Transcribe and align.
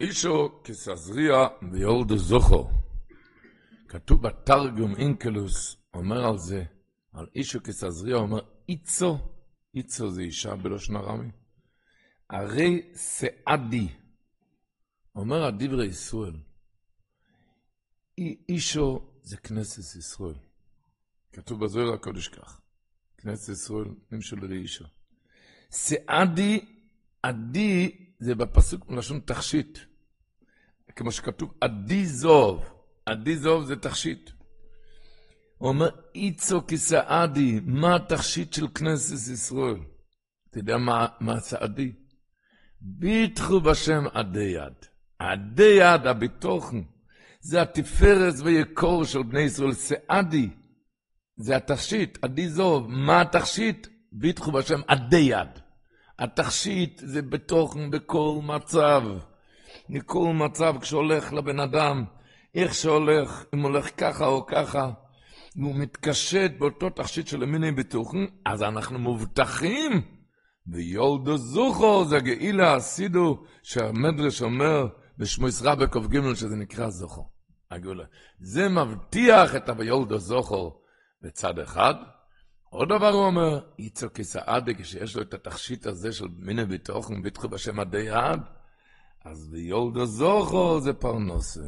אישו 0.00 0.60
כסזריע 0.64 1.46
ויורדו 1.72 2.18
זוכו. 2.18 2.70
כתוב 3.88 4.22
בתרגום 4.22 4.96
אינקלוס, 4.96 5.76
אומר 5.94 6.26
על 6.26 6.38
זה, 6.38 6.64
על 7.12 7.26
אישו 7.34 7.62
כסזריע, 7.62 8.16
אומר 8.16 8.40
איצו, 8.68 9.18
איצו 9.74 10.10
זה 10.10 10.22
אישה 10.22 10.56
בלושן 10.56 10.96
ארמי, 10.96 11.30
הרי 12.30 12.90
סעדי, 12.94 13.88
אומר 15.14 15.44
הדברי 15.44 15.86
ישראל, 15.86 16.36
אישו 18.48 19.10
זה 19.22 19.36
כנסת 19.36 19.96
ישראל. 19.96 20.34
כתוב 21.32 21.64
בזוהר 21.64 21.94
הקודש 21.94 22.28
כך, 22.28 22.60
כנסת 23.18 23.52
ישראל 23.52 23.88
נמשל 24.12 24.36
לאישו. 24.36 24.84
סעדי, 25.70 26.64
עדי 27.22 28.05
זה 28.18 28.34
בפסוק 28.34 28.88
מלשון 28.88 29.20
תכשיט. 29.24 29.78
כמו 30.96 31.12
שכתוב, 31.12 31.54
עדי 31.60 32.06
זוב. 32.06 32.64
עדי 33.06 33.36
זוב 33.36 33.64
זה 33.64 33.76
תכשיט. 33.76 34.30
הוא 35.58 35.68
אומר, 35.68 35.88
איצו 36.14 36.62
כסעדי, 36.68 37.60
מה 37.64 37.96
התכשיט 37.96 38.52
של 38.52 38.68
כנסת 38.68 39.32
ישראל? 39.32 39.76
אתה 40.50 40.58
יודע 40.58 40.76
מה, 40.76 41.06
מה 41.20 41.40
סעדי? 41.40 41.92
ביטחו 42.80 43.60
בשם 43.60 44.04
עדי 44.14 44.42
יד. 44.42 44.72
עדי 45.18 45.76
יד, 45.78 46.06
הביטוחן, 46.06 46.82
זה 47.40 47.62
התפארת 47.62 48.34
ויקור 48.44 49.04
של 49.04 49.22
בני 49.22 49.40
ישראל. 49.40 49.72
סעדי, 49.72 50.48
זה 51.36 51.56
התכשיט, 51.56 52.18
עדי 52.22 52.48
זוב. 52.48 52.86
מה 52.88 53.20
התכשיט? 53.20 53.86
ביטחו 54.12 54.52
בשם 54.52 54.80
עדי 54.86 55.16
יד. 55.16 55.65
התכשיט 56.18 57.02
זה 57.04 57.22
בתוכן 57.22 57.90
בכל 57.90 58.38
מצב. 58.42 59.02
מכל 59.88 60.32
מצב 60.34 60.74
כשהולך 60.80 61.32
לבן 61.32 61.60
אדם, 61.60 62.04
איך 62.54 62.74
שהולך, 62.74 63.44
אם 63.54 63.60
הולך 63.60 63.88
ככה 63.96 64.26
או 64.26 64.46
ככה, 64.46 64.90
והוא 65.56 65.74
מתקשט 65.74 66.50
באותו 66.58 66.90
תכשיט 66.90 67.26
של 67.26 67.42
המיני 67.42 67.72
בתוכן, 67.72 68.18
אז 68.44 68.62
אנחנו 68.62 68.98
מובטחים. 68.98 70.02
ויולדו 70.66 71.36
זוכו 71.36 72.04
זה 72.04 72.18
גאילה 72.18 72.74
הסידו 72.74 73.44
שהמדרש 73.62 74.42
אומר 74.42 74.86
בשמויס 75.18 75.62
רבי 75.62 75.86
ק"ג 75.86 76.34
שזה 76.34 76.56
נקרא 76.56 76.90
זוכו. 76.90 77.28
הגאולה. 77.70 78.04
זה 78.40 78.68
מבטיח 78.68 79.56
את 79.56 79.68
הויולדו 79.68 80.18
זוכו 80.18 80.80
בצד 81.22 81.58
אחד, 81.58 81.94
עוד 82.76 82.88
דבר 82.88 83.08
הוא 83.08 83.24
אומר, 83.24 83.60
איצו 83.78 84.06
כסעדה, 84.14 84.74
כשיש 84.74 85.16
לו 85.16 85.22
את 85.22 85.34
התכשיט 85.34 85.86
הזה 85.86 86.12
של 86.12 86.26
מיני 86.38 86.64
ביטוחן, 86.64 87.22
ביטחו 87.22 87.48
בשם 87.48 87.80
עדי 87.80 88.10
עד, 88.10 88.40
אז 89.24 89.48
ביולדו 89.48 90.06
זוכו 90.06 90.80
זה 90.80 90.92
פרנוס. 90.92 91.58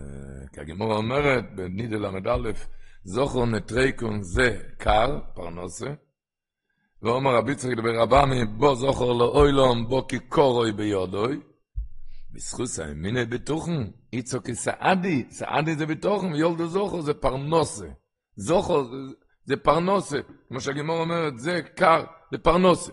כי 0.53 0.61
הגמורה 0.61 0.97
אומרת, 0.97 1.45
בנידה 1.55 1.97
ל"א, 1.97 2.51
זוכו 3.05 3.47
נטריקון 3.47 4.23
זה 4.23 4.59
קר, 4.79 5.19
פרנוסה, 5.35 5.95
ואומר 7.03 7.35
רבי 7.35 7.55
צריך 7.55 7.79
לדבר 7.79 8.01
רבמי, 8.01 8.45
בו 8.45 8.75
זוכר 8.75 9.13
לאוילום, 9.13 9.89
בו 9.89 10.07
כקורוי 10.09 10.73
ביודוי, 10.73 11.41
בזכות 12.33 12.69
מיני 12.97 13.25
ביטוחן, 13.25 13.85
איצו 14.13 14.39
כסעדי, 14.45 15.27
סעדי 15.31 15.77
זה 15.77 15.87
ביטוחן, 15.87 16.33
ויולדו 16.33 16.67
זוכו 16.67 17.03
זה 17.03 17.15
פרנוסה. 17.15 17.87
זוכו 18.37 18.85
זה 19.49 19.57
פרנוסה, 19.57 20.19
כמו 20.49 20.61
שהגימור 20.61 21.01
אומרת, 21.01 21.39
זה 21.39 21.61
קר, 21.75 22.05
זה 22.33 22.39
פרנוסה. 22.39 22.93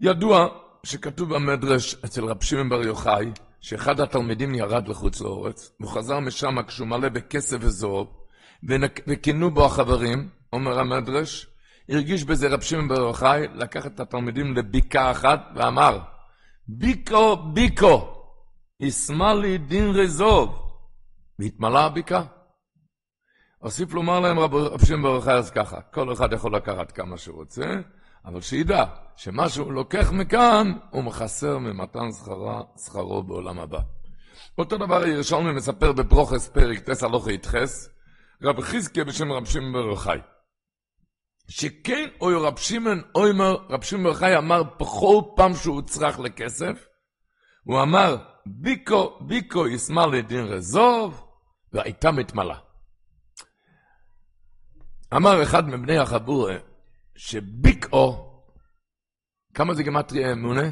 ידוע 0.00 0.48
שכתוב 0.84 1.34
במדרש 1.34 1.94
אצל 1.94 2.24
רב 2.24 2.42
שמעון 2.42 2.68
בר 2.68 2.82
יוחאי, 2.82 3.26
שאחד 3.60 4.00
התלמידים 4.00 4.54
ירד 4.54 4.88
לחוץ 4.88 5.20
לאורץ, 5.20 5.72
והוא 5.80 5.92
חזר 5.92 6.20
משם 6.20 6.62
כשהוא 6.62 6.88
מלא 6.88 7.08
בכסף 7.08 7.56
וזוב, 7.60 8.08
וכינו 9.06 9.50
בו 9.50 9.64
החברים, 9.64 10.28
אומר 10.52 10.78
המדרש, 10.78 11.46
הרגיש 11.88 12.24
בזה 12.24 12.48
רב 12.48 12.60
שמעון 12.60 12.88
בר 12.88 13.00
יוחאי, 13.00 13.46
לקח 13.54 13.86
את 13.86 14.00
התלמידים 14.00 14.56
לביקה 14.56 15.10
אחת 15.10 15.40
ואמר, 15.56 15.98
ביקו, 16.68 17.36
ביקו, 17.36 18.24
ישמע 18.80 19.34
לי 19.34 19.58
דין 19.58 19.90
רזוב. 19.90 20.58
והתמלאה 21.38 21.84
הביקה. 21.84 22.22
הוסיף 23.62 23.94
לומר 23.94 24.20
להם 24.20 24.38
רב 24.38 24.84
שם 24.84 25.02
ברוך 25.02 25.28
אז 25.28 25.50
ככה, 25.50 25.80
כל 25.80 26.12
אחד 26.12 26.32
יכול 26.32 26.56
לקחת 26.56 26.92
כמה 26.92 27.18
שהוא 27.18 27.36
רוצה, 27.36 27.66
אבל 28.24 28.40
שידע 28.40 28.84
שמה 29.16 29.48
שהוא 29.48 29.72
לוקח 29.72 30.12
מכאן, 30.12 30.72
הוא 30.90 31.04
מחסר 31.04 31.58
ממתן 31.58 32.12
שכרה, 32.12 32.62
שכרו 32.84 33.22
בעולם 33.22 33.58
הבא. 33.58 33.78
אותו 34.58 34.78
דבר 34.78 35.06
ירושלמי 35.06 35.52
מספר 35.52 35.92
בפרוכס 35.92 36.48
פרק 36.48 36.78
תס 36.78 37.02
הלוכי 37.02 37.34
יתחס, 37.34 37.88
רב 38.42 38.60
חזקיה 38.60 39.04
בשם 39.04 39.32
רב 39.32 39.44
שמעון 39.44 39.72
בר 39.72 39.86
יוחאי. 39.86 40.18
שכן 41.48 42.08
אוי 42.20 42.34
רב 42.34 42.58
שמעון 42.58 43.02
אוימר, 43.14 43.56
רב 43.70 43.82
שמעון 43.82 44.04
בר 44.04 44.10
יוחאי 44.10 44.36
אמר 44.36 44.62
בכל 44.62 45.20
פעם 45.36 45.54
שהוא 45.54 45.82
צריך 45.82 46.20
לכסף, 46.20 46.86
הוא 47.64 47.82
אמר, 47.82 48.16
ביקו, 48.46 49.18
ביקו 49.20 49.68
ישמח 49.68 50.04
לדין 50.04 50.44
רזוב, 50.44 51.24
והייתה 51.72 52.10
מתמלאה. 52.10 52.71
אמר 55.16 55.42
אחד 55.42 55.68
מבני 55.68 55.98
החבורה, 55.98 56.56
שביקאו, 57.16 58.32
כמה 59.54 59.74
זה 59.74 59.82
גמטריה 59.82 60.32
אמונה? 60.32 60.70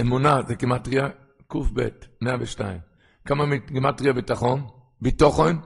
אמונה 0.00 0.42
זה 0.48 0.54
גמטריה 0.54 1.08
קב, 1.46 1.80
102. 2.20 2.80
כמה 3.24 3.44
גמטריה 3.56 4.12
ביטחון? 4.12 4.66
ביטחון? 5.00 5.60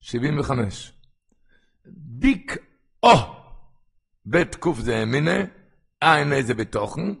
75. 0.00 0.92
ביקאו, 1.86 3.16
בית 4.24 4.54
קוף 4.54 4.78
זה 4.78 5.02
אמינה, 5.02 5.36
עין 6.00 6.42
זה 6.42 6.54
ביטחון. 6.54 7.14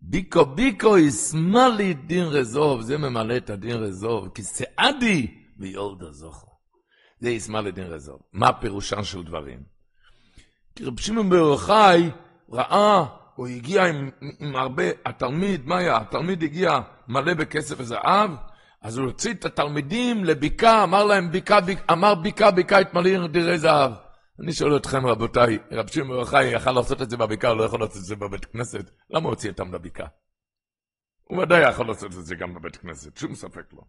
ביקו 0.00 0.46
ביקו 0.46 0.98
ישמאלי 0.98 1.94
דין 1.94 2.24
רזוב, 2.24 2.80
זה 2.80 2.98
ממלא 2.98 3.36
את 3.36 3.50
הדין 3.50 3.76
רזוב, 3.76 4.28
כי 4.34 4.42
סעדי 4.42 5.44
ויולדה 5.58 6.12
זוכו. 6.12 6.47
זה 7.20 7.30
ישמע 7.30 7.60
לדין 7.60 7.86
רזוב. 7.86 8.20
מה 8.32 8.52
פירושן 8.52 9.04
של 9.04 9.22
דברים? 9.22 9.62
כי 10.76 10.84
רב 10.84 11.00
שמעון 11.00 11.30
בר 11.30 11.36
יוחאי 11.36 12.10
ראה, 12.50 13.04
הוא 13.34 13.46
הגיע 13.46 13.86
עם, 13.86 14.10
עם 14.40 14.56
הרבה, 14.56 14.84
התלמיד, 15.04 15.66
מה 15.66 15.78
היה? 15.78 15.96
התלמיד 15.96 16.42
הגיע 16.42 16.80
מלא 17.08 17.34
בכסף 17.34 17.74
וזהב, 17.78 18.30
אז 18.82 18.98
הוא 18.98 19.06
הוציא 19.06 19.32
את 19.32 19.44
התלמידים 19.44 20.24
לביקה, 20.24 20.82
אמר 20.84 21.04
להם 21.04 21.30
ביק, 21.32 21.50
אמר 21.92 22.14
ביקה, 22.14 22.50
ביקה, 22.50 22.78
התמלא 22.78 23.26
דירי 23.26 23.58
זהב. 23.58 23.92
אני 24.42 24.52
שואל 24.52 24.76
אתכם, 24.76 25.06
רבותיי, 25.06 25.58
רב 25.72 25.86
שמעון 25.86 26.08
בר 26.08 26.14
יוחאי 26.14 26.44
יכל 26.44 26.72
לעשות 26.72 27.02
את 27.02 27.10
זה 27.10 27.16
בבקעה, 27.16 27.50
הוא 27.50 27.58
לא 27.58 27.64
יכול 27.64 27.80
לעשות 27.80 27.96
את 27.96 28.04
זה 28.04 28.16
בבית 28.16 28.44
כנסת, 28.44 28.90
למה 29.10 29.24
הוא 29.24 29.30
הוציא 29.30 29.50
אותם 29.50 29.74
לבקעה? 29.74 30.08
הוא 31.24 31.42
ודאי 31.42 31.68
יכול 31.68 31.86
לעשות 31.86 32.14
את 32.18 32.26
זה 32.26 32.34
גם 32.34 32.54
בבית 32.54 32.76
כנסת, 32.76 33.16
שום 33.16 33.34
ספק 33.34 33.72
לא. 33.72 33.82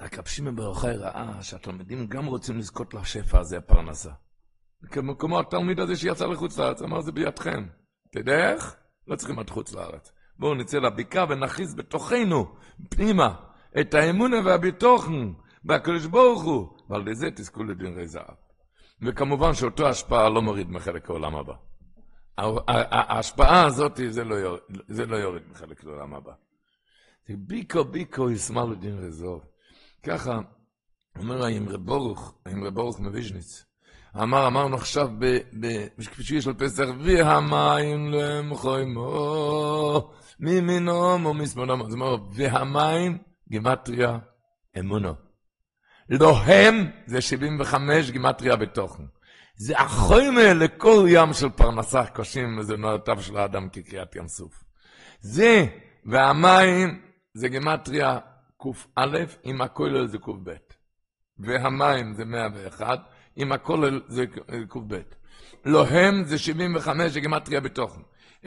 רק 0.00 0.18
רב 0.18 0.26
שמעון 0.26 0.56
בר 0.56 0.62
יוחאי 0.62 0.96
ראה 0.96 1.42
שהתלמידים 1.42 2.06
גם 2.06 2.26
רוצים 2.26 2.58
לזכות 2.58 2.94
לשפע 2.94 3.40
הזה, 3.40 3.58
הפרנסה. 3.58 4.10
כמו 5.18 5.40
התלמיד 5.40 5.80
הזה 5.80 5.96
שיצא 5.96 6.26
לחוץ 6.26 6.58
לארץ, 6.58 6.82
אמר 6.82 7.00
זה 7.00 7.12
בידכם. 7.12 7.66
אתה 8.10 8.18
יודע 8.18 8.52
איך? 8.52 8.76
לא 9.06 9.16
צריכים 9.16 9.38
עד 9.38 9.50
חוץ 9.50 9.72
לארץ. 9.72 10.12
בואו 10.38 10.54
נצא 10.54 10.78
לבקעה 10.78 11.26
ונכניס 11.28 11.74
בתוכנו, 11.74 12.56
פנימה, 12.90 13.34
את 13.80 13.94
האמונה 13.94 14.36
והביטוחן 14.44 15.32
והקדוש 15.64 16.06
ברוך 16.06 16.42
הוא, 16.42 16.68
ועל 16.90 17.08
ידי 17.08 17.30
תזכו 17.34 17.64
לדין 17.64 18.06
זהב. 18.06 18.34
וכמובן 19.02 19.54
שאותו 19.54 19.88
השפעה 19.88 20.28
לא 20.28 20.42
מוריד 20.42 20.70
מחלק 20.70 21.10
העולם 21.10 21.34
הבא. 21.34 21.54
ההשפעה 22.36 23.66
הזאת 23.66 24.00
זה 24.08 24.24
לא 24.24 24.34
יוריד, 24.34 24.62
זה 24.88 25.06
לא 25.06 25.16
יוריד 25.16 25.42
מחלק 25.50 25.84
לעולם 25.84 26.14
הבא. 26.14 26.32
ביקו 27.28 27.84
ביקו 27.84 28.30
ישמח 28.30 28.64
לדין 28.64 28.98
רזוב. 28.98 29.40
ככה 30.02 30.38
אומר 31.18 31.44
האמרי 31.44 31.78
ברוך, 31.78 32.34
האמרי 32.46 32.70
ברוך 32.70 33.00
מוויז'ניץ. 33.00 33.64
אמר, 34.22 34.46
אמרנו 34.46 34.76
עכשיו, 34.76 35.10
שיש 36.20 36.46
לו 36.46 36.58
פסח, 36.58 36.84
והמים 37.04 38.10
למחוימו, 38.12 40.10
ממינום 40.40 41.26
ומשמאלום. 41.26 41.90
זאת 41.90 41.92
אומרת, 41.92 42.20
והמים, 42.32 43.18
גימטריה, 43.48 44.18
אמונו. 44.78 45.14
לא 46.08 46.36
הם, 46.36 46.90
זה 47.06 47.20
75 47.20 48.10
גימטריה 48.10 48.56
בתוכן. 48.56 49.02
זה 49.56 49.78
החוימה 49.78 50.52
לכל 50.54 51.06
ים 51.08 51.32
של 51.32 51.48
פרנסה 51.48 52.06
קושים 52.06 52.56
מזונותיו 52.56 53.22
של 53.22 53.36
האדם 53.36 53.68
כקריאת 53.68 54.16
ים 54.16 54.28
סוף. 54.28 54.64
זה, 55.20 55.66
והמים, 56.06 57.02
זה 57.34 57.48
גימטריה 57.48 58.18
קא, 58.62 59.24
עם 59.42 59.60
הכולל 59.60 60.06
זה 60.06 60.18
קב. 60.18 60.32
והמים 61.38 62.14
זה 62.14 62.24
101, 62.24 63.00
עם 63.36 63.52
הכולל 63.52 64.00
זה 64.08 64.24
קב. 64.68 64.92
לא 65.64 65.86
הם 65.86 66.24
זה 66.24 66.38
75 66.38 67.12
זה 67.12 67.20
גמטריה 67.20 67.60
בתוכן. 67.60 68.00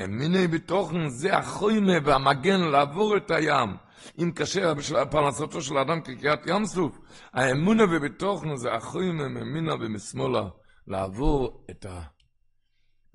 אמיני 0.04 0.48
בתוכן 0.48 1.10
זה 1.10 1.38
החוימה 1.38 1.94
והמגן 2.04 2.60
לעבור 2.60 3.18
את 3.18 3.32
הים. 3.32 3.78
אם 4.20 4.32
קשה 4.36 4.74
פרנסתו 5.12 5.62
של 5.62 5.78
האדם 5.78 6.02
כקריאת 6.02 6.40
ים 6.48 6.66
סוף, 6.66 7.00
האמונה 7.34 7.84
ובתוכן 7.84 8.56
זה 8.56 8.74
החוימה 8.74 9.28
ממינה 9.28 9.74
ומשמאלה 9.74 10.50
לעבור 10.88 11.66
את 11.70 11.86
ה... 11.86 12.02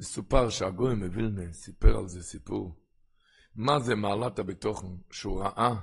מסופר 0.01 0.49
שהגוי 0.49 0.95
מווילנה 0.95 1.53
סיפר 1.53 1.99
על 1.99 2.09
זה 2.09 2.23
סיפור. 2.23 2.77
מה 3.55 3.79
זה 3.79 3.95
מעלת 3.95 4.39
הבתוכן? 4.39 4.87
שהוא 5.11 5.43
ראה, 5.43 5.75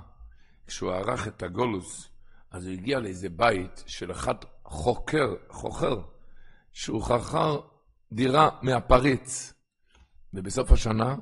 כשהוא 0.66 0.92
ערך 0.92 1.28
את 1.28 1.42
הגולוס, 1.42 2.08
אז 2.50 2.66
הוא 2.66 2.72
הגיע 2.72 3.00
לאיזה 3.00 3.28
בית 3.28 3.84
של 3.86 4.10
אחד 4.12 4.34
חוקר, 4.64 5.34
חוכר, 5.48 6.00
שהוא 6.72 7.02
חכר 7.02 7.60
דירה 8.12 8.48
מהפריץ. 8.62 9.54
ובסוף 10.34 10.72
השנה, 10.72 11.16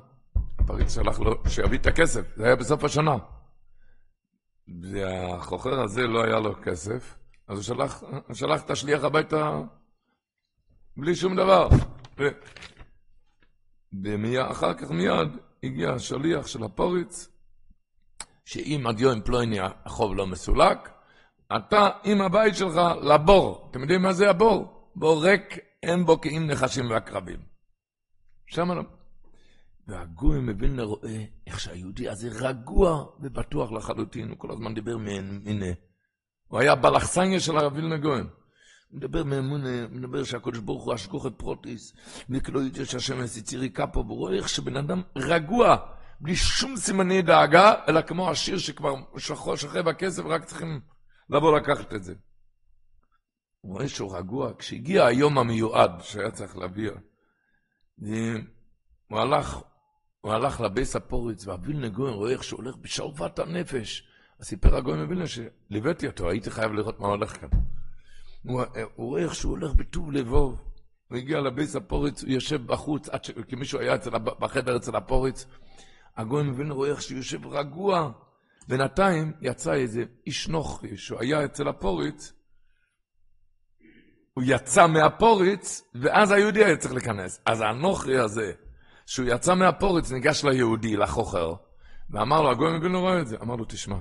הפריץ 0.59 0.95
שלח 0.95 1.19
לו 1.19 1.43
שיביא 1.49 1.77
את 1.77 1.85
הכסף, 1.85 2.21
זה 2.35 2.45
היה 2.45 2.55
בסוף 2.55 2.83
השנה. 2.83 3.17
והחוכר 4.81 5.81
הזה 5.81 6.01
לא 6.01 6.23
היה 6.23 6.39
לו 6.39 6.55
כסף, 6.63 7.17
אז 7.47 7.57
הוא 7.57 7.63
שלח, 7.63 8.03
שלח 8.33 8.61
את 8.65 8.69
השליח 8.69 9.03
הביתה 9.03 9.61
בלי 10.97 11.15
שום 11.15 11.35
דבר. 11.35 11.69
ו... 12.19 12.23
ואחר 14.03 14.73
כך 14.73 14.91
מיד 14.91 15.29
הגיע 15.63 15.91
השליח 15.91 16.47
של 16.47 16.63
הפוריץ, 16.63 17.29
שאם 18.45 18.87
עד 18.87 18.99
יום 18.99 19.21
פלויני 19.21 19.57
החוב 19.85 20.15
לא 20.15 20.27
מסולק, 20.27 20.89
אתה 21.57 21.89
עם 22.03 22.21
הבית 22.21 22.55
שלך 22.55 22.75
לבור. 23.01 23.67
אתם 23.71 23.81
יודעים 23.81 24.01
מה 24.01 24.13
זה 24.13 24.29
הבור? 24.29 24.89
בור 24.95 25.25
ריק, 25.25 25.57
אין 25.83 26.05
בו 26.05 26.21
כי 26.21 26.37
אם 26.37 26.47
נחשים 26.47 26.89
ועקרבים. 26.89 27.39
שם 28.47 28.71
לא. 28.71 28.83
והגוי 29.87 30.39
מבין 30.39 30.75
לרואה 30.75 31.23
איך 31.47 31.59
שהיהודי 31.59 32.09
הזה 32.09 32.29
רגוע 32.31 33.05
ובטוח 33.19 33.71
לחלוטין, 33.71 34.29
הוא 34.29 34.37
כל 34.37 34.51
הזמן 34.51 34.73
דיבר 34.73 34.97
מהנה. 34.97 35.71
הוא 36.47 36.59
היה 36.59 36.75
בלחסניה 36.75 37.39
של 37.39 37.57
הרב 37.57 37.73
וילנה 37.75 37.97
גויין. 37.97 38.27
הוא 38.89 38.97
מדבר 38.97 39.23
מאמונה, 39.23 39.83
הוא 39.83 39.91
מדבר 39.91 40.23
שהקדוש 40.23 40.59
ברוך 40.59 40.83
הוא 40.83 40.95
אשכוח 40.95 41.25
את 41.25 41.33
פרוטיס, 41.37 41.93
וכלא 42.29 42.59
ידע 42.59 42.85
שהשם 42.85 43.23
יסיצירי 43.23 43.69
קפו, 43.69 44.05
והוא 44.05 44.17
רואה 44.17 44.35
איך 44.35 44.49
שבן 44.49 44.77
אדם 44.77 45.01
רגוע, 45.15 45.77
בלי 46.19 46.35
שום 46.35 46.77
סימני 46.77 47.21
דאגה, 47.21 47.73
אלא 47.87 48.01
כמו 48.01 48.29
השיר 48.29 48.57
שכבר 48.57 48.95
שוכב 49.55 49.87
הכסף, 49.87 50.23
רק 50.25 50.45
צריכים 50.45 50.81
לבוא 51.29 51.57
לקחת 51.57 51.93
את 51.93 52.03
זה. 52.03 52.13
הוא 53.61 53.73
רואה 53.73 53.87
שהוא 53.87 54.17
רגוע, 54.17 54.51
כשהגיע 54.57 55.05
היום 55.05 55.37
המיועד 55.37 55.91
שהיה 56.01 56.31
צריך 56.31 56.57
להביא, 56.57 56.91
הוא 59.07 59.19
הלך, 59.19 59.59
הוא 60.21 60.31
הלך 60.31 60.61
לבייס 60.61 60.95
הפוריץ, 60.95 61.47
והווילנה 61.47 61.89
גויין 61.89 62.13
רואה 62.13 62.31
איך 62.31 62.43
שהוא 62.43 62.57
הולך 62.57 62.75
בשלוות 62.75 63.39
הנפש. 63.39 64.07
אז 64.39 64.45
סיפר 64.45 64.75
הגויין 64.75 65.01
מווילנה 65.01 65.25
שליוויתי 65.27 66.07
אותו, 66.07 66.29
הייתי 66.29 66.51
חייב 66.51 66.71
לראות 66.71 66.99
מה 66.99 67.07
הולך 67.07 67.39
כאן. 67.39 67.49
הוא, 68.43 68.61
הוא 68.95 69.07
רואה 69.07 69.23
איך 69.23 69.35
שהוא 69.35 69.51
הולך 69.51 69.73
בטוב 69.73 70.11
לבוב. 70.11 70.61
הוא 71.09 71.17
הגיע 71.17 71.39
לבייס 71.39 71.75
הפוריץ, 71.75 72.23
הוא 72.23 72.31
יושב 72.31 72.65
בחוץ, 72.65 73.09
ש... 73.23 73.31
כי 73.47 73.55
מישהו 73.55 73.79
היה 73.79 73.95
אצל, 73.95 74.17
בחדר 74.17 74.77
אצל 74.77 74.95
הפוריץ. 74.95 75.45
הגויין 76.17 76.47
מווילנה 76.47 76.73
רואה 76.73 76.89
איך 76.89 77.01
שהוא 77.01 77.17
יושב 77.17 77.45
רגוע. 77.45 78.11
בינתיים 78.67 79.33
יצא 79.41 79.73
איזה 79.73 80.03
איש 80.27 80.47
נוכרי, 80.47 80.97
שהוא 80.97 81.19
היה 81.19 81.45
אצל 81.45 81.67
הפוריץ, 81.67 82.33
הוא 84.33 84.43
יצא 84.47 84.87
מהפוריץ, 84.87 85.83
ואז 85.95 86.31
היהודי 86.31 86.63
היה 86.63 86.77
צריך 86.77 86.93
להיכנס. 86.93 87.41
אז 87.45 87.61
הנוכרי 87.61 88.19
הזה, 88.19 88.51
שהוא 89.05 89.27
יצא 89.29 89.55
מהפוריץ, 89.55 90.11
ניגש 90.11 90.45
ליהודי, 90.45 90.95
לחוכר, 90.95 91.53
ואמר 92.09 92.41
לו, 92.41 92.51
הגוי 92.51 92.77
מבין 92.77 92.95
רואה 92.95 93.21
את 93.21 93.27
זה. 93.27 93.37
אמר 93.41 93.55
לו, 93.55 93.65
תשמע, 93.65 93.99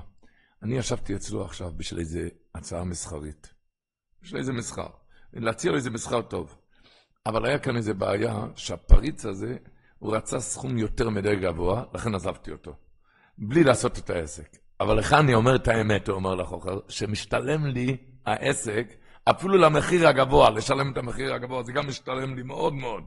אני 0.62 0.78
ישבתי 0.78 1.14
אצלו 1.14 1.44
עכשיו 1.44 1.72
בשביל 1.76 2.00
איזה 2.00 2.28
הצעה 2.54 2.84
מסחרית. 2.84 3.54
בשביל 4.22 4.40
איזה 4.40 4.52
מסחר. 4.52 4.88
להציע 5.32 5.70
לו 5.70 5.76
איזה 5.76 5.90
מסחר 5.90 6.22
טוב. 6.22 6.56
אבל 7.26 7.46
היה 7.46 7.58
כאן 7.58 7.76
איזה 7.76 7.94
בעיה, 7.94 8.44
שהפריץ 8.56 9.26
הזה, 9.26 9.56
הוא 10.02 10.16
רצה 10.16 10.40
סכום 10.40 10.78
יותר 10.78 11.10
מדי 11.10 11.36
גבוה, 11.36 11.82
לכן 11.94 12.14
עזבתי 12.14 12.50
אותו. 12.52 12.74
בלי 13.38 13.64
לעשות 13.64 13.98
את 13.98 14.10
העסק. 14.10 14.56
אבל 14.80 14.98
לך 14.98 15.12
אני 15.12 15.34
אומר 15.34 15.56
את 15.56 15.68
האמת, 15.68 16.08
הוא 16.08 16.16
אומר 16.16 16.34
לחוכר, 16.34 16.78
שמשתלם 16.88 17.66
לי 17.66 17.96
העסק, 18.26 18.86
אפילו 19.24 19.58
למחיר 19.58 20.08
הגבוה, 20.08 20.50
לשלם 20.50 20.92
את 20.92 20.96
המחיר 20.96 21.34
הגבוה, 21.34 21.62
זה 21.62 21.72
גם 21.72 21.88
משתלם 21.88 22.36
לי 22.36 22.42
מאוד 22.42 22.74
מאוד. 22.74 23.04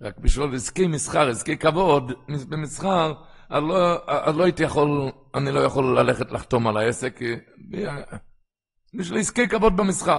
רק 0.00 0.18
בשביל 0.18 0.54
עסקי 0.54 0.86
מסחר, 0.86 1.28
עסקי 1.28 1.56
כבוד, 1.56 2.12
במסחר, 2.48 3.12
אז 3.48 3.62
לא, 3.62 4.06
לא 4.34 4.44
הייתי 4.44 4.62
יכול, 4.62 5.10
אני 5.34 5.52
לא 5.52 5.60
יכול 5.60 5.98
ללכת 5.98 6.32
לחתום 6.32 6.66
על 6.66 6.76
העסק, 6.76 7.20
בשביל 8.94 9.20
עסקי 9.20 9.48
כבוד 9.48 9.76
במסחר. 9.76 10.18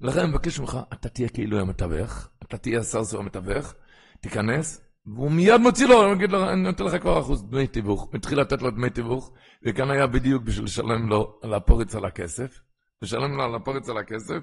לכן 0.00 0.20
אני 0.20 0.28
מבקש 0.28 0.60
ממך, 0.60 0.78
אתה 0.92 1.08
תהיה 1.08 1.28
כאילו 1.28 1.60
המתווך, 1.60 2.28
אתה 2.42 2.58
תהיה 2.58 2.80
הסרסור 2.80 3.20
המתווך, 3.20 3.74
תיכנס, 4.20 4.87
והוא 5.14 5.30
מיד 5.30 5.60
מוציא 5.60 5.86
לו, 5.86 6.04
הוא 6.04 6.12
יגיד 6.12 6.32
לו, 6.32 6.50
אני 6.50 6.62
נותן 6.62 6.84
לך 6.84 7.02
כבר 7.02 7.20
אחוז 7.20 7.44
דמי 7.44 7.66
תיווך. 7.66 8.02
הוא 8.02 8.10
התחיל 8.14 8.40
לתת 8.40 8.62
לו 8.62 8.70
דמי 8.70 8.90
תיווך, 8.90 9.32
וכאן 9.66 9.90
היה 9.90 10.06
בדיוק 10.06 10.42
בשביל 10.42 10.64
לשלם 10.64 11.08
לו 11.08 11.38
על 11.42 11.54
הפורץ 11.54 11.94
על 11.94 12.04
הכסף. 12.04 12.60
לשלם 13.02 13.36
לו 13.36 13.42
על 13.42 13.54
הפורץ 13.54 13.88
על 13.88 13.98
הכסף, 13.98 14.38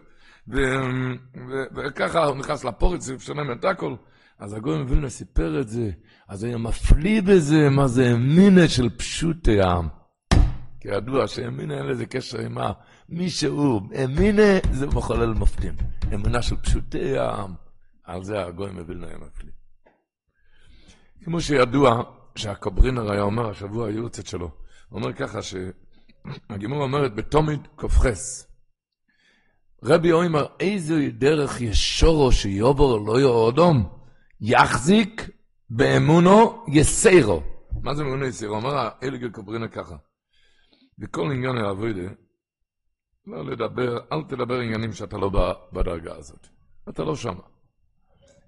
וככה 1.76 2.26
הוא 2.26 2.38
נכנס 2.38 2.64
לפורץ, 2.64 3.10
הוא 3.10 3.16
משלם 3.16 3.52
את 3.52 3.66
הכל. 3.66 3.96
אז 4.40 4.54
הגוי 4.54 4.82
מווילנה 4.82 5.10
סיפר 5.10 5.62
את 5.62 5.68
זה, 5.68 5.92
אז 6.28 6.44
היה 6.44 6.58
מפליא 6.58 7.22
בזה, 7.22 7.70
מה 7.70 7.88
זה 7.88 8.12
אמינה 8.12 8.68
של 8.68 8.90
פשוטי 8.90 9.62
העם. 9.62 9.88
כידוע 10.80 11.28
שאמינה 11.28 11.78
אין 11.78 11.86
לזה 11.86 12.06
קשר 12.06 12.42
עם 12.42 12.54
מה, 12.54 12.72
מי 13.10 13.30
שהוא, 13.30 13.82
אמינה 14.04 14.60
זה 14.72 14.88
מחולל 14.88 15.34
מופתים. 15.34 15.74
אמונה 16.14 16.42
של 16.42 16.56
פשוטי 16.56 17.18
העם, 17.18 17.54
על 18.04 18.24
זה 18.24 18.46
הגוי 18.46 18.72
מווילנה 18.72 19.08
היה 19.08 19.18
מפליא. 19.18 19.52
כמו 21.26 21.42
שידוע 21.42 22.04
שהקוברינר 22.36 23.12
היה 23.12 23.22
אומר, 23.22 23.50
השבוע 23.50 23.88
היורצת 23.88 24.26
שלו, 24.26 24.52
הוא 24.90 25.00
אומר 25.02 25.14
ככה, 25.14 25.40
שהגימור 25.42 26.84
אומרת 26.84 27.16
בתומיד 27.16 27.68
קופחס, 27.76 28.48
רבי 29.84 30.12
אומר, 30.12 30.46
איזו 30.60 30.96
דרך 31.12 31.62
ישורו 31.62 32.32
שיובור 32.32 33.08
לא 33.08 33.20
יורדום, 33.20 33.90
יחזיק 34.42 35.30
באמונו 35.70 36.66
יסיירו. 36.68 37.44
מה 37.82 37.96
זה 37.96 38.04
אמונו 38.04 38.26
יסיירו? 38.26 38.56
אומר 38.56 38.90
אליגל 39.04 39.30
קוברינר 39.30 39.68
ככה, 39.68 39.96
בכל 40.98 41.32
עניין 41.32 41.58
העבודה, 41.58 42.10
לא 43.28 43.46
לדבר, 43.46 43.98
אל 44.12 44.24
תדבר 44.24 44.60
עניינים 44.60 44.94
שאתה 44.94 45.18
לא 45.18 45.30
בדרגה 45.74 46.16
הזאת. 46.16 46.48
אתה 46.90 47.04
לא 47.04 47.16
שמה. 47.16 47.55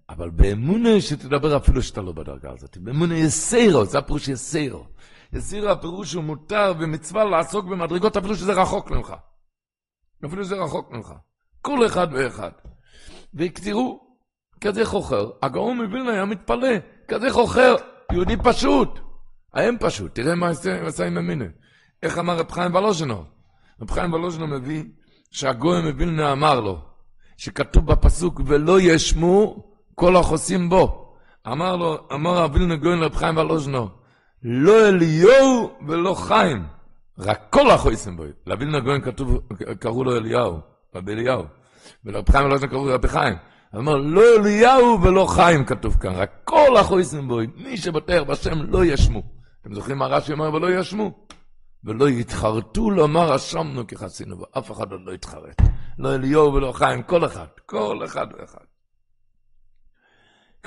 אבל 0.10 0.30
באמונה 0.30 1.02
שתדבר 1.02 1.58
אפילו 1.58 1.82
שאתה 1.82 2.02
לא 2.02 2.12
בדרגה 2.12 2.52
הזאת. 2.52 2.78
באמונה 2.78 3.18
יסירו, 3.18 3.86
זה 3.86 3.98
הפירוש 3.98 4.28
יסירו. 4.28 4.86
יסירו 5.34 5.70
הפירוש 5.70 6.14
הוא 6.14 6.24
מותר 6.24 6.74
ומצווה 6.80 7.24
לעסוק 7.26 7.66
במדרגות 7.66 8.18
אפילו 8.18 8.36
שזה 8.36 8.54
רחוק 8.54 8.92
ממך. 8.92 9.14
אפילו 10.26 10.46
שזה 10.46 10.56
רחוק 10.56 10.92
ממך. 10.92 11.14
כל 11.62 11.86
אחד 11.86 12.08
ואחד. 12.12 12.52
ותראו, 13.34 14.00
כזה 14.62 14.86
חוכר, 14.86 15.32
הגאון 15.42 15.78
מווילנה 15.78 16.12
היה 16.12 16.26
מתפלא, 16.26 16.76
כזה 17.08 17.32
חוכר, 17.32 17.76
יהודי 18.12 18.36
פשוט. 18.44 19.00
האם 19.54 19.78
פשוט, 19.80 20.16
תראה 20.16 20.36
מה 20.36 20.50
עשה 20.86 21.08
עם 21.08 21.18
אמינה. 21.18 21.46
איך 22.04 22.18
אמר 22.18 22.38
רב 22.38 22.52
חיים 22.52 22.76
ולוז'נו? 22.76 23.24
רב 23.82 23.92
חיים 23.92 24.14
ולוז'נו 24.14 24.48
מביא 24.48 24.84
שהגויים 25.32 25.88
מווילנה 25.88 26.32
אמר 26.32 26.60
לו, 26.60 26.82
שכתוב 27.38 27.86
בפסוק, 27.86 28.42
ולא 28.46 28.82
ישמו 28.82 29.67
כל 30.00 30.16
החוסים 30.16 30.70
בו. 30.70 31.14
אמר 31.48 31.76
לו, 31.76 31.98
אמר 32.14 32.46
אביל 32.46 32.66
נגוין 32.66 33.00
לרב 33.00 33.16
חיים 33.16 33.38
ולוז'נו, 33.38 33.90
לא 34.44 34.90
אליהו 34.90 35.72
ולא 35.88 36.14
חיים, 36.14 36.68
רק 37.20 37.40
כל 37.50 37.70
החוסים 37.70 38.18
בו. 38.18 38.24
לאביל 38.48 38.78
נגוין 38.78 39.02
כתוב, 39.02 39.40
קראו 39.80 40.04
לו 40.04 40.18
אליהו, 40.18 40.60
רבי 40.96 41.14
אליהו, 41.14 41.44
ולרב 42.06 42.30
חיים 42.30 42.46
ולוז'נו 42.46 42.70
קראו 42.70 42.86
רבי 42.86 43.08
חיים. 43.08 43.36
אמר, 43.76 43.96
לא 43.96 44.22
אליהו 44.38 45.02
ולא 45.04 45.26
חיים 45.26 45.66
כתוב 45.66 45.98
כאן, 46.00 46.16
רק 46.16 46.32
כל 46.44 46.78
החוסים 46.78 47.28
בו, 47.28 47.40
מי 47.56 47.78
שבטח 47.78 48.22
בשם 48.28 48.62
לא 48.72 48.86
ישמו. 48.86 49.24
אתם 49.62 49.74
זוכרים 49.74 49.98
מה 49.98 50.06
רש"י 50.06 50.34
אומר 50.34 50.54
ולא 50.54 50.80
ישמו? 50.80 51.12
ולא 51.84 52.10
יתחרטו 52.10 52.92
לומר 52.92 53.36
אשמנו 53.36 53.88
כחסינו, 53.88 54.38
ואף 54.40 54.72
אחד 54.72 54.92
עוד 54.92 55.02
לא 55.06 55.12
יתחרט. 55.12 55.62
לא 56.00 56.16
אליהו 56.16 56.54
ולא 56.54 56.72
חיים, 56.72 57.04
כל 57.04 57.26
אחד, 57.26 57.48
כל 57.66 58.06
אחד 58.06 58.28
ואחד. 58.40 58.67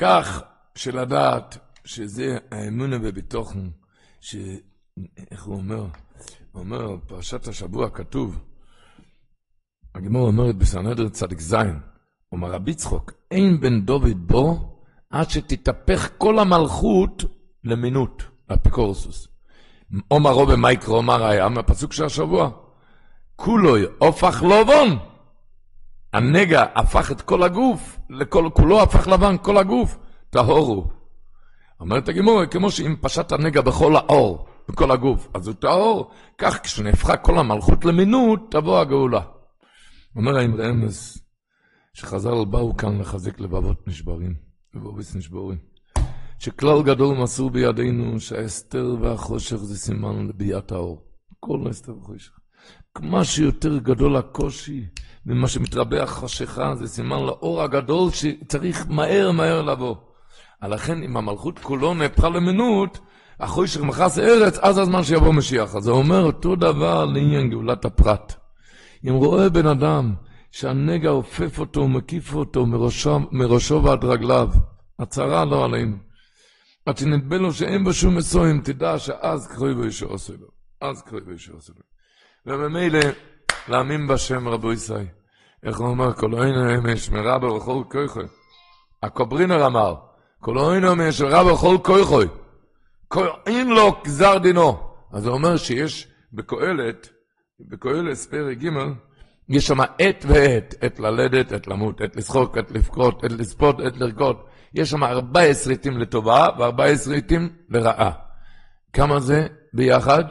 כך 0.00 0.42
שלדעת 0.74 1.58
שזה 1.84 2.38
האמונה 2.50 2.98
בביטוחן, 2.98 3.68
ש... 4.20 4.36
איך 5.30 5.44
הוא 5.44 5.56
אומר? 5.56 5.86
הוא 6.52 6.62
אומר, 6.62 6.96
פרשת 7.06 7.48
השבוע 7.48 7.90
כתוב, 7.90 8.38
הגמור 9.94 10.26
אומרת 10.26 10.56
בסנהדר 10.56 11.08
צדיק 11.08 11.40
זין, 11.40 11.80
אומר 12.32 12.50
רבי 12.50 12.74
צחוק, 12.74 13.12
אין 13.30 13.60
בן 13.60 13.80
דוד 13.80 14.26
בו 14.26 14.76
עד 15.10 15.30
שתתהפך 15.30 16.10
כל 16.18 16.38
המלכות 16.38 17.24
למינות, 17.64 18.22
אפיקורסוס. 18.54 19.28
עומר 20.08 20.30
רובה 20.30 20.56
מייקרו, 20.56 20.96
אומר 20.96 21.24
היה 21.24 21.48
מהפסוק 21.48 21.92
של 21.92 22.04
השבוע. 22.04 22.50
כולוי 23.36 23.84
הופך 23.98 24.42
לבון. 24.42 25.09
הנגע 26.12 26.64
הפך 26.74 27.12
את 27.12 27.20
כל 27.20 27.42
הגוף, 27.42 27.98
לכל, 28.10 28.48
כולו 28.54 28.82
הפך 28.82 29.08
לבן, 29.08 29.36
כל 29.42 29.56
הגוף, 29.56 29.98
טהורו. 30.30 30.90
אומרת 31.80 32.08
הגמור, 32.08 32.46
כמו 32.46 32.70
שאם 32.70 32.96
פשט 33.00 33.32
הנגע 33.32 33.60
בכל 33.60 33.96
האור, 33.96 34.46
בכל 34.68 34.90
הגוף, 34.90 35.28
אז 35.34 35.46
הוא 35.46 35.54
טהור, 35.54 36.10
כך 36.38 36.60
כשנהפכה 36.62 37.16
כל 37.16 37.38
המלכות 37.38 37.84
למינות, 37.84 38.40
תבוא 38.50 38.80
הגאולה. 38.80 39.20
אומר 40.16 40.36
האמרי 40.36 40.70
אמס, 40.70 41.18
שחז"ל 41.94 42.44
באו 42.50 42.76
כאן 42.76 43.00
לחזק 43.00 43.40
לבבות 43.40 43.88
נשברים, 43.88 44.34
לבוביס 44.74 45.14
נשבורים. 45.16 45.58
שכלל 46.38 46.82
גדול 46.82 47.16
מסור 47.16 47.50
בידינו 47.50 48.20
שהאסתר 48.20 48.96
והחושך 49.00 49.56
זה 49.56 49.78
סימן 49.78 50.26
לביאת 50.26 50.72
האור. 50.72 51.04
כל 51.40 51.58
האסתר 51.66 51.98
והחושך. 51.98 52.32
כמה 52.94 53.24
שיותר 53.24 53.78
גדול 53.78 54.16
הקושי 54.16 54.86
ממה 55.26 55.48
שמתרבה 55.48 56.02
החשיכה, 56.02 56.74
זה 56.74 56.88
סימן 56.88 57.22
לאור 57.22 57.62
הגדול 57.62 58.10
שצריך 58.10 58.86
מהר 58.88 59.30
מהר 59.32 59.62
לבוא. 59.62 59.96
לכן 60.62 61.02
אם 61.02 61.16
המלכות 61.16 61.58
כולו 61.58 61.94
נהפכה 61.94 62.28
למינות, 62.28 62.98
החושך 63.40 63.80
מכס 63.80 64.18
ארץ, 64.18 64.58
אז 64.58 64.78
הזמן 64.78 65.02
שיבוא 65.02 65.32
משיח. 65.32 65.74
אז 65.76 65.82
זה 65.82 65.90
אומר 65.90 66.22
אותו 66.22 66.56
דבר 66.56 67.04
לעניין 67.04 67.50
גאולת 67.50 67.84
הפרט. 67.84 68.34
אם 69.08 69.14
רואה 69.14 69.48
בן 69.48 69.66
אדם 69.66 70.14
שהנגע 70.50 71.08
עופף 71.08 71.58
אותו 71.58 71.80
ומקיף 71.80 72.34
אותו 72.34 72.66
מראשו, 72.66 73.18
מראשו 73.32 73.82
ועד 73.84 74.04
רגליו, 74.04 74.48
הצהרה 74.98 75.44
לא 75.44 75.64
עלינו. 75.64 75.96
עד 76.86 76.98
שנדמה 76.98 77.36
לו 77.36 77.52
שאין 77.52 77.84
בו 77.84 77.92
שום 77.92 78.16
מסוים, 78.16 78.60
תדע 78.60 78.98
שאז 78.98 79.46
קרוי 79.46 79.74
בו 79.74 79.82
אישו 79.82 80.06
עושה 80.06 80.32
לו. 80.40 80.46
אז 80.80 81.02
קרוי 81.02 81.20
בו 81.20 81.30
אישו 81.30 81.52
עושה 81.52 81.72
לו. 81.76 81.82
וממילא, 82.46 83.00
להאמין 83.68 84.06
בשם 84.06 84.48
רבו 84.48 84.72
ישראל. 84.72 85.06
איך 85.64 85.78
הוא 85.78 85.88
אומר? 85.88 86.12
כל 86.12 86.34
אוהינו 86.34 86.82
משמרה 86.82 87.38
בכל 87.38 87.82
כוחו. 87.90 88.20
הקוברינר 89.02 89.66
אמר, 89.66 89.94
כל 90.40 90.58
אוהינו 90.58 90.96
משמרה 90.96 91.52
בכל 91.52 91.76
כוחו. 91.82 92.20
אין 93.46 93.68
לו 93.68 93.96
גזר 94.04 94.38
דינו. 94.38 94.90
אז 95.12 95.26
הוא 95.26 95.34
אומר 95.34 95.56
שיש 95.56 96.08
בקהלת, 96.32 97.08
בקהלת 97.60 98.18
פרק 98.30 98.58
ג', 98.58 98.68
יש 99.48 99.66
שם 99.66 99.80
עת 99.80 100.24
ועת, 100.28 100.74
עת 100.80 101.00
ללדת, 101.00 101.52
עת 101.52 101.66
למות, 101.66 102.00
עת 102.00 102.16
לשחוק, 102.16 102.58
עת 102.58 102.70
לבכות, 102.70 103.24
עת 103.24 103.32
לספות, 103.32 103.80
עת 103.80 103.96
לרקוד. 103.96 104.36
יש 104.74 104.90
שם 104.90 105.04
14 105.04 105.72
עתים 105.72 105.98
לטובה 105.98 106.46
ו-14 106.58 107.16
עתים 107.16 107.48
לרעה. 107.68 108.10
כמה 108.92 109.20
זה 109.20 109.46
ביחד? 109.72 110.24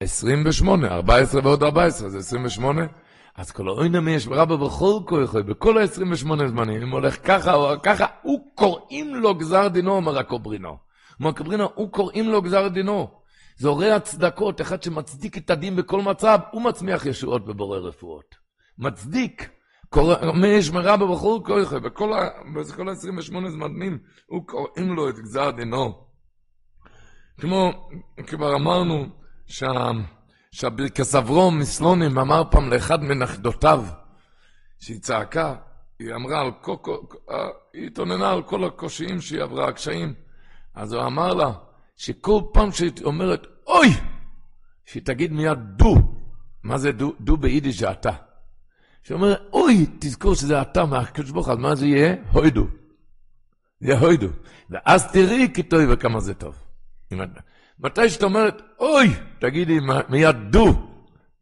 28, 0.00 0.88
14 0.88 1.40
ועוד 1.44 1.62
14, 1.62 2.08
זה 2.08 2.18
28. 2.18 2.82
אז 3.36 3.50
כל 3.50 3.68
האוינם 3.68 4.08
יש 4.08 4.26
ברבא 4.26 4.56
בכל 4.56 4.98
כוחו, 5.06 5.42
בכל 5.44 5.78
ה-28 5.78 6.46
זמנים, 6.46 6.82
אם 6.82 6.90
הולך 6.90 7.26
ככה 7.26 7.54
או 7.54 7.82
ככה, 7.82 8.06
הוא 8.22 8.52
קוראים 8.54 9.14
לו 9.14 9.34
גזר 9.34 9.68
דינו, 9.68 9.92
אומר 9.92 10.18
הקוברינו. 10.18 10.76
אומר 11.20 11.30
הקוברינו, 11.30 11.68
הוא 11.74 11.92
קוראים 11.92 12.30
לו 12.30 12.42
גזר 12.42 12.68
דינו. 12.68 13.08
זה 13.56 13.68
הורה 13.68 13.96
הצדקות, 13.96 14.60
אחד 14.60 14.82
שמצדיק 14.82 15.38
את 15.38 15.50
הדין 15.50 15.76
בכל 15.76 16.02
מצב, 16.02 16.38
הוא 16.52 16.62
מצמיח 16.62 17.06
ישועות 17.06 17.44
בבורא 17.44 17.78
רפואות. 17.78 18.34
מצדיק. 18.78 19.50
יש 20.44 20.70
מרבא 20.70 21.06
בכל 21.06 21.38
כוחו, 21.44 21.80
בכל 21.80 22.12
ה-28 22.88 23.48
זמנים, 23.48 23.98
הוא 24.26 24.46
קוראים 24.46 24.94
לו 24.94 25.08
את 25.08 25.18
גזר 25.18 25.50
דינו. 25.50 26.04
כמו, 27.40 27.72
כבר 28.26 28.54
אמרנו, 28.54 29.06
שהברכס 29.46 31.14
אברום 31.14 31.58
מסלונים 31.58 32.18
אמר 32.18 32.42
פעם 32.50 32.72
לאחד 32.72 33.02
מנכדותיו, 33.02 33.84
שהיא 34.80 35.00
צעקה, 35.00 35.54
היא 35.98 36.14
אמרה 36.14 36.40
על 36.40 36.50
כל, 36.60 36.76
היא 37.72 37.86
התאוננה 37.86 38.30
על 38.30 38.42
כל 38.42 38.64
הקושיים 38.64 39.20
שהיא 39.20 39.42
עברה, 39.42 39.68
הקשיים. 39.68 40.14
אז 40.74 40.92
הוא 40.92 41.02
אמר 41.02 41.34
לה, 41.34 41.52
שכל 41.96 42.40
פעם 42.52 42.72
שהיא 42.72 42.90
אומרת, 43.04 43.46
אוי! 43.66 43.88
שהיא 44.86 45.02
תגיד 45.02 45.32
מיד 45.32 45.58
דו. 45.76 45.94
מה 46.62 46.78
זה 46.78 46.92
דו? 46.92 47.12
דו 47.20 47.36
ביידיש 47.36 47.80
זה 47.80 47.90
אתה. 47.90 48.10
שהיא 49.02 49.14
אומרת, 49.14 49.40
אוי, 49.52 49.86
תזכור 49.98 50.34
שזה 50.34 50.62
אתה 50.62 50.84
מהקדוש 50.84 51.30
ברוך 51.30 51.48
הוא, 51.48 51.58
מה 51.58 51.74
זה 51.74 51.86
יהיה? 51.86 52.14
הוידו. 52.32 52.66
זה 53.80 53.98
הוידו. 53.98 54.28
ואז 54.70 55.12
תראי 55.12 55.48
כי 55.54 55.62
טוב 55.62 55.80
וכמה 55.88 56.20
זה 56.20 56.34
טוב. 56.34 56.54
מתי 57.78 58.08
שאת 58.08 58.22
אומרת, 58.22 58.62
אוי, 58.78 59.14
תגידי 59.38 59.78
מיד 60.08 60.36
דו. 60.50 60.90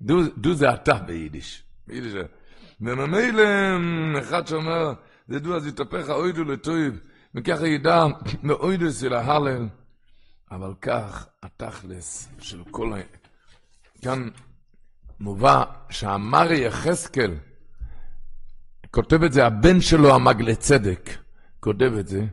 דו, 0.01 0.21
דו 0.37 0.55
זה 0.55 0.75
אתה 0.75 0.95
ביידיש. 0.95 1.63
ביידיש. 1.87 2.13
וממילא 2.81 3.43
אחד 4.19 4.47
שאומר, 4.47 4.93
זה 5.29 5.39
דו 5.39 5.57
אז 5.57 5.67
יתהפך 5.67 6.09
האוידו 6.09 6.45
לטויב, 6.45 7.01
וככה 7.35 7.67
ידע 7.67 8.05
מאוידוס 8.43 9.05
אל 9.05 9.13
ההלל. 9.13 9.69
אבל 10.51 10.75
כך 10.83 11.27
התכלס 11.43 12.29
של 12.39 12.63
כל 12.71 12.93
ה... 12.93 12.97
כאן 14.03 14.29
מובא 15.21 15.65
שאמר 15.91 16.53
יחזקאל, 16.53 17.35
כותב 18.91 19.23
את 19.23 19.33
זה 19.33 19.47
הבן 19.47 19.81
שלו 19.81 20.15
המגלה 20.15 20.55
צדק, 20.55 21.11
כותב 21.61 21.93
את 22.01 22.09
זה, 22.09 22.25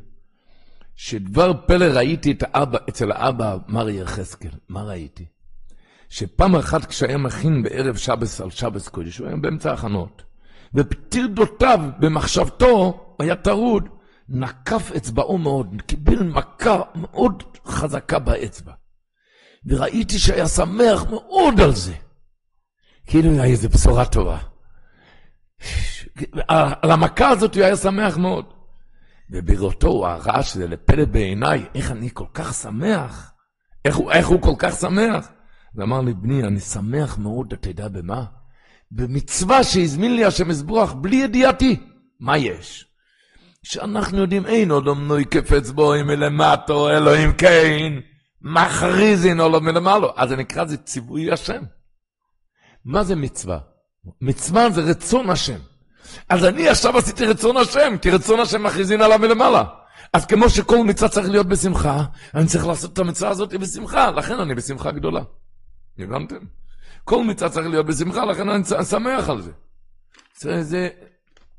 שדבר 1.01 1.53
פלא 1.67 1.85
ראיתי 1.85 2.31
את 2.31 2.43
האבא, 2.43 2.77
אצל 2.89 3.11
האבא 3.11 3.57
מר 3.67 3.89
יחזקאל. 3.89 4.51
מה 4.69 4.83
ראיתי? 4.83 5.25
שפעם 6.09 6.55
אחת 6.55 6.85
כשהיה 6.85 7.17
מכין 7.17 7.63
בערב 7.63 7.97
שבס 7.97 8.41
על 8.41 8.49
שבס 8.49 8.87
קודש, 8.87 9.17
הוא 9.17 9.27
היה 9.27 9.37
באמצע 9.37 9.71
ההכנות, 9.71 10.23
ופטירדותיו 10.73 11.79
במחשבתו 11.99 13.15
היה 13.19 13.35
טרוד, 13.35 13.89
נקף 14.29 14.91
אצבעו 14.97 15.37
מאוד, 15.37 15.81
קיבל 15.85 16.23
מכה 16.23 16.81
מאוד 16.95 17.43
חזקה 17.65 18.19
באצבע. 18.19 18.73
וראיתי 19.65 20.19
שהיה 20.19 20.47
שמח 20.47 21.05
מאוד 21.09 21.59
על 21.61 21.75
זה. 21.75 21.93
כאילו 23.05 23.31
היה 23.31 23.43
איזו 23.43 23.69
בשורה 23.69 24.05
טובה. 24.05 24.37
על 26.47 26.91
המכה 26.91 27.29
הזאת 27.29 27.55
הוא 27.55 27.63
היה 27.63 27.75
שמח 27.75 28.17
מאוד. 28.17 28.58
ובראותו 29.31 29.87
הוא 29.87 30.05
ראה 30.05 30.43
שזה 30.43 30.67
לפלא 30.67 31.05
בעיניי, 31.05 31.65
איך 31.75 31.91
אני 31.91 32.09
כל 32.13 32.25
כך 32.33 32.53
שמח? 32.53 33.31
איך 33.85 33.95
הוא, 33.95 34.11
איך 34.11 34.27
הוא 34.27 34.41
כל 34.41 34.53
כך 34.57 34.73
שמח? 34.73 35.31
ואמר 35.75 36.01
לי, 36.01 36.13
בני, 36.13 36.43
אני 36.43 36.59
שמח 36.59 37.17
מאוד, 37.17 37.53
אתה 37.53 37.69
יודע 37.69 37.87
במה? 37.87 38.25
במצווה 38.91 39.63
שהזמין 39.63 40.15
לי 40.15 40.25
השם 40.25 40.49
יזבוח 40.49 40.93
בלי 40.93 41.15
ידיעתי. 41.15 41.79
מה 42.19 42.37
יש? 42.37 42.85
שאנחנו 43.63 44.17
יודעים, 44.17 44.45
אין 44.45 44.71
עוד 44.71 44.87
אמנוי 44.87 45.25
קפץ 45.25 45.69
בו 45.69 45.95
אם 45.95 46.07
מלמטו, 46.07 46.89
אלוהים 46.89 47.33
כן, 47.33 47.93
מכריזין 48.41 49.39
עולו 49.39 49.61
מלמעלו. 49.61 50.13
אז 50.15 50.29
זה 50.29 50.35
נקרא, 50.35 50.65
זה 50.65 50.77
ציווי 50.77 51.31
השם. 51.31 51.63
מה 52.85 53.03
זה 53.03 53.15
מצווה? 53.15 53.59
מצווה 54.21 54.69
זה 54.69 54.81
רצון 54.81 55.29
השם. 55.29 55.59
אז 56.29 56.45
אני 56.45 56.69
עכשיו 56.69 56.97
עשיתי 56.97 57.25
רצון 57.25 57.57
השם, 57.57 57.95
כי 58.01 58.09
רצון 58.09 58.39
השם 58.39 58.63
מכריזין 58.63 59.01
עליו 59.01 59.19
מלמעלה. 59.19 59.63
אז 60.13 60.25
כמו 60.25 60.49
שכל 60.49 60.77
מצווה 60.83 61.09
צריך 61.09 61.29
להיות 61.29 61.47
בשמחה, 61.47 62.03
אני 62.35 62.45
צריך 62.45 62.67
לעשות 62.67 62.93
את 62.93 62.99
המצווה 62.99 63.31
הזאת 63.31 63.53
בשמחה, 63.53 64.11
לכן 64.11 64.39
אני 64.39 64.55
בשמחה 64.55 64.91
גדולה. 64.91 65.21
הבנתם? 65.99 66.35
כל 67.03 67.23
מצווה 67.23 67.49
צריך 67.49 67.67
להיות 67.67 67.85
בשמחה, 67.85 68.25
לכן 68.25 68.49
אני 68.49 68.63
שמח 68.89 69.29
על 69.29 69.41
זה. 69.41 69.51
זה, 70.39 70.63
זה 70.63 70.89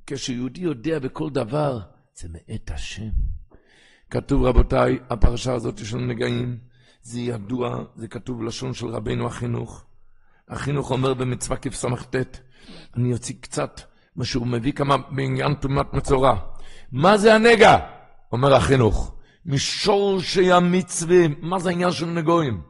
כשיהודי 0.06 0.60
יודע 0.60 0.98
בכל 0.98 1.30
דבר, 1.30 1.80
זה 2.14 2.28
מאת 2.28 2.70
השם. 2.70 3.10
כתוב, 4.10 4.44
רבותיי, 4.44 4.98
הפרשה 5.10 5.54
הזאת 5.54 5.86
של 5.86 5.98
נגעים, 5.98 6.58
זה 7.02 7.20
ידוע, 7.20 7.84
זה 7.96 8.08
כתוב 8.08 8.42
לשון 8.42 8.74
של 8.74 8.86
רבינו 8.86 9.26
החינוך. 9.26 9.84
החינוך 10.48 10.90
אומר 10.90 11.14
במצווה 11.14 11.56
כס"ט, 11.56 12.16
אני 12.96 13.12
אוציא 13.12 13.34
קצת 13.40 13.80
מה 14.16 14.24
שהוא 14.24 14.46
מביא 14.46 14.72
כמה 14.72 14.96
בעניין 15.10 15.54
טומאת 15.54 15.94
מצורע. 15.94 16.34
מה 16.92 17.18
זה 17.18 17.34
הנגע? 17.34 17.78
אומר 18.32 18.54
החינוך. 18.54 19.14
משורשי 19.46 20.52
המצווה, 20.52 21.18
מה 21.40 21.58
זה 21.58 21.68
העניין 21.68 21.92
של 21.92 22.06
נגועים? 22.06 22.60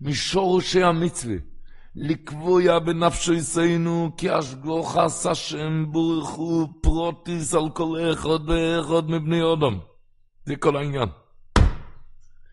משורשי 0.00 0.82
המצווה. 0.82 1.36
לקבויה 1.96 2.78
בנפשו 2.78 3.32
יסיינו, 3.34 4.10
כי 4.16 4.38
אשגוחס 4.38 5.26
השם 5.26 5.86
בורכו 5.92 6.68
פרוטיס 6.82 7.54
על 7.54 7.70
כל 7.74 7.98
אחד 8.12 8.48
ואחד 8.48 9.10
מבני 9.10 9.40
אדם. 9.52 9.78
זה 10.44 10.56
כל 10.56 10.76
העניין. 10.76 11.08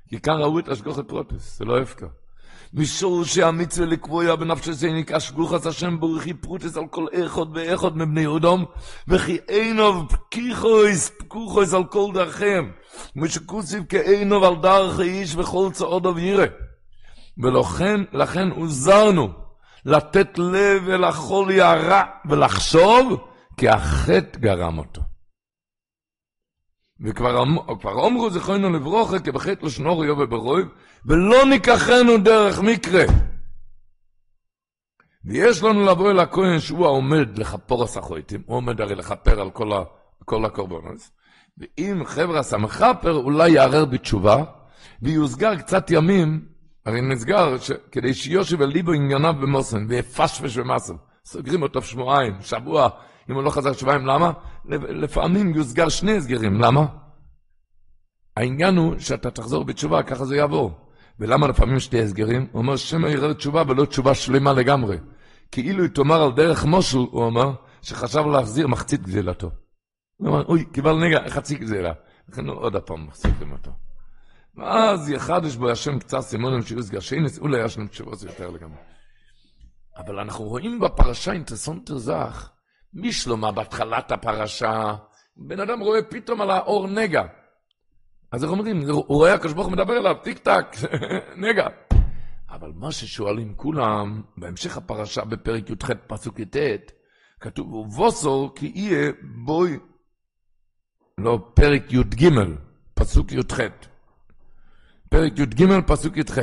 כי 0.09 0.19
כאן 0.19 0.33
ראו 0.33 0.59
את 0.59 0.69
השגחה 0.69 1.07
פרטית, 1.07 1.57
זה 1.57 1.65
לא 1.65 1.81
הפקר. 1.81 2.07
משורשי 2.73 3.23
המצווה 3.23 3.87
לקבוע 3.87 4.35
בנפשנו 4.35 4.73
כי 4.73 5.11
השגחת 5.11 5.67
השם 5.67 5.99
ברוך 5.99 6.33
הוא 6.33 6.50
פרטית 6.50 6.77
על 6.77 6.87
כל 6.87 7.05
אחד 7.11 7.47
ואחד 7.53 7.95
מבני 7.95 8.25
אדם 8.25 8.65
וכי 9.07 9.37
עיניו 9.47 10.05
פקוחות 10.11 11.09
פקוחות 11.09 11.73
על 11.73 11.83
כל 11.83 12.11
דרכיהם 12.13 12.71
וכדכתיב 13.21 13.83
כי 13.83 14.06
עיניו 14.06 14.43
על 14.43 14.55
דרכי 14.55 14.99
איש 14.99 15.35
וכל 15.35 15.69
צעדיו 15.73 16.15
יראה 16.15 16.45
ולכן 17.43 18.01
לכן 18.13 18.49
הוזהרנו 18.49 19.29
לתת 19.85 20.37
לב 20.37 20.89
אל 20.89 21.03
החולי 21.03 21.61
הרע 21.61 22.03
ולחשוב 22.29 23.27
כי 23.57 23.69
החטא 23.69 24.39
גרם 24.39 24.77
אותו. 24.77 25.01
וכבר 27.01 27.43
אמרו 28.07 28.29
זכרנו 28.29 28.69
לברוכה 28.69 29.19
כבחטא 29.19 29.65
לשנור 29.65 30.05
יובה 30.05 30.25
ברויב 30.25 30.67
ולא 31.07 31.45
ניקחנו 31.45 32.17
דרך 32.23 32.59
מקרה. 32.59 33.03
ויש 35.25 35.63
לנו 35.63 35.85
לבוא 35.85 36.11
אל 36.11 36.19
הכהן 36.19 36.59
שהוא 36.59 36.85
העומד 36.85 37.37
לכפור 37.37 37.83
הסחויטים, 37.83 38.41
הוא 38.45 38.57
עומד 38.57 38.81
הרי 38.81 38.95
לכפר 38.95 39.41
על 39.41 39.51
כל, 39.51 39.71
כל 40.25 40.45
הקורבנות, 40.45 41.09
ואם 41.57 42.05
חבר'ה 42.05 42.43
סמכפר 42.43 43.13
אולי 43.13 43.51
יערער 43.51 43.85
בתשובה, 43.85 44.43
ויוסגר 45.01 45.55
קצת 45.55 45.91
ימים, 45.91 46.45
הרי 46.85 47.01
נסגר 47.01 47.57
ש... 47.57 47.71
כדי 47.91 48.13
שיושב 48.13 48.61
ליבו 48.61 48.91
ענייניו 48.91 49.33
במוסן, 49.41 49.85
ויפשפש 49.89 50.57
במסו, 50.57 50.93
סוגרים 51.25 51.61
אותו 51.61 51.81
שבועיים, 51.81 52.41
שבוע, 52.41 52.89
אם 53.29 53.35
הוא 53.35 53.43
לא 53.43 53.49
חזר 53.49 53.73
שבועיים, 53.73 54.05
למה? 54.05 54.31
לפעמים 54.65 55.55
יוסגר 55.55 55.89
שני 55.89 56.17
הסגרים, 56.17 56.61
למה? 56.61 56.85
העניין 58.37 58.77
הוא 58.77 58.99
שאתה 58.99 59.31
תחזור 59.31 59.65
בתשובה, 59.65 60.03
ככה 60.03 60.25
זה 60.25 60.35
יעבור. 60.35 60.86
ולמה 61.19 61.47
לפעמים 61.47 61.79
שתי 61.79 62.01
הסגרים? 62.01 62.47
הוא 62.51 62.61
אומר, 62.61 62.75
שמא 62.75 63.07
יראה 63.07 63.33
תשובה 63.33 63.63
ולא 63.67 63.85
תשובה 63.85 64.15
שלמה 64.15 64.53
לגמרי. 64.53 64.97
כאילו 65.51 65.83
היא 65.83 65.91
תאמר 65.91 66.21
על 66.21 66.31
דרך 66.31 66.65
מושל, 66.65 66.97
הוא 66.97 67.27
אמר, 67.27 67.51
שחשב 67.81 68.25
להחזיר 68.25 68.67
מחצית 68.67 69.01
גזילתו. 69.01 69.51
הוא 70.17 70.29
אמר, 70.29 70.45
אוי, 70.45 70.65
קיבל 70.65 70.93
נגע, 70.93 71.29
חצי 71.29 71.55
גזילה. 71.55 71.93
לכן 72.29 72.47
הוא 72.47 72.57
עוד 72.57 72.75
הפעם 72.75 73.07
מחזירים 73.07 73.51
אותו. 73.51 73.71
ואז 74.55 75.09
יחדש 75.09 75.55
בו 75.55 75.69
השם 75.69 75.99
קצת 75.99 76.19
סימונים 76.19 76.61
שיוסגר 76.61 76.99
שיינס, 76.99 77.39
אולי 77.39 77.65
יש 77.65 77.77
לנו 77.77 77.87
תשובות 77.87 78.23
יותר 78.23 78.49
לגמרי. 78.49 78.77
אבל 79.97 80.19
אנחנו 80.19 80.45
רואים 80.45 80.79
בפרשה 80.79 81.31
אינטערעסאנטע 81.31 81.97
זאך, 81.97 82.49
מי 82.93 83.11
שלמה 83.11 83.51
בהתחלת 83.51 84.11
הפרשה, 84.11 84.95
בן 85.37 85.59
אדם 85.59 85.79
רואה 85.79 86.01
פתאום 86.01 86.41
על 86.41 86.51
העור 86.51 86.87
נגע. 86.87 87.23
אז 88.31 88.43
איך 88.43 88.51
אומרים, 88.51 88.89
הוא 88.89 89.03
רואה 89.07 89.33
הקדוש 89.33 89.53
ברוך 89.53 89.69
מדבר 89.69 89.97
אליו, 89.97 90.15
טיק 90.23 90.37
טק, 90.37 90.75
נגע. 91.49 91.67
אבל 92.49 92.71
מה 92.75 92.91
ששואלים 92.91 93.53
כולם, 93.55 94.21
בהמשך 94.37 94.77
הפרשה 94.77 95.25
בפרק 95.25 95.69
י"ח 95.69 95.91
פסוק 96.07 96.39
י"ט, 96.39 96.57
כתוב, 97.39 97.73
ובשר 97.73 98.51
כי 98.55 98.71
יהיה 98.75 99.11
בו, 99.45 99.79
לא, 101.17 101.51
פרק 101.53 101.93
י"ג, 101.93 102.29
פסוק 102.93 103.31
י"ח. 103.31 103.59
פרק 105.09 105.39
י"ג, 105.39 105.79
פסוק 105.87 106.17
י"ח. 106.17 106.37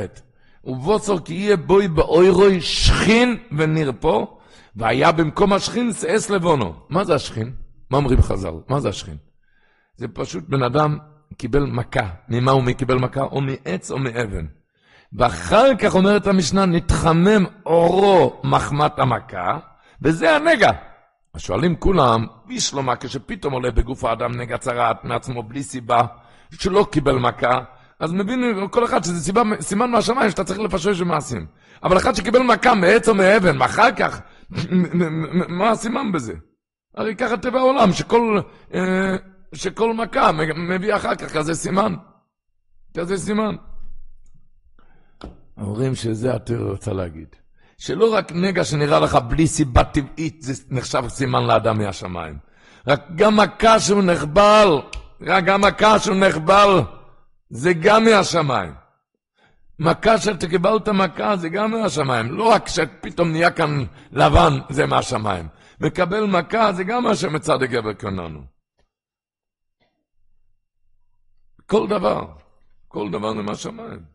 ובוסו 0.63 1.23
כי 1.23 1.33
יהיה 1.33 1.57
בוי 1.57 1.87
באוירוי 1.87 2.61
שכין 2.61 3.37
ונרפו, 3.57 4.39
והיה 4.75 5.11
במקום 5.11 5.53
השכין 5.53 5.93
שאס 5.93 6.29
לבונו. 6.29 6.73
מה 6.89 7.03
זה 7.03 7.15
השכין? 7.15 7.55
מה 7.89 7.97
אומרים 7.97 8.21
חז"ל? 8.21 8.53
מה 8.69 8.79
זה 8.79 8.89
השכין? 8.89 9.17
זה 9.97 10.07
פשוט 10.07 10.43
בן 10.47 10.63
אדם 10.63 10.97
קיבל 11.37 11.63
מכה. 11.63 12.07
ממה 12.29 12.51
הוא 12.51 12.63
קיבל 12.77 12.95
מכה? 12.95 13.21
או 13.21 13.41
מעץ 13.41 13.91
או 13.91 13.99
מאבן. 13.99 14.45
ואחר 15.13 15.75
כך 15.79 15.95
אומרת 15.95 16.27
המשנה, 16.27 16.65
נתחמם 16.65 17.45
אורו 17.65 18.41
מחמת 18.43 18.99
המכה, 18.99 19.57
וזה 20.01 20.35
הנגע. 20.35 20.71
אז 21.33 21.41
שואלים 21.41 21.75
כולם, 21.75 22.25
בישלומה 22.47 22.95
כשפתאום 22.95 23.53
עולה 23.53 23.71
בגוף 23.71 24.03
האדם 24.03 24.31
נגע 24.31 24.57
צרעת 24.57 25.03
מעצמו 25.03 25.43
בלי 25.43 25.63
סיבה, 25.63 26.01
שלא 26.51 26.87
קיבל 26.91 27.17
מכה, 27.17 27.59
אז 27.99 28.13
מבין 28.13 28.67
כל 28.71 28.85
אחד 28.85 29.03
שזה 29.03 29.19
סיבה, 29.19 29.41
סימן 29.59 29.91
מהשמיים 29.91 30.29
שאתה 30.29 30.43
צריך 30.43 30.59
לפשש 30.59 31.01
במעשים. 31.01 31.45
אבל 31.83 31.97
אחד 31.97 32.15
שקיבל 32.15 32.39
מכה 32.39 32.75
מעץ 32.75 33.09
או 33.09 33.15
מאבן, 33.15 33.61
ואחר 33.61 33.91
כך, 33.91 34.21
מה 35.47 35.69
הסימן 35.69 36.11
בזה? 36.11 36.33
הרי 36.95 37.15
ככה 37.15 37.37
טבע 37.37 37.59
העולם, 37.59 37.91
שכל... 37.91 38.39
אה, 38.73 39.15
שכל 39.55 39.93
מכה 39.93 40.31
מביא 40.55 40.95
אחר 40.95 41.15
כך 41.15 41.33
כזה 41.33 41.53
סימן. 41.53 41.95
כזה 42.97 43.17
סימן. 43.17 43.55
אומרים 45.57 45.95
שזה 45.95 46.35
התיאור 46.35 46.71
רוצה 46.71 46.93
להגיד. 46.93 47.27
שלא 47.77 48.13
רק 48.13 48.31
נגע 48.31 48.63
שנראה 48.63 48.99
לך 48.99 49.15
בלי 49.15 49.47
סיבה 49.47 49.83
טבעית, 49.83 50.41
זה 50.41 50.63
נחשב 50.69 51.03
סימן 51.07 51.43
לאדם 51.43 51.77
מהשמיים. 51.77 52.37
רק 52.87 53.01
גם 53.15 53.37
מכה 53.37 53.79
שהוא 53.79 54.03
נחבל, 54.03 54.67
רק 55.21 55.43
גם 55.43 55.61
מכה 55.61 55.99
שהוא 55.99 56.15
נחבל, 56.15 56.81
זה 57.49 57.73
גם 57.73 58.03
מהשמיים. 58.03 58.73
מכה 59.79 60.17
שאתה 60.17 60.47
קיבלת 60.47 60.89
מכה 60.89 61.37
זה 61.37 61.49
גם 61.49 61.71
מהשמיים. 61.71 62.31
לא 62.31 62.43
רק 62.43 62.67
שפתאום 62.67 63.31
נהיה 63.31 63.51
כאן 63.51 63.83
לבן, 64.11 64.59
זה 64.69 64.85
מהשמיים. 64.85 65.47
מקבל 65.81 66.25
מכה 66.25 66.73
זה 66.73 66.83
גם 66.83 67.03
מה 67.03 67.15
שמצד 67.15 67.61
הגבר 67.63 67.93
קוננו. 67.93 68.54
כל 71.65 71.87
דבר, 71.87 72.33
כל 72.87 73.09
דבר 73.11 73.33
למה 73.33 73.55
שמיים. 73.55 74.05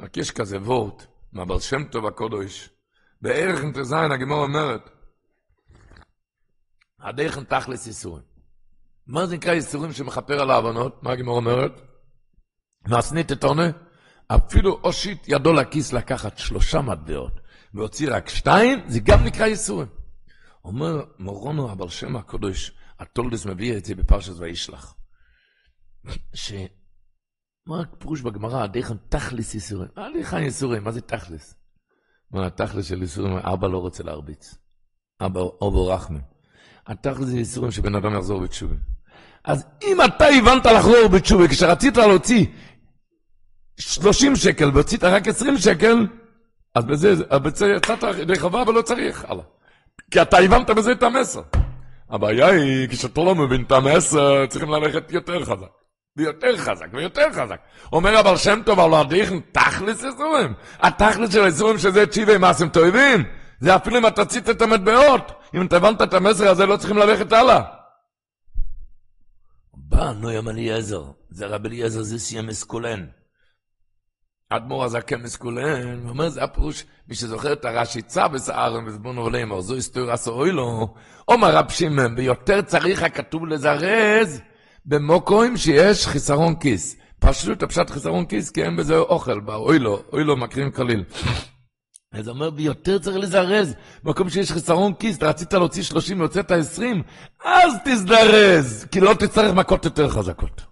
רק 0.00 0.16
יש 0.16 0.30
כזה 0.30 0.58
וורט, 0.58 1.06
מהבר 1.32 1.58
שם 1.58 1.84
טוב 1.84 2.06
הקודש, 2.06 2.70
בערך 3.22 3.60
תזיין, 3.74 4.12
הגמור 4.12 4.42
אומרת, 4.42 4.90
הדרך 7.00 7.38
תכלס 7.38 7.86
איסורים. 7.86 8.24
מה 9.06 9.26
זה 9.26 9.36
נקרא 9.36 9.52
איסורים 9.52 9.92
שמכפר 9.92 10.40
על 10.40 10.50
העוונות? 10.50 11.02
מה 11.02 11.12
הגמור 11.12 11.36
אומרת? 11.36 11.80
מעשנית 12.86 13.32
את 13.32 13.44
עונה, 13.44 13.70
אפילו 14.28 14.80
אושית 14.84 15.28
ידו 15.28 15.52
לכיס 15.52 15.92
לקחת 15.92 16.38
שלושה 16.38 16.80
מטבעות, 16.80 17.40
והוציא 17.74 18.08
רק 18.12 18.28
שתיים, 18.28 18.78
זה 18.86 19.00
גם 19.00 19.24
נקרא 19.24 19.46
איסורים. 19.46 19.88
אומר 20.64 21.04
מורונו 21.18 21.70
הבר 21.70 21.88
שם 21.88 22.16
הקודש, 22.16 22.72
הטולדס 22.98 23.46
מביא 23.46 23.76
את 23.76 23.84
זה 23.84 23.94
בפרשת 23.94 24.32
וישלח. 24.38 24.94
ש... 26.34 26.52
מה 27.66 27.82
פירוש 27.98 28.20
בגמרא, 28.20 28.66
דרך 28.66 28.92
תכלס 29.08 29.54
ייסורים? 29.54 29.88
הליכה 29.96 30.40
ייסורים? 30.40 30.84
מה 30.84 30.92
זה 30.92 31.00
תכלס? 31.00 31.54
מה 32.30 32.46
התכלס 32.46 32.86
של 32.86 33.02
ייסורים? 33.02 33.36
אבא 33.36 33.68
לא 33.68 33.78
רוצה 33.78 34.02
להרביץ. 34.02 34.54
אבא 35.20 35.40
אובו 35.40 35.86
רחמם. 35.86 36.20
התכלס 36.86 37.26
זה 37.26 37.38
ייסורים 37.38 37.70
שבן 37.70 37.94
אדם 37.94 38.14
יחזור 38.14 38.40
בתשובה. 38.40 38.74
אז 39.44 39.66
אם 39.82 39.96
אתה 40.04 40.26
הבנת 40.26 40.66
לחזור 40.66 41.08
בתשובה, 41.08 41.48
כשרצית 41.48 41.96
להוציא 41.96 42.46
30 43.78 44.36
שקל 44.36 44.70
והוצאת 44.74 45.04
רק 45.04 45.28
20 45.28 45.58
שקל, 45.58 46.06
אז 46.74 46.84
בזה, 46.84 47.24
בזה 47.38 47.66
יצאת 47.76 48.04
חובה 48.38 48.62
ולא 48.66 48.82
צריך, 48.82 49.24
הלאה. 49.24 49.44
כי 50.10 50.22
אתה 50.22 50.38
הבנת 50.38 50.70
בזה 50.70 50.92
את 50.92 51.02
המסר. 51.02 51.42
הבעיה 52.10 52.46
היא, 52.46 52.88
כשאתה 52.88 53.20
לא 53.20 53.34
מבין 53.34 53.62
את 53.62 53.72
המסר, 53.72 54.46
צריכים 54.46 54.70
ללכת 54.70 55.12
יותר 55.12 55.44
חזק. 55.44 55.72
ויותר 56.18 56.56
חזק, 56.56 56.86
ויותר 56.92 57.32
חזק. 57.32 57.60
אומר 57.92 58.20
אבל 58.20 58.36
שם 58.36 58.60
טוב 58.66 58.80
על 58.80 58.94
הדיכן, 58.94 59.40
תכלס 59.52 60.04
איסורים. 60.04 60.54
התכלס 60.80 61.32
של 61.32 61.42
האיסורים 61.42 61.78
שזה 61.78 62.06
צ'יבי 62.06 62.38
מעשים 62.38 62.68
טובים. 62.68 63.24
זה 63.60 63.76
אפילו 63.76 63.98
אם 63.98 64.06
אתה 64.06 64.24
ציט 64.24 64.50
את 64.50 64.62
המטבעות. 64.62 65.32
אם 65.54 65.66
אתה 65.66 65.76
הבנת 65.76 66.02
את 66.02 66.14
המסר 66.14 66.48
הזה, 66.48 66.66
לא 66.66 66.76
צריכים 66.76 66.96
ללכת 66.98 67.32
הלאה. 67.32 67.60
בא 69.74 70.12
נוים 70.12 70.48
אליעזר, 70.48 71.02
זה 71.30 71.46
רב 71.46 71.66
אליעזר 71.66 72.02
זה 72.02 72.18
סיים 72.18 72.46
מסקולן. 72.46 73.06
אדמו"ר 74.50 74.84
הזקן 74.84 75.22
מסקולן, 75.22 76.00
הוא 76.02 76.08
אומר, 76.08 76.28
זה 76.28 76.44
הפירוש, 76.44 76.84
מי 77.08 77.14
שזוכר 77.14 77.52
את 77.52 77.64
הרש"י 77.64 78.02
צו 78.02 78.20
בסערם 78.32 78.86
וזבון 78.86 79.16
עולמו, 79.16 79.62
זו 79.62 79.74
היסטוריה 79.74 80.16
סאוי 80.16 80.52
לו, 80.52 80.94
אומר 81.28 81.56
רב 81.56 81.70
שמעון, 81.70 82.14
ביותר 82.14 82.62
צריך 82.62 83.02
הכתוב 83.02 83.46
לזרז, 83.46 84.40
במוקוים 84.88 85.56
שיש 85.56 86.06
חיסרון 86.06 86.54
כיס. 86.54 86.96
פשוט 87.18 87.62
הפשט 87.62 87.90
חיסרון 87.90 88.26
כיס, 88.26 88.50
כי 88.50 88.64
אין 88.64 88.76
בזה 88.76 88.98
אוכל, 88.98 89.40
אוי 89.48 89.78
לו, 89.78 90.02
אוי 90.12 90.24
לו, 90.24 90.36
מקרים 90.36 90.70
כליל. 90.70 91.04
אז 92.12 92.28
הוא 92.28 92.34
אומר, 92.34 92.50
ביותר 92.50 92.98
צריך 92.98 93.16
לזרז. 93.16 93.74
במקום 94.02 94.30
שיש 94.30 94.52
חיסרון 94.52 94.94
כיס, 94.94 95.16
אתה 95.16 95.28
רצית 95.28 95.52
להוציא 95.52 95.82
30 95.82 96.20
והוצאת 96.20 96.50
20, 96.50 97.02
אז 97.44 97.72
תזדרז, 97.84 98.86
כי 98.90 99.00
לא 99.00 99.14
תצטרך 99.14 99.54
מכות 99.54 99.84
יותר 99.84 100.08
חזקות. 100.08 100.62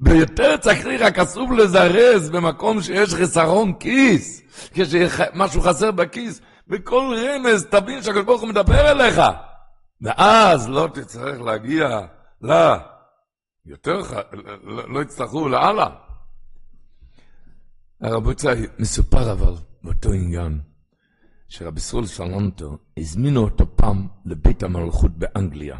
ביותר 0.00 0.56
צריך 0.56 0.86
רק 1.00 1.18
אסור 1.18 1.52
לזרז 1.52 2.30
במקום 2.30 2.82
שיש 2.82 3.14
חיסרון 3.14 3.72
כיס, 3.72 4.42
כשמשהו 4.74 5.60
חסר 5.60 5.90
בכיס, 5.90 6.40
בכל 6.68 7.14
רמז 7.16 7.66
תבין 7.70 8.02
שהקדוש 8.02 8.24
ברוך 8.24 8.40
הוא 8.40 8.48
מדבר 8.48 8.90
אליך. 8.90 9.20
ואז 10.02 10.68
לא 10.68 10.88
תצטרך 10.94 11.40
להגיע 11.40 12.00
ל... 12.42 12.52
יותר, 13.66 14.00
לא, 14.62 14.92
לא 14.94 15.02
יצטרכו 15.02 15.48
לאללה. 15.48 15.86
רבותיי, 18.02 18.66
מסופר 18.78 19.32
אבל 19.32 19.54
באותו 19.82 20.12
עניין, 20.12 20.60
שרבי 21.48 21.80
סרול 21.80 22.06
סלנטו 22.06 22.78
הזמינו 22.96 23.40
אותו 23.40 23.76
פעם 23.76 24.08
לבית 24.24 24.62
המלכות 24.62 25.10
באנגליה. 25.18 25.78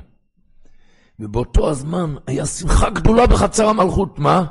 ובאותו 1.18 1.71
הזמן 1.71 2.14
היה 2.27 2.47
שמחה 2.47 2.90
גדולה 2.90 3.27
בחצר 3.27 3.68
המלכות, 3.68 4.18
מה? 4.18 4.47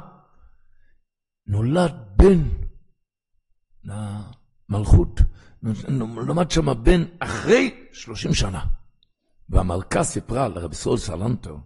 נולד 1.48 1.94
בן 2.16 2.44
למלכות, 3.84 5.22
נולד 5.90 6.52
שם 6.52 6.84
בן 6.84 7.04
אחרי 7.20 7.88
שלושים 7.94 8.34
שנה. 8.34 8.66
והמלכה 9.50 10.04
סיפרה 10.04 10.48
לרבי 10.48 10.76
סרול 10.76 10.98
סלנטו 10.98 11.60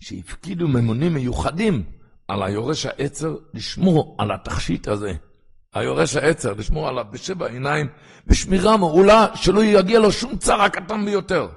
שהפקידו 0.00 0.68
ממונים 0.68 1.14
מיוחדים 1.14 1.82
על 2.28 2.42
היורש 2.42 2.86
העצר 2.86 3.36
לשמור 3.54 4.16
על 4.18 4.32
התכשיט 4.32 4.88
הזה. 4.88 5.14
היורש 5.74 6.16
העצר, 6.16 6.52
לשמור 6.52 6.88
עליו 6.88 7.04
בשבע 7.10 7.46
עיניים, 7.46 7.86
בשמירה 8.26 8.76
מעולה, 8.76 9.26
שלא 9.34 9.64
יגיע 9.64 9.98
לו 9.98 10.12
שום 10.12 10.36
צער 10.36 10.62
הקטן 10.62 11.04
ביותר. 11.04 11.48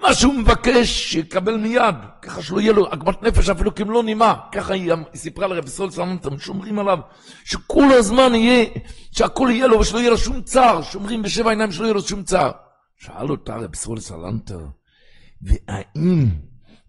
מה 0.00 0.14
שהוא 0.14 0.34
מבקש, 0.34 1.12
שיקבל 1.12 1.56
מיד, 1.56 1.94
ככה 2.22 2.42
שלא 2.42 2.60
יהיה 2.60 2.72
לו 2.72 2.86
עגמת 2.86 3.22
נפש 3.22 3.48
אפילו 3.48 3.74
כמלוא 3.74 4.02
נימה. 4.02 4.34
ככה 4.52 4.74
היא 4.74 4.92
סיפרה 5.14 5.46
לרב 5.46 5.66
סול 5.66 5.90
סלמנטם, 5.90 6.38
שומרים 6.38 6.78
עליו, 6.78 6.98
שכל 7.44 7.92
הזמן 7.92 8.34
יהיה, 8.34 8.66
שהכל 9.12 9.48
יהיה 9.50 9.66
לו 9.66 9.80
ושלא 9.80 9.98
יהיה 9.98 10.10
לו 10.10 10.18
שום 10.18 10.42
צער, 10.42 10.82
שומרים 10.82 11.22
בשבע 11.22 11.50
עיניים 11.50 11.72
שלא 11.72 11.84
יהיה 11.84 11.94
לו 11.94 12.02
שום 12.02 12.22
צער. 12.22 12.50
שאל 12.98 13.30
אותה 13.30 13.56
רב 13.56 13.74
סול 13.74 14.00
סלנטר, 14.00 14.60
והאם 15.42 16.28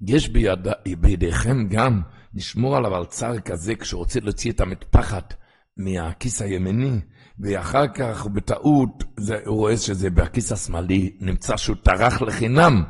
יש 0.07 0.29
ביד, 0.29 0.67
בידיכם 0.99 1.67
גם 1.67 2.01
לשמור 2.35 2.77
עליו 2.77 2.95
על 2.95 3.05
צער 3.05 3.39
כזה 3.39 3.75
כשרוצה 3.75 4.19
להוציא 4.19 4.51
את 4.51 4.61
המטפחת 4.61 5.33
מהכיס 5.77 6.41
הימני, 6.41 6.99
ואחר 7.39 7.87
כך 7.87 8.27
בטעות 8.27 9.03
זה, 9.17 9.39
הוא 9.45 9.57
רואה 9.57 9.77
שזה 9.77 10.09
בכיס 10.09 10.51
השמאלי, 10.51 11.17
נמצא 11.19 11.57
שהוא 11.57 11.75
טרח 11.83 12.21
לחינם. 12.21 12.83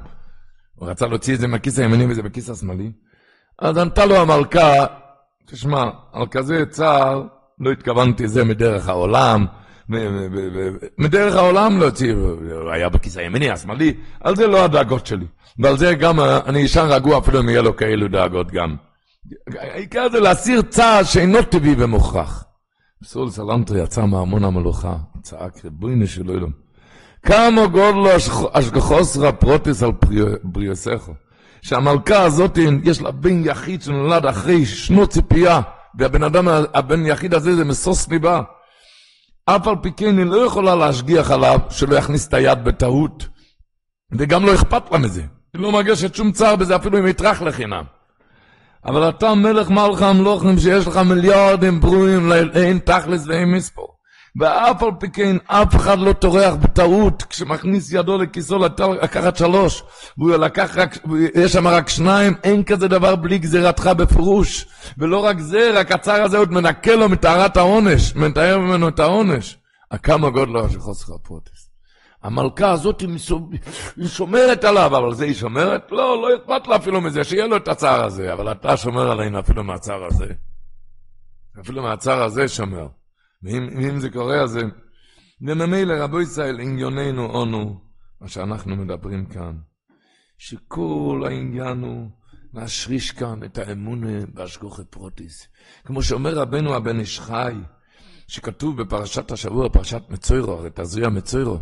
הוא 0.76 0.90
רצה 0.90 1.08
להוציא 1.08 1.36
את 1.36 1.40
זה 1.40 1.48
מהכיס 1.48 1.80
הימני 1.80 2.06
וזה 2.06 2.22
בכיס 2.22 2.50
השמאלי. 2.50 2.92
אז 3.60 3.78
ענתה 3.78 4.06
לו 4.06 4.16
המלכה, 4.16 4.86
תשמע, 5.46 5.84
על 6.14 6.28
כזה 6.32 6.66
צער 6.70 7.24
לא 7.60 7.72
התכוונתי, 7.72 8.28
זה 8.28 8.44
מדרך 8.44 8.90
העולם. 8.90 9.46
מדרך 10.98 11.36
העולם 11.36 11.80
להוציא, 11.80 12.14
הוא 12.14 12.72
היה 12.72 12.90
בכיס 12.90 13.18
הימני, 13.18 13.52
השמאלי, 13.52 13.94
על 14.22 14.36
זה 14.36 14.48
לא 14.48 14.64
הדאגות 14.64 15.06
שלי. 15.06 15.26
ועל 15.60 15.78
זה 15.78 15.94
גם 15.94 16.20
אני 16.20 16.66
אישן 16.66 16.88
רגוע 16.90 17.18
אפילו 17.18 17.40
אם 17.40 17.50
יהיה 17.50 17.62
לו 17.62 17.76
כאלו 17.76 18.08
דאגות 18.08 18.52
גם. 18.52 18.76
העיקר 19.60 20.10
זה 20.12 20.20
להסיר 20.20 20.62
צער 20.62 21.04
שאינו 21.04 21.42
טבעי 21.42 21.76
ומוכרח. 21.78 22.46
ר' 23.04 23.10
ישראל 23.10 23.30
סלנטר 23.30 23.78
יצא 23.78 24.06
מארמון 24.06 24.44
המלוכה, 24.44 24.96
צעק 25.22 25.66
ריבונו 25.66 26.08
של 26.08 26.28
עולם. 26.28 26.52
כמה 27.26 27.68
גדולה 27.68 28.10
השגחה 28.54 29.32
פרטית 29.32 29.84
על 29.84 29.92
בריאסךו. 30.44 31.14
שהמלכה 31.62 32.22
הזאת, 32.22 32.58
יש 32.84 33.02
לה 33.02 33.12
בן 33.12 33.46
יחיד 33.46 33.82
שנולד 33.82 34.26
אחרי 34.26 34.66
שנות 34.66 35.10
ציפייה, 35.10 35.62
והבן 35.98 36.24
אדם, 36.24 36.48
הבן 36.74 37.06
יחיד 37.06 37.34
הזה 37.34 37.56
זה 37.56 37.66
משוש 37.66 38.08
ליבה. 38.10 38.42
אף 39.46 39.68
על 39.68 39.76
פי 39.82 39.92
כן 39.92 40.18
היא 40.18 40.26
לא 40.26 40.46
יכולה 40.46 40.76
להשגיח 40.76 41.32
עליו 41.32 41.60
שלא 41.70 41.96
יכניס 41.96 42.28
את 42.28 42.34
היד 42.34 42.64
בטעות, 42.64 43.28
וגם 44.12 44.46
לא 44.46 44.56
אכפת 44.56 44.92
לה 44.92 44.98
מזה. 44.98 45.22
היא 45.54 45.62
לא 45.62 45.72
מרגשת 45.72 46.16
שום 46.16 46.32
צער 46.32 46.56
בזה, 46.56 46.76
אפילו 46.76 47.00
אם 47.00 47.08
יטרח 47.08 47.42
לחינם. 47.42 47.84
אבל 48.86 49.10
אתה 49.10 49.36
מלך 49.36 49.70
מלך 49.70 50.02
המלוכים 50.02 50.60
שיש 50.60 50.88
לך 50.88 50.98
מיליארדים 50.98 51.80
ברורים, 51.80 52.32
אין 52.56 52.80
תכלס 52.80 53.28
ואין 53.28 53.52
מספור. 53.52 53.94
ואף 54.40 54.84
על 54.84 54.92
פי 55.00 55.10
כן 55.10 55.38
אף 55.48 55.76
אחד 55.76 56.00
לא 56.00 56.14
טורח 56.14 56.54
בטעות 56.54 57.24
כשמכניס 57.24 57.94
ידו 57.94 58.18
לכיסו 58.18 58.60
לקחת 59.02 59.38
שלוש 59.38 59.84
והוא 60.18 60.32
לקח 60.32 60.78
רק, 60.78 60.98
יש 61.36 61.54
שם 61.54 61.68
רק 61.68 61.90
שניים, 61.90 62.34
אין 62.44 62.64
כזה 62.64 62.88
דבר 62.88 63.16
בלי 63.16 63.38
גזירתך 63.38 63.90
בפירוש. 63.98 64.66
ולא 64.98 65.26
רק 65.26 65.40
זה, 65.40 65.72
רק 65.74 65.92
הצער 65.92 66.24
הזה 66.24 66.38
עוד 66.38 66.52
מנקה 66.52 66.96
לו 66.96 67.10
מטהרת 67.10 67.58
העונש, 67.58 68.16
מתאר 68.16 68.60
ממנו 68.60 68.88
את 68.88 69.00
העונש. 69.00 69.58
הכמה 69.92 70.30
גודלו 70.30 70.70
של 70.70 70.80
חוסר 70.80 71.14
הפרוטס. 71.14 71.70
המלכה 72.24 72.72
הזאת 72.72 73.02
היא 73.98 74.08
שומרת 74.08 74.64
עליו, 74.64 74.98
אבל 74.98 75.14
זה 75.14 75.26
היא 75.26 75.34
שומרת? 75.34 75.92
לא, 75.92 76.22
לא 76.22 76.36
אכפת 76.36 76.68
לה 76.68 76.76
אפילו 76.76 77.02
מזה, 77.02 77.24
שיהיה 77.24 77.48
לו 77.48 77.58
את 77.58 77.68
הצער 77.68 78.04
הזה, 78.04 78.34
אבל 78.34 78.52
אתה 78.52 78.78
שומר 78.78 79.12
עלינו 79.12 79.40
אפילו 79.40 79.64
מהצער 79.64 80.06
הזה. 80.06 80.34
אפילו 81.62 81.84
מהצער 81.84 82.24
הזה 82.24 82.48
שומר. 82.48 82.88
ואם, 83.44 84.00
זה 84.00 84.10
קורה, 84.10 84.42
אז 84.44 84.50
זה... 84.50 84.62
וממילא 85.42 85.94
רבו 85.94 86.22
ישראל, 86.22 86.60
עניוננו 86.60 87.26
אונו, 87.26 87.82
מה 88.22 88.28
שאנחנו 88.28 88.76
מדברים 88.76 89.26
כאן, 89.26 89.58
שכל 90.38 91.24
העניין 91.26 91.84
הוא 91.84 92.10
להשריש 92.54 93.12
כאן 93.12 93.44
את 93.44 93.58
האמון 93.58 94.04
בהשגוחת 94.34 94.86
פרוטיס. 94.90 95.48
כמו 95.86 96.04
שאומר 96.04 96.34
רבנו 96.36 96.76
הבן 96.76 97.00
איש 97.00 97.20
חי, 97.20 97.54
שכתוב 98.28 98.82
בפרשת 98.82 99.32
השבוע, 99.32 99.70
פרשת 99.70 100.02
מצוירו, 100.10 100.52
הרי 100.52 100.70
תזריע 100.74 101.10
מצוירו, 101.10 101.60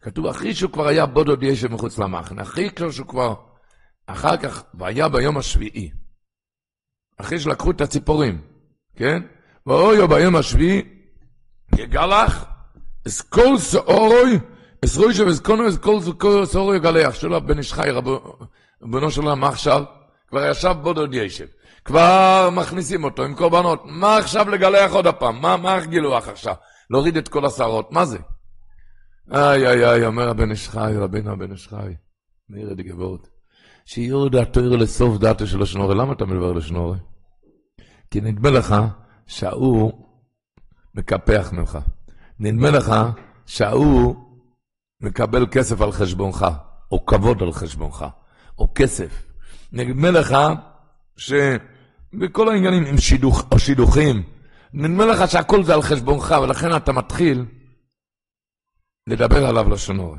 כתוב, 0.00 0.26
אחרי 0.26 0.54
שהוא 0.54 0.70
כבר 0.70 0.86
היה 0.86 1.06
בודוד 1.06 1.42
ישב 1.42 1.72
מחוץ 1.72 1.98
למחנה, 1.98 2.42
אחרי 2.42 2.68
שהוא 2.90 3.06
כבר, 3.06 3.34
אחר 4.06 4.36
כך, 4.36 4.64
והיה 4.74 5.08
ביום 5.08 5.36
השביעי, 5.36 5.90
אחרי 7.16 7.38
שלקחו 7.38 7.70
את 7.70 7.80
הציפורים, 7.80 8.42
כן? 8.96 9.22
ואויו 9.66 10.08
ביום 10.08 10.36
השביעי, 10.36 10.82
יגלח, 11.78 12.44
אס 13.06 13.20
כל 13.20 13.58
סאורוי, 13.58 14.38
אס 14.84 14.96
רוי 14.96 15.14
שב 15.14 15.26
אס 15.26 15.40
קונו, 15.40 15.68
אס 15.68 15.78
כל 16.18 16.44
סאורוי 16.44 16.76
יגלח, 16.76 17.14
שלא 17.14 17.38
בן 17.38 17.58
איש 17.58 17.72
חי, 17.72 17.88
רבנו 18.82 19.10
שלו, 19.10 19.36
מה 19.36 19.48
עכשיו? 19.48 19.84
כבר 20.28 20.50
ישב 20.50 20.74
בודוד 20.82 21.14
ישב. 21.14 21.46
כבר 21.84 22.50
מכניסים 22.52 23.04
אותו 23.04 23.24
עם 23.24 23.34
קורבנות, 23.34 23.82
מה 23.84 24.16
עכשיו 24.16 24.50
לגלח 24.50 24.92
עוד 24.92 25.06
הפעם? 25.06 25.40
מה, 25.40 25.56
מה 25.56 25.74
הגילוח 25.74 26.28
עכשיו? 26.28 26.54
להוריד 26.90 27.16
את 27.16 27.28
כל 27.28 27.46
השערות, 27.46 27.92
מה 27.92 28.04
זה? 28.04 28.18
איי, 29.32 29.66
איי, 29.68 29.84
איי, 29.84 30.06
אומר 30.06 30.28
הבן 30.28 30.50
איש 30.50 30.68
חי, 30.68 30.92
רבינו 30.96 31.32
הבן 31.32 31.52
איש 31.52 31.68
חי, 31.68 31.94
מאיר 32.50 32.74
דגבות, 32.74 33.28
שיורד 33.84 34.32
דעתו 34.32 34.60
לסוף 34.60 35.18
דעתו 35.18 35.46
של 35.46 35.62
השנורי. 35.62 35.94
למה 35.94 36.12
אתה 36.12 36.24
מדבר 36.24 36.52
לשנורי? 36.52 36.98
כי 38.10 38.20
נדמה 38.20 38.50
לך 38.50 38.74
שההוא 39.26 40.03
מקפח 40.94 41.52
ממך. 41.52 41.78
נדמה 42.40 42.70
לך 42.70 42.94
שההוא 43.46 44.16
מקבל 45.00 45.46
כסף 45.50 45.80
על 45.80 45.92
חשבונך, 45.92 46.46
או 46.92 47.06
כבוד 47.06 47.42
על 47.42 47.52
חשבונך, 47.52 48.04
או 48.58 48.68
כסף. 48.74 49.26
נדמה 49.72 50.10
לך 50.10 50.36
שבכל 51.16 52.48
העניינים 52.48 52.86
עם 52.86 52.98
שידוך, 52.98 53.44
או 53.52 53.58
שידוכים, 53.58 54.22
נדמה 54.74 55.06
לך 55.06 55.30
שהכל 55.30 55.64
זה 55.64 55.74
על 55.74 55.82
חשבונך, 55.82 56.34
ולכן 56.42 56.76
אתה 56.76 56.92
מתחיל 56.92 57.44
לדבר 59.06 59.46
עליו 59.46 59.68
לשון 59.68 59.98
הורה. 59.98 60.18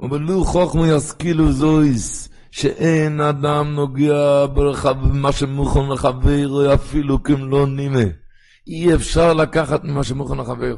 אבל 0.00 0.18
לו 0.18 0.44
חוכמו 0.44 0.86
ישכילו 0.86 1.52
זויס, 1.52 2.28
שאין 2.50 3.20
אדם 3.20 3.74
נוגע 3.74 4.46
במה 4.46 5.32
שמוכן 5.32 5.88
לחבר 5.92 6.74
אפילו 6.74 7.22
כמלוא 7.22 7.66
נימה. 7.66 8.21
אי 8.66 8.94
אפשר 8.94 9.32
לקחת 9.32 9.84
ממה 9.84 10.04
שמוכן 10.04 10.38
לחבר. 10.38 10.76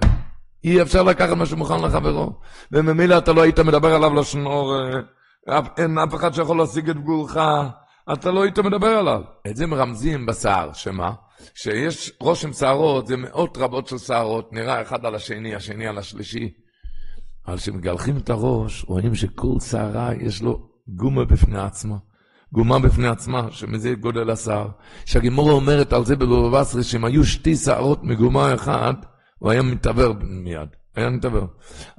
אי 0.64 0.82
אפשר 0.82 1.02
לקחת 1.02 1.36
מה 1.36 1.46
שמוכן 1.46 1.82
לחברו. 1.84 2.32
וממילא 2.72 3.18
אתה 3.18 3.32
לא 3.32 3.42
היית 3.42 3.58
מדבר 3.58 3.94
עליו 3.94 4.14
לשון 4.14 4.44
הורה. 4.44 4.90
אין 5.78 5.98
אף 5.98 6.14
אחד 6.14 6.34
שיכול 6.34 6.58
להשיג 6.58 6.90
את 6.90 6.96
גבולך. 6.96 7.40
אתה 8.12 8.30
לא 8.30 8.42
היית 8.42 8.58
מדבר 8.58 8.86
עליו. 8.86 9.20
את 9.46 9.56
זה 9.56 9.66
מרמזים 9.66 10.26
בשיער, 10.26 10.72
שמה? 10.72 11.12
שיש 11.54 12.12
רושם 12.20 12.52
שערות, 12.52 13.06
זה 13.06 13.16
מאות 13.16 13.58
רבות 13.58 13.86
של 13.86 13.98
שערות, 13.98 14.52
נראה 14.52 14.82
אחד 14.82 15.06
על 15.06 15.14
השני, 15.14 15.54
השני 15.54 15.86
על 15.86 15.98
השלישי. 15.98 16.50
אבל 17.46 17.56
כשמגלחים 17.56 18.16
את 18.16 18.30
הראש, 18.30 18.84
רואים 18.84 19.14
שכל 19.14 19.60
שערה 19.70 20.10
יש 20.20 20.42
לו 20.42 20.68
גומה 20.88 21.24
בפני 21.24 21.58
עצמה. 21.58 21.96
גומה 22.54 22.78
בפני 22.78 23.08
עצמה, 23.08 23.46
שמזה 23.50 23.94
גודל 23.94 24.30
השיער. 24.30 24.68
שהגימורה 25.04 25.52
אומרת 25.52 25.92
על 25.92 26.04
זה 26.04 26.16
בבבא 26.16 26.60
בסרי, 26.60 26.82
שאם 26.82 27.04
היו 27.04 27.24
שתי 27.24 27.56
שערות 27.56 28.04
מגומה 28.04 28.54
אחת, 28.54 29.06
הוא 29.38 29.50
היה 29.50 29.62
מתעוור 29.62 30.14
מיד. 30.22 30.68
היה 30.96 31.10
נדבר. 31.10 31.44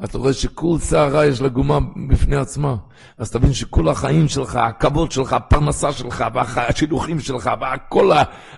אתה 0.03 0.17
רואה 0.17 0.33
שכל 0.33 0.77
שערה 0.89 1.25
יש 1.25 1.41
לה 1.41 1.47
גומה 1.47 1.79
בפני 2.09 2.35
עצמה. 2.35 2.75
אז 3.17 3.31
תבין 3.31 3.53
שכל 3.53 3.87
החיים 3.87 4.27
שלך, 4.27 4.55
הכבוד 4.55 5.11
שלך, 5.11 5.33
הפרנסה 5.33 5.91
שלך, 5.91 6.25
והשילוחים 6.33 7.19
שלך, 7.19 7.49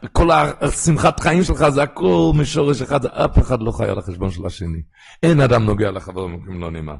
וכל 0.03 0.31
השמחת 0.61 1.19
חיים 1.19 1.43
שלך, 1.43 1.69
זה 1.69 1.83
הכל 1.83 2.31
משורש 2.35 2.81
אחד, 2.81 3.05
אף 3.05 3.39
אחד 3.39 3.61
לא 3.61 3.71
חי 3.71 3.85
על 3.85 3.99
החשבון 3.99 4.31
של 4.31 4.45
השני. 4.45 4.81
אין 5.23 5.41
אדם 5.41 5.63
נוגע 5.63 5.91
לחבר 5.91 6.27
במקום 6.27 6.61
לא 6.61 6.71
נאמר. 6.71 6.95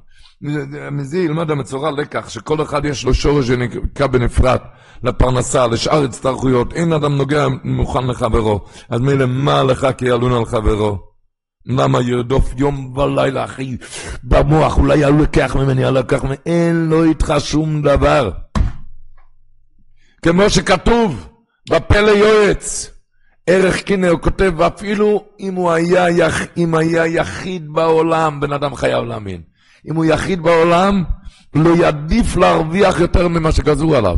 מזה 0.91 1.17
ילמד 1.17 1.51
המצורע 1.51 1.91
לקח, 1.91 2.29
שכל 2.29 2.61
אחד 2.61 2.85
יש 2.85 3.05
לו 3.05 3.13
שורש 3.13 3.47
שנקרא 3.47 4.07
בנפרד, 4.07 4.59
לפרנסה, 5.03 5.67
לשאר 5.67 6.03
הצטרכויות. 6.03 6.73
אין 6.73 6.93
אדם 6.93 7.17
נוגע 7.17 7.47
מוכן 7.63 8.07
לחברו. 8.07 8.65
אז 8.89 9.01
מילא 9.01 9.25
מה 9.25 9.63
לך 9.63 9.87
כי 9.97 10.05
ילון 10.05 10.33
על 10.33 10.45
חברו? 10.45 11.16
למה 11.67 12.01
ירדוף 12.01 12.53
יום 12.57 12.97
ולילה, 12.97 13.43
אחי, 13.43 13.77
במוח, 14.23 14.77
אולי 14.77 14.99
היה 14.99 15.09
לקח 15.09 15.55
ממני, 15.55 15.81
היה 15.81 15.91
לקח 15.91 16.23
ממני, 16.23 16.35
אין 16.45 16.89
לו 16.89 17.03
איתך 17.03 17.33
שום 17.39 17.81
דבר. 17.81 18.31
כמו 20.21 20.49
שכתוב 20.49 21.29
בפלא 21.69 22.11
יועץ, 22.11 22.91
ערך 23.47 23.81
קינא, 23.81 24.07
הוא 24.07 24.19
כותב, 24.21 24.53
ואפילו 24.57 25.25
אם 25.39 25.53
הוא 25.53 25.71
היה, 25.71 26.09
יח, 26.09 26.41
אם 26.57 26.75
היה 26.75 27.07
יחיד 27.07 27.67
בעולם, 27.69 28.39
בן 28.39 28.53
אדם 28.53 28.75
חייב 28.75 29.03
להאמין. 29.03 29.41
אם 29.89 29.95
הוא 29.95 30.05
יחיד 30.05 30.41
בעולם, 30.41 31.03
לא 31.55 31.75
יעדיף 31.75 32.35
להרוויח 32.35 32.99
יותר 32.99 33.27
ממה 33.27 33.51
שגזרו 33.51 33.95
עליו. 33.95 34.17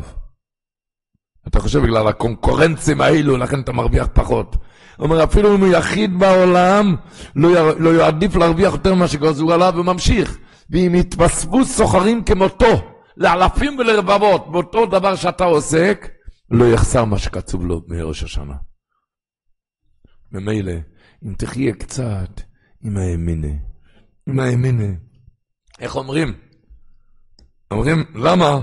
אתה 1.47 1.59
חושב 1.59 1.79
בגלל 1.79 2.07
הקונקורנצים 2.07 3.01
האלו, 3.01 3.37
לכן 3.37 3.59
אתה 3.59 3.71
מרוויח 3.71 4.07
פחות. 4.13 4.55
אומר, 4.99 5.23
אפילו 5.23 5.55
אם 5.55 5.59
הוא 5.59 5.67
יחיד 5.67 6.19
בעולם, 6.19 6.95
לא. 7.35 7.79
לא 7.79 7.89
יעדיף 7.89 8.35
להרוויח 8.35 8.73
יותר 8.73 8.95
ממה 8.95 9.07
שגזרו 9.07 9.53
עליו, 9.53 9.73
וממשיך. 9.77 10.37
ואם 10.69 10.95
יתווספו 10.95 11.65
סוחרים 11.65 12.23
כמותו, 12.23 12.91
לאלפים 13.17 13.79
ולרבבות, 13.79 14.51
באותו 14.51 14.85
דבר 14.85 15.15
שאתה 15.15 15.43
עוסק, 15.43 16.09
לא 16.51 16.65
יחסר 16.65 17.05
מה 17.05 17.17
שקצוב 17.19 17.65
לו 17.65 17.81
מראש 17.87 18.23
השנה. 18.23 18.55
ממילא, 20.31 20.73
אם 21.25 21.33
תחיה 21.37 21.73
קצת 21.73 22.41
עם 22.81 22.97
האמינה, 22.97 23.53
עם 24.27 24.39
האמינה, 24.39 24.93
איך 25.79 25.95
אומרים? 25.95 26.33
אומרים, 27.71 28.03
למה? 28.15 28.59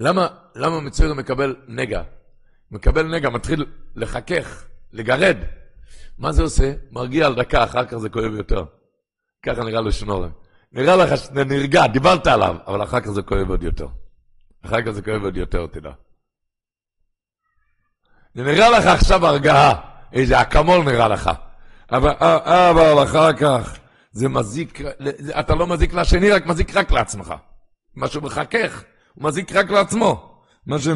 למה, 0.00 0.26
למה 0.54 0.80
מצויר 0.80 1.14
מקבל 1.14 1.56
נגע? 1.68 2.02
מקבל 2.70 3.16
נגע, 3.16 3.30
מתחיל 3.30 3.66
לחכך, 3.98 4.64
לגרד. 4.92 5.36
מה 6.18 6.32
זה 6.32 6.42
עושה? 6.42 6.72
מרגיע 6.90 7.26
על 7.26 7.34
דקה, 7.34 7.64
אחר 7.64 7.84
כך 7.84 7.96
זה 7.96 8.08
כואב 8.08 8.34
יותר. 8.34 8.64
ככה 9.42 9.64
נראה 9.64 9.80
לו 9.80 9.92
שנורם. 9.92 10.30
נראה 10.72 10.96
לך 10.96 11.16
שזה 11.16 11.44
נרגע, 11.44 11.86
דיברת 11.86 12.26
עליו, 12.26 12.56
אבל 12.66 12.82
אחר 12.82 13.00
כך 13.00 13.10
זה 13.10 13.22
כואב 13.22 13.50
עוד 13.50 13.62
יותר. 13.62 13.86
אחר 14.62 14.82
כך 14.82 14.90
זה 14.90 15.02
כואב 15.02 15.24
עוד 15.24 15.36
יותר, 15.36 15.66
תדע. 15.66 15.90
זה 18.34 18.42
נראה 18.42 18.70
לך 18.70 18.86
עכשיו 18.86 19.26
הרגעה, 19.26 19.72
איזה 20.12 20.40
אקמול 20.40 20.84
נראה 20.84 21.08
לך. 21.08 21.30
אבל, 21.92 22.10
אה, 22.22 22.70
אבל 22.70 23.02
אחר 23.02 23.32
כך 23.32 23.78
זה 24.12 24.28
מזיק, 24.28 24.80
אתה 25.40 25.54
לא 25.54 25.66
מזיק 25.66 25.94
לשני, 25.94 26.30
רק 26.30 26.46
מזיק 26.46 26.76
רק 26.76 26.90
לעצמך. 26.90 27.34
מה 27.94 28.08
שהוא 28.08 28.22
מחכך, 28.22 28.84
הוא 29.14 29.24
מזיק 29.24 29.52
רק 29.52 29.70
לעצמו. 29.70 30.42
מה 30.66 30.78
ש... 30.78 30.88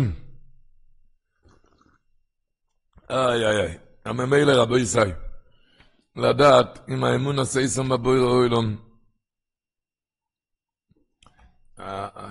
איי 3.13 3.47
איי 3.47 3.61
איי, 3.61 3.79
הממילא 4.05 4.53
רבו 4.53 4.79
ישראל, 4.79 5.13
לדעת 6.17 6.89
אם 6.89 7.05
האמון 7.05 7.39
עשה 7.39 7.61
יסם 7.61 7.89
בבוי 7.89 8.21
ראוי 8.21 8.49
לו. 8.49 8.63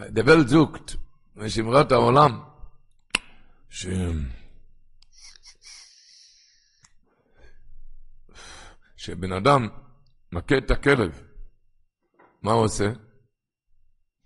דבל 0.09 0.47
זוקט, 0.47 0.91
משמרת 1.35 1.91
העולם, 1.91 2.39
ש... 3.69 3.87
שבן 8.97 9.31
אדם 9.31 9.67
מכה 10.31 10.57
את 10.57 10.71
הכלב, 10.71 11.23
מה 12.41 12.51
הוא 12.51 12.63
עושה? 12.63 12.91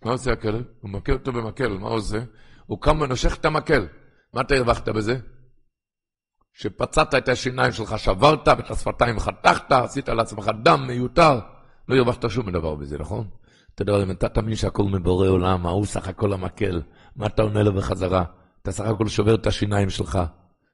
מה 0.02 0.12
עושה 0.12 0.32
הכלב? 0.32 0.64
הוא 0.82 0.90
מכה 0.92 1.12
אותו 1.12 1.32
במקל, 1.32 1.68
מה 1.68 1.88
הוא 1.88 1.98
עושה? 1.98 2.20
הוא 2.66 2.82
קם 2.82 3.02
ונושך 3.02 3.36
את 3.36 3.46
המקל. 3.46 3.88
מה 4.34 4.42
אתה 4.42 4.56
הרווחת 4.56 4.90
בזה? 4.90 5.35
שפצעת 6.58 7.16
את 7.16 7.30
השיניים 7.30 7.72
שלך, 7.72 8.00
שברת, 8.00 8.48
ואת 8.48 8.72
השפתיים 8.72 9.20
חתכת, 9.20 9.72
עשית 9.72 10.10
לעצמך 10.10 10.52
דם 10.64 10.88
מיותר, 10.88 11.40
לא 11.88 11.96
הרווחת 11.96 12.30
שום 12.30 12.52
דבר 12.52 12.76
בזה, 12.76 12.98
נכון? 12.98 13.28
אתה 13.76 13.82
יודע, 13.82 14.04
אם 14.04 14.12
אתה 14.12 14.30
תאמין 14.30 14.56
שהכל 14.56 14.84
מבורא 14.84 15.28
עולם, 15.28 15.66
ההוא 15.66 15.86
סך 15.86 16.08
הכל 16.08 16.34
המקל, 16.34 16.82
מה 17.16 17.26
אתה 17.26 17.42
עונה 17.42 17.64
לו 17.64 17.74
בחזרה? 17.74 18.24
אתה 18.62 18.72
סך 18.72 18.86
הכל 18.86 19.08
שובר 19.08 19.36
את 19.36 19.48
השיניים 19.48 19.90
שלך. 19.90 20.20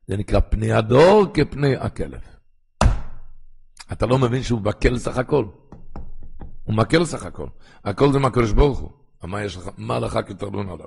זה 0.08 0.18
נקרא 0.18 0.40
פני 0.40 0.72
הדור 0.72 1.26
כפני 1.34 1.76
הכלב. 1.76 2.22
אתה 3.92 4.06
לא 4.06 4.18
מבין 4.18 4.44
שהוא 4.44 4.62
מקל 4.62 4.98
סך 4.98 5.18
הכל? 5.18 5.46
הוא 6.64 6.76
מקל 6.76 7.06
סך 7.06 7.26
הכל. 7.26 7.48
הכל 7.84 8.12
זה 8.12 8.20
מהקדוש 8.20 8.52
ברוך 8.52 8.80
הוא. 8.80 8.92
מה 9.24 9.44
יש 9.44 9.58
לך, 9.58 9.70
מה 9.78 10.00
לך 10.00 10.20
כתרדון 10.28 10.70
עליו? 10.70 10.86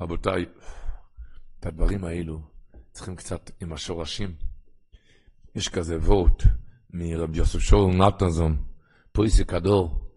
רבותיי, 0.00 0.44
את 1.64 1.68
הדברים 1.68 2.04
האלו 2.04 2.40
צריכים 2.92 3.16
קצת 3.16 3.50
עם 3.60 3.72
השורשים. 3.72 4.34
יש 5.54 5.68
כזה 5.68 5.98
וורט 5.98 6.42
מרבי 6.90 7.38
יוסף 7.38 7.58
שול 7.58 7.94
נתנזון, 7.94 8.56
פויסי 9.12 9.44
כדור, 9.44 10.10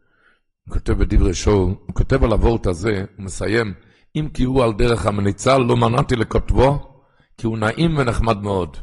הוא 0.65 0.73
כותב 0.73 0.93
בדברי 0.93 1.33
שול, 1.33 1.75
הוא 1.85 1.95
כותב 1.95 2.23
על 2.23 2.31
הוורט 2.31 2.67
הזה, 2.67 3.05
הוא 3.17 3.25
מסיים, 3.25 3.73
אם 4.15 4.29
כי 4.33 4.43
הוא 4.43 4.63
על 4.63 4.73
דרך 4.73 5.05
המניצה, 5.05 5.57
לא 5.57 5.77
מנעתי 5.77 6.15
לכותבו, 6.15 6.99
כי 7.37 7.47
הוא 7.47 7.57
נעים 7.57 7.97
ונחמד 7.97 8.37
מאוד. 8.37 8.77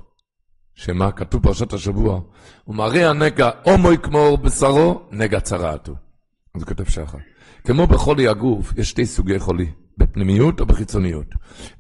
שמה? 0.75 1.13
כתוב 1.13 1.43
פרשת 1.43 1.73
השבוע, 1.73 2.21
הוא 2.65 2.77
מראה 2.77 3.11
הנגע 3.11 3.51
הומוי 3.65 3.99
כמו 4.03 4.37
בשרו, 4.37 5.09
נגע 5.11 5.41
צרעתו. 5.41 5.93
אז 6.55 6.63
הוא 6.63 6.69
כותב 6.69 6.85
שחר. 6.85 7.19
כמו 7.65 7.87
בחולי 7.87 8.29
הגוף, 8.29 8.73
יש 8.77 8.91
שתי 8.91 9.07
סוגי 9.07 9.39
חולי. 9.39 9.84
בפנימיות 9.99 10.61
או 10.61 10.67
בחיצוניות. 10.67 11.27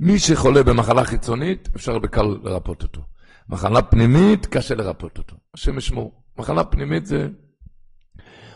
מי 0.00 0.18
שחולה 0.18 0.62
במחלה 0.62 1.04
חיצונית, 1.04 1.68
אפשר 1.76 1.98
בקל 1.98 2.22
לרפות 2.42 2.82
אותו. 2.82 3.00
מחלה 3.48 3.82
פנימית, 3.82 4.46
קשה 4.46 4.74
לרפות 4.74 5.18
אותו. 5.18 5.36
השם 5.54 5.78
ישמור. 5.78 6.22
מחלה 6.38 6.64
פנימית 6.64 7.06
זה 7.06 7.28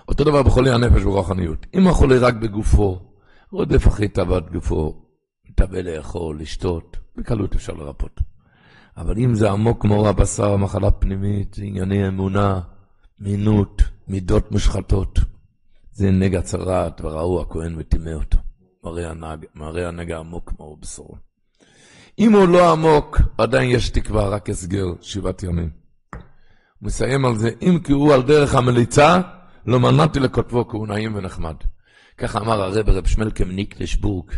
אותו 0.09 0.25
דבר 0.25 0.43
בחולי 0.43 0.71
הנפש 0.71 1.03
ברוחניות. 1.03 1.67
אם 1.75 1.89
החולה 1.89 2.19
רק 2.19 2.35
בגופו, 2.35 3.01
רודף 3.53 3.89
אחרי 3.89 4.09
תאוות 4.09 4.53
גופו, 4.53 5.03
מתאווה 5.49 5.83
לאכול, 5.83 6.41
לשתות, 6.41 6.97
בקלות 7.17 7.55
אפשר 7.55 7.73
לרפות. 7.73 8.21
אבל 8.97 9.19
אם 9.19 9.35
זה 9.35 9.51
עמוק 9.51 9.83
כמו 9.83 10.09
הבשר, 10.09 10.57
מחלה 10.57 10.91
פנימית, 10.91 11.57
ענייני 11.63 12.09
אמונה, 12.09 12.61
מינות, 13.21 13.83
מידות 14.09 14.53
מושחתות, 14.53 15.19
זה 15.93 16.11
נגע 16.11 16.43
צרעת, 16.43 17.01
וראו 17.05 17.41
הכהן 17.41 17.75
וטימא 17.79 18.11
אותו. 18.11 18.39
מראה, 19.55 19.89
הנגע 19.89 20.19
עמוק 20.19 20.51
כמו 20.57 20.77
בשורו. 20.77 21.17
אם 22.19 22.33
הוא 22.33 22.49
לא 22.49 22.73
עמוק, 22.73 23.21
עדיין 23.39 23.71
יש 23.71 23.91
תקווה, 23.91 24.29
רק 24.29 24.51
הסגר 24.51 24.87
שבעת 25.01 25.43
ימים. 25.43 25.71
הוא 26.11 26.21
מסיים 26.87 27.25
על 27.25 27.37
זה, 27.37 27.51
אם 27.63 27.79
כי 27.85 27.93
הוא 27.93 28.15
על 28.15 28.23
דרך 28.23 28.55
המליצה, 28.55 29.21
לא 29.67 29.81
מנעתי 29.81 30.21
לכותבו 30.21 30.69
כי 30.69 30.77
הוא 30.77 30.87
נעים 30.89 31.15
ונחמד. 31.15 31.57
ככה 32.19 32.39
אמר 32.39 32.63
הרב 32.63 32.89
רב 32.89 33.07
שמלקם 33.07 33.51
ניקלשבורג. 33.51 34.31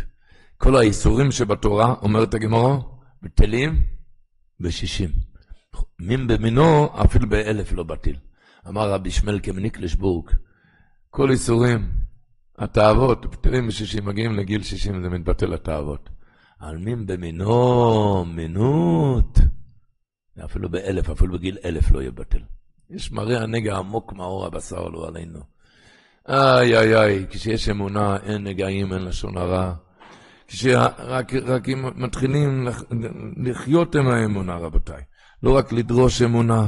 כל 0.57 0.75
האיסורים 0.75 1.31
שבתורה, 1.31 1.95
אומרת 2.01 2.33
הגמרא, 2.33 2.77
בטלים 3.23 3.83
בשישים. 4.59 5.09
מין 5.99 6.27
במינו, 6.27 6.89
אפילו 7.01 7.29
באלף 7.29 7.71
לא 7.71 7.83
בטיל. 7.83 8.15
אמר 8.67 8.91
רבי 8.91 9.11
שמלקם 9.11 9.59
ניקלשבורג, 9.59 10.29
כל 11.09 11.31
איסורים 11.31 11.91
התאוות, 12.61 13.25
פטרים 13.31 13.67
בשישים, 13.67 14.05
מגיעים 14.05 14.35
לגיל 14.35 14.63
שישים, 14.63 15.01
זה 15.03 15.09
מתבטל 15.09 15.53
התאוות. 15.53 16.09
על 16.59 16.77
מין 16.77 17.05
במינו, 17.05 18.25
מינות, 18.25 19.39
אפילו 20.45 20.69
באלף, 20.69 21.09
אפילו 21.09 21.33
בגיל 21.33 21.57
אלף 21.65 21.91
לא 21.91 22.03
יבטל. 22.03 22.41
יש 22.89 23.11
מראה 23.11 23.43
הנגע 23.43 23.77
עמוק 23.77 24.13
מאור 24.13 24.45
הבשר 24.45 24.89
לא 24.89 25.07
עלינו. 25.07 25.39
איי 26.27 26.77
איי 26.77 26.95
איי, 26.95 27.25
כשיש 27.29 27.69
אמונה 27.69 28.17
אין 28.17 28.43
נגעים, 28.43 28.93
אין 28.93 29.05
לשון 29.05 29.37
הרע. 29.37 29.73
כשרק 30.47 31.33
רק 31.33 31.69
אם 31.69 31.85
מתחילים 31.95 32.67
לחיות 33.37 33.95
עם 33.95 34.07
האמונה, 34.07 34.55
רבותיי. 34.55 35.01
לא 35.43 35.57
רק 35.57 35.71
לדרוש 35.71 36.21
אמונה, 36.21 36.67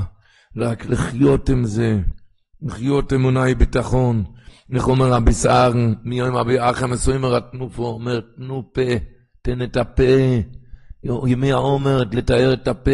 רק 0.58 0.86
לחיות 0.86 1.50
עם 1.50 1.66
זה. 1.66 2.00
לחיות 2.62 3.14
אמונה 3.14 3.44
היא 3.44 3.56
ביטחון. 3.56 4.24
אומר 4.76 5.14
רבי 5.14 5.34
סער, 5.34 5.72
מיום 6.04 6.36
רבי 6.36 6.56
אחם 6.60 6.92
מסוים 6.92 7.26
תנו 7.52 7.70
פה, 7.70 7.84
אומר 7.84 8.20
תנו 8.36 8.64
פה, 8.74 8.82
תן 9.42 9.62
את 9.62 9.78
הפה, 9.78 10.04
ימי 11.28 11.52
העומר, 11.52 12.04
לתאר 12.12 12.54
את 12.54 12.68
הפה, 12.68 12.92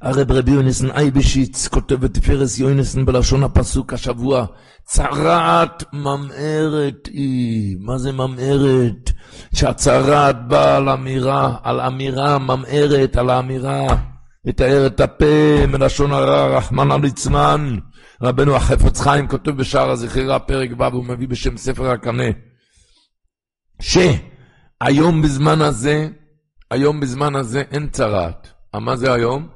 הרב 0.00 0.32
רבי 0.32 0.50
יונסן 0.50 0.90
אייבשיץ 0.90 1.68
כותב 1.68 1.94
בתפארס 1.94 2.58
יונסן 2.58 3.04
בלשון 3.04 3.42
הפסוק 3.42 3.92
השבוע, 3.92 4.46
צרעת 4.84 5.84
ממארת 5.92 7.08
היא. 7.12 7.76
מה 7.80 7.98
זה 7.98 8.12
ממארת? 8.12 9.10
שהצרעת 9.54 10.48
באה 10.48 10.76
על 10.76 10.88
אמירה, 10.88 11.56
על 11.62 11.80
אמירה 11.80 12.38
ממארת, 12.38 13.16
על 13.16 13.30
האמירה. 13.30 13.86
לתאר 14.44 14.86
את 14.86 15.00
הפה 15.00 15.66
מלשון 15.68 16.12
הרע, 16.12 16.56
רחמנא 16.56 16.94
ליצמן. 17.02 17.76
רבנו 18.24 18.56
החפץ 18.56 19.00
חיים 19.00 19.28
כותב 19.28 19.50
בשער 19.50 19.90
הזכירה, 19.90 20.38
פרק 20.38 20.70
ו', 20.78 20.84
הוא 20.84 21.04
מביא 21.04 21.28
בשם 21.28 21.56
ספר 21.56 21.90
הקנה, 21.90 22.24
שהיום 23.80 25.22
בזמן 25.22 25.60
הזה, 25.60 26.08
היום 26.70 27.00
בזמן 27.00 27.36
הזה 27.36 27.60
אין 27.60 27.88
צרעת. 27.88 28.48
מה 28.74 28.96
זה 28.96 29.12
היום? 29.12 29.48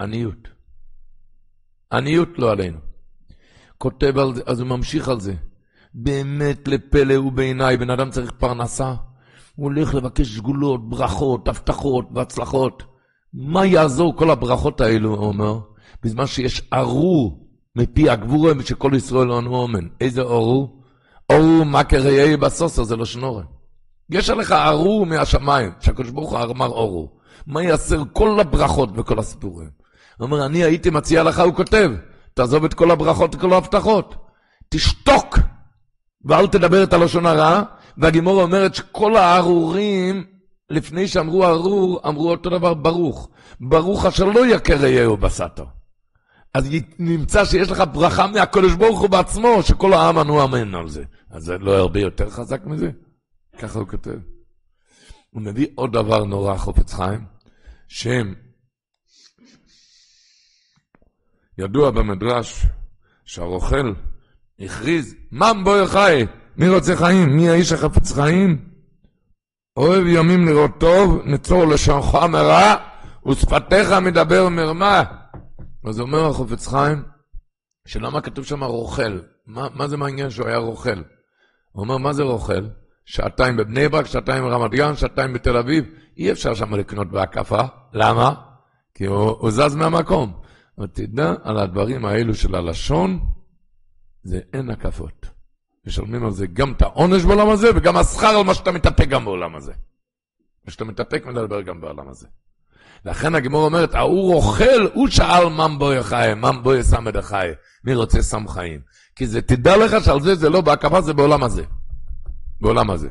עניות. 0.00 0.48
עניות 1.92 2.28
לא 2.38 2.50
עלינו. 2.50 2.78
כותב 3.78 4.18
על 4.18 4.34
זה, 4.34 4.42
אז 4.46 4.60
הוא 4.60 4.68
ממשיך 4.68 5.08
על 5.08 5.20
זה. 5.20 5.34
באמת 5.94 6.68
לפלא 6.68 7.14
הוא 7.14 7.32
בעיניי, 7.32 7.76
בן 7.76 7.90
אדם 7.90 8.10
צריך 8.10 8.30
פרנסה. 8.30 8.94
הוא 9.54 9.64
הולך 9.64 9.94
לבקש 9.94 10.28
שגולות, 10.28 10.88
ברכות, 10.88 11.48
הבטחות 11.48 12.08
והצלחות. 12.14 12.82
מה 13.34 13.66
יעזור 13.66 14.16
כל 14.16 14.30
הברכות 14.30 14.80
האלו, 14.80 15.14
הוא 15.14 15.26
אומר, 15.26 15.60
בזמן 16.02 16.26
שיש 16.26 16.62
ארור 16.72 17.48
מפי 17.76 18.10
הגבורה 18.10 18.52
שכל 18.64 18.92
ישראל 18.96 19.32
אנו 19.32 19.56
אומן. 19.56 19.86
איזה 20.00 20.20
ארור? 20.20 20.82
ארור 21.30 21.64
מה 21.64 21.84
כראי 21.84 22.36
בסוסר, 22.36 22.82
זה 22.82 22.96
לא 22.96 23.04
שנורא. 23.04 23.42
יש 24.10 24.30
עליך 24.30 24.52
ארור 24.52 25.06
מהשמיים, 25.06 25.70
שהקדוש 25.80 26.10
ברוך 26.10 26.32
הוא 26.32 26.40
אמר 26.40 26.66
ארור. 26.66 27.18
מה 27.46 27.62
יעשה 27.62 27.96
כל 28.12 28.40
הברכות 28.40 28.90
וכל 28.94 29.18
הסיפורים? 29.18 29.68
הוא 30.18 30.26
אומר, 30.26 30.46
אני 30.46 30.64
הייתי 30.64 30.90
מציע 30.90 31.22
לך, 31.22 31.40
הוא 31.40 31.54
כותב, 31.54 31.90
תעזוב 32.34 32.64
את 32.64 32.74
כל 32.74 32.90
הברכות 32.90 33.34
וכל 33.34 33.52
ההבטחות. 33.52 34.14
תשתוק, 34.68 35.38
ואל 36.24 36.46
תדבר 36.46 36.82
את 36.82 36.92
הלשון 36.92 37.26
הרע. 37.26 37.62
והגימורה 37.98 38.42
אומרת 38.42 38.74
שכל 38.74 39.16
הארורים, 39.16 40.24
לפני 40.70 41.08
שאמרו 41.08 41.46
ארור, 41.46 42.00
אמרו 42.08 42.30
אותו 42.30 42.50
דבר 42.50 42.74
ברוך. 42.74 43.28
ברוך 43.60 44.06
אשר 44.06 44.24
לא 44.24 44.46
יכר 44.46 44.86
יהיו 44.86 45.16
בסתו. 45.16 45.64
אז 46.58 46.68
נמצא 46.98 47.44
שיש 47.44 47.70
לך 47.70 47.82
ברכה 47.92 48.26
מהקדוש 48.26 48.74
ברוך 48.74 49.00
הוא 49.00 49.08
בעצמו, 49.08 49.62
שכל 49.62 49.92
העם 49.92 50.18
ענו 50.18 50.44
אמן 50.44 50.74
על 50.74 50.88
זה. 50.88 51.04
אז 51.30 51.42
זה 51.42 51.58
לא 51.58 51.76
הרבה 51.76 52.00
יותר 52.00 52.30
חזק 52.30 52.66
מזה? 52.66 52.90
ככה 53.58 53.78
הוא 53.78 53.88
כותב. 53.88 54.18
הוא 55.30 55.42
מביא 55.42 55.66
עוד 55.74 55.92
דבר 55.92 56.24
נורא, 56.24 56.56
חופץ 56.56 56.94
חיים, 56.94 57.24
שהם 57.88 58.34
ידוע 61.58 61.90
במדרש 61.90 62.66
שהרוכל 63.24 63.92
הכריז, 64.60 65.14
מן 65.32 65.64
בואי 65.64 65.86
חי, 65.86 66.26
מי 66.56 66.68
רוצה 66.68 66.96
חיים? 66.96 67.36
מי 67.36 67.48
האיש 67.48 67.72
החפץ 67.72 68.12
חיים? 68.12 68.68
אוהב 69.76 70.06
ימים 70.06 70.48
לראות 70.48 70.70
טוב, 70.80 71.22
נצור 71.24 71.64
לשונך 71.64 72.18
מרע, 72.28 72.74
ושפתיך 73.28 73.92
מדבר 73.92 74.48
מרמה. 74.48 75.04
אז 75.84 76.00
אומר 76.00 76.26
החופץ 76.26 76.66
חיים, 76.66 77.02
שלמה 77.86 78.20
כתוב 78.20 78.44
שם 78.44 78.64
רוכל? 78.64 79.20
מה, 79.46 79.68
מה 79.74 79.88
זה 79.88 79.96
מעניין 79.96 80.30
שהוא 80.30 80.46
היה 80.46 80.56
רוכל? 80.56 81.02
הוא 81.72 81.82
אומר, 81.82 81.96
מה 81.96 82.12
זה 82.12 82.22
רוכל? 82.22 82.68
שעתיים 83.04 83.56
בבני 83.56 83.88
ברק, 83.88 84.06
שעתיים 84.06 84.44
ברמת 84.44 84.70
גן, 84.70 84.96
שעתיים 84.96 85.32
בתל 85.32 85.56
אביב, 85.56 85.84
אי 86.16 86.32
אפשר 86.32 86.54
שם 86.54 86.74
לקנות 86.74 87.10
בהקפה. 87.10 87.60
למה? 87.92 88.34
כי 88.94 89.06
הוא, 89.06 89.30
הוא 89.30 89.50
זז 89.50 89.74
מהמקום. 89.74 90.40
אבל 90.78 90.86
תדע 90.86 91.34
על 91.42 91.58
הדברים 91.58 92.04
האלו 92.04 92.34
של 92.34 92.54
הלשון, 92.54 93.20
זה 94.22 94.40
אין 94.52 94.70
הקפות. 94.70 95.26
משלמים 95.86 96.24
על 96.24 96.30
זה 96.30 96.46
גם 96.46 96.72
את 96.72 96.82
העונש 96.82 97.24
בעולם 97.24 97.48
הזה, 97.48 97.68
וגם 97.76 97.96
השכר 97.96 98.26
על 98.26 98.44
מה 98.44 98.54
שאתה 98.54 98.72
מתאפק 98.72 99.08
גם 99.08 99.24
בעולם 99.24 99.54
הזה. 99.54 99.72
מה 100.64 100.72
שאתה 100.72 100.84
מתאפק 100.84 101.26
מדבר 101.26 101.60
גם 101.62 101.80
בעולם 101.80 102.08
הזה. 102.08 102.26
לכן 103.04 103.34
הגמור 103.34 103.64
אומרת, 103.64 103.94
ההוא 103.94 104.34
רוכל, 104.34 104.88
הוא 104.94 105.08
שאל 105.08 105.48
מן 105.48 105.78
בוי 105.78 106.02
חי, 106.02 106.32
מן 106.36 106.62
בוי 106.62 106.82
סמד 106.82 107.20
חי, 107.20 107.48
מי 107.84 107.94
רוצה 107.94 108.22
סם 108.22 108.48
חיים. 108.48 108.80
כי 109.16 109.26
זה, 109.26 109.42
תדע 109.42 109.76
לך 109.76 110.04
שעל 110.04 110.20
זה 110.20 110.34
זה 110.34 110.48
לא 110.50 110.60
בהקפה, 110.60 111.00
זה 111.00 111.12
בעולם 111.14 111.44
הזה. 111.44 111.64
בעולם 112.60 112.90
הזה. 112.90 113.08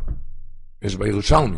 יש 0.81 0.95
בירושלמי. 0.95 1.57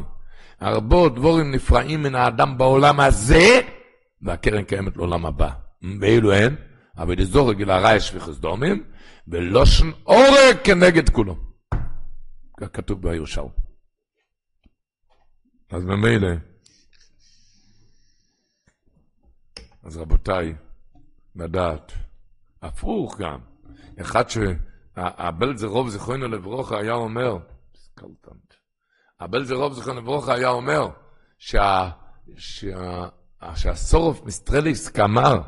הרבה 0.59 1.09
דבורים 1.09 1.51
נפרעים 1.51 2.03
מן 2.03 2.15
האדם 2.15 2.57
בעולם 2.57 2.99
הזה, 2.99 3.59
והקרן 4.21 4.63
קיימת 4.63 4.97
לעולם 4.97 5.25
הבא. 5.25 5.49
ואילו 6.01 6.33
אין, 6.33 6.55
אבל 6.97 7.15
דזור 7.15 7.49
רגיל 7.49 7.71
הרע 7.71 7.95
יש 7.95 8.15
וחסדומים, 8.15 8.83
ולושן 9.27 9.91
עורק 10.03 10.57
כנגד 10.63 11.09
כולו. 11.09 11.35
כך 12.59 12.67
כתוב 12.73 13.01
בירושלמי. 13.01 13.49
אז 15.71 15.83
ממילא, 15.83 16.29
אז 19.89 19.97
רבותיי, 19.97 20.53
לדעת, 21.35 21.91
הפוך 22.61 23.17
גם, 23.17 23.39
אחד 24.01 24.23
שהבלט 24.29 25.57
זה 25.57 25.67
רוב 25.67 25.89
זיכרונו 25.89 26.27
לברוכה 26.27 26.79
היה 26.79 26.93
אומר, 26.93 27.37
קלטנט. 27.95 28.53
אבל 29.21 29.45
זה 29.45 29.55
רוב 29.55 29.73
זכרון 29.73 29.97
לברוכה 29.97 30.33
היה 30.33 30.49
אומר 30.49 30.89
שה, 31.37 31.89
שה, 32.37 33.07
שהסורוף 33.55 34.25
מסטרליסק 34.25 34.99
אמר 34.99 35.41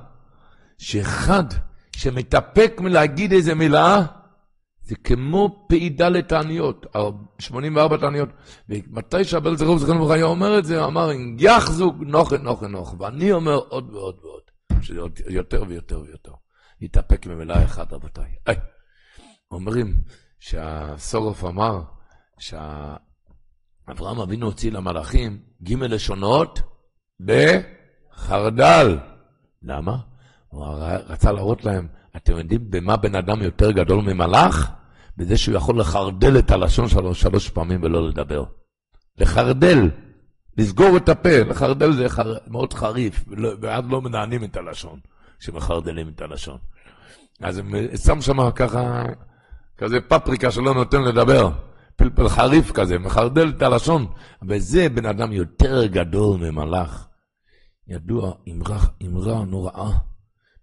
שאחד 0.77 1.43
שמתאפק 1.95 2.73
מלהגיד 2.79 3.31
איזה 3.31 3.55
מילה, 3.55 4.05
זה 4.83 4.95
כמו 4.95 5.65
פעידה 5.67 6.21
תעניות, 6.21 6.85
84 7.39 7.97
תעניות. 7.97 8.29
ומתי 8.69 9.23
שהבל 9.23 9.57
זה 9.57 9.65
רוב 9.65 9.79
זכרון 9.79 9.95
לברוכה 9.95 10.13
היה 10.13 10.25
אומר 10.25 10.59
את 10.59 10.65
זה, 10.65 10.79
הוא 10.79 10.87
אמר, 10.87 11.09
יחזו 11.37 11.93
נוכה 11.99 12.37
נוכה 12.37 12.67
נוכה. 12.67 12.95
ואני 12.99 13.31
אומר 13.31 13.55
עוד 13.55 13.93
ועוד 13.93 14.15
ועוד, 14.23 14.41
שזה 14.81 14.99
יותר 15.27 15.63
ויותר 15.67 16.01
ויותר. 16.01 16.31
להתאפק 16.81 17.25
ממילה 17.25 17.63
אחת, 17.65 17.93
רבותיי. 17.93 18.35
אומרים 19.51 19.97
שהסורוף 20.39 21.43
אמר, 21.45 21.81
שאברהם 22.39 24.19
אבינו 24.21 24.45
הוציא 24.45 24.71
למלאכים 24.71 25.39
ג' 25.63 25.73
לשונות 25.73 26.59
בחרדל. 27.19 28.99
למה? 29.63 29.97
הוא 30.47 30.65
רצה 31.07 31.31
להראות 31.31 31.65
להם, 31.65 31.87
אתם 32.15 32.37
יודעים 32.37 32.71
במה 32.71 32.97
בן 32.97 33.15
אדם 33.15 33.41
יותר 33.41 33.71
גדול 33.71 34.01
ממלאך? 34.01 34.71
בזה 35.17 35.37
שהוא 35.37 35.55
יכול 35.55 35.79
לחרדל 35.79 36.39
את 36.39 36.51
הלשון 36.51 36.87
שלו 36.87 37.15
שלוש 37.15 37.49
פעמים 37.49 37.83
ולא 37.83 38.07
לדבר. 38.07 38.43
לחרדל, 39.17 39.89
לסגור 40.57 40.97
את 40.97 41.09
הפה, 41.09 41.39
לחרדל 41.39 41.91
זה 41.91 42.09
חר... 42.09 42.37
מאוד 42.47 42.73
חריף, 42.73 43.25
ואז 43.61 43.83
לא 43.89 44.01
מנענים 44.01 44.43
את 44.43 44.57
הלשון, 44.57 44.99
שמחרדלים 45.39 46.09
את 46.09 46.21
הלשון. 46.21 46.57
אז 47.41 47.57
הם 47.57 47.73
שם 47.97 48.21
שם 48.21 48.51
ככה, 48.51 49.03
כזה 49.77 50.01
פפריקה 50.01 50.51
שלא 50.51 50.73
נותן 50.73 51.01
לדבר. 51.01 51.49
פלפל 51.95 52.29
חריף 52.29 52.71
כזה, 52.71 52.99
מחרדל 52.99 53.49
את 53.49 53.61
הלשון. 53.61 54.05
וזה 54.47 54.89
בן 54.89 55.05
אדם 55.05 55.31
יותר 55.31 55.85
גדול 55.85 56.39
ממלאך. 56.39 57.07
ידוע, 57.87 58.33
אמרה 59.03 59.45
נוראה, 59.45 59.91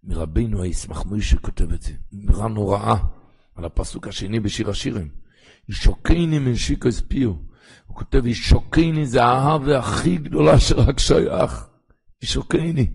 מרבינו 0.08 0.62
הישמח 0.62 1.04
מוישה 1.04 1.36
כותב 1.36 1.72
את 1.72 1.82
זה, 1.82 1.92
אמרה 2.14 2.48
נוראה, 2.48 2.96
על 3.54 3.64
הפסוק 3.64 4.08
השני 4.08 4.40
בשיר 4.40 4.70
השירים. 4.70 5.08
ישוקני 5.68 6.38
מנשיקו 6.38 6.88
הספיעו. 6.88 7.36
הוא 7.86 7.96
כותב, 7.96 8.26
ישוקני 8.26 9.06
זה 9.06 9.24
האהבה 9.24 9.78
הכי 9.78 10.16
גדולה 10.16 10.60
שרק 10.60 10.98
שייך. 10.98 11.66
ישוקני. 12.22 12.90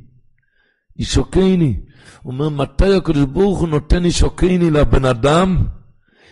ישוקני. 0.98 1.80
הוא 2.22 2.34
אומר, 2.34 2.50
מתי 2.50 2.96
הקדוש 2.96 3.26
ברוך 3.26 3.60
הוא 3.60 3.68
נותן 3.68 4.06
ישוקני 4.06 4.72
לבן 4.72 5.06
אדם? 5.06 5.68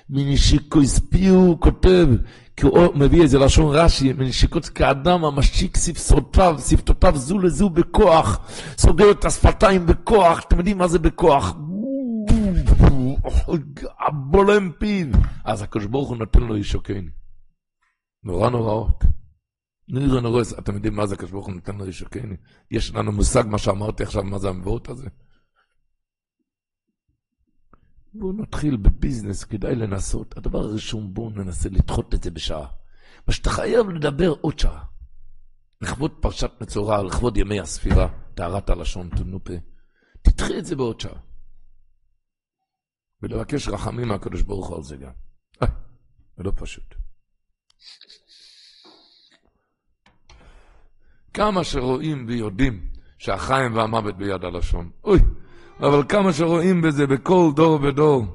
מנשיקו 0.09 0.81
הספיעו, 0.81 1.35
הוא 1.35 1.61
כותב, 1.61 2.07
כי 2.55 2.65
הוא 2.65 2.95
מביא 2.95 3.21
איזה 3.21 3.39
לשון 3.39 3.75
רש"י, 3.75 4.13
מנשיקות 4.13 4.69
כאדם 4.69 5.25
המשיק 5.25 5.77
שפתותיו, 5.77 6.59
שפתותיו 6.67 7.17
זו 7.17 7.39
לזו 7.39 7.69
בכוח, 7.69 8.39
סוגר 8.77 9.11
את 9.11 9.25
השפתיים 9.25 9.85
בכוח, 9.85 10.39
אתם 10.39 10.57
יודעים 10.57 10.77
מה 10.77 10.87
זה 10.87 10.99
בכוח? 10.99 11.55
בולם 14.13 14.71
פיו. 14.79 15.07
אז 15.45 15.61
הקדוש 15.61 15.85
ברוך 15.85 16.09
הוא 16.09 16.17
נותן 16.17 16.39
לו 16.39 16.57
ישוקני. 16.57 17.09
נורא 18.23 18.49
נוראות. 18.49 19.03
נראה 19.87 20.21
נורא, 20.21 20.41
אתם 20.59 20.73
יודעים 20.73 20.95
מה 20.95 21.07
זה 21.07 21.15
הקדוש 21.15 21.31
ברוך 21.31 21.45
הוא 21.45 21.55
נותן 21.55 21.77
לו? 21.77 21.85
יש 22.71 22.95
לנו 22.95 23.11
מושג 23.11 23.43
מה 23.47 23.57
שאמרתי 23.57 24.03
עכשיו, 24.03 24.23
מה 24.23 24.39
זה 24.39 24.49
המבואות 24.49 24.89
הזה? 24.89 25.07
בואו 28.13 28.33
נתחיל 28.33 28.77
בביזנס, 28.77 29.43
כדאי 29.43 29.75
לנסות. 29.75 30.37
הדבר 30.37 30.59
הראשון, 30.59 31.13
בואו 31.13 31.29
ננסה 31.29 31.69
לדחות 31.69 32.13
את 32.13 32.23
זה 32.23 32.31
בשעה. 32.31 32.67
מה 33.27 33.33
שאתה 33.33 33.49
חייב 33.49 33.89
לדבר 33.89 34.33
עוד 34.41 34.59
שעה. 34.59 34.83
לכבוד 35.81 36.11
פרשת 36.21 36.51
מצורע, 36.61 37.03
לכבוד 37.03 37.37
ימי 37.37 37.59
הספירה, 37.59 38.07
טהרת 38.33 38.69
הלשון, 38.69 39.09
תנופה. 39.09 39.53
תדחי 40.21 40.59
את 40.59 40.65
זה 40.65 40.75
בעוד 40.75 40.99
שעה. 40.99 41.19
ולבקש 43.21 43.67
רחמים 43.67 44.07
מהקדוש 44.07 44.41
ברוך 44.41 44.67
הוא 44.67 44.77
על 44.77 44.83
זה 44.83 44.97
גם. 44.97 45.11
אה, 45.63 45.67
זה 46.37 46.43
לא 46.43 46.51
פשוט. 46.55 46.95
כמה 51.33 51.63
שרואים 51.63 52.25
ויודעים 52.27 52.91
שהחיים 53.17 53.75
והמוות 53.75 54.17
ביד 54.17 54.43
הלשון. 54.43 54.91
אוי, 55.03 55.19
אבל 55.81 56.03
כמה 56.09 56.33
שרואים 56.33 56.81
בזה 56.81 57.07
בכל 57.07 57.51
דור 57.55 57.79
ודור. 57.81 58.25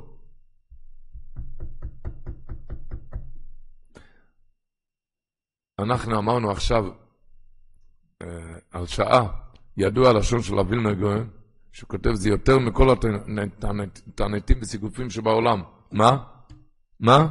אנחנו 5.78 6.18
אמרנו 6.18 6.50
עכשיו 6.50 6.84
אה, 8.22 8.26
על 8.72 8.86
שעה, 8.86 9.26
ידוע 9.76 10.08
הלשון 10.08 10.42
של 10.42 10.58
אבילנה 10.58 10.94
גויין, 10.94 11.28
שהוא 11.72 11.88
כותב 11.88 12.14
זה 12.14 12.28
יותר 12.28 12.58
מכל 12.58 12.94
התעניתים 14.08 14.58
וסיגופים 14.62 15.10
שבעולם. 15.10 15.62
מה? 15.92 16.18
מה? 17.00 17.28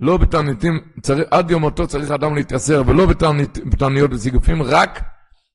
לא 0.00 0.16
בתעניתים, 0.16 0.80
עד 1.30 1.50
יום 1.50 1.60
מותו 1.60 1.86
צריך 1.86 2.10
אדם 2.10 2.34
להתייסר, 2.34 2.82
ולא 2.86 3.06
בתעניות 3.70 4.10
וסיגופים, 4.12 4.62
רק 4.62 5.00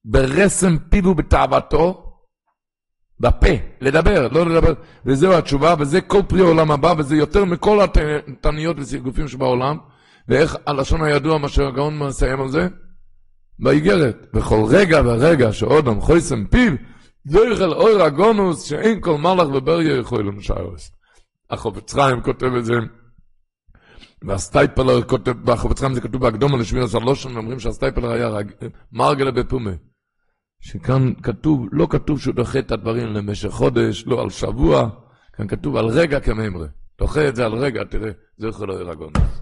ברסם 0.06 0.78
פיו 0.90 1.08
ובתאוותו, 1.08 2.05
בפה, 3.20 3.54
לדבר, 3.82 4.28
לא 4.28 4.46
לדבר. 4.46 4.74
וזהו 5.06 5.34
התשובה, 5.34 5.76
וזה 5.80 6.02
כל 6.02 6.22
פרי 6.28 6.42
העולם 6.42 6.72
הבא, 6.72 6.94
וזה 6.98 7.16
יותר 7.16 7.46
מכל 7.46 7.80
התעניות 7.82 8.78
וסיגופים 8.80 9.28
שבעולם. 9.28 9.78
ואיך 10.28 10.58
הלשון 10.68 11.04
הידוע, 11.04 11.38
מה 11.38 11.50
שהגאון 11.50 11.98
מסיים 11.98 12.42
על 12.42 12.50
זה? 12.50 12.68
באיגרת, 13.60 14.28
בכל 14.34 14.64
רגע 14.70 15.02
ורגע 15.06 15.54
שאודם 15.54 16.02
חויסם 16.02 16.46
פיו, 16.46 16.74
זוכה 17.26 17.74
לאור 17.74 17.94
הגנוז, 17.94 18.64
שאין 18.64 19.02
כל 19.02 19.18
מלאך 19.18 19.48
ובריה 19.54 19.96
יכול 19.96 20.28
לשערו. 20.28 20.92
החפץ 21.50 21.94
חיים 21.94 22.22
כותב 22.22 22.54
את 22.58 22.66
זה, 22.66 22.74
והסטייפלר 24.22 25.04
כותב, 25.04 25.32
בחפץ 25.32 25.80
חיים 25.80 25.94
זה 25.94 26.02
כתוב 26.02 26.22
בהקדמה 26.22 26.58
לשמירת 26.58 26.84
הלשון, 26.84 27.38
אומרים 27.38 27.60
שהסטייפלר 27.60 28.12
היה 28.12 28.28
רג... 28.28 28.52
מרגלא 28.92 29.32
בפומיה. 29.32 29.72
שכאן 30.66 31.14
כתוב, 31.24 31.68
לא 31.72 31.88
כתוב 31.90 32.20
שהוא 32.20 32.36
דוחה 32.36 32.60
את 32.60 32.72
הדברים 32.72 33.08
למשך 33.08 33.50
חודש, 33.50 34.04
לא 34.08 34.22
על 34.22 34.30
שבוע, 34.30 34.90
כאן 35.34 35.48
כתוב 35.48 35.76
על 35.76 35.86
רגע 35.86 36.20
כמימרא. 36.20 36.68
דוחה 37.00 37.28
את 37.28 37.36
זה 37.36 37.46
על 37.46 37.54
רגע, 37.54 37.84
תראה, 37.84 38.12
זוכה 38.38 38.72
לאור 38.72 38.84
הגנוז. 38.84 39.42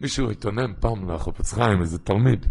מישהו 0.00 0.30
התעונן 0.30 0.72
פעם 0.80 1.10
לחופץ 1.10 1.52
חיים, 1.52 1.80
איזה 1.80 1.98
תלמיד, 1.98 2.46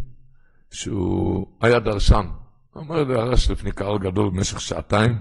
שהוא 0.71 1.47
היה 1.61 1.79
דרשן. 1.79 2.25
הוא 2.73 2.83
אמר 2.83 3.03
דרש 3.03 3.51
לפני 3.51 3.71
קהל 3.71 3.97
גדול 3.97 4.29
במשך 4.29 4.61
שעתיים, 4.61 5.19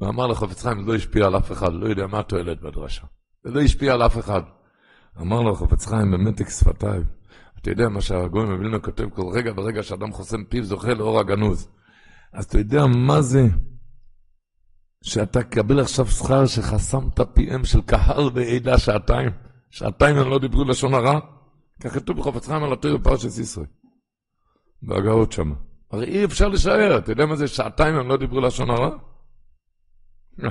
ואמר 0.00 0.26
לחופץ 0.26 0.62
חיים, 0.62 0.82
זה 0.82 0.88
לא 0.88 0.94
השפיע 0.94 1.26
על 1.26 1.36
אף 1.36 1.52
אחד, 1.52 1.72
לא 1.72 1.86
יודע 1.86 2.06
מה 2.06 2.18
התועלת 2.18 2.60
בדרשה. 2.60 3.06
זה 3.44 3.50
לא 3.50 3.60
השפיע 3.60 3.92
על 3.92 4.02
אף 4.02 4.18
אחד. 4.18 4.42
אמר 5.20 5.42
לו 5.42 5.54
חופץ 5.54 5.86
חיים 5.86 6.10
במתק 6.10 6.48
שפתיים, 6.48 7.04
אתה 7.60 7.70
יודע 7.70 7.88
מה 7.88 8.00
שהגוי 8.00 8.44
מבינו 8.44 8.82
כותב 8.82 9.10
כל 9.10 9.22
רגע 9.34 9.52
ורגע 9.56 9.82
שאדם 9.82 10.12
חוסם 10.12 10.44
פיו 10.44 10.64
זוכה 10.64 10.94
לאור 10.94 11.20
הגנוז. 11.20 11.68
אז 12.32 12.44
אתה 12.44 12.58
יודע 12.58 12.86
מה 12.86 13.22
זה 13.22 13.46
שאתה 15.02 15.42
תקבל 15.42 15.80
עכשיו 15.80 16.06
שכר 16.06 16.46
שחסמת 16.46 17.20
פיהם 17.34 17.64
של 17.64 17.82
קהל 17.82 18.30
ועדה 18.34 18.78
שעתיים? 18.78 19.30
שעתיים 19.70 20.16
הם 20.16 20.28
לא 20.28 20.38
דיברו 20.38 20.64
לשון 20.64 20.94
הרע? 20.94 21.20
כך 21.82 21.94
כתוב 21.94 22.18
בחופץ 22.18 22.46
חיים 22.46 22.64
על 22.64 22.72
התויר 22.72 22.96
בפרשת 22.96 23.38
ישראל. 23.38 23.66
בהגאות 24.82 25.32
שם. 25.32 25.52
הרי 25.90 26.04
אי 26.04 26.24
אפשר 26.24 26.48
לשער, 26.48 26.98
אתה 26.98 27.12
יודע 27.12 27.26
מה 27.26 27.36
זה 27.36 27.48
שעתיים 27.48 27.94
הם 27.94 28.08
לא 28.08 28.16
דיברו 28.16 28.40
לשון 28.40 28.70
הרע? 28.70 28.90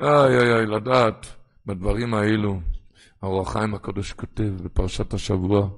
איי 0.00 0.38
איי 0.38 0.54
איי, 0.54 0.66
לדעת 0.66 1.37
בדברים 1.68 2.14
האלו, 2.14 2.60
האור 3.22 3.44
הקדוש 3.74 4.12
כותב 4.12 4.52
בפרשת 4.64 5.14
השבוע, 5.14 5.68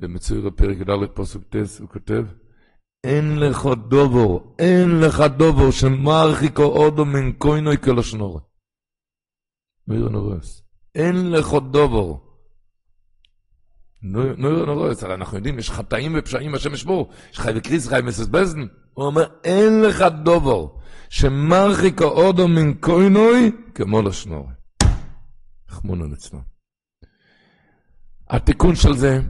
במצויר 0.00 0.46
הפרק 0.46 0.76
ד' 0.76 1.06
פסוק 1.14 1.42
ט', 1.48 1.80
הוא 1.80 1.88
כותב, 1.88 2.24
אין 3.04 3.38
לך 3.38 3.68
דובור, 3.88 4.54
אין 4.58 5.00
לך 5.00 5.20
דובור 5.36 5.70
שמרחיקו 5.70 6.62
אודו 6.62 7.04
מן 7.04 7.32
קוינוי 7.32 7.78
כלשנורי. 7.78 8.40
מאיר 9.88 10.08
נורס. 10.08 10.62
אין 10.94 11.30
לך 11.30 11.54
דובור. 11.70 12.20
נו, 14.02 14.36
נו, 14.36 14.48
הרי 14.48 15.14
אנחנו 15.14 15.36
יודעים, 15.36 15.58
יש 15.58 15.70
חטאים 15.70 16.14
ופשעים 16.18 16.54
השם 16.54 16.74
ישבור. 16.74 17.10
יש 17.32 17.38
חי 17.38 17.52
וקריס, 17.56 17.88
חי 17.88 18.00
מססבזן. 18.04 18.60
הוא 18.94 19.06
אומר, 19.06 19.26
אין 19.44 19.82
לך 19.82 20.04
דובור, 20.22 20.80
שמרחיק 21.08 22.02
האודו 22.02 22.48
מן 22.48 22.74
קוינוי, 22.74 23.52
כמו 23.74 24.02
לשנור. 24.02 24.48
חמונו 25.68 26.08
לצלם. 26.08 26.40
התיקון 28.28 28.74
של 28.74 28.96
זה, 28.96 29.20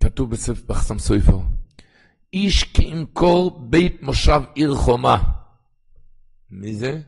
כתוב 0.00 0.30
בחסם 0.66 0.98
סויפר, 0.98 1.38
איש 2.32 2.64
כי 2.64 2.82
ימכור 2.82 3.60
בית 3.70 4.02
מושב 4.02 4.42
עיר 4.54 4.74
חומה. 4.74 5.22
מי 6.50 6.74
זה? 6.74 7.00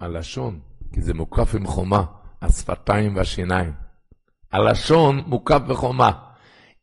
הלשון, 0.00 0.60
כי 0.92 1.02
זה 1.02 1.14
מוקף 1.14 1.54
עם 1.54 1.66
חומה. 1.66 2.04
השפתיים 2.42 3.16
והשיניים. 3.16 3.72
הלשון 4.52 5.22
מוקף 5.26 5.58
בחומה. 5.68 6.10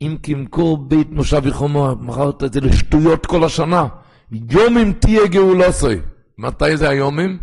אם 0.02 0.18
כמקור 0.24 0.78
בית 0.78 1.10
מושב 1.10 1.42
וחומה, 1.44 1.96
מכרת 1.96 2.44
את 2.44 2.54
זה 2.54 2.62
לשטויות 2.62 3.26
כל 3.26 3.44
השנה. 3.44 3.88
יומים 4.32 4.94
תהיה 4.94 5.28
גאולוסוי. 5.28 6.02
מתי 6.38 6.78
זה 6.78 6.90
היומים? 6.90 7.40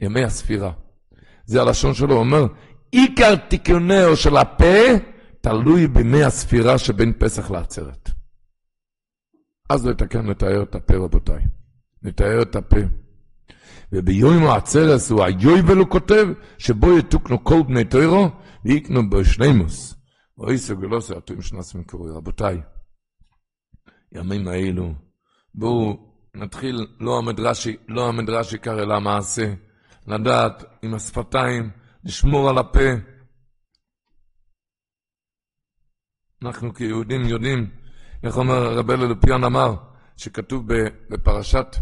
ימי 0.00 0.24
הספירה. 0.24 0.72
זה 1.44 1.62
הלשון 1.62 1.94
שלו, 1.94 2.16
אומר, 2.16 2.46
עיקר 2.90 3.36
תיקונהו 3.36 4.16
של 4.16 4.36
הפה 4.36 4.74
תלוי 5.40 5.86
בימי 5.86 6.22
הספירה 6.22 6.78
שבין 6.78 7.12
פסח 7.18 7.50
לעצרת. 7.50 8.10
אז 9.68 9.86
נתקן 9.86 10.26
לתאר 10.26 10.62
את 10.62 10.74
הפה, 10.74 10.96
רבותיי. 10.96 11.42
נתאר 12.02 12.42
את 12.42 12.56
הפה. 12.56 12.80
וביום 13.92 14.46
העצרס 14.46 15.10
הוא 15.10 15.24
היובל 15.24 15.76
הוא 15.76 15.88
כותב, 15.88 16.26
שבו 16.58 16.98
יתוקנו 16.98 17.44
כל 17.44 17.62
בני 17.68 17.84
תוירו, 17.84 18.28
ויקנו 18.64 19.10
בו 19.10 19.24
שלימוס. 19.24 19.94
ואוי 20.38 20.58
סגלוסי, 20.58 21.16
התוים 21.16 21.42
שנס 21.42 21.74
מקורי. 21.74 22.12
רבותיי, 22.12 22.60
ימים 24.12 24.48
האלו, 24.48 24.94
בואו 25.54 25.96
נתחיל, 26.34 26.86
לא 27.00 27.18
המדרשי, 27.18 27.76
לא 27.88 28.08
המדרשי 28.08 28.58
קרא 28.58 28.82
אלא 28.82 28.94
המעשה, 28.94 29.54
לדעת 30.06 30.64
עם 30.82 30.94
השפתיים, 30.94 31.70
לשמור 32.04 32.48
על 32.50 32.58
הפה. 32.58 32.88
אנחנו 36.42 36.74
כיהודים 36.74 37.24
יודעים, 37.24 37.70
איך 38.22 38.36
אומר 38.36 38.78
רב 38.78 38.90
אלה 38.90 39.06
לפיון 39.06 39.44
אמר, 39.44 39.74
שכתוב 40.16 40.64
בפרשת 41.10 41.76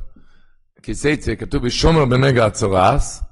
כיסייצה, 0.83 1.37
כתוב 1.37 1.67
בשומר 1.67 2.05
בנגע 2.05 2.47
הצורס, 2.47 3.23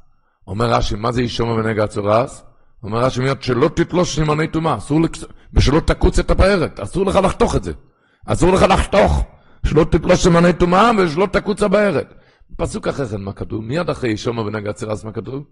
אומר 0.47 0.73
רש"י, 0.73 0.95
מה 0.95 1.13
זה 1.13 1.23
ישומר 1.23 1.57
בנגע 1.57 1.85
הצורס? 1.85 2.43
אומר 2.83 2.99
רש"י 2.99 3.21
מיד, 3.21 3.43
שלא 3.43 3.69
תתלוש 3.69 4.15
סימני 4.15 4.49
טומאה. 4.49 4.77
ושלא 5.53 5.81
תקוץ 5.81 6.19
את 6.19 6.31
הבארת, 6.31 6.81
אסור 6.81 7.07
לך 7.07 7.17
לחתוך 7.17 7.57
את 7.57 7.65
זה. 7.65 7.73
אסור 8.27 8.53
לך 8.53 8.63
לחתוך, 8.63 9.25
שלא 9.67 9.85
תתלוש 9.85 10.23
סימני 10.23 10.53
טומאה 10.53 10.91
ושלא 10.99 11.27
תקוץ 11.33 11.63
הבארת. 11.63 12.15
פסוק 12.57 12.89
אחרי 12.89 13.07
כן, 13.07 13.21
מה 13.21 13.33
כתוב? 13.33 13.65
מיד 13.65 13.91
אחרי 13.91 14.11
ישומר 14.11 14.43
בנגע 14.43 14.71
הצורס, 14.71 15.05
מה 15.05 15.13
כתוב? 15.13 15.45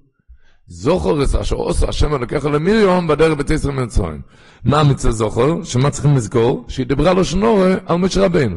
זוכר 0.66 1.22
את 1.22 1.34
אשר 1.34 1.56
עושה 1.56 1.88
השם 1.88 2.14
אלוקיך 2.14 2.44
למיריום 2.44 3.06
בדרך 3.06 3.38
בית 3.38 3.50
ישראל 3.50 3.74
ממצרים. 3.74 4.20
מה 4.64 4.80
המצווה 4.80 5.12
זוכר? 5.12 5.62
שמה 5.62 5.90
צריכים 5.90 6.16
לזכור? 6.16 6.64
שהיא 6.68 6.86
דיברה 6.86 7.12
לו 7.12 7.24
שנורא 7.24 7.68
על 7.86 7.96
משה 7.96 8.24
רבינו. 8.24 8.56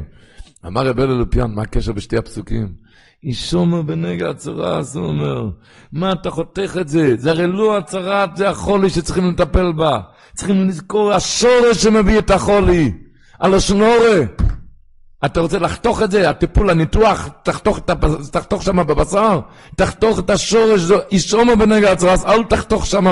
אמר 0.65 0.87
רבי 0.87 1.01
אלופיאן, 1.03 1.51
מה 1.51 1.61
הקשר 1.61 1.91
בשתי 1.91 2.17
הפסוקים? 2.17 2.67
אישומו 3.23 3.83
בנגע 3.83 4.29
הצרעת, 4.29 4.85
הוא 4.95 5.05
אומר. 5.05 5.49
מה 5.91 6.11
אתה 6.11 6.29
חותך 6.29 6.77
את 6.81 6.87
זה? 6.87 7.15
זה 7.17 7.31
הרי 7.31 7.47
לא 7.47 7.77
הצרעת, 7.77 8.37
זה 8.37 8.49
החולי 8.49 8.89
שצריכים 8.89 9.29
לטפל 9.29 9.71
בה. 9.71 9.99
צריכים 10.35 10.67
לזכור, 10.67 11.13
השורש 11.13 11.83
שמביא 11.83 12.19
את 12.19 12.31
החולי. 12.31 12.91
על 13.39 13.53
השנורה. 13.53 14.17
אתה 15.25 15.39
רוצה 15.39 15.59
לחתוך 15.59 16.01
את 16.01 16.11
זה, 16.11 16.29
הטיפול, 16.29 16.69
הניתוח, 16.69 17.29
תחתוך, 17.43 17.79
תחתוך 18.31 18.63
שם 18.63 18.87
בבשר, 18.87 19.39
תחתוך 19.75 20.19
את 20.19 20.29
השורש, 20.29 20.81
אישומו 21.11 21.55
בנגע 21.55 21.91
הצרס, 21.91 22.25
אל 22.25 22.43
תחתוך 22.43 22.85
שם 22.85 23.05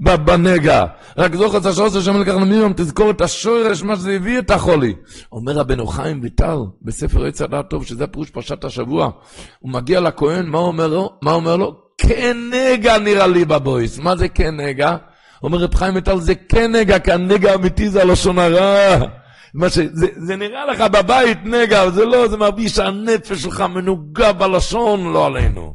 בנגע. 0.00 0.84
רק 1.18 1.34
זוכר 1.34 1.58
את 1.58 1.66
השורש 1.66 1.96
שם 1.96 2.20
לקח 2.20 2.34
למיום, 2.34 2.72
תזכור 2.76 3.10
את 3.10 3.20
השורש, 3.20 3.82
מה 3.82 3.96
שזה 3.96 4.12
הביא 4.12 4.38
את 4.38 4.50
החולי. 4.50 4.94
אומר 5.32 5.52
רבנו 5.52 5.86
חיים 5.86 6.20
ויטל, 6.22 6.58
בספר 6.82 7.26
עץ 7.26 7.42
הדעת 7.42 7.70
טוב, 7.70 7.84
שזה 7.84 8.06
פירוש 8.06 8.30
פרשת 8.30 8.64
השבוע, 8.64 9.10
הוא 9.58 9.72
מגיע 9.72 10.00
לכהן, 10.00 10.46
מה 10.46 10.58
אומר 10.58 10.86
לו? 10.86 11.10
מה 11.22 11.32
אומר 11.32 11.56
לו? 11.56 11.76
כנגע 11.98 12.98
נראה 12.98 13.26
לי 13.26 13.44
בבויס. 13.44 13.98
מה 13.98 14.16
זה 14.16 14.28
כנגע? 14.28 14.96
אומר 15.42 15.58
רב 15.58 15.74
חיים 15.74 15.94
מטל, 15.94 16.20
זה 16.20 16.34
כנגע, 16.34 16.98
כי 16.98 17.12
הנגע 17.12 17.52
האמיתי 17.52 17.88
זה 17.88 18.02
הלשון 18.02 18.38
הרע. 18.38 19.06
מה 19.54 19.70
ש... 19.70 19.78
זה, 19.78 20.06
זה 20.16 20.36
נראה 20.36 20.66
לך 20.66 20.80
בבית 20.80 21.38
נגע, 21.44 21.90
זה 21.90 22.04
לא, 22.04 22.28
זה 22.28 22.36
מרגיש 22.36 22.72
שהנפש 22.72 23.42
שלך 23.42 23.60
מנוגע 23.60 24.32
בלשון, 24.32 25.12
לא 25.12 25.26
עלינו. 25.26 25.74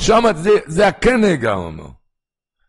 שם 0.00 0.22
זה, 0.34 0.50
זה 0.66 0.88
הכן 0.88 1.20
נגע, 1.20 1.52
הוא 1.52 1.64
אומר. 1.64 1.88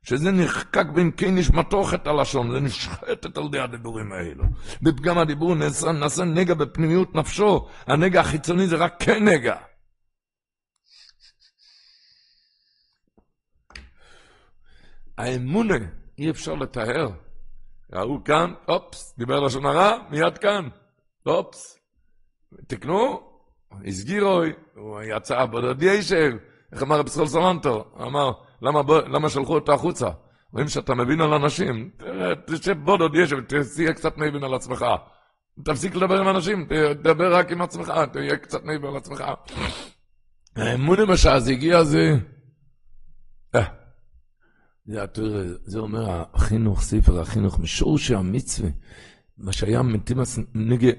שזה 0.03 0.31
נחקק 0.31 0.85
בין 0.93 1.11
כן 1.17 1.35
נשמתו 1.35 1.83
חטא 1.83 2.09
הלשון, 2.09 2.51
זה 2.51 2.59
נשחטת 2.59 3.37
על 3.37 3.43
ידי 3.45 3.59
הדיבורים 3.59 4.11
האלו. 4.11 4.43
בפגם 4.81 5.17
הדיבור 5.17 5.55
נעשה, 5.55 5.91
נעשה 5.91 6.23
נגע 6.23 6.53
בפנימיות 6.53 7.15
נפשו, 7.15 7.67
הנגע 7.87 8.19
החיצוני 8.19 8.67
זה 8.67 8.75
רק 8.75 8.95
כן 8.99 9.27
נגע. 9.27 9.55
האמונה, 15.17 15.75
אי 16.17 16.29
אפשר 16.29 16.53
לתאר. 16.53 17.09
ראו 17.93 18.23
כאן, 18.23 18.53
אופס, 18.67 19.15
דיבר 19.17 19.39
לשון 19.39 19.65
הרע, 19.65 19.97
מיד 20.09 20.37
כאן, 20.37 20.67
אופס. 21.25 21.79
תקנו, 22.67 23.19
הסגירו, 23.87 24.41
הוא 24.75 25.01
יצא 25.01 25.45
בודד 25.45 25.83
ישב, 25.83 26.31
איך 26.71 26.83
אמר 26.83 26.99
רב 26.99 27.07
סחול 27.07 27.27
סלנטו? 27.27 27.85
אמר, 28.01 28.31
למה, 28.61 28.81
למה 29.07 29.29
שלחו 29.29 29.55
אותו 29.55 29.73
החוצה? 29.73 30.09
רואים 30.53 30.67
שאתה 30.67 30.95
מבין 30.95 31.21
על 31.21 31.33
אנשים, 31.33 31.89
תשב 32.47 32.77
בודד 32.83 33.15
ישב, 33.15 33.37
תהיה 33.75 33.93
קצת 33.93 34.17
מבין 34.17 34.43
על 34.43 34.53
עצמך. 34.53 34.85
תפסיק 35.65 35.95
לדבר 35.95 36.21
עם 36.21 36.29
אנשים, 36.29 36.67
תדבר 36.93 37.35
רק 37.35 37.51
עם 37.51 37.61
עצמך, 37.61 37.93
תהיה 38.13 38.37
קצת 38.37 38.63
מבין 38.63 38.85
על 38.85 38.97
עצמך. 38.97 39.23
האמון 40.55 40.99
למשל, 40.99 41.39
זה 41.39 41.51
הגיע 41.51 41.83
זה... 41.83 42.17
זה, 44.85 45.05
זה 45.63 45.79
אומר 45.79 46.23
החינוך, 46.33 46.81
ספר 46.81 47.19
החינוך, 47.19 47.59
משורשי 47.59 48.15
המצווה. 48.15 48.69
מה 49.37 49.51
שהיה 49.51 49.81
מתים 49.81 50.17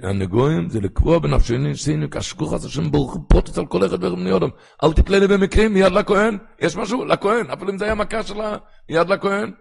הנגויים 0.02 0.68
זה 0.68 0.80
לקבוע 0.80 1.18
בנפשנו 1.18 1.76
שינו 1.76 2.10
כשכוח 2.10 2.52
הזה 2.52 2.68
השם 2.68 2.90
ברוך 2.90 3.16
פרוטס 3.28 3.58
על 3.58 3.66
כל 3.66 3.86
אחד 3.86 4.00
בני 4.00 4.36
אדם. 4.36 4.48
אל 4.84 4.92
תתלה 4.92 5.18
לי 5.18 5.26
במקרים, 5.26 5.74
מיד 5.74 5.92
לכהן, 5.92 6.38
יש 6.60 6.76
משהו, 6.76 7.04
לכהן, 7.04 7.50
אפילו 7.50 7.70
אם 7.70 7.78
זה 7.78 7.84
היה 7.84 7.94
מכה 7.94 8.22
שלה, 8.22 8.56
מיד 8.90 9.08
לכהן. 9.08 9.52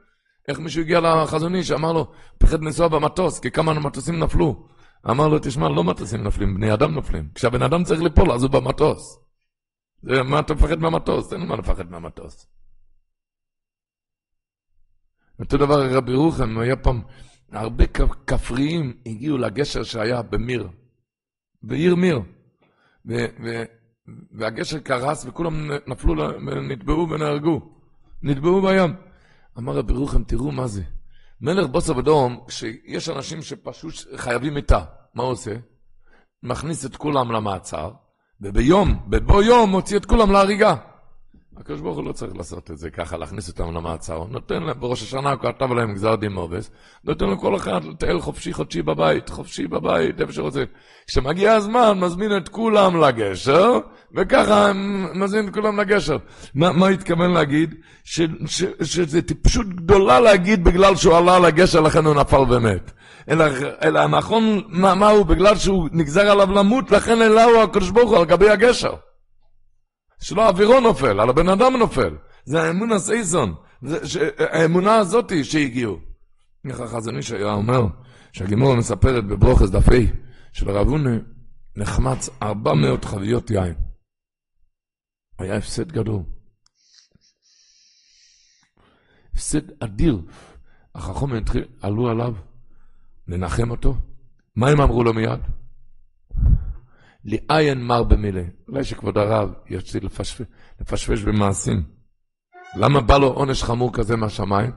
איך 0.48 0.60
מישהו 0.60 0.82
הגיע 0.82 1.00
לחזוני 1.00 1.64
שאמר 1.64 1.94
לו, 1.94 2.12
פחד 2.38 2.64
לנסוע 2.64 2.88
במטוס, 2.88 3.40
כי 3.40 3.52
כמה 3.52 3.74
מטוסים 3.74 4.20
נפלו. 4.20 4.68
אמר 5.10 5.28
לו, 5.28 5.40
תשמע, 5.40 5.70
לא 5.70 5.84
מטוסים 5.84 6.24
נפלים, 6.24 6.56
בני 6.56 6.74
אדם 6.74 6.92
נופלים. 6.94 7.30
כשהבן 7.36 7.62
אדם 7.62 7.84
צריך 7.84 8.02
ליפול, 8.02 8.32
אז 8.32 8.44
הוא 8.44 8.52
במטוס. 8.52 9.20
מה 10.04 10.40
אתה 10.40 10.54
מפחד 10.54 10.80
מהמטוס? 10.80 11.34
אין 11.34 11.48
מה 11.48 11.56
לפחד 11.56 11.92
מהמטוס. 11.92 12.48
אותו 15.40 15.58
דבר 15.58 15.96
רבי 15.96 16.14
רוחם, 16.14 16.58
היה 16.58 16.76
פעם, 16.76 17.02
הרבה 17.52 17.84
כפריים 18.28 18.94
הגיעו 19.06 19.38
לגשר 19.38 19.84
שהיה 19.84 20.22
במיר, 20.22 20.70
בעיר 21.64 21.96
מיר, 21.96 22.22
ו, 23.06 23.26
ו, 23.44 23.64
והגשר 24.32 24.80
קרס 24.80 25.26
וכולם 25.26 25.72
נפלו, 25.88 26.14
נטבעו 26.62 27.10
ונהרגו, 27.10 27.62
נטבעו 28.24 28.62
בים. 28.62 28.96
אמר 29.58 29.78
רבי 29.78 29.94
רוחם, 29.94 30.24
תראו 30.24 30.52
מה 30.52 30.68
זה. 30.68 30.84
מלך 31.42 31.68
בוסר 31.68 31.98
ודום, 31.98 32.44
כשיש 32.48 33.10
אנשים 33.10 33.42
שפשוט 33.42 33.94
חייבים 34.16 34.54
מיתה, 34.54 34.84
מה 35.16 35.24
הוא 35.24 35.32
עושה? 35.32 35.56
מכניס 36.44 36.86
את 36.86 36.96
כולם 36.96 37.32
למעצר, 37.32 37.92
וביום, 38.42 39.00
בבוא 39.08 39.44
יום, 39.44 39.70
מוציא 39.70 39.98
את 39.98 40.06
כולם 40.06 40.32
להריגה. 40.32 40.76
הקדוש 41.62 41.82
ברוך 41.82 41.98
הוא 41.98 42.06
לא 42.06 42.12
צריך 42.12 42.36
לעשות 42.38 42.72
את 42.72 42.78
זה 42.78 42.90
ככה, 42.90 43.18
להכניס 43.18 43.50
אותם 43.50 43.74
למעצר. 43.74 44.14
הוא 44.14 44.30
נותן 44.30 44.64
להם, 44.64 44.80
בראש 44.80 45.04
השנה 45.04 45.32
הוא 45.32 45.40
כתב 45.40 45.74
להם 45.74 45.94
גזר 45.94 46.16
דין 46.16 46.32
מובס, 46.32 46.72
נותן 47.04 47.30
לכל 47.30 47.56
אחד 47.56 47.84
לטייל 47.84 48.20
חופשי 48.20 48.54
חודשי 48.54 48.82
בבית, 48.82 49.30
חופשי 49.30 49.68
בבית, 49.68 50.22
איפה 50.22 50.34
שרוצה. 50.34 50.64
כשמגיע 51.08 51.54
הזמן, 51.54 52.00
מזמין 52.00 52.38
את 52.38 52.50
כולם 52.50 53.04
לגשר, 53.04 53.72
וככה 54.16 54.72
מזמין 55.16 55.48
את 55.48 55.54
כולם 55.54 55.80
לגשר. 55.80 56.18
מה, 56.56 56.72
מה 56.72 56.88
התכוון 56.88 57.32
להגיד? 57.32 57.76
ש, 58.04 58.22
ש, 58.46 58.64
שזה 58.82 59.22
טיפשות 59.22 59.68
גדולה 59.68 60.20
להגיד 60.20 60.64
בגלל 60.64 60.96
שהוא 60.96 61.18
עלה 61.18 61.40
לגשר, 61.40 61.82
לכן 61.82 62.06
הוא 62.06 62.16
נפל 62.16 62.42
ומת. 62.50 62.92
אלא, 63.30 63.46
אלא 63.84 64.08
נכון, 64.08 64.62
מה, 64.68 64.96
מה 64.96 65.10
הוא? 65.10 65.26
בגלל 65.26 65.56
שהוא 65.56 65.90
נגזר 65.92 66.32
עליו 66.32 66.52
למות, 66.52 66.92
לכן 66.92 67.22
העלה 67.22 67.44
הוא 67.44 67.62
הקדוש 67.62 67.90
ברוך 67.90 68.12
הוא 68.12 68.18
על 68.18 68.26
גבי 68.26 68.50
הגשר. 68.50 68.94
שלא 70.22 70.50
אווירו 70.50 70.80
נופל, 70.80 71.20
על 71.20 71.30
הבן 71.30 71.50
אדם 71.50 71.74
נופל. 71.80 72.18
זה 72.46 72.62
האמון 72.62 72.92
הסייסון, 72.92 73.56
האמונה 74.40 74.96
הזאתי 74.96 75.44
שהגיעו. 75.44 76.00
איך 76.70 76.80
החזון 76.80 77.18
איש 77.18 77.32
היה 77.32 77.54
אומר, 77.54 77.82
שהגימור 78.34 78.76
מספרת 78.76 79.28
בברוכס 79.28 79.70
דפי, 79.70 80.12
של 80.54 80.72
רבוני 80.72 81.18
נחמץ 81.76 82.30
400 82.42 83.06
חביות 83.06 83.52
יין. 83.52 83.74
היה 85.40 85.56
הפסד 85.56 85.92
גדול. 85.92 86.24
הפסד 89.34 89.84
אדיר. 89.84 90.22
החכמים 90.96 91.44
עלו 91.82 92.10
עליו 92.10 92.34
לנחם 93.28 93.72
אותו. 93.72 93.96
מה 94.56 94.70
הם 94.70 94.82
אמרו 94.82 95.04
לו 95.04 95.14
מיד? 95.14 95.40
לעיין 97.26 97.84
מר 97.84 98.04
במילה. 98.04 98.44
אולי 98.68 98.84
שכבוד 98.84 99.18
הרב 99.18 99.54
יוצא 99.70 100.00
לפשפש, 100.02 100.42
לפשפש 100.82 101.24
במעשים. 101.24 101.84
למה 102.76 103.02
בא 103.02 103.18
לו 103.18 103.28
עונש 103.28 103.64
חמור 103.64 103.94
כזה 103.94 104.16
מהשמיים? 104.16 104.72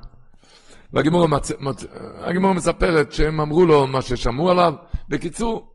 והגימור 0.92 1.28
מצ... 1.28 1.52
מצ... 1.60 1.84
מספרת 2.54 3.12
שהם 3.12 3.40
אמרו 3.40 3.66
לו 3.66 3.86
מה 3.86 4.02
ששמעו 4.02 4.50
עליו. 4.50 4.74
בקיצור, 5.08 5.74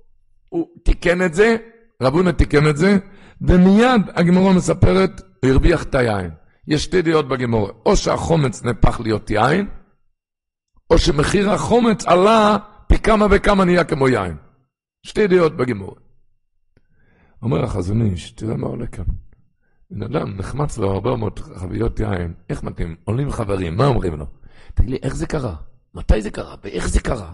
הוא 0.49 0.67
תיקן 0.83 1.21
את 1.25 1.33
זה, 1.33 1.57
רבונה 2.03 2.31
תיקן 2.31 2.69
את 2.69 2.77
זה, 2.77 2.97
ומיד 3.41 4.01
הגימורה 4.15 4.53
מספרת, 4.53 5.21
הוא 5.43 5.51
הרוויח 5.51 5.83
את 5.83 5.95
היין. 5.95 6.31
יש 6.67 6.83
שתי 6.83 7.01
דעות 7.01 7.27
בגימורה, 7.27 7.71
או 7.85 7.95
שהחומץ 7.95 8.63
נהפך 8.63 8.99
להיות 9.03 9.29
יין, 9.29 9.67
או 10.89 10.97
שמחיר 10.97 11.51
החומץ 11.51 12.05
עלה 12.05 12.57
פי 12.87 12.99
כמה 12.99 13.25
וכמה 13.31 13.65
נהיה 13.65 13.83
כמו 13.83 14.07
יין. 14.07 14.35
שתי 15.05 15.27
דעות 15.27 15.57
בגימורה. 15.57 16.08
אומר 17.41 17.63
החזון 17.63 18.01
איש, 18.01 18.31
תראה 18.31 18.57
מה 18.57 18.67
עולה 18.67 18.87
כאן. 18.87 19.03
בן 19.91 20.03
אדם 20.03 20.37
נחמץ 20.37 20.77
לו 20.77 20.91
הרבה 20.91 21.15
מאוד 21.15 21.39
חביות 21.39 21.99
יין, 21.99 22.33
איך 22.49 22.63
מתאים? 22.63 22.95
עולים 23.03 23.31
חברים, 23.31 23.77
מה 23.77 23.85
אומרים 23.85 24.15
לו? 24.15 24.25
תגיד 24.73 24.89
לי, 24.89 24.97
איך 25.03 25.15
זה 25.15 25.27
קרה? 25.27 25.55
מתי 25.93 26.21
זה 26.21 26.31
קרה? 26.31 26.55
ואיך 26.63 26.89
זה 26.89 26.99
קרה? 26.99 27.33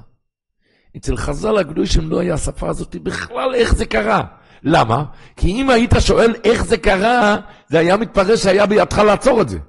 אצל 0.97 1.17
חז"ל 1.17 1.57
הקדושים 1.57 2.09
לא 2.09 2.19
היה 2.19 2.33
השפה 2.33 2.69
הזאת 2.69 2.95
בכלל 2.95 3.55
איך 3.55 3.75
זה 3.75 3.85
קרה. 3.85 4.23
למה? 4.63 5.05
כי 5.35 5.47
אם 5.47 5.69
היית 5.69 5.93
שואל 5.99 6.35
איך 6.43 6.65
זה 6.65 6.77
קרה, 6.77 7.37
זה 7.69 7.79
היה 7.79 7.97
מתפרש 7.97 8.43
שהיה 8.43 8.65
בידך 8.65 8.97
לעצור 8.97 9.41
את 9.41 9.49
זה. 9.49 9.59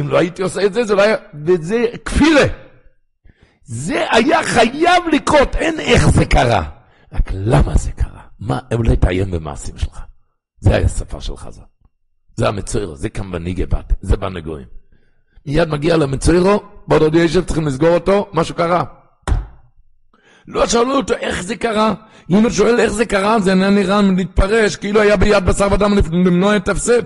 אם 0.00 0.08
לא 0.08 0.18
הייתי 0.18 0.42
עושה 0.42 0.66
את 0.66 0.74
זה, 0.74 0.84
זה 0.84 0.94
לא 0.94 1.02
היה... 1.02 1.16
וזה 1.44 1.84
כפילה. 2.04 2.44
זה 3.64 4.06
היה 4.10 4.42
חייב 4.42 5.04
לקרות, 5.12 5.56
אין 5.56 5.80
איך 5.80 6.08
זה 6.08 6.24
קרה. 6.24 6.62
רק 7.12 7.30
למה 7.34 7.74
זה 7.76 7.92
קרה? 7.92 8.13
מה, 8.40 8.58
אולי 8.74 8.96
תעיין 8.96 9.30
במעשים 9.30 9.78
שלך. 9.78 10.00
זה 10.60 10.76
היה 10.76 10.86
השפה 10.86 11.20
של 11.20 11.36
חז"ל. 11.36 11.62
זה 12.36 12.48
המצוירו, 12.48 12.96
זה 12.96 13.08
כאן 13.08 13.32
בניגה 13.32 13.66
בת, 13.66 13.92
זה 14.00 14.16
בנגויים. 14.16 14.66
מיד 15.46 15.68
מגיע 15.68 15.96
למצוירו, 15.96 16.62
בעוד 16.88 17.02
עוד 17.02 17.14
ישב 17.14 17.44
צריכים 17.44 17.66
לסגור 17.66 17.94
אותו, 17.94 18.30
משהו 18.32 18.54
קרה. 18.54 18.84
לא 20.48 20.66
שאלו 20.66 20.96
אותו 20.96 21.14
איך 21.14 21.42
זה 21.42 21.56
קרה. 21.56 21.94
אם 22.30 22.36
הוא 22.36 22.50
שואל 22.50 22.80
איך 22.80 22.92
זה 22.92 23.06
קרה, 23.06 23.40
זה 23.40 23.50
אינה 23.50 23.70
נראה 23.70 24.00
להתפרש, 24.02 24.76
כאילו 24.76 25.00
היה 25.00 25.16
ביד 25.16 25.44
בשר 25.46 25.68
ודם 25.72 25.92
למנוע 26.12 26.56
את 26.56 26.68
ההפסד. 26.68 27.02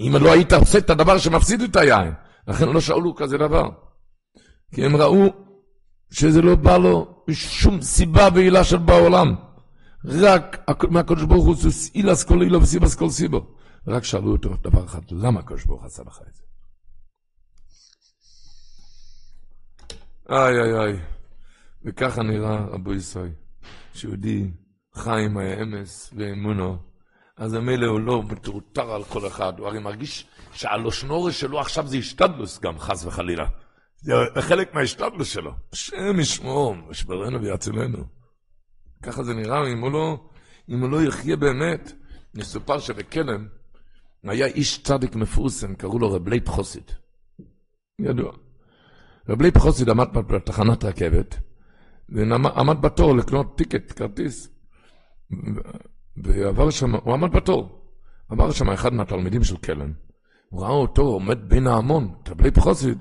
אם 0.00 0.16
לא 0.20 0.32
היית 0.32 0.52
עושה 0.52 0.78
את 0.78 0.90
הדבר 0.90 1.18
שמפסיד 1.18 1.62
את 1.62 1.76
היין. 1.76 2.12
לכן 2.48 2.68
לא 2.68 2.80
שאלו 2.80 3.14
כזה 3.14 3.38
דבר. 3.38 3.68
כי 4.74 4.84
הם 4.84 4.96
ראו 4.96 5.32
שזה 6.10 6.42
לא 6.42 6.54
בא 6.54 6.76
לו 6.76 7.24
משום 7.28 7.82
סיבה 7.82 8.28
ועילה 8.34 8.64
של 8.64 8.76
בעולם. 8.76 9.34
רק 10.04 10.70
מהקדוש 10.90 11.24
ברוך 11.24 11.46
הוא 11.46 11.56
זה 11.56 11.68
אילס 11.94 12.24
כל 12.24 12.42
אילו 12.42 12.62
וסיבס 12.62 12.94
כל 12.94 13.10
סיבו. 13.10 13.46
רק 13.86 14.04
שאלו 14.04 14.32
אותו 14.32 14.56
דבר 14.62 14.84
אחד, 14.84 15.00
למה 15.10 15.40
הקדוש 15.40 15.64
ברוך 15.64 15.84
עשה 15.84 16.02
לך 16.06 16.20
את 16.28 16.34
זה? 16.34 16.42
איי 20.30 20.60
איי 20.60 20.80
איי. 20.80 21.00
וככה 21.84 22.22
נראה 22.22 22.56
רבו 22.56 22.94
ישראל, 22.94 23.32
שיהודי 23.94 24.50
חי 24.94 25.24
עם 25.24 25.38
האמס 25.38 26.10
ואמונו, 26.16 26.76
אז 27.36 27.54
ממילא 27.54 27.86
הוא 27.86 28.00
לא 28.00 28.22
מטורטר 28.22 28.90
על 28.90 29.04
כל 29.04 29.26
אחד, 29.26 29.58
הוא 29.58 29.66
הרי 29.66 29.78
מרגיש 29.78 30.26
שהלשון 30.52 31.16
הרע 31.16 31.40
שלו 31.40 31.60
עכשיו 31.60 31.86
זה 31.86 31.96
השתדלות 31.96 32.60
גם, 32.60 32.78
חס 32.78 33.04
וחלילה. 33.04 33.46
זה 34.00 34.14
חלק 34.40 34.74
מההשתדלות 34.74 35.28
שלו. 35.28 35.52
השם 35.72 36.20
ישמור, 36.20 36.76
ישמרנו 36.90 37.42
ויצילנו. 37.42 38.17
ככה 39.02 39.22
זה 39.22 39.34
נראה, 39.34 39.72
אם 39.72 39.80
הוא 39.80 39.92
לא, 39.92 40.28
אם 40.68 40.80
הוא 40.80 40.90
לא 40.90 41.02
יחיה 41.02 41.36
באמת. 41.36 41.92
מסופר 42.34 42.78
שבקלם, 42.78 43.46
היה 44.22 44.46
איש 44.46 44.82
צדיק 44.82 45.14
מפורסם, 45.14 45.74
קראו 45.74 45.98
לו 45.98 46.12
רב 46.12 46.28
לייב 46.28 46.48
חסיד. 46.48 46.90
ידוע. 48.00 48.32
רב 49.28 49.42
לייב 49.42 49.58
חסיד 49.58 49.88
עמד 49.88 50.08
בתחנת 50.12 50.84
רכבת, 50.84 51.36
ועמד 52.08 52.82
בתור 52.82 53.16
לקנות 53.16 53.58
ticket, 53.58 53.98
כרטיס. 53.98 54.48
ועבר 56.16 56.70
שם, 56.70 56.94
הוא 56.94 57.14
עמד 57.14 57.32
בתור. 57.32 57.78
עבר 58.28 58.50
שם 58.50 58.70
אחד 58.70 58.92
מהתלמידים 58.92 59.44
של 59.44 59.56
קלם. 59.56 59.92
הוא 60.48 60.62
ראה 60.62 60.70
אותו 60.70 61.02
עומד 61.02 61.38
בין 61.48 61.66
ההמון, 61.66 62.14
רב 62.28 62.40
לייב 62.40 62.58
חסיד. 62.58 62.98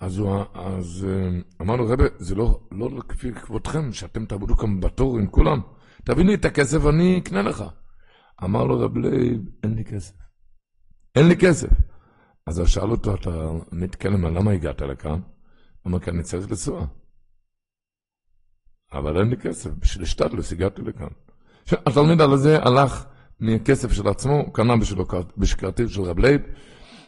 אז, 0.00 0.18
הוא, 0.18 0.44
אז 0.54 1.06
אה, 1.08 1.40
אמר 1.60 1.73
לו, 1.73 1.86
רבי, 1.86 2.04
זה 2.18 2.34
לא, 2.34 2.60
לא 2.70 3.00
כפי 3.08 3.32
כבודכם, 3.32 3.92
שאתם 3.92 4.26
תעמדו 4.26 4.56
כאן 4.56 4.80
בתור 4.80 5.18
עם 5.18 5.26
כולם. 5.26 5.60
תביא 6.04 6.24
לי 6.24 6.34
את 6.34 6.44
הכסף, 6.44 6.86
אני 6.86 7.18
אקנה 7.18 7.42
לך. 7.42 7.64
אמר 8.44 8.64
לו 8.64 8.80
רב 8.80 8.96
לייב, 8.96 9.40
אין 9.62 9.74
לי 9.74 9.84
כסף. 9.84 10.14
אין 11.14 11.28
לי 11.28 11.36
כסף. 11.36 11.68
אז 12.46 12.58
הוא 12.58 12.66
שאל 12.66 12.90
אותו, 12.90 13.14
אתה 13.14 13.50
מתקלם, 13.72 14.24
למה 14.24 14.50
הגעת 14.50 14.80
לכאן? 14.82 15.20
אמר, 15.86 15.98
כי 15.98 16.10
אני 16.10 16.22
צריך 16.22 16.50
לנסוע. 16.50 16.86
אבל 18.92 19.18
אין 19.18 19.28
לי 19.28 19.36
כסף, 19.36 19.70
בשביל 19.70 20.04
השתדלות 20.04 20.52
הגעתי 20.52 20.82
לכאן. 20.82 21.08
התלמיד 21.72 22.20
על 22.20 22.36
זה 22.36 22.58
הלך 22.62 23.04
מכסף 23.40 23.92
של 23.92 24.08
עצמו, 24.08 24.52
קנה 24.52 24.76
בשבילו 24.76 25.06
כרטיס 25.58 25.90
של 25.90 26.02
רב 26.02 26.18
לייב, 26.18 26.40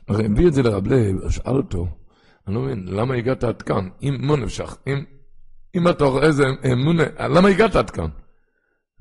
הביא 0.09 0.49
את 0.49 0.53
זה 0.53 0.63
לרב 0.63 0.87
לייב, 0.87 1.31
שאל 1.31 1.57
אותו, 1.57 1.87
אני 2.47 2.55
לא 2.55 2.61
מבין, 2.61 2.89
למה 2.89 3.15
הגעת 3.15 3.45
עד 3.45 3.63
כאן? 3.63 3.89
ממה 4.03 4.17
נפשך, 4.21 4.77
אם, 4.87 5.05
אם 5.75 5.89
אתה 5.89 6.05
רואה 6.05 6.27
איזה 6.27 6.45
אמונה, 6.73 7.03
למה 7.19 7.49
הגעת 7.49 7.77
עד 7.77 7.91
כאן? 7.91 8.09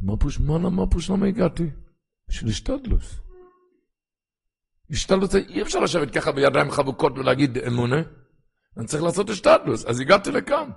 מה 0.02 0.18
פשט, 0.18 0.40
מה, 0.40 0.58
מה 0.58 0.88
פשט, 0.88 1.10
למה 1.10 1.26
הגעתי? 1.26 1.70
בשביל 2.30 2.50
השתדלות. 2.50 3.20
השתדלות, 4.92 5.36
אי 5.36 5.62
אפשר 5.62 5.80
לשבת 5.80 6.12
ככה 6.12 6.32
בידיים 6.32 6.72
חבוקות 6.72 7.18
ולהגיד 7.18 7.58
אמונה. 7.58 8.02
אני 8.78 8.86
צריך 8.86 9.04
לעשות 9.04 9.30
השתדלוס, 9.30 9.86
אז 9.86 10.00
הגעתי 10.00 10.32
לכאן. 10.32 10.70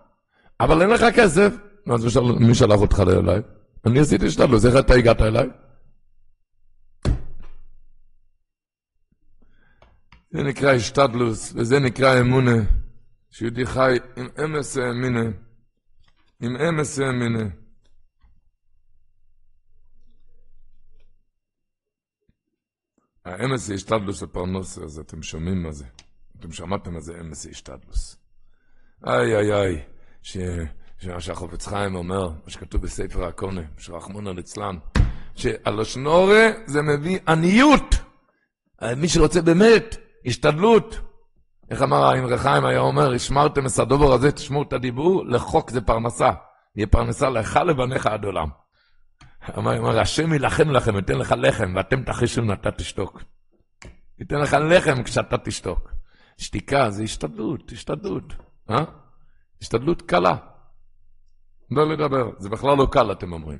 אבל 0.60 0.82
אין 0.82 0.90
לך 0.90 1.04
כסף. 1.14 1.54
אז 1.90 2.18
מי 2.40 2.54
שלח 2.54 2.80
אותך 2.80 3.02
אליי? 3.06 3.40
אני 3.86 4.00
עשיתי 4.00 4.26
השתדלוס, 4.26 4.66
איך 4.66 4.76
אתה 4.76 4.94
הגעת 4.94 5.22
אליי? 5.22 5.48
זה 10.32 10.42
נקרא 10.42 10.72
השתדלוס, 10.72 11.52
וזה 11.56 11.78
נקרא 11.78 12.20
אמונה, 12.20 12.56
שיהודי 13.30 13.66
חי 13.66 13.96
עם 14.16 14.28
אמס 14.44 14.76
האמינה, 14.76 15.24
עם 16.40 16.56
אמס 16.56 16.98
האמינה. 16.98 17.44
האמס 23.24 23.60
זה 23.60 23.74
השתדלוס 23.74 24.22
לפרנוסה, 24.22 24.84
אז 24.84 24.98
אתם 24.98 25.22
שומעים 25.22 25.62
מה 25.62 25.72
זה. 25.72 25.84
אתם 26.38 26.52
שמעתם 26.52 26.94
מה 26.94 27.00
זה 27.00 27.20
אמס 27.20 27.42
זה 27.42 27.50
השתדלוס. 27.50 28.16
איי 29.06 29.36
איי 29.36 29.52
איי, 29.52 29.84
שמה 30.22 31.20
שהחופץ 31.20 31.66
חיים 31.66 31.94
אומר, 31.94 32.28
מה 32.28 32.50
שכתוב 32.50 32.82
בספר 32.82 33.24
הקונה, 33.24 33.62
שרחמונה 33.78 34.32
ליצלן, 34.32 34.76
שהלושנורה 35.34 36.50
זה 36.66 36.82
מביא 36.82 37.18
עניות. 37.28 37.94
מי 38.96 39.08
שרוצה 39.08 39.42
באמת, 39.42 39.96
השתדלות. 40.26 41.00
איך 41.70 41.82
אמר 41.82 42.04
האמרי 42.04 42.38
חיים 42.38 42.64
היה 42.64 42.80
אומר, 42.80 43.14
השמרתם 43.14 43.66
את 43.66 43.78
הדובר 43.78 44.12
הזה, 44.12 44.32
תשמעו 44.32 44.62
את 44.62 44.72
הדיבור, 44.72 45.24
לחוק 45.26 45.70
זה 45.70 45.80
פרנסה. 45.80 46.30
יהיה 46.76 46.86
פרנסה 46.86 47.30
לך 47.30 47.56
לבניך 47.56 48.06
עד 48.06 48.24
עולם. 48.24 48.48
אמר, 49.58 49.78
אמר, 49.78 50.00
השם 50.00 50.32
יילחם 50.32 50.70
לכם, 50.70 50.96
ייתן 50.96 51.18
לך 51.18 51.34
לחם, 51.38 51.72
ואתם 51.76 52.02
תחישו 52.02 52.42
אם 52.42 52.52
אתה 52.52 52.70
תשתוק. 52.70 53.22
ייתן 54.18 54.36
לך 54.40 54.56
לחם 54.70 55.02
כשאתה 55.02 55.38
תשתוק. 55.38 55.92
שתיקה 56.38 56.90
זה 56.90 57.02
השתדלות, 57.02 57.72
השתדלות. 57.72 58.34
אה? 58.70 58.84
השתדלות 59.62 60.02
קלה. 60.02 60.36
לא 61.70 61.88
לדבר, 61.92 62.30
זה 62.38 62.48
בכלל 62.48 62.76
לא 62.76 62.86
קל, 62.90 63.12
אתם 63.12 63.32
אומרים. 63.32 63.58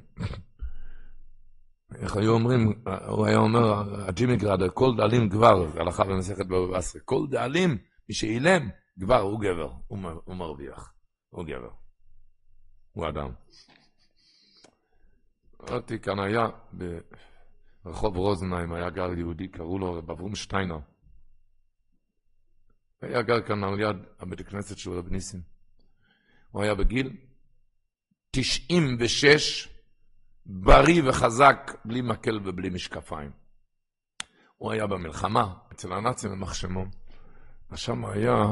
איך 1.97 2.17
היו 2.17 2.33
אומרים, 2.33 2.83
הוא 3.07 3.27
היה 3.27 3.39
אומר, 3.39 3.83
הג'ימי 4.09 4.37
גראדר, 4.37 4.69
כל 4.75 4.97
דאלים 4.97 5.29
גבר, 5.29 5.81
הלכה 5.81 6.05
במסכת 6.05 6.47
בבא 6.47 6.79
בסרי, 6.79 7.01
כל 7.05 7.27
דאלים, 7.31 7.79
מי 8.09 8.15
שאילם, 8.15 8.69
גבר, 8.99 9.21
הוא 9.21 9.41
גבר, 9.41 9.73
הוא, 9.87 9.99
הוא 10.25 10.37
מרוויח, 10.37 10.93
הוא 11.31 11.45
גבר, 11.45 11.71
הוא 12.93 13.09
אדם. 13.09 13.31
ראיתי 15.61 15.99
כאן 15.99 16.19
היה, 16.19 16.49
ברחוב 17.85 18.17
רוזנהיים, 18.17 18.73
היה 18.73 18.91
גר 18.91 19.19
יהודי, 19.19 19.49
קראו 19.49 19.79
לו 19.79 19.95
רב 19.95 20.11
אברום 20.11 20.35
שטיינר. 20.35 20.79
היה 23.03 23.23
גר 23.23 23.41
כאן 23.41 23.65
על 23.65 23.81
יד 23.81 23.97
הבית 24.21 24.41
הכנסת 24.41 24.79
של 24.79 24.91
רב 24.91 25.09
ניסים. 25.09 25.41
הוא 26.51 26.63
היה 26.63 26.75
בגיל 26.75 27.17
96, 28.31 29.69
בריא 30.47 31.03
וחזק, 31.05 31.73
בלי 31.85 32.01
מקל 32.01 32.41
ובלי 32.45 32.71
משקפיים. 32.71 33.31
הוא 34.57 34.73
היה 34.73 34.87
במלחמה, 34.87 35.55
אצל 35.73 35.93
הנאצים 35.93 36.31
במחשמון. 36.31 36.91
ושם 37.71 38.05
היה, 38.05 38.45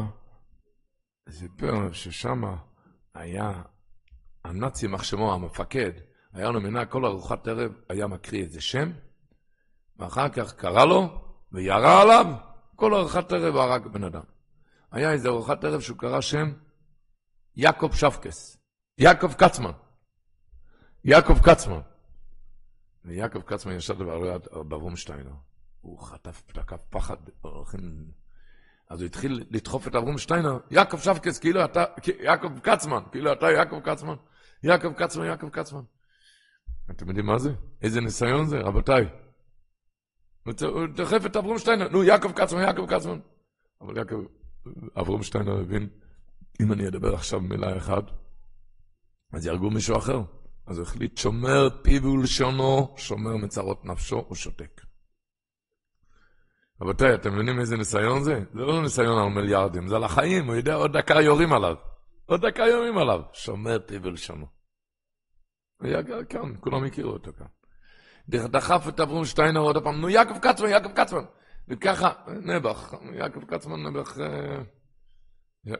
סיפר 1.31 1.93
ששם 1.93 2.43
היה 3.15 3.63
הנאצי 4.45 4.87
מחשמו, 4.87 5.35
המפקד, 5.35 5.91
היה 6.33 6.51
לו 6.51 6.61
מנהג 6.61 6.89
כל 6.89 7.05
ארוחת 7.05 7.49
ערב, 7.49 7.73
היה 7.89 8.07
מקריא 8.07 8.43
איזה 8.43 8.61
שם, 8.61 8.93
ואחר 9.97 10.29
כך 10.29 10.53
קרא 10.55 10.85
לו 10.85 11.23
וירה 11.53 12.03
עליו, 12.03 12.27
כל 12.77 12.95
ארוחת 12.95 13.33
ערב 13.33 13.57
הרג 13.57 13.87
בן 13.87 14.05
אדם. 14.05 14.23
היה 14.93 15.13
איזה 15.13 15.29
ארוחת 15.29 15.65
ערב 15.65 15.81
שהוא 15.81 15.99
קרא 15.99 16.21
שם 16.21 16.53
יעקב 17.57 17.91
שפקס, 17.93 18.59
יעקב 18.99 19.33
קצמן. 19.33 19.73
יעקב 21.05 21.39
קצמן. 21.43 21.81
ויעקב 23.05 23.41
קצמן 23.41 23.73
ישב 23.73 24.03
באברום 24.69 24.97
שטיינר. 24.97 25.33
הוא 25.81 25.99
חטף, 26.01 26.43
תקף 26.47 26.81
פחד, 26.91 27.17
אז 28.91 29.01
הוא 29.01 29.07
התחיל 29.07 29.45
לדחוף 29.51 29.89
את 29.89 29.95
אברום 29.95 30.19
שטיינר, 30.19 30.59
יעקב 30.71 30.99
שפקס, 30.99 31.39
כאילו 31.39 31.65
אתה, 31.65 31.85
יעקב 32.21 32.59
קצמן, 32.59 33.03
כאילו 33.13 33.33
אתה 33.33 33.51
יעקב 33.51 33.81
קצמן, 33.81 34.15
יעקב 34.63 34.93
קצמן, 34.93 35.25
יעקב 35.25 35.49
קצמן. 35.49 35.81
אתם 36.91 37.09
יודעים 37.09 37.27
מה 37.27 37.39
זה? 37.39 37.51
איזה 37.83 38.01
ניסיון 38.01 38.47
זה, 38.47 38.61
רבותיי? 38.61 39.09
הוא 40.45 40.87
דחף 40.97 41.27
את 41.27 41.37
אברום 41.37 41.59
שטיינר, 41.59 41.89
נו, 41.89 42.05
יעקב 42.05 42.33
קצמן, 42.33 42.61
יעקב 42.61 42.87
קצמן. 42.89 43.21
אבל 43.81 43.97
יעקב, 43.97 44.25
אברום 45.01 45.23
שטיינר 45.23 45.61
הבין, 45.61 45.89
אם 46.63 46.73
אני 46.73 46.89
אדבר 46.89 47.15
עכשיו 47.15 47.41
מילה 47.41 47.77
אחת, 47.77 48.05
אז 49.33 49.47
יהרגו 49.47 49.71
מישהו 49.71 49.97
אחר. 49.97 50.23
אז 50.71 50.79
הוא 50.79 50.87
החליט, 50.87 51.19
שומר 51.19 51.69
פיו 51.83 52.05
ולשונו, 52.05 52.95
שומר 52.97 53.37
מצרות 53.37 53.85
נפשו, 53.85 54.25
הוא 54.29 54.37
שותק. 54.37 54.81
רבותיי, 56.81 57.15
אתם 57.15 57.33
מבינים 57.35 57.61
איזה 57.61 57.77
ניסיון 57.77 58.23
זה? 58.23 58.41
זה 58.55 58.61
לא 58.61 58.83
ניסיון 58.83 59.19
על 59.19 59.29
מיליארדים, 59.29 59.89
זה 59.89 59.97
על 59.97 60.05
החיים, 60.05 60.47
הוא 60.47 60.55
יודע, 60.55 60.75
עוד 60.75 60.97
דקה 60.97 61.15
יורים 61.15 61.53
עליו. 61.53 61.75
עוד 62.27 62.47
דקה 62.47 62.63
יורים 62.63 62.99
עליו. 62.99 63.21
שומר 63.33 63.79
פיו 63.87 64.03
ולשונו. 64.03 64.47
היה 65.81 66.03
כאן, 66.29 66.53
כולם 66.61 66.85
הכירו 66.85 67.13
אותו 67.13 67.31
כאן. 67.39 67.47
דחף 68.29 68.89
את 68.89 69.01
אברום 69.01 69.25
שטיינר 69.25 69.61
עוד 69.61 69.85
פעם, 69.85 70.01
נו 70.01 70.09
יעקב 70.09 70.39
קצמן, 70.39 70.69
יעקב 70.69 70.93
קצמן. 70.93 71.25
וככה, 71.69 72.13
נעבך, 72.27 72.95
יעקב 73.13 73.45
קצמן 73.45 73.83
נעבך, 73.83 74.19
אה, 74.21 75.75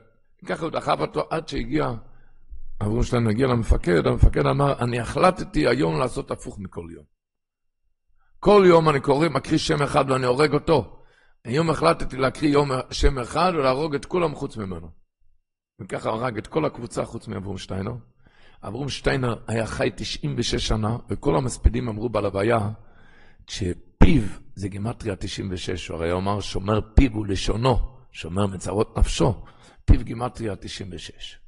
ככה 0.47 0.63
הוא 0.65 0.71
דחף 0.71 0.97
אותו 1.01 1.27
עד 1.31 1.49
שהגיע, 1.49 1.91
אברום 2.83 3.03
שטיינר 3.03 3.31
הגיע 3.31 3.47
למפקד, 3.47 4.07
המפקד 4.07 4.47
אמר, 4.47 4.79
אני 4.79 5.01
החלטתי 5.01 5.69
היום 5.69 5.99
לעשות 5.99 6.31
הפוך 6.31 6.59
מכל 6.59 6.87
יום. 6.95 7.05
כל 8.39 8.65
יום 8.67 8.89
אני 8.89 9.01
קורא, 9.01 9.29
מקריא 9.29 9.59
שם 9.59 9.83
אחד 9.83 10.11
ואני 10.11 10.27
הורג 10.27 10.55
אותו. 10.55 11.03
היום 11.45 11.71
החלטתי 11.71 12.17
להקריא 12.17 12.51
יום 12.51 12.71
שם 12.91 13.19
אחד 13.19 13.53
ולהרוג 13.55 13.95
את 13.95 14.05
כולם 14.05 14.35
חוץ 14.35 14.57
ממנו. 14.57 14.91
וככה 15.81 16.11
הרג 16.11 16.39
את 16.39 16.47
כל 16.47 16.65
הקבוצה 16.65 17.05
חוץ 17.05 17.29
מאברום 17.29 17.59
שטיינר. 17.59 17.93
אברום 18.63 18.89
שטיינר 18.89 19.35
היה 19.49 19.67
חי 19.67 19.91
96 19.97 20.69
שנה, 20.69 20.97
וכל 21.09 21.37
המספידים 21.37 21.89
אמרו 21.89 22.09
בלוויה, 22.09 22.71
שפיו 23.47 24.23
זה 24.55 24.69
גימטריה 24.69 25.17
96, 25.17 25.89
הוא 25.89 25.97
הרי 25.97 26.13
אמר 26.13 26.41
שומר 26.41 26.81
פיו 26.95 27.17
ולשונו, 27.17 27.79
שומר 28.13 28.47
מצרות 28.47 28.99
נפשו, 28.99 29.45
פיו 29.85 30.05
גימטריה 30.05 30.57
96. 30.57 31.40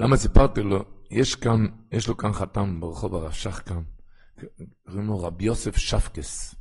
למה 0.00 0.16
סיפרתי 0.16 0.62
לו? 0.62 0.84
יש 1.10 1.34
כאן, 1.34 1.66
יש 1.92 2.08
לו 2.08 2.16
כאן 2.16 2.32
חתם 2.32 2.80
ברחוב 2.80 3.14
הרש"ח 3.14 3.62
כאן, 3.66 3.82
קוראים 4.86 5.06
לו 5.06 5.20
רבי 5.20 5.44
יוסף 5.44 5.76
שפקס. 5.76 6.54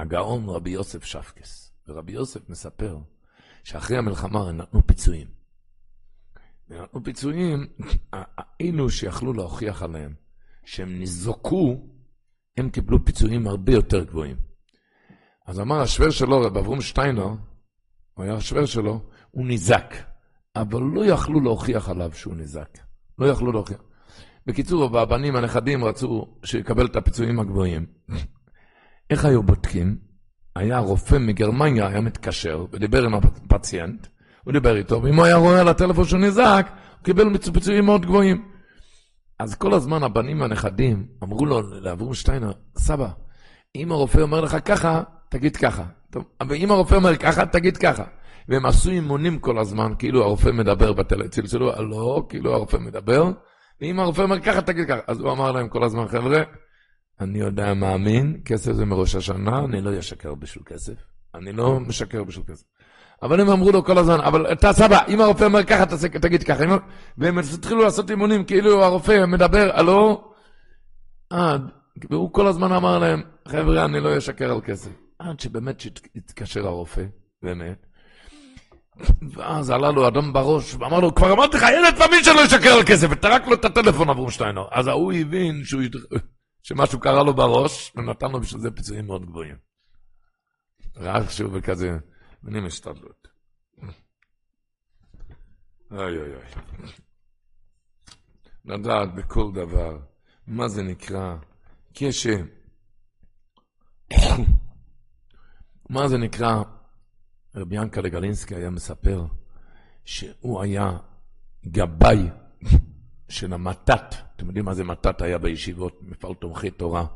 הגאון 0.00 0.48
רבי 0.48 0.70
יוסף 0.70 1.04
שפקס. 1.04 1.72
ורבי 1.88 2.12
יוסף 2.12 2.50
מספר 2.50 2.98
שאחרי 3.64 3.98
המלחמה 3.98 4.52
נתנו 4.52 4.86
פיצויים. 4.86 5.26
ונתנו 6.68 7.04
פיצויים, 7.04 7.66
אלו 8.60 8.90
שיכלו 8.90 9.32
להוכיח 9.32 9.82
עליהם 9.82 10.14
שהם 10.64 10.98
ניזוקו, 10.98 11.88
הם 12.56 12.70
קיבלו 12.70 13.04
פיצויים 13.04 13.46
הרבה 13.46 13.72
יותר 13.72 14.04
גבוהים. 14.04 14.36
אז 15.46 15.60
אמר 15.60 15.80
השוור 15.80 16.10
שלו, 16.10 16.40
רב 16.40 16.56
אברום 16.56 16.80
שטיינר, 16.80 17.28
הוא 18.14 18.24
היה 18.24 18.34
השוור 18.34 18.66
שלו, 18.66 19.10
הוא 19.30 19.46
ניזק. 19.46 19.94
אבל 20.60 20.82
לא 20.82 21.04
יכלו 21.04 21.40
להוכיח 21.40 21.88
עליו 21.88 22.10
שהוא 22.12 22.34
ניזק. 22.34 22.78
לא 23.18 23.26
יכלו 23.26 23.52
להוכיח. 23.52 23.78
בקיצור, 24.46 24.98
הבנים 24.98 25.36
הנכדים 25.36 25.84
רצו 25.84 26.26
שיקבל 26.44 26.86
את 26.86 26.96
הפיצויים 26.96 27.40
הגבוהים. 27.40 27.86
איך 29.10 29.24
היו 29.24 29.42
בודקים? 29.42 29.98
היה 30.56 30.78
רופא 30.78 31.16
מגרמניה, 31.16 31.86
היה 31.86 32.00
מתקשר 32.00 32.66
ודיבר 32.72 33.04
עם 33.04 33.14
הפציינט, 33.14 34.06
הוא 34.44 34.52
דיבר 34.52 34.76
איתו, 34.76 35.02
ואם 35.02 35.14
הוא 35.14 35.24
היה 35.24 35.36
רואה 35.36 35.60
על 35.60 35.68
הטלפון 35.68 36.04
שהוא 36.04 36.20
נזעק, 36.20 36.66
הוא 36.68 37.04
קיבל 37.04 37.38
פיצויים 37.52 37.84
מאוד 37.84 38.06
גבוהים. 38.06 38.48
אז 39.38 39.54
כל 39.54 39.74
הזמן 39.74 40.02
הבנים 40.02 40.40
והנכדים 40.40 41.06
אמרו 41.22 41.46
לו, 41.46 41.62
לאברום 41.80 42.14
שטיינר, 42.14 42.52
סבא, 42.76 43.08
אם 43.76 43.92
הרופא 43.92 44.20
אומר 44.20 44.40
לך 44.40 44.56
ככה, 44.64 45.02
תגיד 45.28 45.56
ככה. 45.56 45.84
טוב, 46.10 46.24
אבל 46.40 46.54
אם 46.54 46.70
הרופא 46.70 46.94
אומר 46.94 47.16
ככה, 47.16 47.46
תגיד 47.46 47.76
ככה. 47.76 48.04
והם 48.48 48.66
עשו 48.66 48.90
אימונים 48.90 49.38
כל 49.38 49.58
הזמן, 49.58 49.92
כאילו 49.98 50.22
הרופא 50.22 50.48
מדבר 50.48 50.92
בטלפון, 50.92 51.28
צלצלו, 51.28 51.72
לא, 51.78 52.26
כאילו 52.28 52.54
הרופא 52.54 52.76
מדבר, 52.76 53.30
ואם 53.80 54.00
הרופא 54.00 54.22
אומר 54.22 54.40
ככה, 54.40 54.62
תגיד 54.62 54.88
ככה. 54.88 55.00
אז 55.06 55.20
הוא 55.20 55.32
אמר 55.32 55.52
להם 55.52 55.68
כל 55.68 55.84
הזמן, 55.84 56.08
חבר'ה, 56.08 56.42
אני 57.20 57.38
יודע, 57.38 57.74
מאמין, 57.74 58.40
כסף 58.44 58.72
זה 58.72 58.84
מראש 58.84 59.14
השנה, 59.14 59.58
אני 59.58 59.80
לא 59.80 59.98
אשקר 59.98 60.34
בשביל 60.34 60.64
כסף. 60.66 60.92
אני 61.34 61.52
לא 61.52 61.80
משקר 61.80 62.24
בשביל 62.24 62.44
כסף. 62.46 62.64
אבל 63.22 63.40
הם 63.40 63.50
אמרו 63.50 63.72
לו 63.72 63.84
כל 63.84 63.98
הזמן, 63.98 64.20
אבל 64.20 64.52
אתה 64.52 64.72
סבא, 64.72 64.98
אם 65.08 65.20
הרופא 65.20 65.44
אומר 65.44 65.64
ככה, 65.64 65.84
תגיד 66.20 66.42
ככה. 66.42 66.64
והם 67.18 67.38
התחילו 67.38 67.82
לעשות 67.82 68.10
אימונים, 68.10 68.44
כאילו 68.44 68.84
הרופא 68.84 69.26
מדבר, 69.26 69.70
הלו? 69.74 70.32
עד, 71.30 71.62
והוא 72.10 72.32
כל 72.32 72.46
הזמן 72.46 72.72
אמר 72.72 72.98
להם, 72.98 73.22
חבר'ה, 73.48 73.84
אני 73.84 74.00
לא 74.00 74.18
אשקר 74.18 74.52
על 74.52 74.60
כסף. 74.60 74.90
עד 75.18 75.40
שבאמת 75.40 75.82
התקשר 76.16 76.66
הרופא, 76.66 77.02
באמת. 77.42 77.87
ואז 79.32 79.70
עלה 79.70 79.90
לו 79.90 80.08
אדום 80.08 80.32
בראש, 80.32 80.74
ואמר 80.74 81.00
לו, 81.00 81.14
כבר 81.14 81.32
אמרתי 81.32 81.56
לך, 81.56 81.62
ילד 81.62 81.94
תמיד 82.06 82.24
שלא 82.24 82.40
ישקר 82.44 82.68
על 82.68 82.82
כסף, 82.86 83.06
וטרק 83.10 83.46
לו 83.46 83.54
את 83.54 83.64
הטלפון 83.64 84.10
עבור 84.10 84.30
שטיינר. 84.30 84.64
אז 84.70 84.86
ההוא 84.86 85.12
הבין 85.12 85.64
שהוא, 85.64 85.82
שמשהו 86.62 87.00
קרה 87.00 87.22
לו 87.22 87.34
בראש, 87.34 87.92
ונתן 87.96 88.30
לו 88.30 88.40
בשביל 88.40 88.60
זה 88.60 88.70
פיצויים 88.70 89.06
מאוד 89.06 89.26
גבוהים. 89.26 89.56
רק 90.96 91.30
שהוא 91.30 91.52
בכזה, 91.52 91.98
אני 92.48 92.60
משתדלות. 92.60 93.28
אוי 95.90 96.18
אוי 96.18 96.34
אוי. 96.34 96.44
לדעת 98.64 99.14
בכל 99.14 99.52
דבר, 99.54 99.98
מה 100.46 100.68
זה 100.68 100.82
נקרא, 100.82 101.36
כש... 101.94 102.26
מה 105.90 106.08
זה 106.08 106.18
נקרא 106.18 106.62
רבי 107.58 107.76
ינקלה 107.76 108.08
גלינסקי 108.08 108.54
היה 108.54 108.70
מספר 108.70 109.24
שהוא 110.04 110.62
היה 110.62 110.98
גבאי 111.66 112.18
של 113.28 113.52
המתת, 113.52 114.14
אתם 114.36 114.46
יודעים 114.46 114.64
מה 114.64 114.74
זה 114.74 114.84
מתת 114.84 115.22
היה 115.22 115.38
בישיבות, 115.38 115.98
מפעל 116.02 116.34
תומכי 116.34 116.70
תורה. 116.70 117.06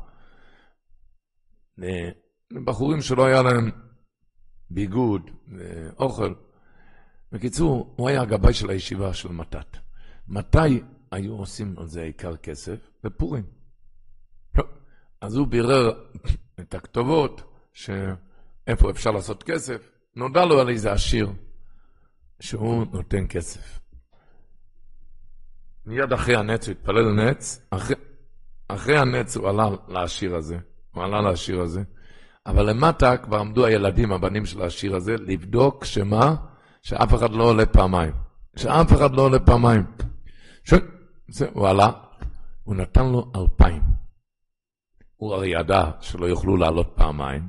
בחורים 2.65 3.01
שלא 3.01 3.25
היה 3.25 3.41
להם 3.41 3.71
ביגוד 4.69 5.31
ואוכל. 5.47 6.33
בקיצור, 7.31 7.93
הוא 7.97 8.09
היה 8.09 8.21
הגבאי 8.21 8.53
של 8.53 8.69
הישיבה 8.69 9.13
של 9.13 9.31
מתת. 9.31 9.77
מתי 10.27 10.81
היו 11.11 11.33
עושים 11.33 11.75
על 11.77 11.87
זה 11.87 12.01
עיקר 12.01 12.37
כסף? 12.37 12.89
בפורים. 13.03 13.43
אז 15.21 15.35
הוא 15.35 15.47
בירר 15.47 16.03
את 16.59 16.73
הכתובות, 16.73 17.41
שאיפה 17.73 18.89
אפשר 18.89 19.11
לעשות 19.11 19.43
כסף. 19.43 19.92
נודע 20.15 20.45
לו 20.45 20.59
על 20.59 20.69
איזה 20.69 20.91
עשיר 20.91 21.31
שהוא 22.39 22.85
נותן 22.93 23.25
כסף. 23.29 23.79
מיד 25.85 26.13
אחרי 26.13 26.35
הנץ, 26.35 26.67
הוא 26.67 26.71
התפלל 26.71 27.01
לנץ, 27.01 27.67
אחרי, 27.69 27.95
אחרי 28.67 28.97
הנץ 28.97 29.37
הוא 29.37 29.49
עלה 29.49 29.69
לעשיר 29.87 30.35
הזה, 30.35 30.57
הוא 30.91 31.03
עלה 31.03 31.21
לעשיר 31.21 31.61
הזה, 31.61 31.83
אבל 32.45 32.69
למטה 32.69 33.17
כבר 33.17 33.39
עמדו 33.39 33.65
הילדים, 33.65 34.11
הבנים 34.11 34.45
של 34.45 34.61
העשיר 34.61 34.95
הזה, 34.95 35.15
לבדוק 35.17 35.85
שמה? 35.85 36.35
שאף 36.81 37.13
אחד 37.13 37.31
לא 37.31 37.43
עולה 37.43 37.65
פעמיים. 37.65 38.13
שאף 38.55 38.93
אחד 38.93 39.15
לא 39.15 39.21
עולה 39.21 39.39
פעמיים. 39.39 39.83
ש... 40.63 40.73
זה, 41.27 41.47
הוא 41.53 41.67
עלה, 41.67 41.91
הוא 42.63 42.75
נתן 42.75 43.05
לו 43.05 43.31
אלפיים. 43.35 43.81
הוא 45.15 45.33
הרי 45.33 45.59
ידע 45.59 45.91
שלא 46.01 46.25
יוכלו 46.25 46.57
לעלות 46.57 46.93
פעמיים, 46.95 47.47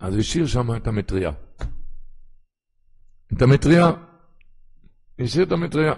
אז 0.00 0.16
השאיר 0.16 0.46
שם 0.46 0.76
את 0.76 0.86
המטריה. 0.86 1.30
את 3.36 3.42
המטריה. 3.42 3.90
השאיר 5.18 5.44
את 5.44 5.52
המטריה. 5.52 5.92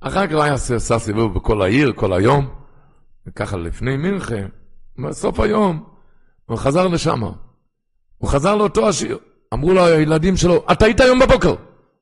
אחר 0.00 0.26
כך 0.26 0.34
היה 0.34 0.54
עשה 0.54 0.98
סיבוב 0.98 1.34
בכל 1.34 1.62
העיר, 1.62 1.92
כל 1.96 2.12
היום, 2.12 2.48
וככה 3.26 3.56
לפני 3.56 3.96
מנחה, 3.96 4.34
בסוף 4.98 5.40
היום, 5.40 5.84
הוא 6.44 6.58
חזר 6.58 6.88
לשם. 6.88 7.22
הוא 8.18 8.28
חזר 8.30 8.56
לאותו 8.56 8.88
השיר. 8.88 9.18
אמרו 9.54 9.72
לו 9.72 9.86
הילדים 9.86 10.36
שלו, 10.36 10.64
אתה 10.72 10.84
היית 10.84 11.00
היום 11.00 11.18
בבוקר. 11.18 11.54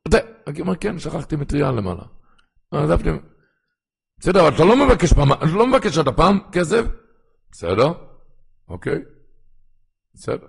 אתה... 0.09 0.19
הוא 0.47 0.61
אומר, 0.61 0.77
כן, 0.77 0.99
שכחתי 0.99 1.37
מטריה 1.37 1.73
למעלה. 1.73 2.03
עזבתי. 2.71 3.09
בסדר, 4.21 4.41
אבל 4.41 4.55
אתה 4.55 4.65
לא 4.65 4.87
מבקש 4.87 5.13
פעם, 5.13 5.33
אתה 5.33 5.47
לא 5.47 5.67
מבקש 5.67 5.99
עוד 5.99 6.09
הפעם 6.09 6.39
כסף? 6.53 6.85
בסדר, 7.53 7.93
אוקיי, 8.69 8.99
בסדר. 10.15 10.47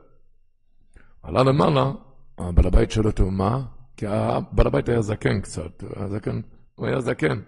עלה 1.23 1.43
למעלה, 1.43 1.91
הבעל 2.37 2.67
הבית 2.67 2.91
שואל 2.91 3.07
אותו, 3.07 3.31
מה? 3.31 3.61
כי 3.99 4.07
הבעל 4.07 4.67
הבית 4.67 4.89
היה 4.89 5.01
זקן 5.01 5.41
קצת, 5.41 5.83
הזקן, 5.95 6.41
הוא 6.75 6.87
היה 6.87 6.99
זקן. 6.99 7.39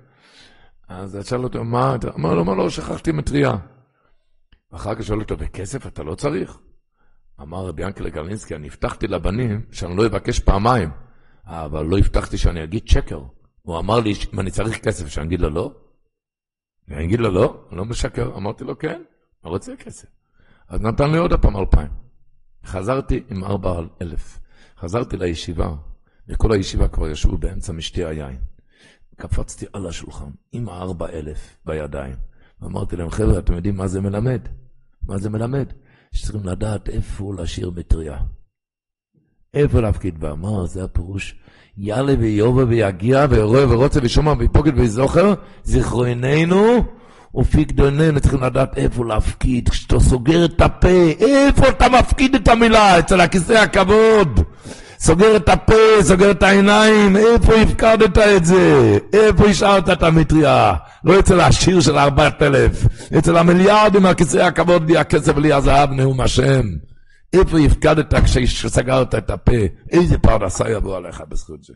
אז 0.88 1.18
שאל 1.30 1.44
אותו, 1.44 1.64
מה? 1.64 1.96
אמר 2.16 2.34
לו, 2.34 2.46
מה 2.46 2.56
לא, 2.56 2.70
שכחתי 2.70 3.12
מטריה. 3.12 3.52
אחר 4.72 4.96
כך 4.96 5.04
שואל 5.04 5.20
אותו, 5.20 5.38
בכסף 5.38 5.88
אתה 5.88 6.04
לא 6.04 6.16
צריך? 6.16 6.60
אמר 7.42 7.68
רבי 7.68 7.84
ינקלה 7.84 8.10
גרלינסקי, 8.10 8.56
אני 8.56 8.68
הבטחתי 8.68 9.08
לבנים 9.08 9.66
שאני 9.72 9.98
לא 9.98 10.06
אבקש 10.06 10.40
פעמיים, 10.40 10.90
אבל 11.46 11.86
לא 11.86 11.98
הבטחתי 11.98 12.38
שאני 12.38 12.64
אגיד 12.64 12.88
שקר. 12.88 13.22
הוא 13.62 13.80
אמר 13.80 14.00
לי, 14.00 14.14
אם 14.34 14.40
אני 14.40 14.52
צריך 14.52 14.80
כסף, 14.84 15.08
שאני 15.08 15.28
אגיד 15.28 15.42
לו 15.42 15.50
לא? 15.50 15.74
אני 16.90 17.06
אגיד 17.06 17.20
לו 17.20 17.32
לא, 17.32 17.66
אני 17.70 17.78
לא 17.78 17.86
משקר. 17.86 18.38
אמרתי 18.38 18.64
לו, 18.64 18.78
כן, 18.78 19.02
אני 19.44 19.52
רוצה 19.52 19.76
כסף. 19.76 20.08
אז 20.68 20.82
נתן 20.82 21.12
לי 21.12 21.18
עוד 21.18 21.34
הפעם 21.34 21.58
אלפיים. 21.58 21.92
חזרתי 22.66 23.24
עם 23.30 23.44
ארבע 23.44 23.82
אלף. 24.02 24.40
חזרתי 24.80 25.18
לישיבה, 25.18 25.74
וכל 26.28 26.52
הישיבה 26.52 26.88
כבר 26.88 27.10
ישבו 27.10 27.38
באמצע 27.38 27.74
משתי 27.74 28.06
היין. 28.06 28.38
קפצתי 29.18 29.66
על 29.74 29.88
השולחן 29.88 30.30
עם 30.52 30.70
הארבע 30.70 31.10
אלף 31.10 31.58
בידיים, 31.66 32.16
ואמרתי 32.62 32.96
להם, 32.96 33.10
חבר'ה, 33.10 33.40
אתם 33.40 33.54
יודעים 33.54 33.78
מה 33.78 33.88
זה 33.88 34.02
מלמד? 34.02 34.42
מה 35.08 35.18
זה 35.18 35.30
מלמד? 35.30 35.66
שצריכים 36.12 36.46
לדעת 36.46 36.90
איפה 36.90 37.34
להשאיר 37.38 37.72
מטריה. 37.76 38.18
איפה 39.54 39.82
להפקיד 39.82 40.20
בה. 40.20 40.36
מה 40.36 40.66
זה 40.66 40.84
הפירוש? 40.84 41.36
יאללה 41.78 42.14
ויובה 42.20 42.64
ויגיע 42.68 43.26
ורואה 43.30 43.70
ורוצה 43.70 44.00
ושומע 44.04 44.34
ויפוקד 44.40 44.72
וזוכר, 44.76 45.34
זיכרוננו 45.64 46.84
ופיקדוננו, 47.36 48.20
צריכים 48.20 48.44
לדעת 48.44 48.78
איפה 48.78 49.06
להפקיד. 49.06 49.70
כשאתה 49.70 50.00
סוגר 50.00 50.46
את 50.46 50.62
הפה, 50.62 51.12
איפה 51.20 51.70
אתה 51.70 51.90
מפקיד 51.90 52.36
את 52.36 52.48
המילה? 52.48 53.00
אצל 53.00 53.22
הכיסא 53.22 53.54
הכבוד. 53.54 54.40
סוגר 55.02 55.36
את 55.36 55.50
הפה, 55.50 56.02
סוגר 56.02 56.32
את 56.32 56.44
העיניים, 56.44 57.18
איפה 57.18 57.54
הפקדת 57.54 58.18
את 58.18 58.46
זה? 58.46 58.98
איפה 59.14 59.46
השארת 59.46 59.90
את 59.90 60.04
המטריה? 60.04 60.74
לא 61.04 61.20
אצל 61.20 61.40
העשיר 61.40 61.82
של 61.82 61.98
ארבעת 61.98 62.42
אלף, 62.42 62.86
אצל 63.18 63.38
המיליארדים, 63.38 64.06
הכיסא 64.06 64.38
הכבוד, 64.38 64.86
בלי 64.86 64.98
הכסף, 64.98 65.34
בלי 65.34 65.54
הזהב, 65.54 65.92
נאום 65.92 66.22
השם. 66.22 66.62
איפה 67.34 67.58
הפקדת 67.58 68.14
כשסגרת 68.14 69.16
את 69.16 69.30
הפה? 69.30 69.62
איזה 69.92 70.18
פרנסה 70.18 70.70
יבוא 70.70 70.98
עליך 70.98 71.24
בזכות 71.30 71.64
זה? 71.64 71.74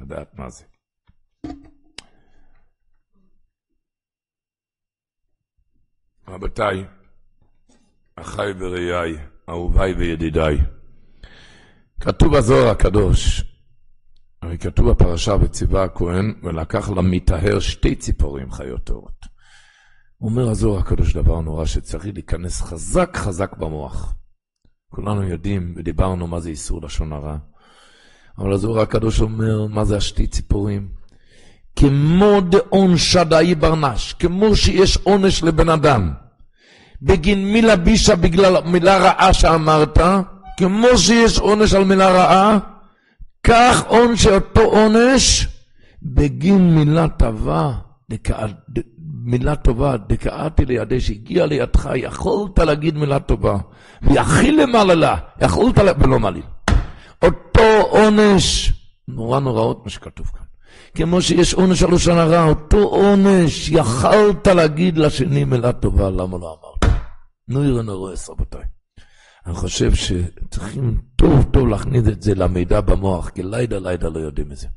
לדעת 0.00 0.28
מה 0.38 0.50
זה. 0.50 0.64
רבותיי, 6.28 6.84
אחיי 8.16 8.52
ורעיי, 8.58 9.16
אהוביי 9.48 9.92
וידידיי, 9.92 10.58
כתוב 12.00 12.36
בזוהר 12.36 12.68
הקדוש, 12.68 13.44
הרי 14.42 14.58
כתוב 14.58 14.90
בפרשה 14.90 15.34
וציווה 15.40 15.84
הכהן, 15.84 16.34
ולקח 16.42 16.90
למטהר 16.90 17.58
שתי 17.58 17.94
ציפורים 17.94 18.52
חיות 18.52 18.84
טהורות. 18.84 19.26
אומר 20.20 20.50
הזוהר 20.50 20.78
הקדוש 20.78 21.14
דבר 21.14 21.40
נורא 21.40 21.64
שצריך 21.64 22.06
להיכנס 22.06 22.62
חזק 22.62 23.16
חזק 23.16 23.56
במוח. 23.56 24.14
כולנו 24.90 25.22
יודעים 25.22 25.74
ודיברנו 25.76 26.26
מה 26.26 26.40
זה 26.40 26.48
איסור 26.48 26.82
לשון 26.82 27.12
הרע. 27.12 27.36
אבל 28.38 28.52
הזוהר 28.52 28.80
הקדוש 28.80 29.20
אומר, 29.20 29.66
מה 29.66 29.84
זה 29.84 29.96
השתי 29.96 30.26
ציפורים? 30.26 30.88
כמה 31.76 32.40
דעונשא 32.40 32.96
דהאי 32.96 33.54
בר 33.54 33.73
נש, 33.73 34.12
כמו 34.12 34.56
שיש 34.56 34.96
עונש 34.96 35.42
לבן 35.42 35.68
אדם. 35.68 36.12
בגין 37.02 37.52
מילה 37.52 37.76
בישה 37.76 38.16
בגלל 38.16 38.60
מילה 38.64 38.98
רעה 38.98 39.32
שאמרת, 39.32 39.98
כמו 40.60 40.98
שיש 40.98 41.38
עונש 41.38 41.74
על 41.74 41.84
מילה 41.84 42.10
רעה, 42.10 42.58
כך 43.42 43.86
עונש 43.86 44.26
אותו 44.26 44.60
עונש 44.60 45.48
בגין 46.02 46.74
מילה 46.74 47.08
טובה, 47.08 47.72
מילה 49.24 49.56
טובה, 49.56 49.96
דקאתי 49.96 50.64
לידי 50.64 51.00
שהגיע 51.00 51.46
לידך, 51.46 51.90
יכולת 51.94 52.58
להגיד 52.58 52.96
מילה 52.96 53.20
טובה, 53.20 53.56
ויכיל 54.02 54.62
למעלה, 54.62 55.16
יכולת, 55.40 55.74
ולא 55.98 56.18
מעליל. 56.18 56.42
אותו 57.22 57.88
עונש, 57.90 58.72
נורא 59.08 59.40
נוראות 59.40 59.80
מה 59.84 59.90
שכתוב 59.90 60.26
כאן. 60.26 60.46
כמו 60.94 61.22
שיש 61.22 61.54
עונש 61.54 61.82
על 61.82 61.94
לשון 61.94 62.18
הרע, 62.18 62.44
אותו 62.44 62.78
עונש, 62.78 63.68
יכלת 63.68 64.46
להגיד 64.46 64.98
לשני 64.98 65.44
מילה 65.44 65.72
טובה, 65.72 66.10
למה 66.10 66.38
לא 66.38 66.58
אמרת? 66.60 66.92
נו 67.48 67.64
יראה 67.64 67.82
נורס, 67.82 68.30
רבותיי. 68.30 68.79
אני 69.46 69.54
חושב 69.54 69.94
שצריכים 69.94 71.00
טוב 71.16 71.44
טוב 71.52 71.68
להכניס 71.68 72.08
את 72.08 72.22
זה 72.22 72.34
למידע 72.34 72.80
במוח, 72.80 73.28
כי 73.30 73.42
לידה 73.42 73.78
לידה 73.78 74.08
לא 74.08 74.18
יודעים 74.18 74.52
את 74.52 74.56
זה. 74.56 74.68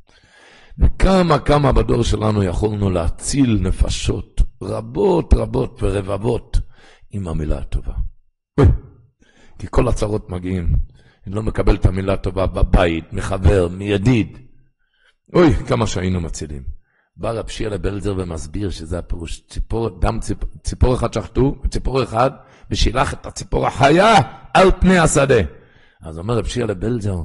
וכמה 0.78 1.40
כמה 1.40 1.72
בדור 1.72 2.04
שלנו 2.04 2.44
יכולנו 2.44 2.90
להציל 2.90 3.60
נפשות 3.62 4.42
רבות 4.64 5.34
רבות 5.34 5.80
ורבבות 5.84 6.60
עם 7.12 7.28
המילה 7.28 7.58
הטובה. 7.58 7.94
כי 9.60 9.68
כל 9.70 9.88
הצרות 9.88 10.30
מגיעים. 10.30 10.76
אני 11.28 11.36
לא 11.36 11.44
מקבל 11.44 11.76
את 11.76 11.86
המילה 11.86 12.14
הטובה 12.14 12.48
בבית, 12.48 13.14
מחבר, 13.14 13.68
מידיד. 13.68 14.38
אוי, 15.36 15.54
כמה 15.54 15.88
שהיינו 15.88 16.22
מצילים. 16.22 16.64
בא 17.18 17.32
רב 17.32 17.48
שירה 17.48 17.78
בלזר 17.78 18.14
ומסביר 18.18 18.70
שזה 18.70 19.00
הפירוש, 19.00 19.42
ציפור, 19.50 20.00
דם 20.00 20.20
ציפ, 20.22 20.38
ציפור 20.64 20.96
אחד 20.96 21.14
שחטו, 21.14 21.56
ציפור 21.70 22.04
אחד, 22.04 22.32
ושילח 22.72 23.14
את 23.14 23.26
הציפור 23.26 23.68
החיה 23.68 24.16
על 24.54 24.72
פני 24.80 25.00
השדה. 25.00 25.42
אז 26.02 26.18
אומר 26.18 26.38
רב 26.38 26.46
שירה 26.46 26.74
בלזר, 26.74 27.16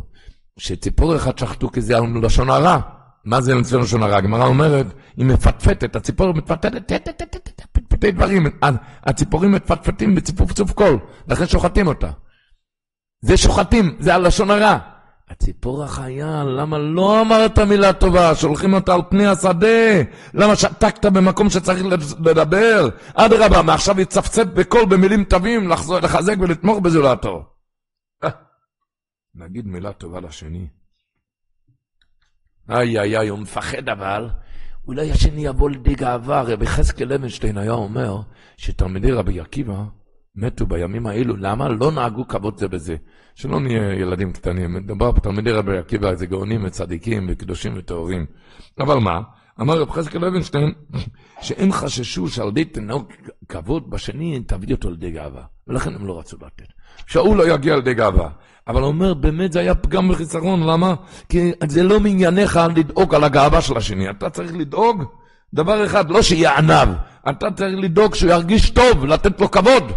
שציפור 0.58 1.16
אחד 1.16 1.38
שחטו 1.38 1.72
כי 1.72 1.80
זה 1.80 1.96
על 1.96 2.04
לשון 2.22 2.50
הרע. 2.50 2.80
מה 3.24 3.40
זה 3.40 3.52
אצלנו 3.60 3.82
לשון 3.82 4.02
הרע? 4.02 4.16
הגמרא 4.16 4.46
אומרת, 4.46 4.86
היא 5.16 5.26
מפטפטת, 5.26 5.96
הציפור 5.96 6.32
מפטפטת, 6.32 6.92
פטפטי 7.72 8.10
דברים, 8.10 8.46
הציפורים 9.02 9.52
מפטפטים 9.52 10.14
בציפוף 10.14 10.72
קול, 10.72 10.98
לכן 11.28 11.46
שוחטים 11.46 11.86
אותה. 11.86 12.10
זה 13.20 13.36
שוחטים, 13.36 13.96
זה 14.00 14.14
הלשון 14.14 14.50
הרע. 14.50 14.78
הציפור 15.30 15.84
החיה, 15.84 16.44
למה 16.44 16.78
לא 16.78 17.20
אמרת 17.20 17.58
מילה 17.58 17.92
טובה? 17.92 18.34
שולחים 18.34 18.74
אותה 18.74 18.94
על 18.94 19.00
פני 19.10 19.26
השדה. 19.26 20.02
למה 20.34 20.56
שתקת 20.56 21.06
במקום 21.06 21.50
שצריך 21.50 21.84
לדבר? 22.24 22.88
אדרבה, 23.14 23.62
מעכשיו 23.62 24.00
יצפצף 24.00 24.44
בקול 24.44 24.84
במילים 24.86 25.24
טובים, 25.24 25.68
לחזק 26.02 26.34
ולתמוך 26.40 26.78
בזולתו. 26.78 27.44
אה, 28.24 28.30
נגיד 29.34 29.66
מילה 29.66 29.92
טובה 29.92 30.20
לשני. 30.20 30.66
איי 32.70 33.00
איי 33.00 33.18
איי, 33.18 33.28
הוא 33.28 33.38
מפחד 33.38 33.88
אבל, 33.88 34.28
אולי 34.86 35.10
השני 35.10 35.46
יבוא 35.46 35.70
לידי 35.70 35.94
גאווה. 35.94 36.42
רבי 36.42 36.66
חזקאל 36.66 37.08
לוינשטיין 37.08 37.58
היה 37.58 37.72
אומר 37.72 38.16
שתלמידי 38.56 39.12
רבי 39.12 39.40
עקיבא 39.40 39.82
מתו 40.34 40.66
בימים 40.66 41.06
האלו, 41.06 41.36
למה? 41.36 41.68
לא 41.68 41.92
נהגו 41.92 42.28
כבוד 42.28 42.58
זה 42.58 42.68
בזה. 42.68 42.96
שלא 43.38 43.60
נהיה 43.60 43.94
ילדים 43.94 44.32
קטנים, 44.32 44.74
מדובר 44.74 45.12
פה 45.12 45.20
תלמידי 45.20 45.50
רבי 45.50 45.78
עקיבא, 45.78 46.14
זה 46.14 46.26
גאונים 46.26 46.64
וצדיקים 46.64 47.26
וקדושים 47.30 47.74
וטהורים. 47.76 48.26
אבל 48.80 48.98
מה? 48.98 49.20
אמר 49.60 49.80
רב 49.80 49.90
חזקאל 49.90 50.20
לוינשטיין, 50.20 50.72
שהם 51.40 51.72
חששו 51.72 52.28
שעל 52.28 52.48
ידי 52.48 52.64
תנהוג 52.64 53.12
כבוד 53.48 53.90
בשני, 53.90 54.40
תביא 54.46 54.74
אותו 54.74 54.90
לידי 54.90 55.10
גאווה. 55.10 55.42
ולכן 55.68 55.94
הם 55.94 56.06
לא 56.06 56.18
רצו 56.18 56.36
לתת. 56.36 56.68
שאול 57.06 57.36
לא 57.36 57.54
יגיע 57.54 57.76
לידי 57.76 57.94
גאווה. 57.94 58.28
אבל 58.68 58.80
הוא 58.80 58.88
אומר, 58.88 59.14
באמת 59.14 59.52
זה 59.52 59.60
היה 59.60 59.74
פגם 59.74 60.10
וחיסרון, 60.10 60.62
למה? 60.62 60.94
כי 61.28 61.52
זה 61.68 61.82
לא 61.82 62.00
מענייניך 62.00 62.60
לדאוג 62.76 63.14
על 63.14 63.24
הגאווה 63.24 63.60
של 63.60 63.76
השני. 63.76 64.10
אתה 64.10 64.30
צריך 64.30 64.54
לדאוג 64.54 65.04
דבר 65.54 65.86
אחד, 65.86 66.10
לא 66.10 66.22
שיהיה 66.22 66.56
עניו. 66.56 66.88
אתה 67.28 67.50
צריך 67.50 67.74
לדאוג 67.78 68.14
שהוא 68.14 68.30
ירגיש 68.30 68.70
טוב, 68.70 69.04
לתת 69.04 69.40
לו 69.40 69.50
כבוד. 69.50 69.92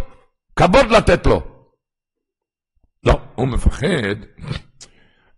כבוד 0.56 0.86
לתת 0.90 1.26
לו. 1.26 1.51
לא, 3.04 3.20
הוא 3.34 3.48
מפחד. 3.48 4.16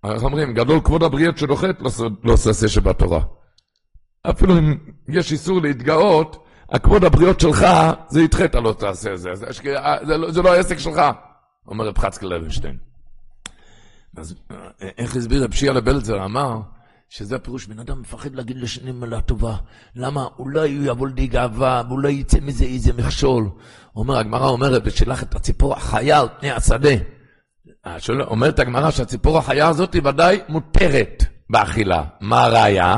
איך 0.04 0.22
אומרים, 0.22 0.54
גדול 0.54 0.80
כבוד 0.84 1.02
הבריאות 1.02 1.38
שנוחת, 1.38 1.82
לא 2.24 2.32
עושה 2.32 2.68
שבתורה. 2.68 3.20
אפילו 4.30 4.58
אם 4.58 4.76
יש 5.08 5.32
איסור 5.32 5.62
להתגאות, 5.62 6.46
הכבוד 6.70 7.04
הבריאות 7.04 7.40
שלך, 7.40 7.66
זה 8.08 8.22
ידחה, 8.22 8.44
אתה 8.44 8.60
לא 8.60 8.72
תעשה 8.72 9.16
זה. 9.16 9.34
זה, 9.34 9.46
זה, 10.06 10.16
לא, 10.16 10.30
זה 10.30 10.42
לא 10.42 10.54
העסק 10.54 10.78
שלך, 10.78 11.00
אומר 11.66 11.88
רב 11.88 11.98
חצקל 11.98 12.26
לוינשטיין. 12.26 12.76
אז 14.16 14.34
איך 14.80 15.16
הסביר 15.16 15.44
רב 15.44 15.54
שיעה 15.54 15.74
לבלזר? 15.74 16.24
אמר 16.24 16.60
שזה 17.08 17.36
הפירוש, 17.36 17.66
בן 17.66 17.78
אדם 17.78 18.00
מפחד 18.00 18.34
להגיד 18.34 18.56
לשני 18.56 18.92
מילה 18.92 19.20
טובה. 19.20 19.56
למה? 19.96 20.26
אולי 20.38 20.76
הוא 20.76 20.86
יבוא 20.86 21.08
לידי 21.08 21.26
גאווה, 21.26 21.82
ואולי 21.88 22.12
יצא 22.12 22.38
מזה 22.42 22.64
איזה 22.64 22.92
מכשול. 22.92 23.50
אומר, 23.96 24.18
הגמרא 24.18 24.48
אומרת, 24.48 24.82
ושלח 24.84 25.22
את 25.22 25.34
הציפור 25.34 25.72
החיה 25.72 26.20
על 26.20 26.28
פני 26.40 26.50
השדה. 26.50 26.94
אומרת 28.20 28.58
הגמרא 28.58 28.90
שהציפור 28.90 29.38
החיה 29.38 29.68
הזאת 29.68 29.94
היא 29.94 30.02
ודאי 30.04 30.40
מותרת 30.48 31.24
באכילה. 31.50 32.02
מה 32.20 32.44
הראיה? 32.44 32.96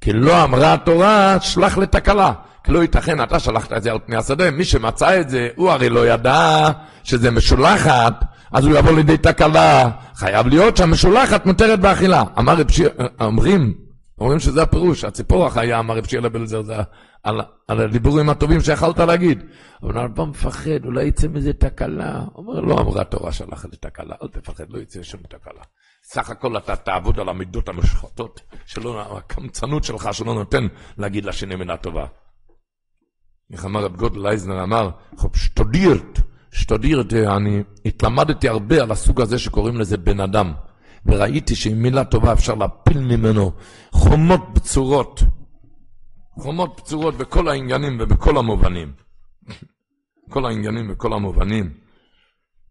כי 0.00 0.12
לא 0.12 0.44
אמרה 0.44 0.72
התורה, 0.72 1.36
שלח 1.40 1.78
לתקלה. 1.78 2.32
כי 2.64 2.72
לא 2.72 2.82
ייתכן, 2.82 3.22
אתה 3.22 3.38
שלחת 3.38 3.72
את 3.72 3.82
זה 3.82 3.92
על 3.92 3.98
פני 4.06 4.16
השדה, 4.16 4.50
מי 4.50 4.64
שמצא 4.64 5.20
את 5.20 5.30
זה, 5.30 5.48
הוא 5.56 5.70
הרי 5.70 5.88
לא 5.88 6.06
ידע 6.06 6.68
שזה 7.04 7.30
משולחת, 7.30 8.24
אז 8.52 8.66
הוא 8.66 8.78
יבוא 8.78 8.92
לידי 8.92 9.16
תקלה. 9.16 9.90
חייב 10.14 10.46
להיות 10.46 10.76
שהמשולחת 10.76 11.46
מותרת 11.46 11.80
באכילה. 11.80 12.22
אמר 12.38 12.56
רב 12.56 12.70
שיר, 12.70 12.90
אומרים, 13.20 13.74
אומרים 14.20 14.38
שזה 14.38 14.62
הפירוש, 14.62 15.04
הציפור 15.04 15.46
החיה, 15.46 15.78
אמר 15.78 15.96
רב 15.96 16.06
שיר 16.06 16.20
לבלזר, 16.20 16.62
זה 16.62 16.74
על, 17.22 17.40
על 17.68 17.80
הדיבורים 17.80 18.28
הטובים 18.28 18.60
שיכלת 18.60 18.98
להגיד. 18.98 19.44
אבל 19.82 19.98
הרמב"ם 19.98 20.30
מפחד, 20.30 20.84
אולי 20.84 21.04
יצא 21.04 21.28
מזה 21.28 21.52
תקלה. 21.52 22.24
אומר, 22.34 22.60
לא 22.60 22.80
אמרה 22.80 23.04
תורה 23.04 23.32
שלח 23.32 23.64
לתקלה, 23.64 24.14
אל 24.22 24.28
תפחד, 24.28 24.64
לא 24.70 24.78
יצא 24.78 25.02
שום 25.02 25.20
תקלה. 25.28 25.62
סך 26.04 26.30
הכל 26.30 26.56
אתה 26.56 26.76
תעבוד 26.76 27.20
על 27.20 27.28
המידות 27.28 27.68
המשחטות, 27.68 28.40
שלא, 28.66 29.16
הקמצנות 29.16 29.84
שלך 29.84 30.14
שלא 30.14 30.34
נותן 30.34 30.66
להגיד 30.98 31.24
לשני 31.24 31.56
מילה 31.56 31.76
טובה. 31.76 32.06
איך 33.52 33.64
אמר 33.64 33.84
רב 33.84 33.96
גודל 33.96 34.26
אייזנר, 34.26 34.62
אמר, 34.62 34.90
שטודירט, 35.34 36.20
שטודירט, 36.50 37.12
אני 37.12 37.62
התלמדתי 37.84 38.48
הרבה 38.48 38.82
על 38.82 38.90
הסוג 38.90 39.20
הזה 39.20 39.38
שקוראים 39.38 39.80
לזה 39.80 39.96
בן 39.96 40.20
אדם, 40.20 40.52
וראיתי 41.06 41.54
שעם 41.54 41.82
מילה 41.82 42.04
טובה 42.04 42.32
אפשר 42.32 42.54
להפיל 42.54 42.98
ממנו 42.98 43.52
חומות 43.92 44.54
בצורות, 44.54 45.22
חומות 46.34 46.80
בצורות 46.80 47.14
בכל 47.14 47.48
העניינים 47.48 47.96
ובכל 48.00 48.38
המובנים. 48.38 48.92
כל 50.30 50.46
העניינים 50.46 50.90
וכל 50.90 51.12
המובנים. 51.12 51.70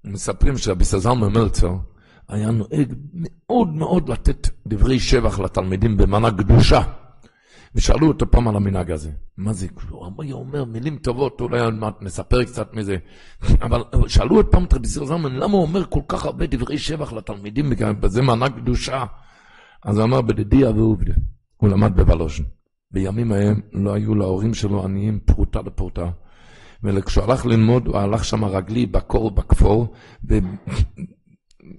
מספרים 0.04 0.58
שרבי 0.58 0.84
סזלמן 0.84 1.34
מלצר 1.34 1.76
היה 2.28 2.52
נוהג 2.52 2.94
מאוד 3.14 3.68
מאוד 3.68 4.10
לתת 4.10 4.48
דברי 4.68 5.00
שבח 5.00 5.40
לתלמידים 5.40 5.98
במנה 5.98 6.32
קדושה. 6.32 6.82
ושאלו 7.76 8.08
אותו 8.08 8.32
פעם 8.32 8.48
על 8.48 8.56
המנהג 8.56 8.92
הזה. 8.92 9.12
מה 9.38 9.54
זה? 9.54 9.68
הוא 9.90 10.24
היה 10.24 10.34
אומר 10.34 10.66
מילים 10.66 10.98
טובות, 10.98 11.42
אולי 11.42 11.60
עוד 11.60 11.74
מעט 11.74 12.02
נספר 12.02 12.44
קצת 12.44 12.74
מזה. 12.74 12.98
אבל 13.62 13.84
שאלו 14.08 14.36
עוד 14.36 14.46
פעם 14.46 14.64
את 14.64 14.74
רבי 14.74 14.88
זלמן, 14.88 15.36
למה 15.36 15.54
הוא 15.54 15.62
אומר 15.62 15.86
כל 15.86 16.02
כך 16.08 16.26
הרבה 16.26 16.46
דברי 16.48 16.78
שבח 16.78 17.14
לתלמידים 17.14 17.70
בזה 18.00 18.22
מנה 18.22 18.50
קדושה? 18.50 19.06
אז 19.84 19.98
הוא 19.98 20.06
אמר, 20.06 20.22
בדידי 20.22 20.66
ועובדה. 20.66 21.14
הוא 21.58 21.70
למד 21.70 21.96
בוולוז'ן. 21.96 22.44
בימים 22.94 23.32
ההם 23.32 23.62
לא 23.74 23.94
היו 23.94 24.16
להורים 24.16 24.54
שלו 24.54 24.84
עניים 24.84 25.20
פרוטה 25.26 25.60
לפרוטה. 25.66 26.10
וכשהוא 26.84 27.24
הלך 27.24 27.46
ללמוד, 27.46 27.88
הוא 27.88 27.98
הלך 27.98 28.26
שם 28.26 28.46
רגלי 28.46 28.86
בקור 28.86 29.32
בכפור, 29.32 29.94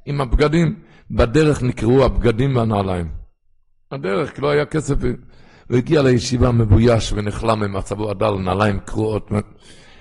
עם 0.06 0.20
הבגדים. 0.20 0.74
בדרך 1.10 1.62
נקראו 1.62 2.04
הבגדים 2.04 2.56
והנעליים. 2.56 3.08
הדרך, 3.90 4.34
כי 4.34 4.40
לא 4.40 4.50
היה 4.50 4.66
כסף. 4.66 4.96
הוא 5.68 5.76
הגיע 5.76 6.02
לישיבה 6.02 6.52
מבויש 6.52 7.12
ונחלם 7.12 7.60
ממצבו 7.60 8.10
הדל, 8.10 8.30
נעליים 8.30 8.80
קרועות. 8.80 9.30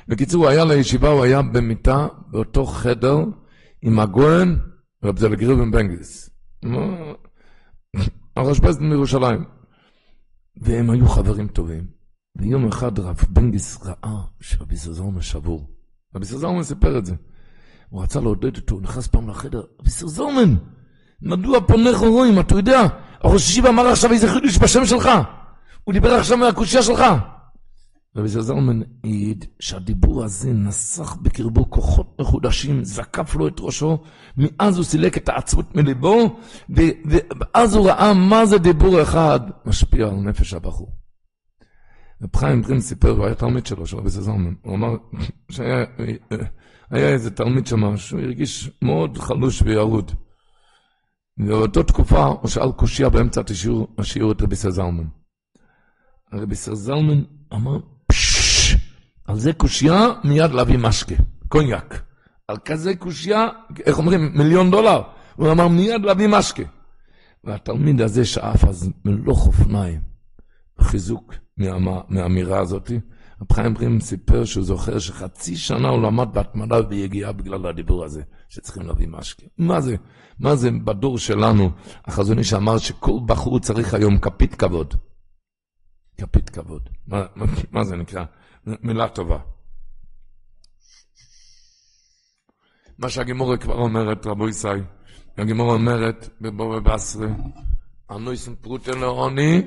בקיצור, 0.07 0.43
הוא 0.43 0.49
היה 0.49 0.65
לישיבה, 0.65 1.09
הוא 1.09 1.23
היה 1.23 1.41
במיטה, 1.41 2.07
באותו 2.27 2.65
חדר, 2.65 3.17
עם 3.81 3.99
הגוהן, 3.99 4.57
רב 5.03 5.19
זלג 5.19 5.43
ריבן 5.43 5.71
בנגיס. 5.71 6.29
הרשב"ז 8.35 8.79
מירושלים. 8.79 9.60
והם 10.57 10.89
היו 10.89 11.07
חברים 11.07 11.47
טובים. 11.47 11.85
ויום 12.35 12.67
אחד 12.67 12.99
רב 12.99 13.19
בנגיס 13.29 13.79
ראה 13.83 14.21
שרבי 14.39 14.77
סזרמן 14.77 15.21
שבור. 15.21 15.69
רבי 16.15 16.25
סזרמן 16.25 16.63
סיפר 16.63 16.97
את 16.97 17.05
זה. 17.05 17.15
הוא 17.89 18.03
רצה 18.03 18.19
לעודד 18.19 18.57
אותו, 18.57 18.75
הוא 18.75 18.81
נכנס 18.81 19.07
פעם 19.07 19.29
לחדר, 19.29 19.61
רבי 19.79 19.89
סזרמן, 19.89 20.55
מדוע 21.21 21.59
פונך 21.67 21.97
רואים? 21.97 22.39
אתה 22.39 22.55
יודע, 22.55 22.81
הראש 23.21 23.49
ישיבה 23.49 23.69
אמר 23.69 23.87
עכשיו 23.87 24.11
איזה 24.11 24.27
חידוש 24.33 24.57
בשם 24.57 24.85
שלך. 24.85 25.09
הוא 25.83 25.93
דיבר 25.93 26.13
עכשיו 26.13 26.37
מהקושייה 26.37 26.83
שלך. 26.83 27.03
רבי 28.15 28.27
זלמן 28.27 28.81
העיד 29.03 29.45
שהדיבור 29.59 30.23
הזה 30.23 30.53
נסח 30.53 31.15
בקרבו 31.15 31.69
כוחות 31.69 32.17
מחודשים, 32.21 32.83
זקף 32.83 33.35
לו 33.35 33.47
את 33.47 33.59
ראשו, 33.59 34.03
מאז 34.37 34.77
הוא 34.77 34.85
סילק 34.85 35.17
את 35.17 35.29
העצמות 35.29 35.75
מליבו, 35.75 36.39
ואז 36.69 37.75
הוא 37.75 37.89
ראה 37.89 38.13
מה 38.13 38.45
זה 38.45 38.57
דיבור 38.57 39.01
אחד 39.01 39.39
משפיע 39.65 40.07
על 40.07 40.15
נפש 40.15 40.53
הבחור. 40.53 40.91
רב 42.21 42.35
חיים 42.35 42.61
ברין 42.61 42.81
סיפר, 42.81 43.09
הוא 43.09 43.25
היה 43.25 43.35
תלמיד 43.35 43.65
שלו, 43.65 43.85
של 43.85 43.97
רבי 43.97 44.09
זלמן, 44.09 44.53
הוא 44.61 44.75
אמר 44.75 44.95
שהיה 45.51 45.85
איזה 46.91 47.31
תלמיד 47.31 47.67
שם, 47.67 47.97
שהוא 47.97 48.21
הרגיש 48.21 48.71
מאוד 48.81 49.17
חלוש 49.17 49.61
וירוד. 49.61 50.11
ובאותה 51.37 51.83
תקופה 51.83 52.25
הוא 52.25 52.47
שאל 52.47 52.71
קושייה 52.71 53.09
באמצע 53.09 53.41
השיעור 53.97 54.31
את 54.31 54.41
רבי 54.41 54.55
זלמן. 54.55 55.07
רבי 56.33 56.55
זלמן 56.55 57.23
אמר, 57.53 57.79
על 59.31 59.39
זה 59.39 59.53
קושייה, 59.53 60.07
מיד 60.23 60.51
להביא 60.51 60.77
משקה, 60.77 61.15
קוניאק. 61.47 62.01
על 62.47 62.57
כזה 62.65 62.95
קושייה, 62.95 63.47
איך 63.85 63.97
אומרים, 63.97 64.31
מיליון 64.37 64.71
דולר. 64.71 65.01
הוא 65.35 65.51
אמר 65.51 65.67
מיד 65.67 66.01
להביא 66.01 66.27
משקה. 66.27 66.63
והתלמיד 67.43 68.01
הזה 68.01 68.25
שאף 68.25 68.65
אז 68.65 68.89
מלוך 69.05 69.47
אופניים, 69.47 70.01
חיזוק 70.81 71.33
מהאמירה 72.09 72.59
הזאת. 72.59 72.91
רב 73.41 73.53
חיים 73.53 73.75
פרים 73.75 73.99
סיפר 73.99 74.45
שהוא 74.45 74.63
זוכר 74.63 74.99
שחצי 74.99 75.55
שנה 75.55 75.89
הוא 75.89 76.01
למד 76.01 76.27
בהתמדה 76.33 76.75
ויגיעה 76.89 77.31
בגלל 77.31 77.67
הדיבור 77.67 78.05
הזה, 78.05 78.21
שצריכים 78.49 78.83
להביא 78.83 79.07
משקה. 79.07 79.45
מה 79.57 79.81
זה? 79.81 79.95
מה 80.39 80.55
זה 80.55 80.71
בדור 80.71 81.17
שלנו, 81.17 81.69
החזון 82.05 82.39
איש 82.39 82.53
אמר 82.53 82.77
שכל 82.77 83.19
בחור 83.25 83.59
צריך 83.59 83.93
היום 83.93 84.17
כפית 84.19 84.55
כבוד. 84.55 84.93
כפית 86.17 86.49
כבוד. 86.49 86.89
מה, 87.07 87.25
מה, 87.35 87.45
מה 87.71 87.83
זה 87.83 87.95
נקרא? 87.95 88.23
מילה 88.65 89.07
טובה. 89.07 89.37
מה 92.97 93.09
שהגימורה 93.09 93.57
כבר 93.57 93.73
אומרת, 93.73 94.25
רבו 94.25 94.49
ישי, 94.49 94.67
הגימורה 95.37 95.73
אומרת 95.73 96.29
בבורא 96.41 96.79
בסרי, 96.79 97.27
אנויסן 98.11 98.55
פרוטן 98.55 98.99
לעוני, 98.99 99.61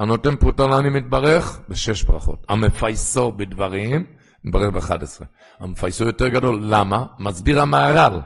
הנותן 0.00 0.36
פרוטה 0.36 0.66
לעני 0.66 0.88
מתברך 0.88 1.60
בשש 1.68 2.02
ברכות. 2.02 2.46
המפייסו 2.48 3.32
בדברים, 3.32 4.06
מתברך 4.44 4.90
ב-11. 4.90 5.24
המפייסו 5.58 6.04
יותר 6.04 6.28
גדול, 6.28 6.60
למה? 6.62 7.06
מסביר 7.18 7.60
המהר"ל. 7.60 8.20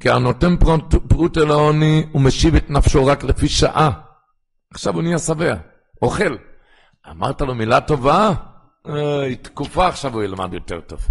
כי 0.00 0.10
הנותן 0.10 0.56
פרוטה 1.08 1.44
לעוני, 1.44 2.06
הוא 2.12 2.22
משיב 2.22 2.54
את 2.54 2.70
נפשו 2.70 3.06
רק 3.06 3.24
לפי 3.24 3.48
שעה. 3.48 3.90
עכשיו 4.70 4.94
הוא 4.94 5.02
נהיה 5.02 5.18
שבע, 5.18 5.54
אוכל. 6.02 6.36
אמרת 7.10 7.40
לו 7.40 7.54
מילה 7.54 7.80
טובה? 7.80 8.34
אה, 8.88 9.34
תקופה 9.42 9.86
עכשיו 9.86 10.14
הוא 10.14 10.22
ילמד 10.22 10.52
יותר 10.52 10.80
טוב. 10.80 11.08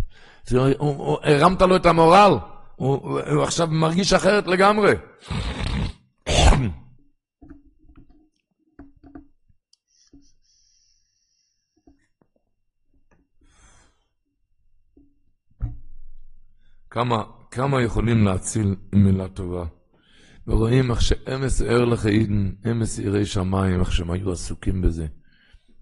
הרמת 1.24 1.62
לו 1.62 1.76
את 1.76 1.86
המורל, 1.86 2.32
הוא, 2.76 3.20
עכשיו 3.44 3.68
מרגיש 3.68 4.14
אחרת 4.14 4.48
לגמרי. 4.48 4.94
כמה, 16.90 17.24
כמה 17.52 17.82
יכולים 17.82 18.26
להציל 18.26 18.76
מילה 18.94 19.28
טובה. 19.28 19.66
ורואים 20.48 20.92
איך 20.92 21.02
שאמס 21.02 21.62
ער 21.62 21.86
לחיידן, 21.86 22.52
אמס 22.72 23.00
יראי 23.00 23.26
שמיים, 23.26 23.80
איך 23.80 23.92
שהם 23.92 24.12
היו 24.12 24.32
עסוקים 24.32 24.82
בזה. 24.82 25.08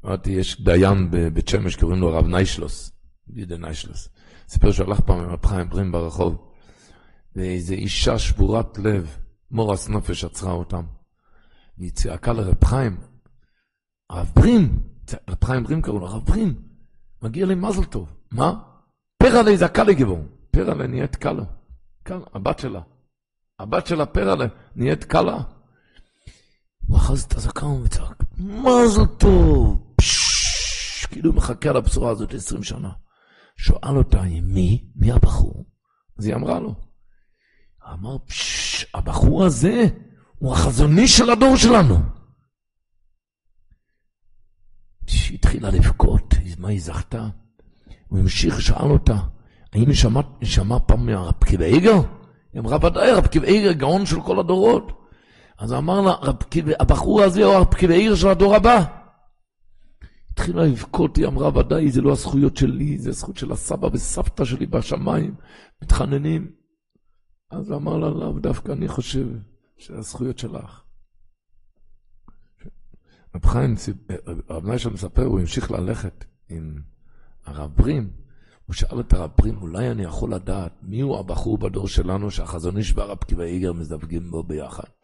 אמרתי, 0.05 0.31
יש 0.31 0.61
דיין 0.61 1.11
בבית 1.11 1.47
שמש, 1.47 1.75
קוראים 1.75 2.01
לו 2.01 2.09
הרב 2.09 2.27
ניישלוס, 2.27 2.91
יהודה 3.35 3.57
ניישלוס. 3.57 4.09
סיפר 4.49 4.71
שהוא 4.71 4.87
הלך 4.87 4.99
פעם 4.99 5.19
עם 5.19 5.29
רב 5.29 5.45
חיים 5.45 5.69
פרים 5.69 5.91
ברחוב, 5.91 6.51
ואיזו 7.35 7.73
אישה 7.73 8.19
שבורת 8.19 8.77
לב, 8.77 9.17
מורס 9.51 9.89
נפש 9.89 10.23
עצרה 10.23 10.51
אותם. 10.51 10.83
והיא 11.77 11.91
צעקה 11.91 12.33
לרב 12.33 12.63
חיים, 12.63 12.97
הרב 14.09 14.31
פרים, 14.33 14.79
רב 15.29 15.45
חיים 15.45 15.63
פרים 15.63 15.81
קראו 15.81 15.99
לו, 15.99 16.07
הרב 16.07 16.25
פרים, 16.25 16.61
מגיע 17.21 17.45
לי 17.45 17.55
מזל 17.55 17.83
טוב. 17.83 18.13
מה? 18.31 18.53
לי 19.23 19.57
זעקה 19.57 19.83
לי 19.83 19.95
גיבור. 19.95 20.19
פרלה 20.51 20.87
נהיית 20.87 21.15
קלה. 21.15 21.43
כאן, 22.05 22.19
הבת 22.33 22.59
שלה. 22.59 22.81
הבת 23.59 23.87
שלה 23.87 24.05
פרלה 24.05 24.45
נהיית 24.75 25.03
קלה. 25.03 25.37
הוא 26.87 26.97
אחז 26.97 27.23
את 27.23 27.33
הזקן 27.33 27.65
וצעק, 27.65 28.23
מזל 28.37 29.05
טוב! 29.05 29.90
כאילו 31.11 31.33
מחכה 31.33 31.71
לבשורה 31.71 32.11
הזאת 32.11 32.33
עשרים 32.33 32.63
שנה. 32.63 32.91
שואל 33.57 33.97
אותה, 33.97 34.21
מי? 34.41 34.85
מי 34.95 35.11
הבחור? 35.11 35.65
אז 36.17 36.25
היא 36.25 36.35
אמרה 36.35 36.59
לו. 36.59 36.75
אמר, 37.93 38.17
פשש, 38.25 38.85
הבחור 38.93 39.45
הזה 39.45 39.85
הוא 40.37 40.53
החזוני 40.53 41.07
של 41.07 41.29
הדור 41.29 41.57
שלנו. 41.57 41.95
היא 45.07 45.35
התחילה 45.35 45.69
לבכות, 45.69 46.33
מה 46.57 46.69
היא 46.69 46.81
זכתה? 46.81 47.27
הוא 48.07 48.19
המשיך, 48.19 48.61
שאל 48.61 48.91
אותה, 48.91 49.17
האם 49.73 49.93
שמע 50.43 50.79
פעם 50.79 51.05
מהרב 51.05 51.33
פקיד 51.39 51.61
איגר? 51.61 52.01
היא 52.53 52.59
אמרה, 52.59 52.77
ודאי, 52.85 53.11
רב 53.11 53.25
פקיד 53.25 53.43
איגר 53.43 53.71
גאון 53.71 54.05
של 54.05 54.21
כל 54.21 54.39
הדורות. 54.39 54.91
אז 55.57 55.73
אמר 55.73 56.01
לה, 56.01 56.13
הבחור 56.79 57.21
הזה 57.21 57.43
הוא 57.43 57.53
הרב 57.53 57.65
פקיד 57.65 57.91
איגר 57.91 58.15
של 58.15 58.27
הדור 58.27 58.55
הבא. 58.55 59.00
התחילה 60.31 60.63
לבכות, 60.63 61.15
היא 61.15 61.27
אמרה, 61.27 61.57
ודאי, 61.57 61.91
זה 61.91 62.01
לא 62.01 62.11
הזכויות 62.11 62.57
שלי, 62.57 62.97
זה 62.97 63.09
הזכות 63.09 63.37
של 63.37 63.51
הסבא 63.51 63.89
וסבתא 63.93 64.45
שלי 64.45 64.65
בשמיים, 64.65 65.35
מתחננים. 65.81 66.51
אז 67.49 67.71
אמר 67.71 67.97
לה, 67.97 68.09
לאו 68.09 68.39
דווקא 68.39 68.71
אני 68.71 68.87
חושב 68.87 69.27
שהזכויות 69.77 70.39
שלך. 70.39 70.83
רב 73.35 73.45
חיים, 73.45 73.75
רב 74.49 74.65
ניישר 74.65 74.89
מספר, 74.89 75.25
הוא 75.25 75.39
המשיך 75.39 75.71
ללכת 75.71 76.25
עם 76.49 76.81
הרב 77.45 77.71
ברים, 77.75 78.09
הוא 78.65 78.73
שאל 78.73 78.99
את 78.99 79.13
הרב 79.13 79.29
פרים, 79.35 79.57
אולי 79.57 79.91
אני 79.91 80.03
יכול 80.03 80.33
לדעת 80.33 80.73
מיהו 80.81 81.19
הבחור 81.19 81.57
בדור 81.57 81.87
שלנו 81.87 82.31
שהחזון 82.31 82.77
איש 82.77 82.93
והרב 82.95 83.17
קיבה 83.17 83.43
איגר 83.43 83.73
מזווגים 83.73 84.31
בו 84.31 84.43
ביחד. 84.43 85.00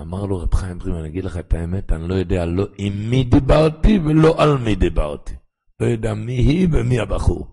אמר 0.00 0.26
לו 0.26 0.38
רב 0.38 0.54
חיים 0.54 0.78
פרים, 0.78 0.94
אני 0.94 1.08
אגיד 1.08 1.24
לך 1.24 1.36
את 1.36 1.54
האמת, 1.54 1.92
אני 1.92 2.08
לא 2.08 2.14
יודע 2.14 2.46
לא 2.46 2.66
עם 2.78 3.10
מי 3.10 3.24
דיברתי 3.24 3.98
ולא 3.98 4.42
על 4.42 4.58
מי 4.58 4.74
דיברתי. 4.74 5.34
לא 5.80 5.86
יודע 5.86 6.14
מי 6.14 6.32
היא 6.32 6.68
ומי 6.72 7.00
הבחור. 7.00 7.46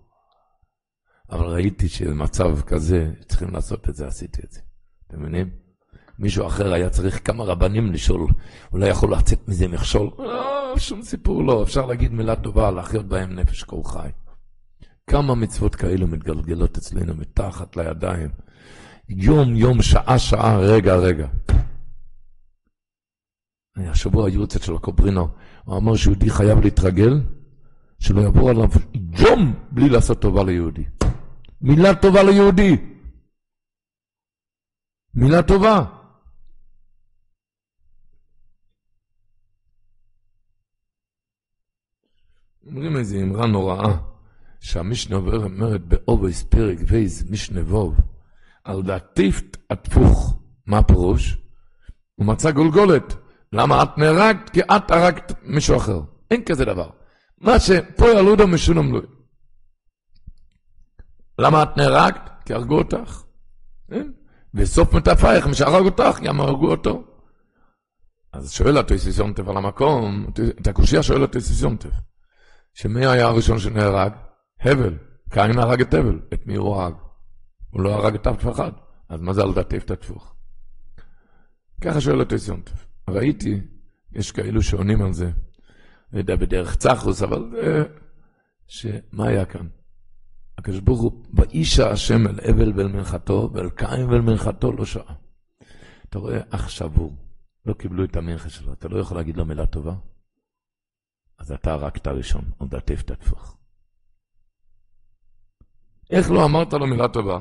אבל 1.30 1.46
ראיתי 1.46 1.88
שבמצב 1.88 2.60
כזה, 2.60 3.10
צריכים 3.28 3.50
לעשות 3.50 3.88
את 3.88 3.94
זה, 3.94 4.06
עשיתי 4.06 4.42
את 4.44 4.52
זה. 4.52 4.60
אתם 5.06 5.20
מבינים? 5.20 5.50
מישהו 6.18 6.46
אחר 6.46 6.72
היה 6.72 6.90
צריך 6.90 7.26
כמה 7.26 7.44
רבנים 7.44 7.92
לשאול, 7.92 8.26
אולי 8.72 8.88
יכול 8.88 9.12
לצאת 9.12 9.48
מזה 9.48 9.68
מכשול. 9.68 10.10
לא, 10.18 10.74
שום 10.78 11.02
סיפור 11.02 11.44
לא, 11.44 11.62
אפשר 11.62 11.86
להגיד 11.86 12.12
מילה 12.12 12.36
טובה, 12.36 12.70
להחיות 12.70 13.06
בהם 13.06 13.34
נפש 13.34 13.62
כה 13.62 13.76
חי. 13.84 14.08
כמה 15.10 15.34
מצוות 15.34 15.74
כאלו 15.74 16.06
מתגלגלות 16.06 16.76
אצלנו 16.76 17.14
מתחת 17.14 17.76
לידיים. 17.76 18.28
יום 19.08 19.56
יום, 19.56 19.82
שעה 19.82 20.18
שעה, 20.18 20.58
רגע 20.58 20.96
רגע. 20.96 21.26
השבוע 23.76 24.28
היורצת 24.28 24.62
של 24.62 24.74
הקוברינו, 24.74 25.28
הוא 25.64 25.76
אמר 25.76 25.96
שיהודי 25.96 26.30
חייב 26.30 26.60
להתרגל, 26.60 27.20
שלא 27.98 28.20
יעבור 28.20 28.50
עליו 28.50 28.68
יום 28.94 29.54
בלי 29.70 29.88
לעשות 29.88 30.20
טובה 30.20 30.44
ליהודי. 30.44 30.84
מילה 31.60 31.94
טובה 31.94 32.22
ליהודי. 32.22 32.76
מילה 35.14 35.42
טובה. 35.42 35.84
אומרים 42.66 42.96
איזה 42.96 43.16
אמרה 43.22 43.46
נוראה. 43.46 44.10
שהמשנה 44.60 45.16
אומרת 45.16 45.80
באבות 45.80 46.42
פרק 46.42 46.78
ב' 46.86 47.30
משנה 47.30 47.60
ו', 47.60 48.00
על 48.64 48.82
דאטפת 48.82 49.56
אטפוך. 49.70 50.40
מה 50.66 50.78
הפירוש? 50.78 51.38
הוא 52.14 52.26
מצא 52.26 52.50
גולגולת. 52.50 53.14
למה 53.52 53.82
את 53.82 53.98
נהרגת? 53.98 54.50
כי 54.50 54.60
את 54.60 54.90
הרגת 54.90 55.32
מישהו 55.42 55.76
אחר. 55.76 56.00
אין 56.30 56.44
כזה 56.44 56.64
דבר. 56.64 56.90
מה 57.38 57.60
שפה 57.60 58.08
ילודה 58.08 58.46
משונם 58.46 58.92
לו. 58.92 59.00
למה 61.38 61.62
את 61.62 61.76
נהרגת? 61.76 62.30
כי 62.44 62.54
הרגו 62.54 62.78
אותך. 62.78 63.22
אין? 63.92 64.12
בסוף 64.54 64.94
מטפייך, 64.94 65.46
מי 65.46 65.54
שהרג 65.54 65.84
אותך, 65.84 66.20
גם 66.22 66.40
הרגו 66.40 66.70
אותו. 66.70 67.04
אז 68.32 68.52
שואל 68.52 68.78
התויסיס 68.78 69.18
יונטף 69.18 69.48
על 69.48 69.56
המקום, 69.56 70.26
את 70.60 70.66
הקושייה 70.66 71.02
שואל 71.02 71.24
התויסיס 71.24 71.62
יונטף, 71.62 71.90
שמי 72.74 73.06
היה 73.06 73.26
הראשון 73.26 73.58
שנהרג? 73.58 74.12
הבל. 74.60 74.98
קין 75.30 75.58
הרג 75.58 75.80
את 75.80 75.94
הבל. 75.94 76.20
את 76.34 76.46
מי 76.46 76.56
הוא 76.56 76.76
הרג? 76.76 76.94
הוא 77.70 77.82
לא 77.82 77.94
הרג 77.94 78.14
את 78.14 78.26
אף 78.26 78.48
אחד. 78.48 78.72
אז 79.08 79.20
מה 79.20 79.32
זה 79.32 79.42
על 79.42 79.54
דעתי? 79.54 79.76
ככה 81.80 82.00
שואל 82.00 82.20
אותו 82.20 82.38
סיונטף. 82.38 82.89
ראיתי, 83.10 83.60
יש 84.12 84.32
כאלו 84.32 84.62
שעונים 84.62 85.02
על 85.02 85.12
זה, 85.12 85.30
לא 86.12 86.18
יודע, 86.18 86.36
בדרך 86.36 86.76
צחוס, 86.76 87.22
אבל 87.22 87.50
זה 87.52 87.84
שמה 88.66 89.26
היה 89.26 89.44
כאן? 89.44 89.66
הקדוש 90.58 90.80
ברוך 90.80 91.00
הוא, 91.00 91.24
ואישה 91.34 91.90
השם 91.90 92.26
אל 92.26 92.40
אבל 92.50 92.72
ואל 92.76 92.88
מנחתו, 92.88 93.50
ואל 93.54 93.70
קין 93.70 94.04
ואל 94.08 94.20
מנחתו 94.20 94.72
לא 94.72 94.84
שעה. 94.84 95.14
אתה 96.08 96.18
רואה, 96.18 96.40
אח 96.50 96.68
שבור, 96.68 97.16
לא 97.66 97.72
קיבלו 97.72 98.04
את 98.04 98.16
המנחה 98.16 98.48
שלו, 98.48 98.72
אתה 98.72 98.88
לא 98.88 98.98
יכול 98.98 99.16
להגיד 99.16 99.36
לו 99.36 99.44
מילה 99.44 99.66
טובה? 99.66 99.94
אז 101.38 101.52
אתה 101.52 101.72
הרגת 101.72 102.06
ראשון, 102.06 102.44
עוד 102.58 102.74
עטף 102.74 103.02
תטפוך. 103.02 103.56
איך 106.10 106.30
לא 106.30 106.44
אמרת 106.44 106.72
לו 106.72 106.86
מילה 106.86 107.08
טובה? 107.08 107.38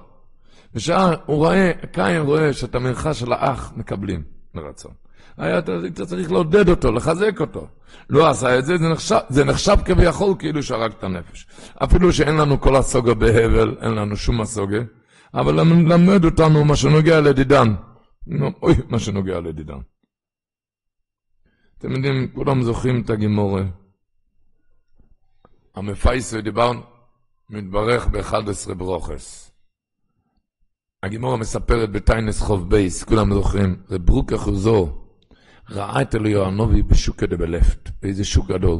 בשעה, 0.74 1.14
הוא 1.26 1.38
רואה, 1.38 1.72
קין 1.92 2.22
רואה 2.22 2.54
שאת 2.54 2.76
המנחה 2.76 3.14
של 3.14 3.34
האח 3.34 3.74
מקבלים 3.76 4.24
מרצון. 4.54 4.94
היה, 5.40 5.62
צריך 6.06 6.32
לעודד 6.32 6.70
אותו, 6.70 6.92
לחזק 6.92 7.42
אותו. 7.42 7.68
לא 8.10 8.30
עשה 8.30 8.60
את 8.60 8.66
זה, 8.66 8.78
זה 8.78 8.90
נחשב, 8.90 9.20
זה 9.30 9.46
נחשב 9.46 9.76
כביכול 9.86 10.36
כאילו 10.40 10.64
שהרג 10.64 10.92
את 10.92 11.04
הנפש. 11.04 11.48
אפילו 11.84 12.14
שאין 12.14 12.36
לנו 12.36 12.62
כל 12.62 12.76
הסוגה 12.76 13.14
בהבל, 13.14 13.78
אין 13.82 13.92
לנו 13.92 14.16
שום 14.16 14.42
הסוגה, 14.42 14.80
אבל 15.34 15.56
למד 15.94 16.26
אותנו 16.26 16.66
מה 16.66 16.76
שנוגע 16.76 17.22
לדידן. 17.22 17.68
אוי, 18.62 18.74
מה 18.90 19.00
שנוגע 19.00 19.40
לדידן. 19.40 19.80
אתם 21.78 21.92
יודעים, 21.92 22.28
כולם 22.34 22.64
זוכרים 22.64 23.02
את 23.02 23.10
הגימורה. 23.10 23.64
המפייסו 25.76 26.42
דיבר, 26.42 26.72
מתברך 27.50 28.08
ב-11 28.08 28.74
ברוכס. 28.74 29.52
הגמרא 31.04 31.38
מספרת 31.38 31.92
בטיינס 31.92 32.42
חוב 32.42 32.70
בייס, 32.70 33.04
כולם 33.04 33.34
זוכרים, 33.34 33.76
זה 33.88 34.00
ברוקא 34.00 34.38
חוזאה. 34.38 34.99
ראה 35.72 36.02
את 36.02 36.16
אליהו 36.16 36.46
הנביא 36.46 36.82
בשוק 36.84 37.24
דבי 37.24 37.52
לפט, 37.52 37.90
באיזה 38.02 38.26
שוק 38.26 38.48
גדול. 38.48 38.80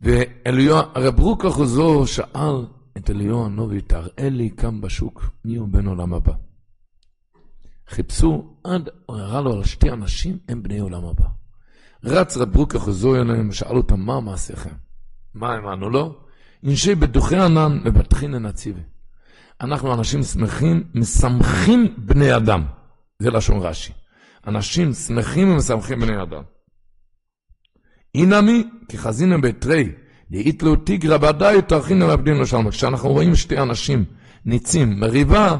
ואליהו, 0.00 0.76
הרב 0.76 1.20
ברוקא 1.20 1.50
חוזאה 1.50 2.06
שאל 2.06 2.66
את 2.96 3.10
אליהו 3.10 3.46
הנביא, 3.46 3.80
תראה 3.80 4.28
לי 4.30 4.50
כאן 4.56 4.80
בשוק, 4.80 5.30
מי 5.44 5.56
הוא 5.56 5.68
בן 5.68 5.86
עולם 5.86 6.14
הבא. 6.14 6.32
חיפשו 7.88 8.56
עד, 8.64 8.88
הוא 9.06 9.16
הראה 9.16 9.40
לו 9.40 9.52
על 9.52 9.64
שתי 9.64 9.90
אנשים, 9.90 10.38
הם 10.48 10.62
בני 10.62 10.78
עולם 10.78 11.04
הבא. 11.04 11.26
רץ 12.04 12.36
רב 12.36 12.56
ברוקא 12.56 12.78
חוזאה 12.78 13.16
אליהם 13.16 13.48
ושאל 13.48 13.76
אותם, 13.76 14.00
מה 14.00 14.20
מעשיכם? 14.20 14.74
מה 15.34 15.54
הם 15.54 15.66
ענו 15.66 15.90
לו? 15.90 16.16
אנשי 16.64 16.94
בטוחי 16.94 17.36
ענן 17.36 17.80
מבטחין 17.84 18.46
הציבי. 18.46 18.80
אנחנו 19.60 19.94
אנשים 19.94 20.22
שמחים, 20.22 20.84
משמחים 20.94 21.94
בני 21.98 22.36
אדם. 22.36 22.64
זה 23.18 23.30
לשון 23.30 23.58
רש"י. 23.60 23.92
אנשים 24.46 24.92
שמחים 24.92 25.48
ומשמחים 25.48 26.00
בני 26.00 26.22
אדם. 26.22 26.42
אינמי, 28.14 28.64
כי 28.88 28.98
חזינו 28.98 29.40
בתרי, 29.40 29.92
דאית 30.30 30.62
לו 30.62 30.76
תיגרא 30.76 31.16
בעדיי 31.16 31.62
תרחינו 31.62 32.06
לעבדין 32.06 32.36
לו 32.36 32.46
שלום. 32.46 32.70
כשאנחנו 32.70 33.08
רואים 33.08 33.34
שתי 33.34 33.58
אנשים 33.58 34.04
ניצים, 34.44 35.00
מריבה, 35.00 35.56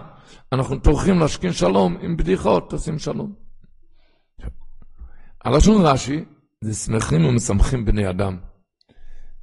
אנחנו 0.53 0.79
טורחים 0.79 1.19
להשכין 1.19 1.53
שלום 1.53 1.97
עם 2.01 2.17
בדיחות, 2.17 2.73
עושים 2.73 2.99
שלום. 2.99 3.35
הלשון 5.45 5.87
רש"י 5.87 6.25
זה 6.61 6.75
שמחים 6.75 7.25
ומשמחים 7.25 7.85
בני 7.85 8.11
אדם. 8.11 8.37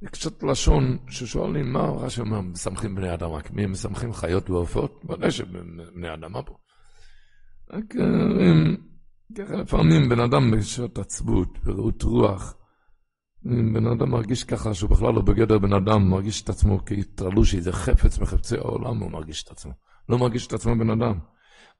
זה 0.00 0.08
קצת 0.08 0.42
לשון 0.42 0.98
ששואלים 1.08 1.72
מה 1.72 1.80
רש"י 1.80 2.20
אומר, 2.20 2.40
משמחים 2.40 2.94
בני 2.94 3.14
אדם 3.14 3.30
רק 3.30 3.50
מי 3.50 3.66
משמחים 3.66 4.12
חיות 4.12 4.50
ועופות? 4.50 5.04
ודאי 5.08 5.30
שבני 5.30 6.14
אדם, 6.14 6.32
מה 6.32 6.42
פה? 6.42 6.56
רק 7.70 7.96
אה, 7.96 8.74
ככה 9.38 9.56
לפעמים 9.56 10.08
בן 10.08 10.20
אדם 10.20 10.50
בשעות 10.50 10.98
עצבות, 10.98 11.58
ברעות 11.64 12.02
רוח, 12.02 12.54
בן 13.44 13.86
אדם 13.86 14.10
מרגיש 14.10 14.44
ככה 14.44 14.74
שהוא 14.74 14.90
בכלל 14.90 15.14
לא 15.14 15.22
בגדר 15.22 15.58
בן 15.58 15.72
אדם, 15.72 16.10
מרגיש 16.10 16.42
את 16.42 16.48
עצמו 16.48 16.78
כהתרלושי, 16.86 17.56
איזה 17.56 17.72
חפץ 17.72 18.18
מחפצי 18.18 18.56
העולם, 18.56 18.98
הוא 18.98 19.10
מרגיש 19.10 19.42
את 19.42 19.50
עצמו. 19.50 19.72
לא 20.08 20.18
מרגיש 20.18 20.46
את 20.46 20.52
עצמו 20.52 20.78
בן 20.78 20.90
אדם. 20.90 21.18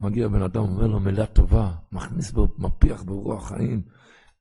מגיע 0.00 0.28
בן 0.28 0.42
אדם, 0.42 0.62
אומר 0.62 0.86
לו 0.86 1.00
מילה 1.00 1.26
טובה, 1.26 1.72
מכניס 1.92 2.30
בו, 2.30 2.48
מפיח 2.58 3.02
ברוח 3.02 3.48
חיים. 3.48 3.82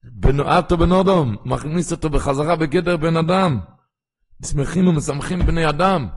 בנועתו 0.03 0.77
בן 0.77 0.91
אדם, 0.91 1.35
מכניס 1.45 1.91
אותו 1.91 2.09
בחזרה 2.09 2.55
בגדר 2.55 2.97
בן 2.97 3.17
אדם. 3.17 3.59
שמחים 4.45 4.87
ומשמחים 4.87 5.39
בני 5.39 5.69
אדם. 5.69 6.07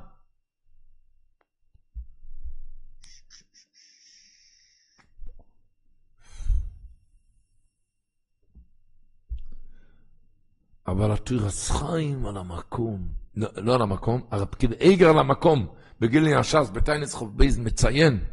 אבל 10.86 11.12
התירס 11.12 11.70
חיים 11.70 12.26
על 12.26 12.36
המקום, 12.36 13.08
לא, 13.36 13.48
לא 13.56 13.74
על 13.74 13.82
המקום, 13.82 14.20
הרב 14.30 14.48
איגר 14.80 15.10
על 15.10 15.18
המקום, 15.18 15.66
בגיל 16.00 16.26
יש"ס, 16.26 16.70
בטיינס 16.72 17.14
חוב 17.14 17.38
בייז, 17.38 17.58
מציין, 17.58 18.24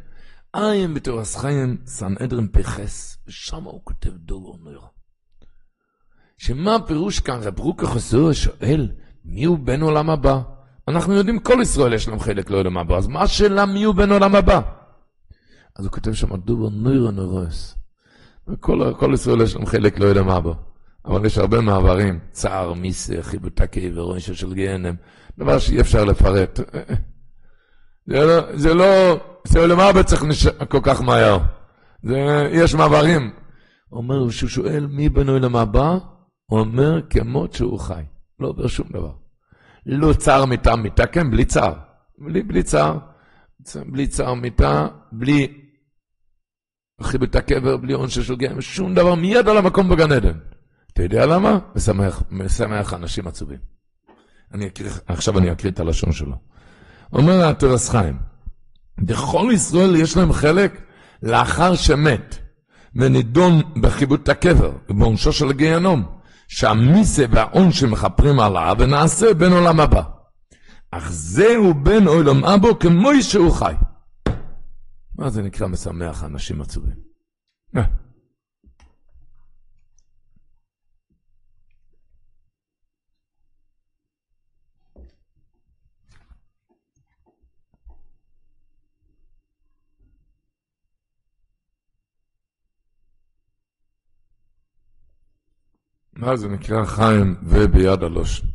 עין 0.52 0.94
בתירס 0.94 1.36
חיים, 1.36 1.76
סנהדרין 1.86 2.48
פחס, 2.52 3.18
ושם 3.26 3.64
הוא 3.64 3.80
כותב 3.84 4.10
דולו 4.10 4.56
נר. 4.64 4.80
שמה 6.38 6.74
הפירוש 6.74 7.20
כאן, 7.20 7.40
רב 7.42 7.58
רוקה 7.58 7.86
חסור 7.86 8.32
שואל, 8.32 8.90
מי 9.24 9.44
הוא 9.44 9.58
בן 9.58 9.80
עולם 9.80 10.10
הבא? 10.10 10.40
אנחנו 10.88 11.14
יודעים, 11.14 11.38
כל 11.38 11.58
ישראל 11.62 11.92
יש 11.92 12.08
להם 12.08 12.20
חלק 12.20 12.50
לעולם 12.50 12.78
הבא, 12.78 12.96
אז 12.96 13.06
מה 13.06 13.22
השאלה 13.22 13.66
מי 13.66 13.82
הוא 13.82 13.94
בן 13.94 14.12
עולם 14.12 14.34
הבא? 14.34 14.60
אז 15.76 15.84
הוא 15.84 15.92
כותב 15.92 16.12
שם, 16.12 16.36
דובר 16.36 16.68
נוירו 16.68 17.10
נורוס. 17.10 17.74
כל 18.60 19.10
ישראל 19.14 19.40
יש 19.40 19.56
להם 19.56 19.66
חלק 19.66 19.98
לעולם 19.98 20.28
הבא. 20.28 20.52
אבל 21.04 21.26
יש 21.26 21.38
הרבה 21.38 21.60
מעברים, 21.60 22.18
צער, 22.30 22.72
מיסה, 22.72 23.14
חיבוטקי 23.20 23.90
ורוישה 23.94 24.34
של 24.34 24.54
גיהנם, 24.54 24.94
דבר 25.38 25.58
שאי 25.58 25.80
אפשר 25.80 26.04
לפרט. 26.04 26.60
זה 28.06 28.74
לא, 28.74 29.16
זה 29.44 29.66
לא, 29.66 29.88
הבא 29.88 30.02
צריך 30.02 30.24
נש... 30.24 30.46
כל 30.46 30.80
כך 30.82 31.02
מהר. 31.02 31.38
זה, 32.02 32.48
יש 32.52 32.74
מעברים. 32.74 33.30
אומר, 33.92 34.28
כשהוא 34.28 34.50
שואל 34.50 34.86
מי 34.86 35.08
בנוי 35.08 35.40
הבא, 35.60 35.98
הוא 36.46 36.60
אומר 36.60 37.00
כמות 37.10 37.52
שהוא 37.52 37.78
חי, 37.78 38.02
לא 38.40 38.48
עובר 38.48 38.66
שום 38.66 38.88
דבר. 38.90 39.12
לא 39.86 40.12
צער 40.12 40.44
מיתה, 40.44 40.76
מיתה 40.76 41.06
כן, 41.06 41.30
בלי 41.30 41.44
צער. 41.44 41.74
בלי, 42.18 42.42
בלי 42.42 42.62
צער, 42.62 42.98
בלי 43.86 44.06
צער 44.06 44.34
מיתה, 44.34 44.86
בלי 45.12 45.62
חיבוט 47.02 47.36
הקבר, 47.36 47.76
בלי 47.76 47.92
עונש 47.92 48.18
של 48.18 48.36
גיהנם, 48.36 48.60
שום 48.60 48.94
דבר, 48.94 49.14
מיד 49.14 49.48
על 49.48 49.56
המקום 49.56 49.88
בגן 49.88 50.12
עדן. 50.12 50.38
אתה 50.92 51.02
יודע 51.02 51.26
למה? 51.26 51.58
משמח, 51.76 52.22
משמח 52.30 52.94
אנשים 52.94 53.26
עצובים. 53.26 53.58
אני 54.54 54.66
אקריא, 54.66 54.90
עכשיו 55.06 55.38
אני 55.38 55.52
אקריא 55.52 55.72
את 55.72 55.80
הלשון 55.80 56.12
שלו. 56.12 56.36
אומר 57.12 57.48
התורס 57.48 57.90
חיים, 57.90 58.18
בכל 58.98 59.50
ישראל 59.54 59.96
יש 59.96 60.16
להם 60.16 60.32
חלק 60.32 60.80
לאחר 61.22 61.74
שמת 61.74 62.38
ונידון 62.96 63.62
בחיבוט 63.80 64.28
הקבר 64.28 64.72
ובעונשו 64.88 65.32
של 65.32 65.52
גיהנום, 65.52 66.18
שהמיסה 66.48 67.24
והעונש 67.30 67.80
שמכפרים 67.80 68.40
עליו 68.40 68.76
ונעשה 68.78 69.34
בין 69.34 69.52
עולם 69.52 69.80
הבא. 69.80 70.02
אך 70.90 71.12
זהו 71.12 71.74
בין 71.74 72.06
עולם 72.06 72.44
אבו 72.44 72.78
כמו 72.78 73.10
שהוא 73.20 73.52
חי. 73.52 73.74
מה 75.18 75.30
זה 75.30 75.42
נקרא 75.42 75.66
משמח 75.66 76.24
אנשים 76.24 76.60
עצובים? 76.60 76.96
מה 96.22 96.36
זה 96.36 96.48
נקרא 96.48 96.84
חיים 96.84 97.34
וביד 97.42 98.02
הלושן. 98.02 98.46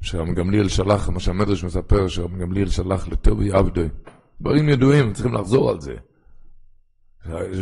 שרם 0.00 0.34
גמליאל 0.34 0.68
שלח, 0.68 1.08
מה 1.08 1.20
שהמדרש 1.20 1.64
מספר, 1.64 2.08
שרם 2.08 2.38
גמליאל 2.38 2.68
שלח 2.68 3.08
לטובי 3.08 3.52
עבדי. 3.52 3.88
דברים 4.40 4.68
ידועים, 4.68 5.12
צריכים 5.12 5.34
לחזור 5.34 5.70
על 5.70 5.80
זה. 5.80 5.94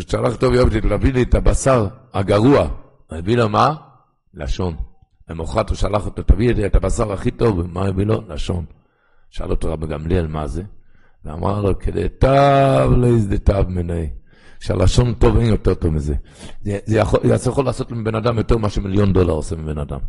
שלח 0.08 0.36
טובי 0.36 0.58
עבדי 0.58 0.80
להביא 0.80 1.12
לי 1.12 1.22
את 1.22 1.34
הבשר 1.34 1.88
הגרוע. 2.14 2.68
הביא 3.10 3.36
לו 3.36 3.48
מה? 3.48 3.74
לשון. 4.34 4.76
למחרת 5.28 5.68
הוא 5.68 5.76
שלח 5.76 6.06
אותו, 6.06 6.22
תביא 6.22 6.54
לי 6.54 6.66
את 6.66 6.74
הבשר 6.74 7.12
הכי 7.12 7.30
טוב, 7.30 7.66
מה 7.72 7.86
הביא 7.86 8.06
לו? 8.06 8.22
לשון. 8.28 8.64
שאל 9.30 9.50
אותו 9.50 9.72
רבי 9.72 9.86
גמליאל 9.86 10.26
מה 10.26 10.46
זה? 10.46 10.62
ואמר 11.24 11.60
לו, 11.60 11.78
כדי 11.78 12.08
תב 12.18 12.90
לא 12.96 13.06
יזדתב 13.06 13.64
מני. 13.68 14.10
שהלשון 14.60 15.14
טוב 15.14 15.36
אין 15.36 15.46
יותר 15.46 15.74
טוב 15.74 15.90
מזה. 15.94 16.14
זה, 16.62 16.78
זה, 16.84 16.98
יכול, 16.98 17.20
זה 17.36 17.50
יכול 17.50 17.64
לעשות 17.64 17.90
מבן 17.90 18.14
אדם 18.14 18.38
יותר 18.38 18.56
ממה 18.56 18.70
שמיליון 18.70 19.12
דולר 19.12 19.32
עושה 19.32 19.56
מבן 19.56 19.78
אדם. 19.78 20.00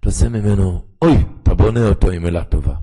אתה 0.00 0.08
עושה 0.08 0.28
ממנו, 0.28 0.84
אוי, 1.02 1.24
אתה 1.42 1.54
בונה 1.54 1.88
אותו 1.88 2.10
עם 2.10 2.22
מילה 2.22 2.44
טובה. 2.44 2.74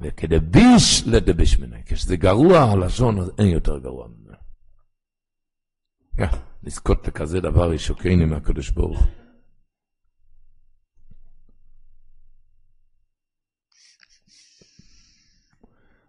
וכדביש 0.00 1.02
לדביש 1.06 1.58
מנה, 1.58 1.76
כשזה 1.86 2.16
גרוע 2.16 2.58
הלשון, 2.58 3.18
אז 3.18 3.30
אין 3.38 3.48
יותר 3.48 3.78
גרוע 3.78 4.08
ממנו. 4.08 4.36
Yeah, 6.20 6.36
לזכות 6.62 7.08
לכזה 7.08 7.40
דבר 7.40 7.72
ישוקני 7.72 8.24
מהקדוש 8.24 8.70
ברוך 8.70 9.06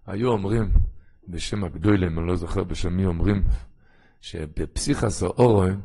היו 0.06 0.30
אומרים, 0.30 0.74
בשם 1.28 1.64
הגדולים, 1.64 2.20
אני 2.20 2.28
לא 2.28 2.36
זוכר 2.36 2.64
בשם 2.64 2.94
מי 2.94 3.06
אומרים, 3.06 3.44
שבפסיכס 4.24 5.24
האורן 5.24 5.80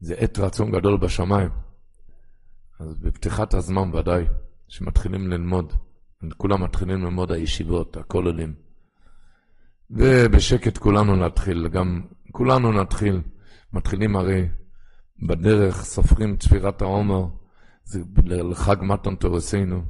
זה 0.00 0.14
עת 0.14 0.38
רצון 0.38 0.70
גדול 0.70 0.96
בשמיים. 0.96 1.50
אז 2.80 2.98
בפתיחת 2.98 3.54
הזמן 3.54 3.94
ודאי, 3.94 4.24
שמתחילים 4.68 5.28
ללמוד, 5.28 5.72
כולם 6.36 6.62
מתחילים 6.62 7.04
ללמוד 7.04 7.32
הישיבות, 7.32 7.96
הכוללים. 7.96 8.54
ובשקט 9.90 10.78
כולנו 10.78 11.16
נתחיל, 11.16 11.68
גם 11.68 12.02
כולנו 12.32 12.72
נתחיל. 12.72 13.20
מתחילים 13.72 14.16
הרי 14.16 14.48
בדרך, 15.22 15.82
סופרים 15.82 16.36
צפירת 16.36 16.82
העומר, 16.82 17.26
זה 17.84 18.00
לחג 18.24 18.76
מתן 18.82 19.14
תורסינו. 19.14 19.82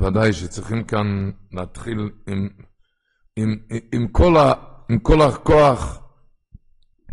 ודאי 0.00 0.32
שצריכים 0.32 0.84
כאן 0.84 1.30
להתחיל 1.52 2.10
עם, 2.26 2.48
עם, 3.36 3.56
עם, 3.92 4.08
כל, 4.08 4.36
ה, 4.36 4.52
עם 4.88 4.98
כל 4.98 5.22
הכוח, 5.22 6.05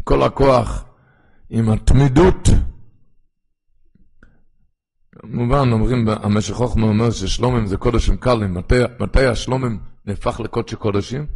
כל 0.03 0.23
הכוח, 0.23 0.85
עם 1.49 1.69
התמידות. 1.69 2.49
כמובן, 5.11 5.71
אומרים, 5.71 6.09
המשך 6.09 6.53
חוכמה 6.53 6.87
אומר 6.87 7.11
ששלומים 7.11 7.67
זה 7.67 7.77
קודשים 7.77 8.17
קלים. 8.17 8.53
מתי, 8.53 8.75
מתי 8.99 9.25
השלומים 9.25 9.79
נהפך 10.05 10.39
לקודשי 10.39 10.75
קודשים? 10.75 11.27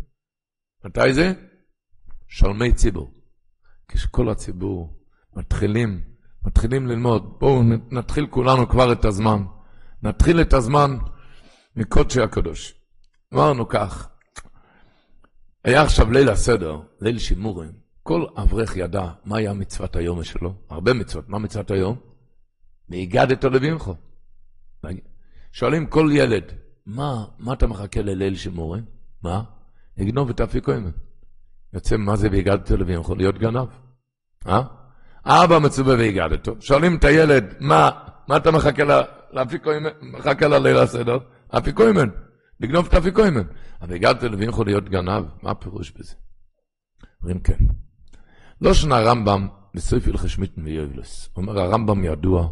מתי 0.85 1.13
זה? 1.13 1.33
שלמי 2.27 2.73
ציבור. 2.73 3.11
כשכל 3.87 4.29
הציבור 4.29 4.99
מתחילים, 5.35 6.01
מתחילים 6.43 6.87
ללמוד. 6.87 7.39
בואו 7.39 7.63
נתחיל 7.91 8.27
כולנו 8.27 8.69
כבר 8.69 8.91
את 8.91 9.05
הזמן. 9.05 9.43
נתחיל 10.03 10.41
את 10.41 10.53
הזמן 10.53 10.97
מקודשי 11.75 12.21
הקדוש. 12.21 12.73
אמרנו 13.33 13.67
כך, 13.67 14.09
היה 15.63 15.81
עכשיו 15.81 16.11
ליל 16.11 16.29
הסדר, 16.29 16.79
ליל 17.01 17.19
שימורים. 17.19 17.86
כל 18.07 18.25
אברך 18.37 18.77
ידע 18.77 19.05
מה 19.25 19.37
היה 19.37 19.53
מצוות 19.53 19.95
היום 19.95 20.23
שלו, 20.23 20.53
הרבה 20.69 20.93
מצוות. 20.93 21.29
מה 21.29 21.39
מצוות 21.39 21.71
היום? 21.71 21.97
והגדת 22.89 23.43
לבינכו. 23.43 23.95
שואלים 25.51 25.85
כל 25.85 26.09
ילד, 26.11 26.43
מה, 26.85 27.25
מה 27.39 27.53
אתה 27.53 27.67
מחכה 27.67 28.01
לליל 28.01 28.35
שימורים? 28.35 28.85
מה? 29.23 29.43
יגנוב 29.97 30.29
את 30.29 30.39
האפיקוימן. 30.39 30.91
יוצא, 31.73 31.97
מה 31.97 32.15
זה 32.15 32.27
והגדת 32.31 32.71
לבינכו? 32.71 33.15
להיות 33.15 33.37
גנב. 33.37 33.67
אה? 34.47 34.61
אבא 35.25 35.59
מצווה 35.59 35.95
והגדתו. 35.95 36.55
שואלים 36.59 36.95
את 36.97 37.03
הילד, 37.03 37.53
מה, 37.59 37.89
מה 38.27 38.37
אתה 38.37 38.51
מחכה 38.51 38.83
לאפיקוימן? 39.31 39.89
מחכה 40.01 40.47
לליל 40.47 40.77
הסדר? 40.77 41.17
אפיקוימן. 41.49 42.09
לגנוב 42.59 42.85
את 42.85 42.93
האפיקוימן. 42.93 43.43
אבל 43.81 43.95
הגעת 43.95 44.23
לבינכו 44.23 44.63
להיות 44.63 44.89
גנב, 44.89 45.25
מה 45.41 45.51
הפירוש 45.51 45.91
בזה? 45.91 46.15
אומרים 47.21 47.39
כן. 47.39 47.57
לא 48.61 48.73
שנה 48.73 48.97
הרמב"ם 48.97 49.47
בסוף 49.75 50.07
הלכי 50.07 50.29
שמיטן. 50.29 50.61
אומר 51.37 51.59
הרמב"ם 51.59 52.03
ידוע, 52.03 52.49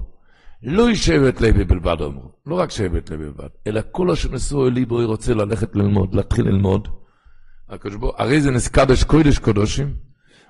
לא 0.63 0.93
שבט 0.93 1.41
לוי 1.41 1.63
בלבד 1.63 2.01
אמרו, 2.01 2.31
לא 2.45 2.55
רק 2.55 2.71
שבט 2.71 3.09
לוי 3.09 3.25
בלבד, 3.25 3.49
אלא 3.67 3.81
כל 3.91 4.11
אשר 4.11 4.31
נשאו 4.31 4.67
אלי 4.67 4.85
בו 4.85 5.05
רוצה 5.05 5.33
ללכת 5.33 5.75
ללמוד, 5.75 6.15
להתחיל 6.15 6.45
ללמוד. 6.45 6.87
הרי 8.17 8.41
זה 8.41 8.51
נסקדש 8.51 9.03
קודש 9.03 9.39
קודשים. 9.39 9.95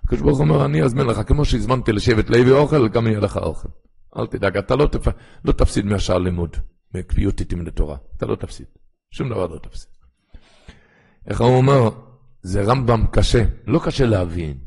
הקדוש 0.04 0.22
ברוך 0.22 0.40
אומר, 0.40 0.66
אני 0.66 0.84
אזמין 0.84 1.08
לך, 1.08 1.22
כמו 1.28 1.46
שהזמנתי 1.46 1.92
לשבט 1.92 2.30
לוי 2.30 2.52
אוכל, 2.52 2.88
גם 2.88 3.08
יהיה 3.08 3.20
לך 3.20 3.38
אוכל. 3.38 3.70
אל 4.18 4.28
תדאג, 4.28 4.58
אתה 4.58 4.76
לא, 4.76 4.86
תפ... 4.86 5.08
לא 5.46 5.52
תפסיד 5.52 5.86
מהשאר 5.86 6.18
לימוד, 6.18 6.58
מקביעות 6.96 7.40
איתים 7.40 7.66
לתורה. 7.66 7.98
אתה 8.18 8.26
לא 8.26 8.36
תפסיד. 8.36 8.66
שום 9.12 9.30
דבר 9.30 9.48
לא 9.48 9.58
תפסיד. 9.58 9.90
איך 11.28 11.42
הוא 11.42 11.58
אומר? 11.58 11.90
זה 12.42 12.62
רמב"ם 12.62 13.06
קשה, 13.12 13.44
לא 13.68 13.80
קשה 13.86 14.06
להבין. 14.06 14.58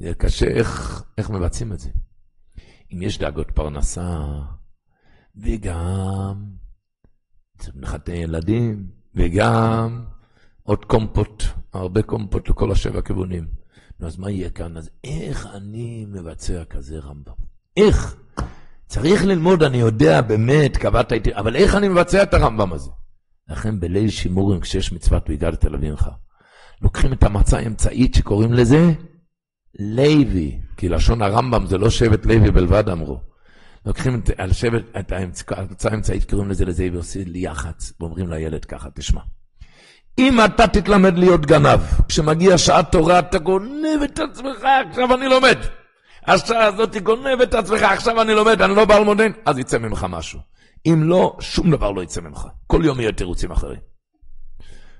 זה 0.00 0.14
קשה 0.14 0.46
איך, 0.46 1.02
איך 1.18 1.30
מבצעים 1.30 1.72
את 1.72 1.78
זה. 1.78 1.90
אם 2.92 3.02
יש 3.02 3.18
דאגות 3.18 3.50
פרנסה, 3.50 4.18
וגם 5.36 6.44
צריך 7.58 7.76
מחטא 7.76 8.10
ילדים, 8.10 8.86
וגם 9.14 10.04
עוד 10.62 10.84
קומפוט, 10.84 11.42
הרבה 11.72 12.02
קומפוט 12.02 12.48
לכל 12.48 12.72
השבע 12.72 13.00
כיוונים. 13.02 13.48
אז 14.00 14.18
מה 14.18 14.30
יהיה 14.30 14.50
כאן? 14.50 14.76
אז 14.76 14.90
איך 15.04 15.46
אני 15.54 16.06
מבצע 16.08 16.64
כזה 16.64 16.98
רמב"ם? 16.98 17.32
איך? 17.76 18.16
צריך 18.86 19.24
ללמוד, 19.24 19.62
אני 19.62 19.76
יודע, 19.76 20.20
באמת, 20.20 20.76
קבעת 20.76 21.12
איתי, 21.12 21.34
אבל 21.34 21.56
איך 21.56 21.74
אני 21.74 21.88
מבצע 21.88 22.22
את 22.22 22.34
הרמב"ם 22.34 22.72
הזה? 22.72 22.90
לכן 23.48 23.80
בליל 23.80 24.10
שימורים, 24.10 24.60
כשיש 24.60 24.92
מצוות 24.92 25.28
והגדת 25.28 25.64
אביך, 25.64 26.08
לוקחים 26.82 27.12
את 27.12 27.22
המצה 27.22 27.58
האמצעית 27.58 28.14
שקוראים 28.14 28.52
לזה 28.52 28.92
לוי, 29.78 30.60
כי 30.76 30.88
לשון 30.88 31.22
הרמב"ם 31.22 31.66
זה 31.66 31.78
לא 31.78 31.90
שבט 31.90 32.26
לוי 32.26 32.50
בלבד 32.50 32.88
אמרו. 32.88 33.20
לוקחים 33.86 34.20
את, 34.20 34.30
על 34.38 34.52
שבט, 34.52 34.82
את 34.98 35.12
המצה 35.56 35.88
האמצעית, 35.90 36.30
קוראים 36.30 36.50
לזה 36.50 36.64
לזה 36.64 36.88
ועושים 36.92 37.22
לי 37.26 37.38
יח"צ, 37.38 37.92
ואומרים 38.00 38.30
לילד 38.30 38.64
ככה, 38.64 38.88
תשמע. 38.94 39.20
אם 40.18 40.44
אתה 40.44 40.66
תתלמד 40.66 41.18
להיות 41.18 41.46
גנב, 41.46 41.80
כשמגיע 42.08 42.58
שעת 42.58 42.92
תורה 42.92 43.18
אתה 43.18 43.38
גונב 43.38 44.02
את 44.04 44.18
עצמך, 44.18 44.66
עכשיו 44.90 45.14
אני 45.14 45.28
לומד. 45.28 45.58
השעה 46.26 46.64
הזאת 46.64 46.96
גונב 46.96 47.40
את 47.42 47.54
עצמך, 47.54 47.82
עכשיו 47.82 48.22
אני 48.22 48.34
לומד, 48.34 48.62
אני 48.62 48.76
לא 48.76 48.84
בעל 48.84 49.04
מודן, 49.04 49.30
אז 49.46 49.58
יצא 49.58 49.78
ממך 49.78 50.06
משהו. 50.10 50.40
אם 50.86 51.02
לא, 51.04 51.36
שום 51.40 51.70
דבר 51.70 51.90
לא 51.90 52.02
יצא 52.02 52.20
ממך. 52.20 52.46
כל 52.66 52.82
יום 52.84 53.00
יהיה 53.00 53.12
תירוצים 53.12 53.50
אחרים. 53.50 53.78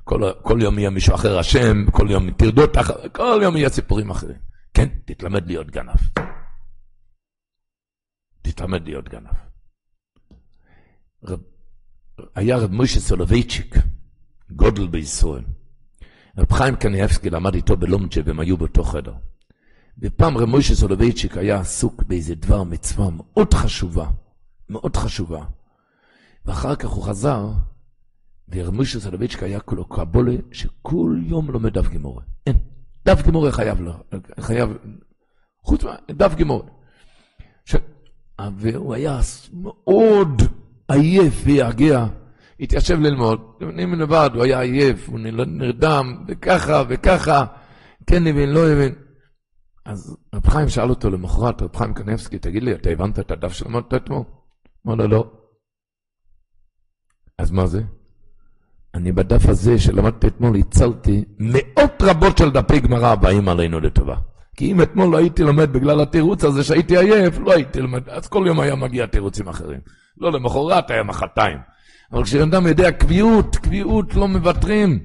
כל, 0.05 0.31
כל 0.43 0.59
יום 0.63 0.79
יהיה 0.79 0.91
מישהו 0.91 1.15
אחר 1.15 1.41
אשם, 1.41 1.91
כל 1.91 2.07
יום 2.11 2.31
תרדות 2.31 2.79
אחר, 2.79 3.09
כל 3.13 3.41
יום 3.43 3.57
יהיה 3.57 3.69
סיפורים 3.69 4.11
אחרים. 4.11 4.37
כן, 4.75 4.89
תתלמד 5.05 5.47
להיות 5.47 5.71
גנב. 5.71 6.01
תתלמד 8.43 8.85
להיות 8.85 9.09
גנב. 9.09 9.35
רב, 11.25 11.41
היה 12.35 12.57
רב 12.57 12.71
מוישה 12.71 13.01
סולובייצ'יק, 13.01 13.75
גדול 14.51 14.87
בישראל. 14.87 15.45
רב 16.39 16.53
חיים 16.53 16.77
קנייבסקי 16.77 17.31
למד 17.31 17.55
איתו 17.55 17.77
בלומג'ה 17.77 18.21
והם 18.25 18.41
היו 18.41 18.57
באותו 18.57 18.85
חדר. 18.85 19.15
ופעם 19.99 20.39
רב 20.39 20.49
מוישה 20.49 20.75
סולובייצ'יק 20.75 21.37
היה 21.37 21.61
עסוק 21.61 22.03
באיזה 22.03 22.35
דבר 22.35 22.63
מצווה 22.63 23.09
מאוד 23.11 23.55
חשובה, 23.55 24.11
מאוד 24.69 24.97
חשובה. 24.97 25.45
ואחר 26.45 26.77
כך 26.77 26.89
הוא 26.89 27.05
חזר, 27.05 27.53
ורב 28.49 28.75
מוישה 28.75 29.01
סולובייצ'יק 29.01 29.43
היה 29.43 29.61
כולו 29.61 29.85
קבלה 29.85 30.37
שכל 30.53 31.17
יום 31.27 31.51
לומד 31.51 31.79
דף 31.79 31.89
גמרא. 31.89 32.23
אין, 32.47 32.59
דף 33.05 33.23
גמורה 33.27 33.53
חייב, 33.53 33.81
לו, 33.81 33.93
חייב, 34.41 34.71
חוץ 35.63 35.85
מה, 35.85 35.97
דף 36.11 36.35
גמורה. 36.35 36.69
ש... 37.65 37.77
והוא 38.57 38.95
היה 38.95 39.21
מאוד 39.53 40.43
עייף 40.89 41.43
ויגע. 41.45 42.07
התיישב 42.61 43.01
ללמוד, 43.01 43.41
נמנים 43.61 43.95
לבד, 43.95 44.31
הוא 44.35 44.43
היה 44.43 44.61
עייף, 44.61 45.09
הוא 45.09 45.19
נרדם, 45.47 46.25
וככה 46.29 46.83
וככה, 46.89 47.45
כן 48.07 48.27
הבין, 48.27 48.51
לא 48.51 48.69
הבין. 48.69 48.95
אז 49.85 50.17
רב 50.35 50.47
חיים 50.49 50.69
שאל 50.69 50.91
אותו 50.91 51.11
למחרת, 51.11 51.63
רב 51.63 51.77
חיים 51.77 51.95
קנבסקי, 51.95 52.39
תגיד 52.39 52.63
לי, 52.63 52.75
אתה 52.75 52.91
הבנת 52.91 53.19
את 53.19 53.31
הדף 53.31 53.53
שלמדת 53.53 53.95
אתמול? 53.95 54.23
אמר 54.87 54.95
לו, 54.95 55.09
לא. 55.09 55.33
אז 57.39 57.51
מה 57.51 57.67
זה? 57.67 57.83
אני 58.95 59.13
בדף 59.13 59.49
הזה 59.49 59.79
שלמדתי 59.79 60.27
אתמול 60.27 60.57
הצלתי 60.57 61.25
מאות 61.39 62.03
רבות 62.03 62.39
של 62.39 62.51
דפי 62.51 62.81
גמרא 62.81 63.09
הבאים 63.09 63.49
עלינו 63.49 63.81
לטובה. 63.81 64.17
כי 64.57 64.73
אם 64.73 64.83
אתמול 64.83 65.13
לא 65.13 65.17
הייתי 65.17 65.43
לומד 65.43 65.73
בגלל 65.73 66.01
התירוץ 66.01 66.45
הזה 66.45 66.65
שהייתי 66.65 66.99
עייף, 66.99 67.39
לא 67.39 67.53
הייתי 67.53 67.81
לומד, 67.81 68.09
אז 68.09 68.29
כל 68.29 68.45
יום 68.47 68.61
היה 68.61 68.75
מגיע 68.75 69.07
תירוצים 69.07 69.49
אחרים. 69.49 69.81
לא 70.19 70.33
למחרת, 70.33 70.91
היה 70.91 71.03
מחרתיים. 71.03 71.59
אבל 72.13 72.25
כשאדם 72.25 72.67
יודע 72.67 72.93
קביעות, 72.93 73.57
קביעות 73.57 74.15
לא 74.15 74.29
מוותרים. 74.29 74.99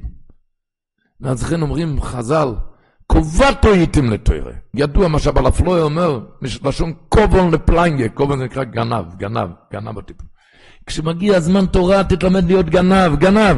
ואז 1.21 1.43
לכן 1.43 1.61
אומרים 1.61 2.01
חז"ל, 2.01 2.55
קובטו 3.07 3.73
הייתם 3.73 4.05
לתוירה. 4.05 4.51
ידוע 4.73 5.07
מה 5.07 5.19
שבעל 5.19 5.45
הפלוי 5.45 5.81
אומר, 5.81 6.19
לשון 6.41 6.93
קובון 7.09 7.51
לפליינגה, 7.53 8.09
קובון 8.09 8.37
זה 8.37 8.45
נקרא 8.45 8.63
גנב, 8.63 9.15
גנב, 9.17 9.49
גנב 9.73 9.97
הטיפול. 9.97 10.27
כשמגיע 10.85 11.39
זמן 11.39 11.65
תורה 11.65 12.03
תתלמד 12.03 12.43
להיות 12.43 12.65
גנב, 12.65 13.15
גנב, 13.19 13.57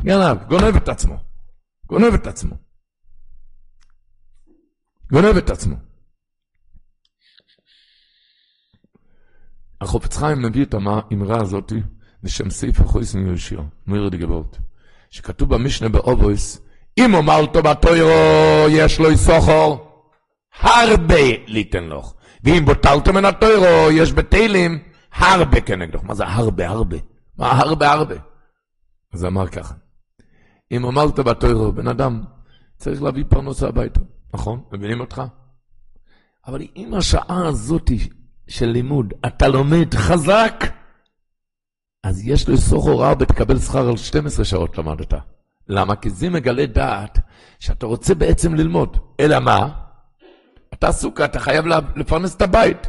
גנב, 0.00 0.36
גונב 0.48 0.76
את 0.76 0.88
עצמו, 0.88 1.16
גונב 1.86 2.14
את 2.14 2.26
עצמו. 2.26 2.54
גונב 5.12 5.36
את 5.36 5.50
עצמו. 5.50 5.76
החופץ 9.80 10.16
חיים 10.16 10.42
מביא 10.42 10.64
את 10.64 10.74
האמרה 10.74 11.42
הזאתי, 11.42 11.82
בשם 12.22 12.50
סעיף 12.50 12.80
החויס 12.80 13.14
מיושיר, 13.14 13.62
מויר 13.86 14.08
דגבות, 14.08 14.58
שכתוב 15.10 15.54
במשנה 15.54 15.88
באובויס, 15.88 16.60
אם 16.98 17.14
אומלתו 17.14 17.62
בתוירו 17.62 18.66
יש 18.70 18.98
לו 18.98 19.16
סוחור, 19.16 19.90
הרבה 20.60 21.46
ליתן 21.46 21.84
לך. 21.84 22.12
ואם 22.44 22.64
בוטלתו 22.64 23.12
מן 23.12 23.24
התוירו, 23.24 23.90
יש 23.92 24.12
בתהילים 24.12 24.78
הרבה 25.12 25.60
כנגדך. 25.60 26.04
מה 26.04 26.14
זה 26.14 26.24
הרבה 26.26 26.68
הרבה? 26.68 26.96
מה 27.38 27.50
הרבה 27.50 27.92
הרבה? 27.92 28.14
אז 29.12 29.24
אמר 29.24 29.48
ככה, 29.48 29.74
אם 30.72 30.84
אמרת 30.84 31.18
בתוירו, 31.18 31.72
בן 31.72 31.88
אדם 31.88 32.22
צריך 32.76 33.02
להביא 33.02 33.24
פרנסה 33.28 33.68
הביתה, 33.68 34.00
נכון? 34.34 34.62
מבינים 34.72 35.00
אותך? 35.00 35.22
אבל 36.46 36.62
אם 36.76 36.94
השעה 36.94 37.48
הזאת 37.48 37.90
של 38.48 38.66
לימוד, 38.66 39.14
אתה 39.26 39.48
לומד 39.48 39.94
חזק, 39.94 40.64
אז 42.04 42.28
יש 42.28 42.48
לו 42.48 42.56
סוך 42.56 42.84
הוראה 42.84 43.12
ותקבל 43.18 43.58
שכר 43.58 43.88
על 43.88 43.96
12 43.96 44.44
שעות 44.44 44.78
למדת. 44.78 45.14
למה? 45.68 45.96
כי 45.96 46.10
זה 46.10 46.30
מגלה 46.30 46.66
דעת 46.66 47.18
שאתה 47.58 47.86
רוצה 47.86 48.14
בעצם 48.14 48.54
ללמוד. 48.54 48.96
אלא 49.20 49.38
מה? 49.38 49.68
אתה 50.74 50.88
עסוק, 50.88 51.20
אתה 51.20 51.38
חייב 51.38 51.64
לפרנס 51.96 52.36
את 52.36 52.42
הבית. 52.42 52.86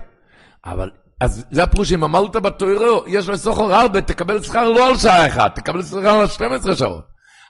אבל, 0.66 0.92
אז 1.22 1.46
זה 1.52 1.64
הפירוש, 1.64 1.94
אם 1.94 2.04
אמרת 2.04 2.36
בתוירו, 2.36 3.04
יש 3.08 3.30
לו 3.30 3.38
סוך 3.38 3.58
הוראה 3.58 3.86
ותקבל 3.94 4.42
שכר 4.42 4.70
לא 4.70 4.88
על 4.88 4.98
שעה 4.98 5.28
אחת, 5.28 5.56
תקבל 5.56 5.84
שכר 5.84 6.10
על 6.10 6.28
12 6.28 6.76
שעות. 6.76 7.04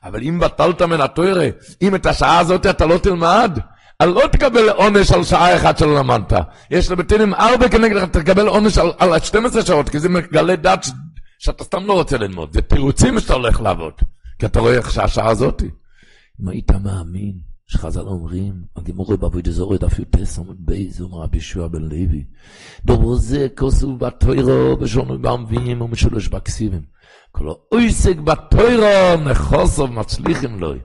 אבל 0.04 0.22
אם 0.24 0.40
בטלת 0.40 0.82
מן 0.82 1.02
התוירה, 1.02 1.46
אם 1.82 1.96
את 1.96 2.06
השעה 2.06 2.40
הזאת 2.40 2.66
אתה 2.66 2.86
לא 2.86 2.98
תלמד, 2.98 3.60
לא 4.04 4.28
תקבל 4.32 4.70
עונש 4.70 5.12
על 5.12 5.24
שעה 5.24 5.56
אחת 5.56 5.78
שלא 5.78 5.96
למדת. 5.96 6.34
יש 6.72 6.92
לבטינים 6.92 7.34
ארבע 7.34 7.70
כנגד, 7.70 8.06
תקבל 8.06 8.48
עונש 8.48 8.78
על, 8.78 8.92
על 9.00 9.20
12 9.20 9.62
שעות, 9.62 9.90
כי 9.90 10.00
זה 10.00 10.10
מגלה 10.10 10.56
דת 10.56 10.86
שאתה 11.40 11.64
סתם 11.64 11.86
לא 11.86 11.94
רוצה 11.94 12.18
ללמוד. 12.18 12.54
זה 12.54 12.62
תירוצים 12.62 13.20
שאתה 13.20 13.34
הולך 13.34 13.62
לעבוד. 13.62 13.94
כי 14.40 14.46
אתה 14.46 14.60
רואה 14.60 14.74
איך 14.74 14.92
שהשעה 14.92 15.30
הזאתי. 15.30 15.70
אם 16.42 16.48
היית 16.48 16.72
מאמין 16.72 17.51
שחז"ל 17.72 18.08
אומרים, 18.08 18.54
הגמרא 18.76 19.18
בעבודה 19.18 19.48
זרה 19.48 19.78
דף 19.78 20.00
י"ט 20.00 20.16
עמוד 20.38 20.56
ב', 20.60 21.02
אומר 21.02 21.18
רבי 21.18 21.38
יהושע 21.38 21.68
בן 21.68 21.82
לוי, 21.82 22.24
דבר 22.86 23.14
זה 23.14 23.48
כתוב 23.58 23.98
בתורה 23.98 24.78
ושנוי 24.78 25.20
בנביאים 25.22 25.82
ומשולש 25.82 26.28
בכתובים. 26.28 26.82
כל 27.32 27.48
העוסק 27.48 28.16
בתורה 28.18 29.24
נכסיו 29.26 29.92
מצליחים 29.92 30.60
לו. 30.60 30.80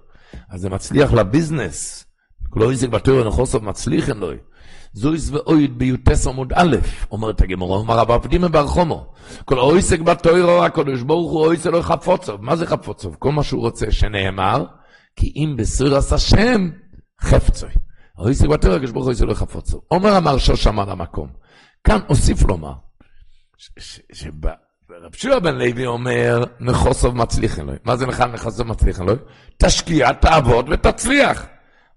אז 0.50 0.60
זה 0.60 0.70
מצליח 0.70 1.12
לביזנס. 1.12 2.06
כל 2.50 2.62
העוסק 2.62 2.88
בתורה 2.88 3.28
נכסיו 3.28 3.64
מצליחים 3.64 4.20
לו. 4.20 4.36
זאת 4.92 5.30
ועוד 5.30 5.78
בי"ט 5.78 6.26
עמוד 6.26 6.52
א', 6.52 6.76
אומרת 7.10 7.40
הגמרא, 7.40 7.78
אומר 7.78 7.98
רב 7.98 8.10
אבדימי 8.10 8.48
בר 8.48 8.66
חמא. 8.66 9.06
כל 9.44 9.58
האויסק 9.58 10.00
בתוירו, 10.00 10.64
הקדוש 10.64 11.02
ברוך 11.02 11.32
הוא 11.32 11.46
אויסק 11.46 11.66
לו 11.66 11.82
חפוצוב. 11.82 12.42
מה 12.42 12.56
זה 12.56 12.66
חפוצוב? 12.66 13.16
כל 13.18 13.32
מה 13.32 13.42
שהוא 13.42 13.60
רוצה 13.60 13.90
שנאמר, 13.90 14.64
כי 15.16 15.32
אם 15.36 15.54
בסיר 15.58 15.96
עשה 15.96 16.18
שם, 16.18 16.70
חפצוי. 17.20 17.70
האויסק 18.18 18.46
בתוירו, 18.46 18.76
הקדוש 18.76 18.90
ברוך 18.90 19.04
הוא 19.04 19.10
אויסק 19.10 19.24
לו 19.24 19.34
חפוצוב. 19.34 19.80
אומר 19.90 20.12
המרשו 20.12 20.56
שמה 20.56 20.84
למקום. 20.84 21.28
כאן 21.84 21.98
אוסיף 22.08 22.42
לומר, 22.42 22.72
רב 24.90 25.14
שועה 25.14 25.40
בן 25.40 25.54
לוי 25.54 25.86
אומר, 25.86 26.44
מחוסוב 26.60 27.16
מצליח 27.16 27.58
אלוהי. 27.58 27.78
מה 27.84 27.96
זה 27.96 28.06
בכלל 28.06 28.30
מחוסוב 28.30 28.66
מצליח 28.66 29.00
אלוהי? 29.00 29.18
תשקיע, 29.58 30.12
תעבוד 30.12 30.68
ותצליח. 30.68 31.46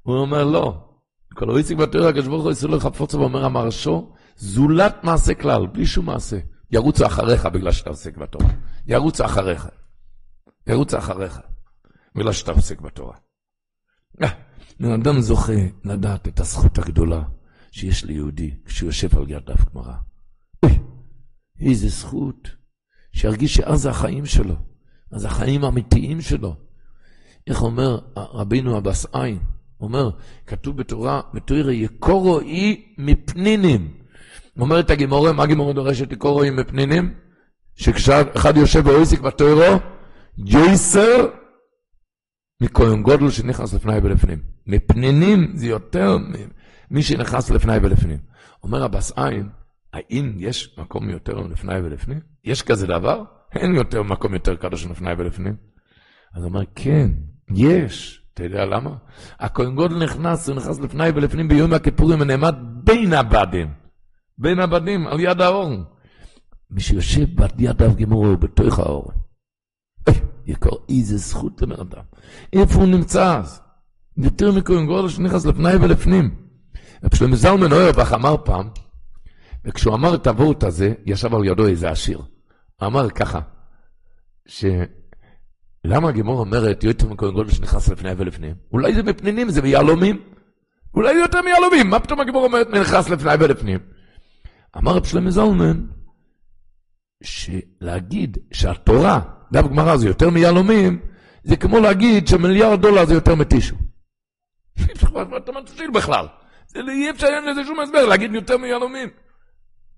הוא 0.01 0.15
אומר, 0.15 0.43
לא. 0.43 0.85
כל 1.33 1.49
הויסיק 1.49 1.77
בתורה, 1.77 2.09
הקדוש 2.09 2.27
ברוך 2.27 2.43
הוא 2.43 2.51
יסוד 2.51 2.69
לך 2.69 2.87
פוצו 2.97 3.19
ואומר 3.19 3.45
המרשו, 3.45 4.13
זולת 4.35 5.03
מעשה 5.03 5.33
כלל, 5.33 5.67
בלי 5.67 5.85
שום 5.85 6.05
מעשה. 6.05 6.37
ירוצו 6.71 7.05
אחריך 7.05 7.45
בגלל 7.45 7.71
שאתה 7.71 7.89
עוסק 7.89 8.17
בתורה. 8.17 8.49
ירוצו 8.87 9.25
אחריך. 9.25 9.67
ירוצו 10.67 10.97
אחריך 10.97 11.39
בגלל 12.19 12.33
שאתה 12.33 12.51
עוסק 12.51 12.81
בתורה. 12.81 13.15
אה, 14.23 14.29
בן 14.79 14.91
אדם 14.91 15.21
זוכה 15.21 15.61
לדעת 15.83 16.27
את 16.27 16.39
הזכות 16.39 16.77
הגדולה 16.77 17.23
שיש 17.71 18.03
ליהודי 18.05 18.51
כשהוא 18.65 18.87
יושב 18.87 19.17
על 19.17 19.29
יד 19.29 19.43
דף 19.45 19.69
גמרא. 19.73 19.93
אוי, 20.63 20.79
איזה 21.59 21.87
זכות. 21.87 22.49
שירגיש 23.11 23.55
שאז 23.55 23.81
זה 23.81 23.89
החיים 23.89 24.25
שלו, 24.25 24.55
אז 25.11 25.25
החיים 25.25 25.63
האמיתיים 25.63 26.21
שלו. 26.21 26.55
איך 27.47 27.61
אומר 27.61 27.99
רבינו 28.17 28.77
אבס 28.77 29.05
עין? 29.13 29.39
אומר, 29.81 30.09
כתוב 30.47 30.77
בתורה, 30.77 31.21
בתורה 31.33 31.71
יקורו 31.71 32.39
אי 32.39 32.93
מפנינים. 32.97 33.93
אומרת 34.59 34.89
הגימורה, 34.89 35.33
מה 35.33 35.43
הגימורה 35.43 35.73
דורשת 35.73 36.11
יקורו 36.11 36.43
אי 36.43 36.49
מפנינים? 36.49 37.13
שכשאחד 37.75 38.57
יושב 38.57 38.79
באויסיק 38.79 39.19
בתוירו, 39.19 39.79
יויסר 40.37 41.27
מכהן 42.61 43.01
גודל 43.01 43.29
שנכנס 43.29 43.73
לפני 43.73 43.97
ולפנים. 44.03 44.39
מפנינים 44.67 45.51
זה 45.55 45.67
יותר 45.67 46.17
ממי 46.91 47.03
שנכנס 47.03 47.49
לפני 47.49 47.77
ולפנים. 47.77 48.17
אומר 48.63 48.85
אבס 48.85 49.11
עין, 49.15 49.49
האם 49.93 50.33
יש 50.37 50.75
מקום 50.77 51.09
יותר 51.09 51.33
לפני 51.33 51.77
ולפנים? 51.79 52.19
יש 52.43 52.61
כזה 52.61 52.87
דבר? 52.87 53.23
אין 53.55 53.75
יותר 53.75 54.03
מקום 54.03 54.33
יותר 54.33 54.55
קדוש 54.55 54.85
לפני 54.85 55.13
ולפנים. 55.17 55.55
אז 56.33 56.43
הוא 56.43 56.49
אומר, 56.49 56.61
כן, 56.75 57.11
יש. 57.55 58.21
אתה 58.33 58.43
יודע 58.43 58.65
למה? 58.65 58.95
הכהן 59.39 59.75
גודל 59.75 60.03
נכנס, 60.03 60.49
הוא 60.49 60.55
נכנס 60.55 60.79
לפני 60.79 61.09
ולפנים 61.09 61.47
ביום 61.47 61.73
הכיפורים 61.73 62.21
ונעמד 62.21 62.55
בין 62.83 63.13
הבדים. 63.13 63.73
בין 64.37 64.59
הבדים, 64.59 65.07
על 65.07 65.19
יד 65.19 65.41
האור. 65.41 65.71
מי 66.71 66.81
שיושב 66.81 67.25
ביד 67.57 67.81
אב 67.81 67.95
גמור 67.95 68.27
הוא 68.27 68.37
בתוך 68.37 68.79
האור. 68.79 69.11
יקר, 70.49 70.69
איזה 70.89 71.17
זכות 71.17 71.61
לבן 71.61 71.79
אדם. 71.79 72.03
איפה 72.53 72.79
הוא 72.79 72.87
נמצא 72.87 73.37
אז? 73.37 73.61
יותר 74.17 74.51
מכהן 74.51 74.85
גודל 74.85 75.09
שנכנס 75.09 75.45
לפני 75.45 75.75
ולפנים. 75.75 76.35
רב 77.03 77.35
זלמן 77.35 77.71
אוירבך 77.71 78.13
אמר 78.13 78.35
פעם, 78.45 78.69
וכשהוא 79.65 79.95
אמר 79.95 80.15
את 80.15 80.27
הוורט 80.27 80.63
הזה, 80.63 80.93
ישב 81.05 81.35
על 81.35 81.45
ידו 81.45 81.67
איזה 81.67 81.89
עשיר. 81.89 82.21
אמר 82.83 83.09
ככה, 83.09 83.39
שלמה 84.47 86.09
הגימור 86.09 86.39
אומרת, 86.39 86.83
יותר 86.83 87.07
מכהן 87.07 87.31
גודל 87.31 87.51
שנכנס 87.51 87.89
לפני 87.89 88.11
ולפנים? 88.17 88.55
אולי 88.71 88.95
זה 88.95 89.03
מפנינים, 89.03 89.49
זה 89.49 89.61
מיהלומים. 89.61 90.21
אולי 90.93 91.13
זה 91.13 91.19
יותר 91.19 91.41
מיהלומים, 91.41 91.89
מה 91.89 91.99
פתאום 91.99 92.19
הגימור 92.19 92.43
אומרת 92.43 92.67
נכנס 92.69 93.09
לפני 93.09 93.31
ולפנים? 93.39 93.79
אמר 94.77 94.95
רב 94.95 95.05
שלמה 95.05 95.31
זלמן, 95.31 95.85
שלהגיד 97.23 98.37
שהתורה, 98.53 99.21
דף 99.51 99.67
גמרא 99.67 99.97
זה 99.97 100.07
יותר 100.07 100.29
מיהלומים, 100.29 100.99
זה 101.43 101.55
כמו 101.55 101.79
להגיד 101.79 102.27
שמיליארד 102.27 102.81
דולר 102.81 103.05
זה 103.05 103.13
יותר 103.13 103.35
מטישו. 103.35 103.75
אתה 105.37 105.51
מתחיל 105.51 105.91
בכלל? 105.91 106.25
לא 106.75 106.91
אי 106.91 107.09
אפשר, 107.09 107.27
אין 107.27 107.45
לזה 107.45 107.65
שום 107.65 107.79
הסבר, 107.79 108.05
להגיד 108.05 108.33
יותר 108.33 108.57
מיהלומים. 108.57 109.09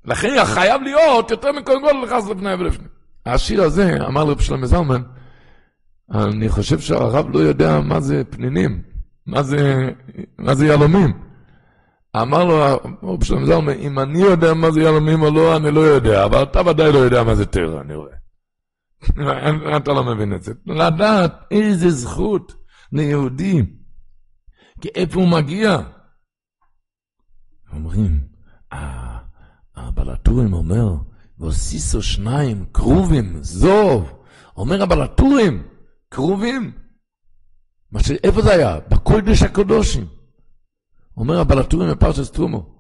לכן 0.06 0.46
חייב 0.46 0.82
להיות 0.82 1.32
יותר 1.32 1.52
מכהן 1.52 1.82
גודל 1.82 1.98
נכנס 2.06 2.30
לפני 2.30 2.54
ולפני. 2.54 2.88
השיר 3.26 3.64
הזה, 3.64 3.98
אמר 4.08 4.24
לרב 4.24 4.40
שלמה 4.40 4.68
זלמן, 4.68 5.02
אני 6.14 6.50
חושב 6.50 6.80
שהרב 6.80 7.30
לא 7.30 7.40
יודע 7.40 7.80
מה 7.80 8.00
זה 8.00 8.24
פנינים, 8.30 8.82
מה 10.38 10.54
זה 10.56 10.66
יהלומים. 10.66 11.14
אמר 12.22 12.46
לו 12.46 12.80
רב 13.04 13.24
שלמה 13.24 13.46
זלמן, 13.46 13.74
אם 13.74 14.00
אני 14.00 14.20
יודע 14.20 14.54
מה 14.54 14.72
זה 14.72 14.82
יהלומים 14.82 15.22
או 15.22 15.32
לא, 15.32 15.58
אני 15.58 15.72
לא 15.72 15.80
יודע, 15.80 16.26
אבל 16.26 16.44
אתה 16.44 16.62
ודאי 16.68 16.92
לא 16.92 16.98
יודע 16.98 17.24
מה 17.24 17.36
זה 17.36 17.46
טרע, 17.46 17.82
אני 17.82 17.96
רואה. 17.96 18.21
אתה 19.78 19.94
לא 19.94 20.04
מבין 20.04 20.34
את 20.34 20.44
זה. 20.44 20.54
לדעת 20.66 21.34
איזה 21.52 21.90
זכות 21.90 22.56
ליהודי, 22.92 23.62
כי 24.82 24.90
איפה 24.96 25.20
הוא 25.20 25.30
מגיע? 25.30 25.78
אומרים, 27.74 28.28
אה... 28.74 29.12
הבלטורים 29.76 30.54
אומר, 30.54 30.96
והוסיסו 31.40 32.02
שניים, 32.02 32.66
כרובים, 32.74 33.44
זוב. 33.44 34.12
אומר 34.58 34.84
הבלטורים, 34.84 35.64
כרובים. 36.12 36.72
ש... 38.00 38.12
איפה 38.12 38.42
זה 38.42 38.54
היה? 38.54 38.80
בקודש 38.90 39.44
הקודושים. 39.44 40.08
אומר 41.18 41.40
הבלטורים 41.40 41.92
בפרשת 41.92 42.34
תרומו, 42.34 42.76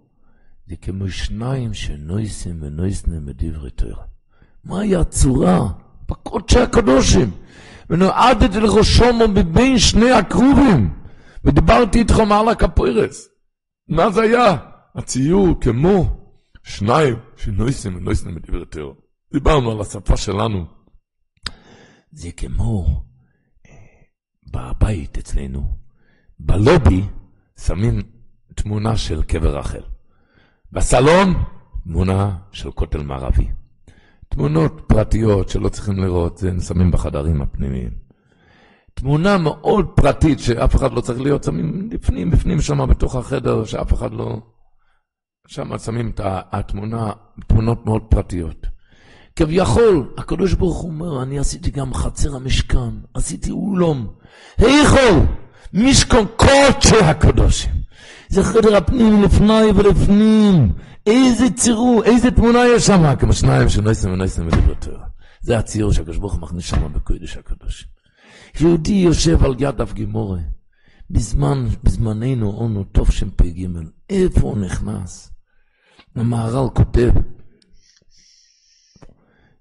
זה 0.68 0.76
כמו 0.76 1.10
שניים 1.10 1.74
שנויסים 1.74 2.64
ונויסנים 2.64 3.26
בדברי 3.26 3.72
תורה. 3.72 4.04
מהי 4.64 4.96
הצורה? 4.96 5.72
בקודש 6.12 6.54
הקודשים. 6.56 7.32
ונועדתי 7.90 8.60
לראשו 8.60 9.14
מבין 9.14 9.78
שני 9.78 10.12
הכרובים, 10.12 10.94
ודיברתי 11.44 12.00
איתכם 12.00 12.32
על 12.32 12.50
הקפוירס. 12.50 13.30
מה 13.88 14.10
זה 14.12 14.22
היה? 14.22 14.58
הציור 14.96 15.62
כמו 15.62 16.18
שניים 16.64 17.16
שנויסים 17.38 17.96
ונויסים 17.96 18.36
בדברי 18.36 18.66
תורה. 18.66 18.94
דיברנו 19.34 19.72
על 19.72 19.82
השפה 19.82 20.18
שלנו. 20.18 20.66
זה 22.12 22.32
כמו 22.32 23.04
אה, 23.68 23.74
בבית 24.52 25.18
אצלנו, 25.18 25.78
בלובי 26.40 27.04
שמים 27.60 28.02
תמונה 28.56 28.98
של 28.98 29.24
קבר 29.24 29.58
רחל. 29.58 29.84
בסלון, 30.72 31.34
תמונה 31.84 32.38
של 32.52 32.72
כותל 32.72 33.04
מערבי. 33.04 33.48
תמונות 34.32 34.82
פרטיות 34.88 35.50
שלא 35.50 35.70
צריכים 35.70 36.00
לראות, 36.04 36.38
זה 36.38 36.52
שמים 36.68 36.92
בחדרים 36.92 37.42
הפנימיים. 37.42 37.90
תמונה 38.94 39.38
מאוד 39.38 39.86
פרטית 39.96 40.40
שאף 40.40 40.76
אחד 40.76 40.94
לא 40.94 41.02
צריך 41.02 41.22
להיות, 41.22 41.44
שמים 41.44 41.90
בפנים, 41.90 42.32
בפנים 42.32 42.62
שם 42.62 42.90
בתוך 42.90 43.16
החדר, 43.16 43.66
שאף 43.66 43.94
אחד 43.94 44.14
לא... 44.14 44.38
שם 45.48 45.78
שמים 45.78 46.10
את 46.10 46.22
התמונה, 46.24 47.12
תמונות 47.48 47.86
מאוד 47.86 48.02
פרטיות. 48.10 48.68
כביכול, 49.36 50.14
הקדוש 50.18 50.54
ברוך 50.54 50.78
הוא 50.78 50.92
אומר, 50.92 51.24
אני 51.24 51.40
עשיתי 51.40 51.72
גם 51.72 51.94
חצר 51.94 52.36
המשכן, 52.36 52.90
עשיתי 53.14 53.52
אולום. 53.52 54.08
היכו, 54.58 55.26
משכון 55.74 56.26
קודשי 56.36 56.98
הקדושים. 57.04 57.81
זה 58.32 58.44
חדר 58.44 58.76
הפנים 58.76 59.24
לפני 59.24 59.72
ולפנים. 59.76 60.74
איזה 61.06 61.50
צירו, 61.56 62.04
איזה 62.04 62.32
תמונה 62.32 62.60
יש 62.76 62.88
שם, 62.88 63.16
כמו 63.20 63.34
שניים 63.34 63.70
שנויסם 63.70 64.12
ונויסם 64.12 64.48
ולבטר. 64.48 64.98
זה 65.42 65.58
הציור 65.58 65.92
שהקדוש 65.94 66.18
ברוך 66.18 66.34
הוא 66.34 66.42
מכניס 66.42 66.66
שם 66.66 66.94
בקודש 66.94 67.38
הקדוש. 67.38 67.88
יהודי 68.60 68.94
יושב 68.94 69.44
על 69.44 69.56
יד 69.60 69.82
אף 69.82 69.94
גימורה, 69.94 70.40
בזמן, 71.10 71.68
בזמננו 71.84 72.50
אונו 72.50 72.86
פ"ג, 73.36 73.68
איפה 74.10 74.42
הוא 74.42 74.58
נכנס? 74.58 75.32
המהר"ל 76.16 76.70
כותב 76.76 77.12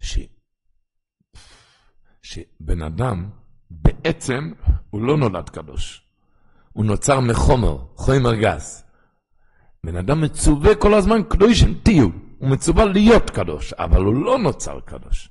ש... 0.00 0.18
שבן 2.22 2.82
אדם 2.82 3.30
בעצם 3.70 4.52
הוא 4.90 5.02
לא 5.02 5.16
נולד 5.16 5.48
קדוש, 5.48 6.09
הוא 6.72 6.84
נוצר 6.84 7.20
מחומר, 7.20 7.76
חומר 7.94 8.34
גס. 8.34 8.84
בן 9.86 9.96
אדם 9.96 10.20
מצווה 10.20 10.74
כל 10.74 10.94
הזמן 10.94 11.22
קדושים 11.28 11.74
תהיו, 11.82 12.08
הוא 12.38 12.48
מצווה 12.48 12.84
להיות 12.84 13.30
קדוש, 13.30 13.72
אבל 13.72 14.00
הוא 14.02 14.14
לא 14.14 14.38
נוצר 14.38 14.80
קדוש. 14.80 15.30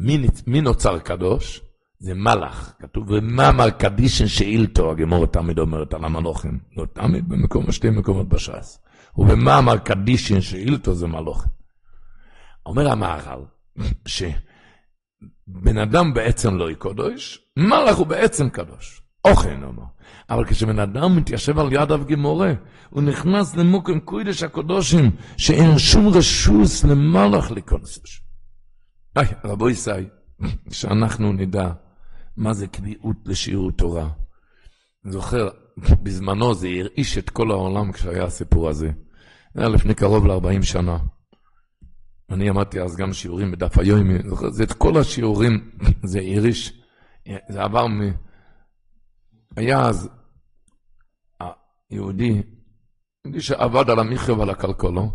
מי, 0.00 0.26
מי 0.46 0.60
נוצר 0.60 0.98
קדוש? 0.98 1.60
זה 1.98 2.14
מלאך. 2.14 2.74
כתוב 2.78 3.16
במאמר 3.16 3.70
קדישן 3.70 4.26
שאילתו, 4.26 4.90
הגמור 4.90 5.26
תמיד 5.26 5.58
אומרת 5.58 5.94
על 5.94 6.04
המלוכים. 6.04 6.60
לא 6.76 6.86
תמיד, 6.92 7.28
במקום, 7.28 7.72
שתי 7.72 7.90
מקומות 7.90 8.28
בש"ס. 8.28 8.80
ובמאמר 9.16 9.78
קדישן 9.78 10.40
שאילתו 10.40 10.94
זה 10.94 11.06
מלוכים. 11.06 11.50
אומר 12.66 12.90
המהר"ל, 12.90 13.44
שבן 14.06 15.78
אדם 15.78 16.14
בעצם 16.14 16.56
לא 16.56 16.70
יקודש, 16.70 17.38
מלאך 17.56 17.96
הוא 17.96 18.06
בעצם 18.06 18.50
קדוש. 18.50 19.02
אוכן 19.24 19.62
אומר. 19.62 19.82
אבל 20.30 20.44
כשבן 20.44 20.78
אדם 20.78 21.16
מתיישב 21.16 21.58
על 21.58 21.72
יד 21.72 21.92
אב 21.92 22.04
גמורה, 22.04 22.52
הוא 22.90 23.02
נכנס 23.02 23.56
למוקם 23.56 24.00
קוידש 24.00 24.42
הקודושים, 24.42 25.10
שאין 25.36 25.78
שום 25.78 26.08
רשוס 26.08 26.84
למלאך 26.84 27.50
לקודש. 27.50 28.22
היי, 29.16 29.28
רבו 29.44 29.70
ישי, 29.70 29.90
שאנחנו 30.70 31.32
נדע 31.32 31.70
מה 32.36 32.52
זה 32.52 32.66
קביעות 32.66 33.16
לשיעור 33.26 33.70
תורה. 33.72 34.08
אני 35.04 35.12
זוכר, 35.12 35.48
בזמנו 36.02 36.54
זה 36.54 36.68
הרעיש 36.68 37.18
את 37.18 37.30
כל 37.30 37.50
העולם 37.50 37.92
כשהיה 37.92 38.24
הסיפור 38.24 38.68
הזה. 38.68 38.90
זה 39.54 39.60
היה 39.60 39.68
לפני 39.68 39.94
קרוב 39.94 40.26
ל-40 40.26 40.62
שנה. 40.62 40.98
אני 42.30 42.50
אמרתי 42.50 42.80
אז 42.80 42.96
גם 42.96 43.12
שיעורים 43.12 43.50
בדף 43.50 43.78
היומי, 43.78 44.18
זה 44.50 44.62
את 44.62 44.72
כל 44.72 44.96
השיעורים, 44.98 45.70
זה 46.02 46.20
הרעיש, 46.36 46.80
זה 47.48 47.62
עבר 47.62 47.86
מ... 47.86 48.00
היה 49.56 49.80
אז 49.80 50.08
היהודי, 51.90 52.42
יהודי 53.24 53.40
שעבד 53.40 53.90
על 53.90 53.98
המכרה 53.98 54.38
ועל 54.38 54.50
הכלכלו, 54.50 55.10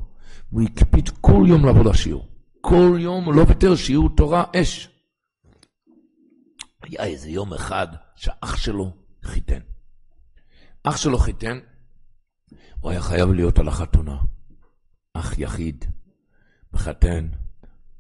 הוא 0.49 0.61
הקפיד 0.61 1.09
כל 1.21 1.43
יום 1.47 1.65
לעבוד 1.65 1.87
השיעור. 1.87 2.27
כל 2.61 2.97
יום 2.99 3.33
לא 3.33 3.45
ויתר 3.47 3.75
שיעור 3.75 4.09
תורה 4.15 4.43
אש. 4.55 4.89
היה 6.81 7.03
איזה 7.03 7.29
יום 7.29 7.53
אחד 7.53 7.87
שאח 8.15 8.57
שלו 8.57 8.93
חיתן. 9.23 9.59
אח 10.83 10.97
שלו 10.97 11.17
חיתן, 11.17 11.59
הוא 12.79 12.91
היה 12.91 13.01
חייב 13.01 13.29
להיות 13.29 13.59
על 13.59 13.67
החתונה. 13.67 14.17
אח 15.13 15.39
יחיד, 15.39 15.85
מחתן, 16.73 17.27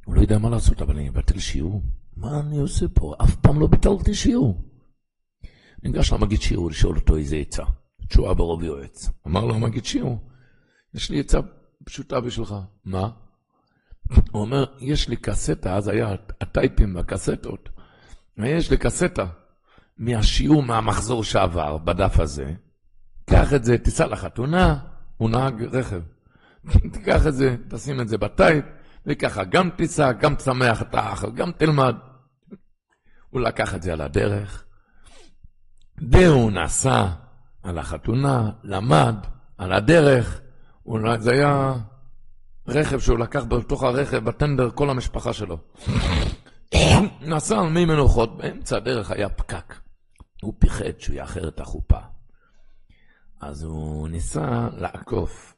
הוא 0.05 0.15
לא 0.15 0.21
יודע 0.21 0.37
מה 0.37 0.49
לעשות, 0.49 0.81
אבל 0.81 0.95
אני 0.95 1.09
אבטל 1.09 1.39
שיעור. 1.39 1.81
מה 2.17 2.39
אני 2.39 2.57
עושה 2.57 2.85
פה? 2.93 3.13
אף 3.23 3.35
פעם 3.35 3.59
לא 3.59 3.67
ביטלתי 3.67 4.13
שיעור. 4.13 4.61
ניגש 5.85 6.13
למגיד 6.13 6.41
שיעור 6.41 6.69
לשאול 6.69 6.95
אותו 6.95 7.17
איזה 7.17 7.35
עצה. 7.35 7.63
תשועה 8.07 8.33
ברוב 8.33 8.63
יועץ. 8.63 9.09
אמר 9.27 9.45
לו 9.45 9.55
המגיד 9.55 9.85
שיעור, 9.85 10.19
יש 10.93 11.09
לי 11.09 11.19
עצה 11.19 11.39
פשוטה 11.85 12.19
בשבילך. 12.19 12.55
מה? 12.85 13.09
הוא 14.31 14.41
אומר, 14.41 14.65
יש 14.79 15.09
לי 15.09 15.15
קסטה, 15.15 15.75
אז 15.75 15.87
היה 15.87 16.15
הטייפים 16.41 16.95
והקסטות. 16.95 17.69
יש 18.37 18.71
לי 18.71 18.77
קסטה 18.77 19.25
מהשיעור 19.97 20.63
מהמחזור 20.63 21.23
שעבר 21.23 21.77
בדף 21.77 22.19
הזה. 22.19 22.53
קח 23.29 23.53
את 23.53 23.63
זה, 23.63 23.77
תיסע 23.77 24.07
לחתונה, 24.07 24.79
הוא 25.17 25.29
נהג 25.29 25.63
רכב. 25.63 26.01
תיקח 26.93 27.27
את 27.27 27.33
זה, 27.33 27.55
תשים 27.69 28.01
את 28.01 28.07
זה 28.07 28.17
בטייפ, 28.17 28.65
וככה 29.05 29.43
גם 29.43 29.69
תיסע, 29.69 30.11
גם 30.11 30.35
תשמח 30.35 30.81
את 30.81 30.95
האח, 30.95 31.25
גם 31.25 31.51
תלמד. 31.51 31.95
הוא 33.29 33.41
לקח 33.41 33.75
את 33.75 33.81
זה 33.81 33.93
על 33.93 34.01
הדרך, 34.01 34.64
והוא 35.97 36.51
נסע 36.51 37.05
על 37.63 37.77
החתונה, 37.77 38.51
למד 38.63 39.15
על 39.57 39.73
הדרך, 39.73 40.41
זה 41.19 41.31
היה 41.31 41.73
רכב 42.67 42.99
שהוא 42.99 43.19
לקח 43.19 43.43
בתוך 43.43 43.83
הרכב, 43.83 44.17
בטנדר, 44.17 44.71
כל 44.71 44.89
המשפחה 44.89 45.33
שלו. 45.33 45.57
נסע 47.21 47.59
על 47.59 47.69
מי 47.69 47.85
מנוחות, 47.85 48.37
באמצע 48.37 48.77
הדרך 48.77 49.11
היה 49.11 49.29
פקק. 49.29 49.73
הוא 50.41 50.53
פיחד 50.59 50.99
שהוא 50.99 51.15
יאחר 51.15 51.47
את 51.47 51.59
החופה. 51.59 51.99
אז 53.41 53.63
הוא 53.63 54.09
ניסה 54.09 54.69
לעקוף, 54.77 55.55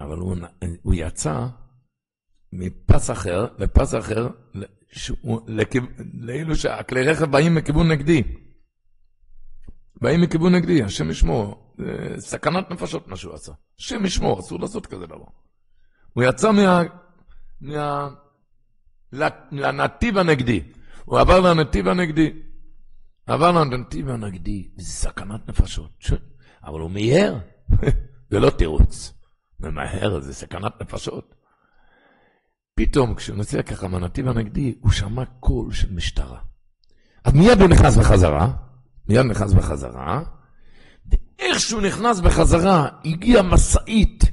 אבל 0.00 0.18
הוא, 0.18 0.36
הוא 0.82 0.94
יצא 0.96 1.46
מפס 2.52 3.10
אחר 3.10 3.46
לפס 3.58 3.94
אחר, 3.94 4.28
לאילו 6.14 6.56
שהכלי 6.56 7.02
רכב 7.02 7.24
באים 7.24 7.54
מכיוון 7.54 7.88
נגדי. 7.88 8.22
באים 10.02 10.20
מכיוון 10.20 10.54
נגדי, 10.54 10.82
השם 10.82 11.10
ישמור, 11.10 11.74
סכנת 12.18 12.70
נפשות 12.70 13.08
מה 13.08 13.16
שהוא 13.16 13.34
עשה. 13.34 13.52
השם 13.78 14.04
ישמור, 14.04 14.40
אסור 14.40 14.60
לעשות 14.60 14.86
כזה 14.86 15.06
דבר. 15.06 15.24
הוא 16.12 16.24
יצא 16.24 16.52
מה... 16.52 16.82
מה... 17.60 18.08
לנתיב 19.52 20.18
הנגדי. 20.18 20.62
הוא 21.04 21.18
עבר 21.18 21.40
לנתיב 21.40 21.88
הנגדי. 21.88 22.32
עבר 23.26 23.52
לנתיב 23.52 24.08
הנגדי, 24.08 24.68
וזה 24.78 24.88
סכנת 24.88 25.48
נפשות. 25.48 26.04
אבל 26.64 26.80
הוא 26.80 26.90
מיהר, 26.90 27.38
זה 28.30 28.40
לא 28.40 28.50
תירוץ. 28.50 29.12
ממהר, 29.60 30.20
זה 30.20 30.34
סכנת 30.34 30.72
נפשות. 30.80 31.34
פתאום, 32.74 33.14
כשהוא 33.14 33.36
נוסע 33.36 33.62
ככה 33.62 33.88
מהנתיב 33.88 34.28
הנגדי, 34.28 34.74
הוא 34.80 34.92
שמע 34.92 35.24
קול 35.24 35.72
של 35.72 35.92
משטרה. 35.92 36.40
אז 37.24 37.32
מיד 37.32 37.60
הוא 37.60 37.68
נכנס 37.68 37.96
בחזרה, 37.96 38.52
מיד 39.08 39.26
נכנס 39.26 39.52
בחזרה, 39.52 40.22
ואיך 41.10 41.60
שהוא 41.60 41.80
נכנס 41.80 42.20
בחזרה, 42.20 42.88
הגיעה 43.04 43.42
משאית 43.42 44.24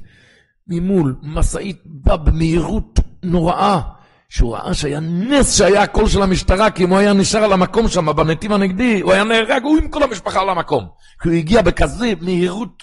ממול, 0.68 1.16
משאית 1.22 1.82
באה 1.84 2.16
במהירות 2.16 3.00
נוראה, 3.22 3.80
שהוא 4.28 4.54
ראה 4.54 4.74
שהיה 4.74 5.00
נס 5.00 5.58
שהיה 5.58 5.82
הקול 5.82 6.08
של 6.08 6.22
המשטרה, 6.22 6.70
כי 6.70 6.84
אם 6.84 6.90
הוא 6.90 6.98
היה 6.98 7.12
נשאר 7.12 7.44
על 7.44 7.52
המקום 7.52 7.88
שם, 7.88 8.16
בנתיב 8.16 8.52
הנגדי, 8.52 9.00
הוא 9.00 9.12
היה 9.12 9.24
נהרג, 9.24 9.62
הוא 9.62 9.78
עם 9.78 9.88
כל 9.88 10.02
המשפחה 10.02 10.40
על 10.40 10.48
המקום. 10.48 10.88
כי 11.22 11.28
הוא 11.28 11.36
הגיע 11.36 11.62
בכזה 11.62 12.12
מהירות, 12.20 12.82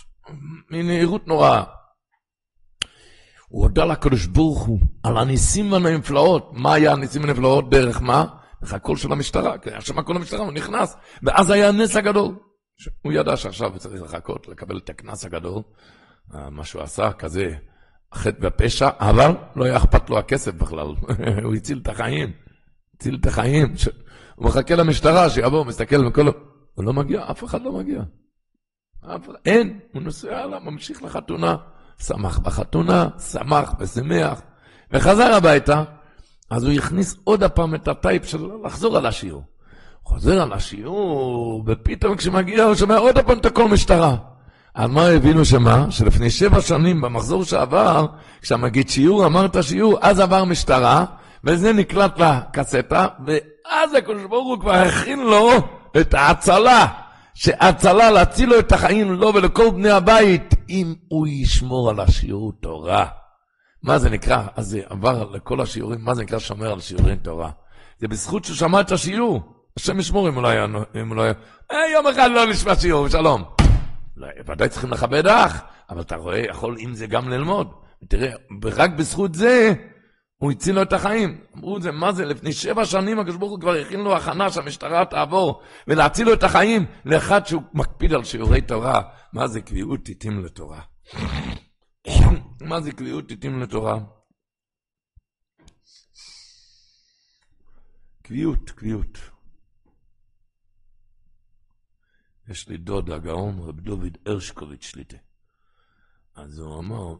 מהירות 0.69 1.27
נוראה. 1.27 1.63
הוא 3.47 3.63
הודה 3.63 3.85
לקדוש 3.85 4.25
ברוך 4.25 4.61
הוא 4.61 4.79
על 5.03 5.17
הניסים 5.17 5.71
והנפלאות. 5.71 6.51
מה 6.53 6.73
היה 6.73 6.91
הניסים 6.91 7.21
והנפלאות? 7.21 7.69
דרך 7.69 8.01
מה? 8.01 8.25
דרך 8.61 8.73
הקול 8.73 8.97
של 8.97 9.11
המשטרה, 9.11 9.57
כי 9.57 9.69
היה 9.69 9.81
שם 9.81 10.01
קול 10.01 10.15
המשטרה, 10.15 10.39
הוא 10.39 10.53
נכנס, 10.53 10.97
ואז 11.23 11.49
היה 11.49 11.69
הנס 11.69 11.95
הגדול. 11.95 12.35
הוא 13.01 13.13
ידע 13.13 13.37
שעכשיו 13.37 13.69
הוא 13.69 13.77
צריך 13.77 14.01
לחכות, 14.01 14.47
לקבל 14.47 14.77
את 14.77 14.89
הקנס 14.89 15.25
הגדול, 15.25 15.61
אה, 16.35 16.49
מה 16.49 16.63
שהוא 16.63 16.81
עשה, 16.81 17.11
כזה 17.11 17.55
חטא 18.13 18.37
ופשע, 18.47 18.89
אבל 18.99 19.31
לא 19.55 19.65
היה 19.65 19.77
אכפת 19.77 20.09
לו 20.09 20.19
הכסף 20.19 20.53
בכלל, 20.53 20.87
הוא 21.45 21.55
הציל 21.55 21.79
את 21.81 21.87
החיים, 21.87 22.31
הציל 22.95 23.17
את 23.21 23.25
החיים. 23.25 23.73
הוא 24.35 24.45
מחכה 24.45 24.75
למשטרה 24.75 25.29
שיבוא, 25.29 25.65
מסתכל 25.65 26.05
וכל... 26.05 26.27
הוא 26.73 26.85
לא 26.85 26.93
מגיע, 26.93 27.31
אף 27.31 27.43
אחד 27.43 27.61
לא 27.61 27.71
מגיע. 27.71 28.01
אף... 29.15 29.27
אין, 29.45 29.79
הוא 29.93 30.01
נוסע 30.01 30.37
הלאה, 30.37 30.59
ממשיך 30.59 31.03
לחתונה. 31.03 31.55
שמח 31.99 32.39
בחתונה, 32.39 33.09
שמח 33.31 33.73
ושמח, 33.79 34.41
וחזר 34.91 35.33
הביתה, 35.33 35.83
אז 36.49 36.63
הוא 36.63 36.73
הכניס 36.73 37.15
עוד 37.23 37.43
הפעם 37.43 37.75
את 37.75 37.87
הטייפ 37.87 38.25
של 38.25 38.47
לחזור 38.65 38.97
על 38.97 39.05
השיעור. 39.05 39.43
חוזר 40.03 40.41
על 40.41 40.53
השיעור, 40.53 41.63
ופתאום 41.67 42.15
כשמגיע 42.15 42.63
הוא 42.63 42.75
שומע 42.75 42.97
עוד 42.97 43.17
הפעם 43.17 43.37
את 43.37 43.45
הכל 43.45 43.67
משטרה. 43.67 44.15
על 44.73 44.87
מה 44.87 45.07
הבינו 45.07 45.45
שמה? 45.45 45.85
שלפני 45.89 46.29
שבע 46.29 46.61
שנים 46.61 47.01
במחזור 47.01 47.43
שעבר, 47.43 48.05
כשהמגיד 48.41 48.89
שיעור 48.89 49.25
אמר 49.25 49.45
את 49.45 49.55
השיעור, 49.55 49.97
אז 50.01 50.19
עבר 50.19 50.43
משטרה, 50.43 51.05
וזה 51.43 51.73
נקלט 51.73 52.19
לקסטה, 52.19 53.07
ואז 53.25 53.93
הקדוש 53.93 54.23
ברוך 54.29 54.47
הוא 54.47 54.59
כבר 54.59 54.73
הכין 54.73 55.19
לו 55.19 55.51
את 56.01 56.13
ההצלה, 56.13 56.87
שהצלה 57.33 58.11
להציל 58.11 58.49
לו 58.49 58.59
את 58.59 58.71
החיים, 58.71 59.13
לו 59.13 59.33
ולכל 59.33 59.69
בני 59.69 59.89
הבית, 59.89 60.55
אם 60.69 60.93
הוא 61.07 61.27
ישמור 61.27 61.89
על 61.89 61.99
השיעור 61.99 62.53
תורה. 62.61 63.05
מה 63.87 63.99
זה 63.99 64.09
נקרא? 64.09 64.47
אז 64.55 64.67
זה 64.67 64.81
עבר 64.89 65.29
לכל 65.29 65.61
השיעורים, 65.61 65.99
מה 66.01 66.15
זה 66.15 66.23
נקרא 66.23 66.39
שומר 66.39 66.71
על 66.71 66.79
שיעורי 66.79 67.15
תורה? 67.15 67.49
זה 67.99 68.07
בזכות 68.07 68.45
שהוא 68.45 68.55
שמע 68.55 68.81
את 68.81 68.91
השיעור. 68.91 69.41
השם 69.77 69.99
ישמור 69.99 70.29
אם 70.29 70.33
הוא 70.33 70.43
לא. 70.43 70.65
אם 71.01 71.07
הוא 71.07 71.15
לא. 71.15 71.23
אה, 71.71 71.89
יום 71.93 72.07
אחד 72.07 72.29
לא 72.31 72.45
נשמע 72.45 72.75
שיעור, 72.75 73.07
שלום. 73.09 73.43
לא, 74.17 74.27
ודאי 74.47 74.69
צריכים 74.69 74.91
לכבד 74.91 75.27
אח, 75.27 75.61
אבל 75.89 76.01
אתה 76.01 76.15
רואה, 76.15 76.39
יכול 76.39 76.75
עם 76.79 76.93
זה 76.93 77.07
גם 77.07 77.29
ללמוד. 77.29 77.67
ותראה, 78.03 78.31
רק 78.63 78.91
בזכות 78.91 79.35
זה, 79.35 79.73
הוא 80.37 80.51
הציל 80.51 80.75
לו 80.75 80.81
את 80.81 80.93
החיים. 80.93 81.37
אמרו 81.57 81.77
את 81.77 81.81
זה, 81.81 81.91
מה 81.91 82.11
זה, 82.11 82.25
לפני 82.25 82.53
שבע 82.53 82.85
שנים 82.85 83.19
הקדוש 83.19 83.35
ברוך 83.35 83.51
הוא 83.51 83.59
כבר 83.59 83.73
הכין 83.73 83.99
לו 83.99 84.15
הכנה 84.15 84.51
שהמשטרה 84.51 85.05
תעבור, 85.05 85.61
ולהציל 85.87 86.27
לו 86.27 86.33
את 86.33 86.43
החיים 86.43 86.85
לאחד 87.05 87.45
שהוא 87.45 87.61
מקפיד 87.73 88.13
על 88.13 88.23
שיעורי 88.23 88.61
תורה. 88.61 89.01
מה 89.33 89.47
זה 89.47 89.61
קביעות 89.61 89.99
תתאים 90.03 90.45
לתורה? 90.45 90.79
מה 92.61 92.81
זה 92.81 92.91
קביעות 92.91 93.29
תתאים 93.29 93.59
לתורה? 93.59 93.99
קביעות, 98.21 98.71
קביעות. 98.71 99.17
יש 102.47 102.67
לי 102.67 102.77
דוד 102.77 103.09
הגאון, 103.09 103.59
רב 103.59 103.79
דוד 103.79 104.17
הרשקוביץ' 104.25 104.83
שליטה. 104.83 105.17
אז 106.35 106.59
הוא 106.59 106.79
אמר 106.79 107.15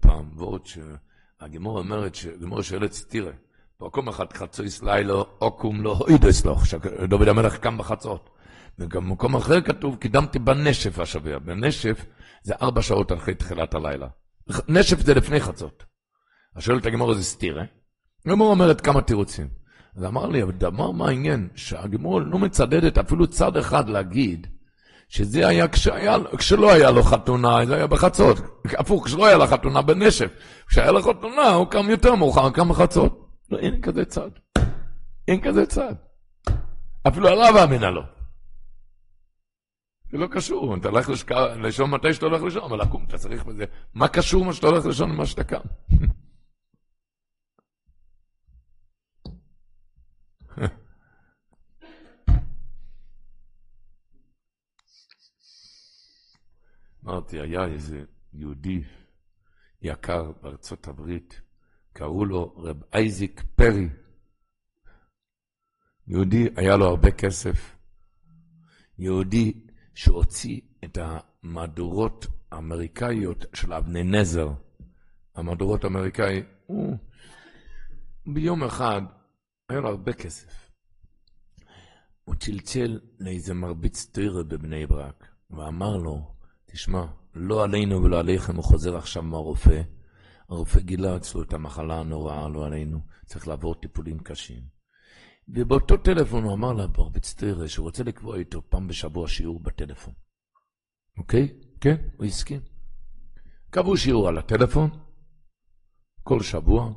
פעם, 0.00 0.38
ועוד 0.38 0.66
שהגימור 0.66 1.78
אומרת, 1.78 2.16
גימור 2.38 2.62
שואלת 2.62 2.92
סטירה, 2.92 3.32
במקום 3.80 4.08
אחד 4.08 4.32
חצויס 4.32 4.82
לילה, 4.82 5.14
אוקום 5.40 5.82
לא 5.82 5.96
הוידס 5.98 6.44
לו, 6.44 6.64
שדוד 6.64 7.28
המלך 7.28 7.58
קם 7.58 7.78
בחצות. 7.78 8.30
במקום 8.78 9.36
אחר 9.36 9.60
כתוב, 9.60 9.96
קידמתי 9.96 10.38
בנשף 10.38 10.98
השבוע. 10.98 11.38
בנשף 11.38 12.04
זה 12.42 12.54
ארבע 12.54 12.82
שעות 12.82 13.12
אחרי 13.12 13.34
תחילת 13.34 13.74
הלילה. 13.74 14.08
נשף 14.68 15.00
זה 15.00 15.14
לפני 15.14 15.40
חצות. 15.40 15.84
אז 16.56 16.62
שואלת 16.62 16.86
הגימור 16.86 17.10
איזה 17.10 17.24
סטירה. 17.24 17.64
הגימור 18.26 18.50
אומרת 18.50 18.80
כמה 18.80 19.02
תירוצים. 19.02 19.48
אז 19.96 20.04
אמר 20.04 20.26
לי, 20.26 20.42
אבל 20.42 20.52
דבר 20.52 20.90
מה 20.90 21.08
העניין? 21.08 21.48
שהגימור 21.54 22.20
לא 22.20 22.38
מצדדת 22.38 22.98
אפילו 22.98 23.26
צד 23.26 23.56
אחד 23.56 23.88
להגיד 23.88 24.46
שזה 25.08 25.48
היה 25.48 25.68
כשהיה, 25.68 26.16
כשלא 26.38 26.72
היה 26.72 26.90
לו 26.90 27.02
חתונה, 27.02 27.66
זה 27.66 27.76
היה 27.76 27.86
בחצות. 27.86 28.36
הפוך, 28.78 29.06
כשלא 29.06 29.26
היה 29.26 29.36
לו 29.38 29.46
חתונה 29.46 29.82
בנשף. 29.82 30.30
כשהיה 30.66 30.90
לו 30.90 31.02
חתונה, 31.02 31.48
הוא 31.48 31.66
קם 31.66 31.90
יותר 31.90 32.14
מאוחר, 32.14 32.50
קם 32.50 32.68
בחצות. 32.68 33.28
לא, 33.50 33.58
אין 33.58 33.80
כזה 33.80 34.04
צד. 34.04 34.30
אין 35.28 35.40
כזה 35.40 35.66
צד. 35.66 35.94
אפילו 37.08 37.28
הרב 37.28 37.56
אמינא 37.56 37.86
לא. 37.86 38.02
זה 40.12 40.18
לא 40.18 40.26
קשור, 40.26 40.76
אתה 40.76 40.88
הולך 40.88 41.08
לישון 41.62 41.90
מתי 41.90 42.14
שאתה 42.14 42.26
הולך 42.26 42.42
לישון, 42.42 42.62
אבל 42.62 42.82
לקום, 42.82 43.04
אתה 43.04 43.18
צריך 43.18 43.44
בזה. 43.44 43.64
מה 43.94 44.08
קשור 44.08 44.44
מה 44.44 44.52
שאתה 44.52 44.66
הולך 44.66 44.86
לישון 44.86 45.10
למה 45.12 45.26
שאתה 45.26 45.44
קם? 45.44 45.60
אמרתי, 57.04 57.40
היה 57.40 57.64
איזה 57.64 58.04
יהודי 58.32 58.84
יקר 59.82 60.32
בארצות 60.42 60.88
הברית, 60.88 61.40
קראו 61.92 62.24
לו 62.24 62.54
רב 62.56 62.82
אייזיק 62.94 63.42
פרי. 63.54 63.88
יהודי, 66.06 66.48
היה 66.56 66.76
לו 66.76 66.84
הרבה 66.84 67.10
כסף. 67.10 67.76
יהודי 68.98 69.71
שהוציא 69.94 70.60
את 70.84 70.98
המהדורות 71.00 72.26
האמריקאיות 72.52 73.44
של 73.54 73.72
אבני 73.72 74.02
נזר. 74.02 74.48
המהדורות 75.34 75.84
האמריקאי, 75.84 76.42
הוא 76.66 76.96
ביום 78.26 78.64
אחד, 78.64 79.02
היה 79.68 79.80
לו 79.80 79.88
הרבה 79.88 80.12
כסף. 80.12 80.70
הוא 82.24 82.34
צלצל 82.34 83.00
לאיזה 83.20 83.54
מרביץ 83.54 84.06
תירה 84.12 84.42
בבני 84.42 84.86
ברק, 84.86 85.26
ואמר 85.50 85.96
לו, 85.96 86.34
תשמע, 86.66 87.06
לא 87.34 87.64
עלינו 87.64 88.02
ולא 88.02 88.20
עליכם, 88.20 88.56
הוא 88.56 88.64
חוזר 88.64 88.96
עכשיו 88.96 89.22
מהרופא. 89.22 89.82
הרופא 90.48 90.80
גילה 90.80 91.16
אצלו 91.16 91.42
את 91.42 91.52
המחלה 91.52 92.00
הנוראה, 92.00 92.48
לא 92.48 92.66
עלינו, 92.66 93.00
צריך 93.26 93.48
לעבור 93.48 93.74
טיפולים 93.74 94.18
קשים. 94.18 94.62
ובאותו 95.52 95.96
טלפון 95.96 96.44
הוא 96.44 96.52
אמר 96.52 96.72
לברביץ 96.72 97.34
תירה 97.34 97.68
שהוא 97.68 97.84
רוצה 97.84 98.02
לקבוע 98.02 98.36
איתו 98.36 98.62
פעם 98.68 98.88
בשבוע 98.88 99.28
שיעור 99.28 99.60
בטלפון. 99.60 100.14
אוקיי? 101.18 101.48
כן, 101.80 101.96
הוא 102.16 102.26
הסכים. 102.26 102.60
קבעו 103.70 103.96
שיעור 103.96 104.28
על 104.28 104.38
הטלפון, 104.38 104.90
כל 106.22 106.42
שבוע, 106.42 106.92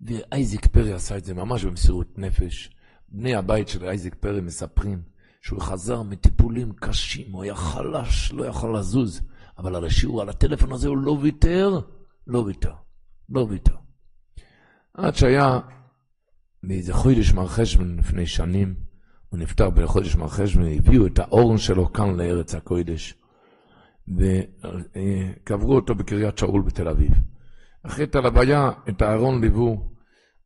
ואייזיק 0.00 0.66
פרי 0.66 0.92
עשה 0.92 1.16
את 1.16 1.24
זה 1.24 1.34
ממש 1.34 1.64
במסירות 1.64 2.18
נפש. 2.18 2.70
בני 3.08 3.34
הבית 3.34 3.68
של 3.68 3.84
אייזיק 3.84 4.14
פרי 4.14 4.40
מספרים 4.40 5.02
שהוא 5.42 5.60
חזר 5.60 6.02
מטיפולים 6.02 6.72
קשים, 6.72 7.32
הוא 7.32 7.42
היה 7.42 7.54
חלש, 7.54 8.32
לא 8.32 8.44
יכול 8.44 8.76
לזוז, 8.76 9.20
אבל 9.58 9.76
על 9.76 9.84
השיעור, 9.84 10.22
על 10.22 10.28
הטלפון 10.28 10.72
הזה 10.72 10.88
הוא 10.88 10.98
לא 10.98 11.10
ויתר, 11.10 11.80
לא 12.26 12.38
ויתר, 12.38 12.74
לא 13.28 13.40
ויתר. 13.40 13.76
עד 14.94 15.14
שהיה 15.14 15.60
באיזה 16.62 16.94
חודש 16.94 17.32
מר 17.32 17.46
חשבון 17.46 17.96
לפני 17.96 18.26
שנים, 18.26 18.74
הוא 19.28 19.40
נפטר 19.40 19.70
בחודש 19.70 20.16
מר 20.16 20.28
חשבון, 20.28 20.64
הביאו 20.66 21.06
את 21.06 21.18
האורן 21.18 21.58
שלו 21.58 21.92
כאן 21.92 22.16
לארץ 22.16 22.54
הקודש, 22.54 23.14
וקברו 24.08 25.74
אותו 25.74 25.94
בקריית 25.94 26.38
שאול 26.38 26.62
בתל 26.62 26.88
אביב. 26.88 27.12
אחרי 27.82 28.04
את 28.04 28.14
הלוויה, 28.14 28.70
את 28.88 29.02
הארון 29.02 29.40
ליוו 29.40 29.90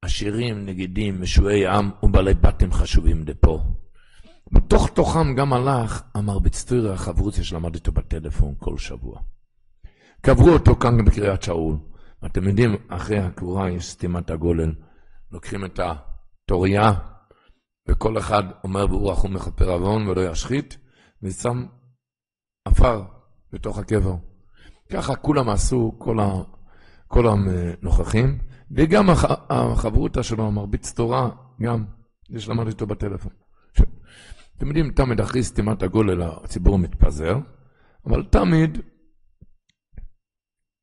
עשירים, 0.03 0.66
נגידים, 0.66 1.23
משועי 1.23 1.66
עם 1.66 1.91
ובעלי 2.03 2.35
בתים 2.35 2.73
חשובים 2.73 3.24
דפו. 3.24 3.61
בתוך 4.53 4.89
תוכם 4.89 5.35
גם 5.35 5.53
הלך 5.53 6.03
המרביץ 6.15 6.65
טוירה 6.65 6.95
החברוציה 6.95 7.45
שלמד 7.45 7.74
איתו 7.74 7.93
בטלפון 7.93 8.55
כל 8.59 8.78
שבוע. 8.78 9.20
קברו 10.20 10.49
אותו 10.49 10.77
כאן 10.77 11.05
בקריית 11.05 11.43
שאול. 11.43 11.77
אתם 12.27 12.49
יודעים, 12.49 12.77
אחרי 12.89 13.19
הקבורה 13.19 13.70
יש 13.70 13.91
סתימת 13.91 14.31
הגולל. 14.31 14.73
לוקחים 15.35 15.65
את 15.65 15.81
התוריה, 15.81 16.93
וכל 17.89 18.19
אחד 18.19 18.43
אומר 18.65 18.86
ברור 18.86 19.12
רחום 19.12 19.35
מכפר 19.35 19.70
עוון 19.70 20.09
ולא 20.09 20.31
ישחית, 20.31 20.78
ושם 21.23 21.66
עפר 22.65 23.02
בתוך 23.52 23.78
הקבר. 23.78 24.15
ככה 24.93 25.16
כולם 25.16 25.48
עשו, 25.48 25.94
כל, 25.98 26.20
ה, 26.20 26.32
כל 27.09 27.24
הנוכחים, 27.27 28.39
וגם 28.70 29.11
הח, 29.11 29.24
החברותא 29.51 30.23
שלו, 30.23 30.47
המרביץ 30.47 30.93
תורה, 30.93 31.31
גם, 31.62 31.85
יש 32.31 32.48
למד 32.48 32.66
איתו 32.66 32.86
בטלפון. 32.86 33.32
אתם 34.56 34.66
יודעים, 34.66 34.93
תמיד 34.93 35.20
אחרי 35.20 35.43
סתימת 35.43 35.82
הגולל 35.82 36.23
הציבור 36.23 36.78
מתפזר, 36.78 37.36
אבל 38.06 38.24
תמיד 38.24 38.78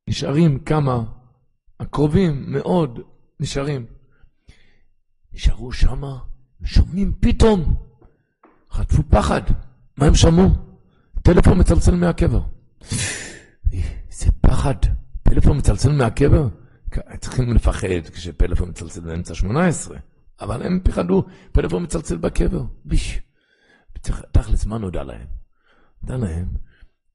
נשארים 0.09 0.59
כמה, 0.59 1.03
הקרובים 1.79 2.51
מאוד 2.51 2.99
נשארים. 3.39 4.00
נשארו 5.33 5.71
שמה, 5.71 6.19
שומעים 6.63 7.13
פתאום, 7.19 7.75
חטפו 8.71 9.03
פחד. 9.09 9.41
מה 9.97 10.05
הם 10.05 10.15
שמעו? 10.15 10.49
טלפון 11.23 11.59
מצלצל 11.59 11.95
מהקבר. 11.95 12.41
זה 14.11 14.31
פחד, 14.41 14.75
טלפון 15.23 15.57
מצלצל 15.57 15.91
מהקבר? 15.91 16.47
צריכים 17.19 17.53
לפחד 17.53 18.09
כשפלאפון 18.13 18.69
מצלצל 18.69 19.01
באמצע 19.01 19.35
18, 19.35 19.97
אבל 20.41 20.63
הם 20.63 20.79
פחדו, 20.83 21.25
פלאפון 21.51 21.83
מצלצל 21.83 22.17
בקבר. 22.17 22.63
ביש. 22.85 23.21
תכלס, 24.31 24.65
מה 24.65 24.77
נודע 24.77 25.03
להם? 25.03 25.27
נודע 26.03 26.17
להם 26.17 26.47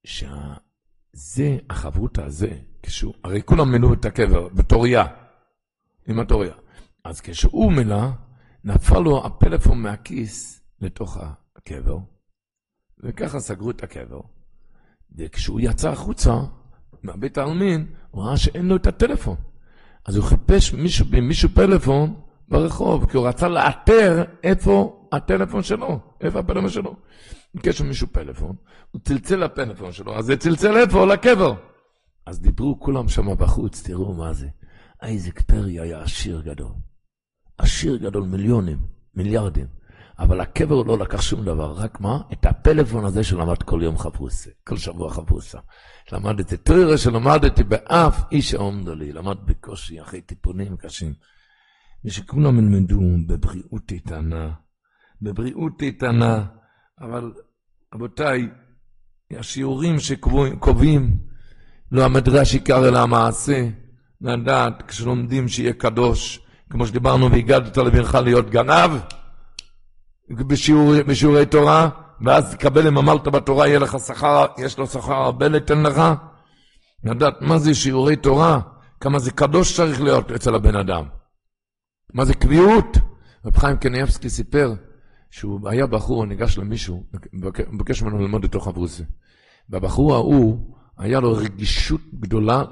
שזה, 0.04 1.58
החברותא 1.70 2.20
הזה, 2.20 2.50
כשהוא, 2.82 3.14
הרי 3.24 3.42
כולם 3.42 3.72
מילאו 3.72 3.92
את 3.92 4.04
הקבר 4.04 4.48
בתוריה, 4.48 5.04
עם 6.06 6.20
התוריה. 6.20 6.54
אז 7.08 7.20
כשהוא 7.20 7.72
מילא, 7.72 8.08
נפל 8.64 8.98
לו 8.98 9.26
הפלאפון 9.26 9.82
מהכיס 9.82 10.62
לתוך 10.80 11.18
הקבר, 11.56 11.98
וככה 13.00 13.40
סגרו 13.40 13.70
את 13.70 13.82
הקבר. 13.82 14.20
וכשהוא 15.16 15.60
יצא 15.62 15.90
החוצה 15.90 16.34
מהבית 17.02 17.38
העלמין, 17.38 17.86
הוא 18.10 18.22
ראה 18.22 18.36
שאין 18.36 18.66
לו 18.68 18.76
את 18.76 18.86
הטלפון. 18.86 19.36
אז 20.04 20.16
הוא 20.16 20.24
חיפש 20.24 20.72
מישהו, 20.72 21.06
מישהו 21.22 21.48
פלאפון 21.48 22.20
ברחוב, 22.48 23.10
כי 23.10 23.16
הוא 23.16 23.28
רצה 23.28 23.48
לאתר 23.48 24.24
איפה 24.42 25.06
הטלפון 25.12 25.62
שלו, 25.62 26.00
איפה 26.20 26.38
הפלאפון 26.38 26.70
שלו. 26.70 26.96
ביקש 27.54 27.80
מישהו 27.80 28.06
פלאפון, 28.12 28.56
הוא 28.90 29.00
צלצל 29.04 29.36
לפלאפון 29.36 29.92
שלו, 29.92 30.18
אז 30.18 30.24
זה 30.24 30.36
צלצל 30.36 30.76
איפה? 30.76 31.06
לקבר. 31.06 31.54
אז 32.26 32.40
דיברו 32.40 32.80
כולם 32.80 33.08
שם 33.08 33.36
בחוץ, 33.38 33.82
תראו 33.82 34.14
מה 34.14 34.32
זה. 34.32 34.48
אייזק 35.02 35.40
פרי 35.40 35.80
היה 35.80 36.02
עשיר 36.02 36.40
גדול. 36.40 36.72
עשיר 37.58 37.96
גדול, 37.96 38.22
מיליונים, 38.22 38.78
מיליארדים. 39.14 39.66
אבל 40.18 40.40
הקבר 40.40 40.82
לא 40.82 40.98
לקח 40.98 41.20
שום 41.20 41.44
דבר, 41.44 41.72
רק 41.72 42.00
מה? 42.00 42.20
את 42.32 42.46
הפלאפון 42.46 43.04
הזה 43.04 43.24
שלמד 43.24 43.62
כל 43.62 43.80
יום 43.82 43.98
חפרוסה, 43.98 44.50
כל 44.64 44.76
שבוע 44.76 45.10
חפרוסה. 45.10 45.58
למדתי 46.12 46.56
תוירה 46.56 46.98
שלמדתי 46.98 47.64
באף 47.64 48.24
איש 48.32 48.54
העומדו 48.54 48.94
לי, 48.94 49.12
למד 49.12 49.36
בקושי, 49.44 50.00
אחרי 50.00 50.20
טיפונים 50.20 50.76
קשים. 50.76 51.12
ושכולם 52.04 52.58
ילמדו 52.58 53.00
בבריאות 53.26 53.92
איתנה, 53.92 54.52
בבריאות 55.22 55.82
איתנה, 55.82 56.44
אבל 57.00 57.32
רבותיי, 57.94 58.48
השיעורים 59.30 59.98
שקובעים, 59.98 61.18
לא 61.92 62.04
המדרש 62.04 62.54
עיקר 62.54 62.88
אלא 62.88 62.98
המעשה, 62.98 63.68
לדעת 64.20 64.82
כשלומדים 64.88 65.48
שיהיה 65.48 65.72
קדוש, 65.72 66.45
כמו 66.70 66.86
שדיברנו 66.86 67.30
והגדת 67.30 67.76
לבנך 67.76 68.18
להיות 68.24 68.50
גנב 68.50 68.90
בשיעור, 70.30 71.02
בשיעורי 71.06 71.46
תורה, 71.46 71.88
ואז 72.20 72.54
תקבל 72.54 72.86
אם 72.86 72.98
עמלת 72.98 73.28
בתורה, 73.28 73.66
יהיה 73.66 73.78
לך 73.78 73.96
שכר, 74.06 74.46
יש 74.58 74.78
לו 74.78 74.86
שכר 74.86 75.14
הרבה 75.14 75.48
לתן 75.48 75.82
לך. 75.82 76.02
לדעת 77.04 77.34
מה 77.40 77.58
זה 77.58 77.74
שיעורי 77.74 78.16
תורה, 78.16 78.60
כמה 79.00 79.18
זה 79.18 79.30
קדוש 79.30 79.76
צריך 79.76 80.00
להיות 80.00 80.32
אצל 80.32 80.54
הבן 80.54 80.76
אדם. 80.76 81.04
מה 82.14 82.24
זה 82.24 82.34
קביעות? 82.34 82.98
רב 83.44 83.56
חיים 83.56 83.76
קניאבסקי 83.76 84.30
סיפר 84.30 84.74
שהוא 85.30 85.68
היה 85.68 85.86
בחור, 85.86 86.26
ניגש 86.26 86.58
למישהו, 86.58 87.04
מבקש 87.72 88.02
ממנו 88.02 88.18
ללמוד 88.18 88.44
את 88.44 88.52
תוך 88.52 88.68
הברוסי. 88.68 89.02
והבחור 89.68 90.14
ההוא, 90.14 90.74
היה 90.98 91.20
לו 91.20 91.32
רגישות 91.32 92.00
גדולה 92.14 92.62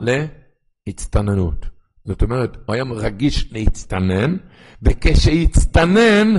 להצטננות. 0.86 1.73
זאת 2.04 2.22
אומרת, 2.22 2.56
הוא 2.66 2.74
היה 2.74 2.84
רגיש 2.84 3.52
להצטנן, 3.52 4.36
וכשהצטנן, 4.82 6.34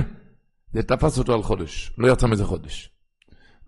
זה 0.72 0.82
תפס 0.82 1.18
אותו 1.18 1.34
על 1.34 1.42
חודש, 1.42 1.92
לא 1.98 2.12
יצא 2.12 2.26
מזה 2.26 2.44
חודש. 2.44 2.90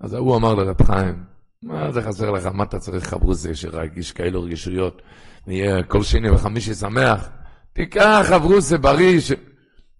אז 0.00 0.14
ההוא 0.14 0.36
אמר 0.36 0.54
לרב 0.54 0.82
חיים, 0.82 1.24
מה 1.62 1.92
זה 1.92 2.02
חסר 2.02 2.30
לך, 2.30 2.46
מה 2.46 2.64
אתה 2.64 2.78
צריך 2.78 3.04
חברוסי 3.04 3.54
שרגיש 3.54 4.12
כאלו 4.12 4.42
רגישויות, 4.42 5.02
ויהיה 5.46 5.82
כל 5.82 6.02
שני 6.02 6.30
וחמישי 6.30 6.74
שמח, 6.74 7.28
תיקח 7.72 8.24
חברוסי 8.28 8.78
בריא. 8.78 9.20
ש... 9.20 9.32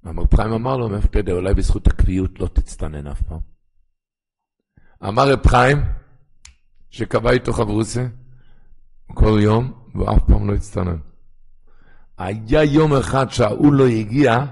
רב 0.05 0.35
חיים 0.35 0.53
אמר 0.53 0.77
לו, 0.77 0.89
מאיפה 0.89 1.07
אתה 1.07 1.19
יודע, 1.19 1.33
אולי 1.33 1.55
בזכות 1.55 1.87
הקביעות 1.87 2.41
לא 2.41 2.47
תצטנן 2.47 3.07
אף 3.07 3.23
פעם. 3.23 3.39
אמר 5.09 5.33
רב 5.33 5.47
חיים, 5.47 5.79
שקבע 6.91 7.31
איתו 7.31 7.53
חברוסי 7.53 8.03
כל 9.15 9.39
יום, 9.43 9.73
והוא 9.95 10.11
אף 10.11 10.23
פעם 10.27 10.51
לא 10.51 10.55
הצטנן. 10.55 10.97
היה 12.19 12.65
יום 12.65 12.95
אחד 12.95 13.31
שההוא 13.31 13.73
לא 13.73 13.87
הגיע, 13.87 14.45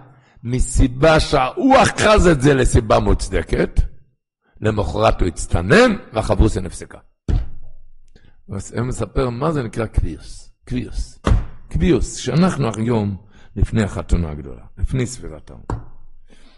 מסיבה 0.42 1.20
שההוא 1.20 1.76
אחז 1.82 2.26
את 2.26 2.42
זה 2.42 2.54
לסיבה 2.54 2.98
מוצדקת, 2.98 3.80
למחרת 4.60 5.20
הוא 5.20 5.28
הצטנן, 5.28 5.96
והחברוסיה 6.12 6.62
נפסקה. 6.62 6.98
הוא 8.46 8.58
מספר 8.82 9.30
מה 9.30 9.52
זה 9.52 9.62
נקרא 9.62 9.86
קביוס. 9.86 10.52
קביוס. 10.64 11.18
קביוס, 11.68 12.16
שאנחנו 12.16 12.70
היום 12.76 13.16
לפני 13.56 13.82
החתונה 13.82 14.30
הגדולה, 14.30 14.64
לפני 14.78 15.06
ספירת 15.06 15.50
העם. 15.50 15.60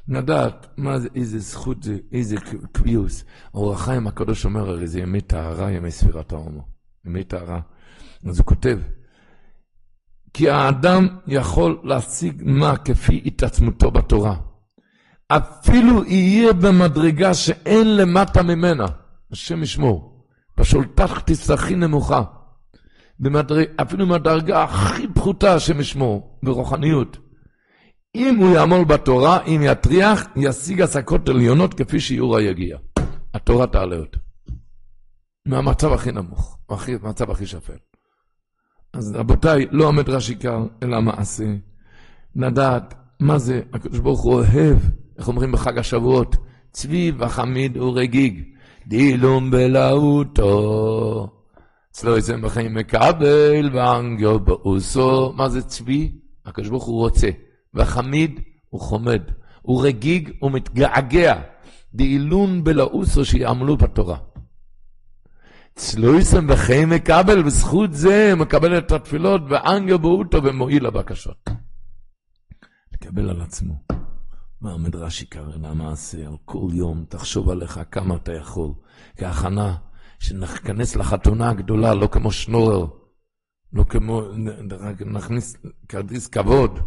לדעת 0.09 0.67
מה 0.77 0.99
זה, 0.99 1.09
איזה 1.15 1.39
זכות 1.39 1.83
זה, 1.83 1.97
איזה 2.13 2.37
קביוס. 2.73 3.25
אור 3.55 3.73
החיים 3.73 4.07
הקדוש 4.07 4.45
אומר, 4.45 4.69
הרי 4.71 4.87
זה 4.87 5.01
ימי 5.01 5.21
טהרה, 5.21 5.71
ימי 5.71 5.91
ספירת 5.91 6.33
ההומו. 6.33 6.63
ימי 7.07 7.25
טהרה. 7.25 7.61
אז 8.29 8.39
הוא 8.39 8.47
כותב, 8.47 8.79
כי 10.33 10.51
האדם 10.51 11.09
יכול 11.27 11.79
להשיג 11.85 12.43
מה 12.45 12.77
כפי 12.77 13.23
התעצמותו 13.27 13.91
בתורה. 13.91 14.35
אפילו 15.29 16.05
יהיה 16.05 16.53
במדרגה 16.53 17.35
שאין 17.35 17.97
למטה 17.97 18.43
ממנה, 18.43 18.87
השם 19.33 19.63
ישמור, 19.63 20.25
בשולטך 20.57 21.21
תצטרכי 21.25 21.75
נמוכה. 21.75 22.23
במדרג, 23.21 23.67
אפילו 23.83 24.07
מהדרגה 24.07 24.63
הכי 24.65 25.07
פחותה, 25.15 25.55
השם 25.55 25.81
ישמור, 25.81 26.39
ברוחניות. 26.43 27.19
אם 28.15 28.37
הוא 28.37 28.55
יעמול 28.55 28.85
בתורה, 28.85 29.45
אם 29.45 29.61
יטריח, 29.65 30.27
ישיג 30.37 30.83
השגות 30.83 31.29
עליונות 31.29 31.75
כפי 31.75 32.01
שיעורה 32.01 32.43
יגיע. 32.43 32.79
התורה 33.35 33.67
תעלה 33.67 33.97
אותו. 33.97 34.21
מהמצב 35.47 35.93
הכי 35.93 36.13
נמוך, 36.13 36.59
מהמצב 37.03 37.31
הכי 37.31 37.47
שפל. 37.47 37.88
אז 38.93 39.13
רבותיי, 39.17 39.67
לא 39.71 39.89
המדרש 39.89 40.29
עיקר, 40.29 40.67
אלא 40.83 40.97
המעשה. 40.97 41.45
לדעת 42.37 42.95
מה 43.21 43.39
זה, 43.39 43.61
הקדוש 43.73 43.99
ברוך 43.99 44.23
הוא 44.23 44.35
אוהב, 44.35 44.79
איך 45.19 45.29
אומרים 45.29 45.53
בחג 45.53 45.79
השבועות, 45.79 46.37
צבי 46.73 47.13
וחמיד 47.19 47.77
ורגיג, 47.77 48.43
דילום 48.87 49.51
בלהוטו. 49.51 51.29
אצלו 51.91 52.17
איזה 52.17 52.37
בחיים 52.37 52.75
מקבל 52.75 53.71
ואנגיו 53.73 54.41
באוסו. 54.41 55.33
מה 55.37 55.49
זה 55.49 55.63
צבי? 55.63 56.13
הקדוש 56.47 56.69
ברוך 56.69 56.85
הוא 56.85 56.99
רוצה. 56.99 57.29
וחמיד 57.75 58.41
הוא 58.71 58.81
חומד. 58.81 59.23
הוא 59.63 59.85
רגיג 59.85 60.31
ומתגעגע. 60.43 61.41
דאילון 61.95 62.65
בלאוסו 62.65 63.25
שיעמלו 63.25 63.77
בתורה. 63.77 64.17
צלויסם 65.79 66.47
בחי 66.47 66.85
מקבל, 66.85 67.43
בזכות 67.43 67.93
זה 67.93 68.33
מקבל 68.37 68.79
את 68.79 68.93
התפילות 68.93 69.43
ואנגו 69.49 69.99
באוטו 69.99 70.45
ומועיל 70.45 70.87
לבקשות. 70.87 71.51
לקבל 72.93 73.31
על 73.31 73.41
עצמו. 73.41 73.75
מה 74.61 74.73
המדרש 74.73 75.23
יקרא 75.23 75.57
למעשה, 75.57 76.27
על 76.27 76.37
כל 76.45 76.69
יום, 76.73 77.05
תחשוב 77.09 77.51
עליך 77.51 77.81
כמה 77.91 78.17
אתה 78.17 78.33
יכול, 78.33 78.71
כהכנה, 79.17 79.77
שניכנס 80.19 80.97
לחתונה 80.97 81.51
הגדולה, 81.51 81.95
לא 81.95 82.07
כמו 82.07 82.33
שנורר, 82.33 82.87
לא 83.73 83.85
כמו, 83.85 84.23
נכניס 85.07 85.57
כרטיס 85.89 86.27
כבוד. 86.27 86.79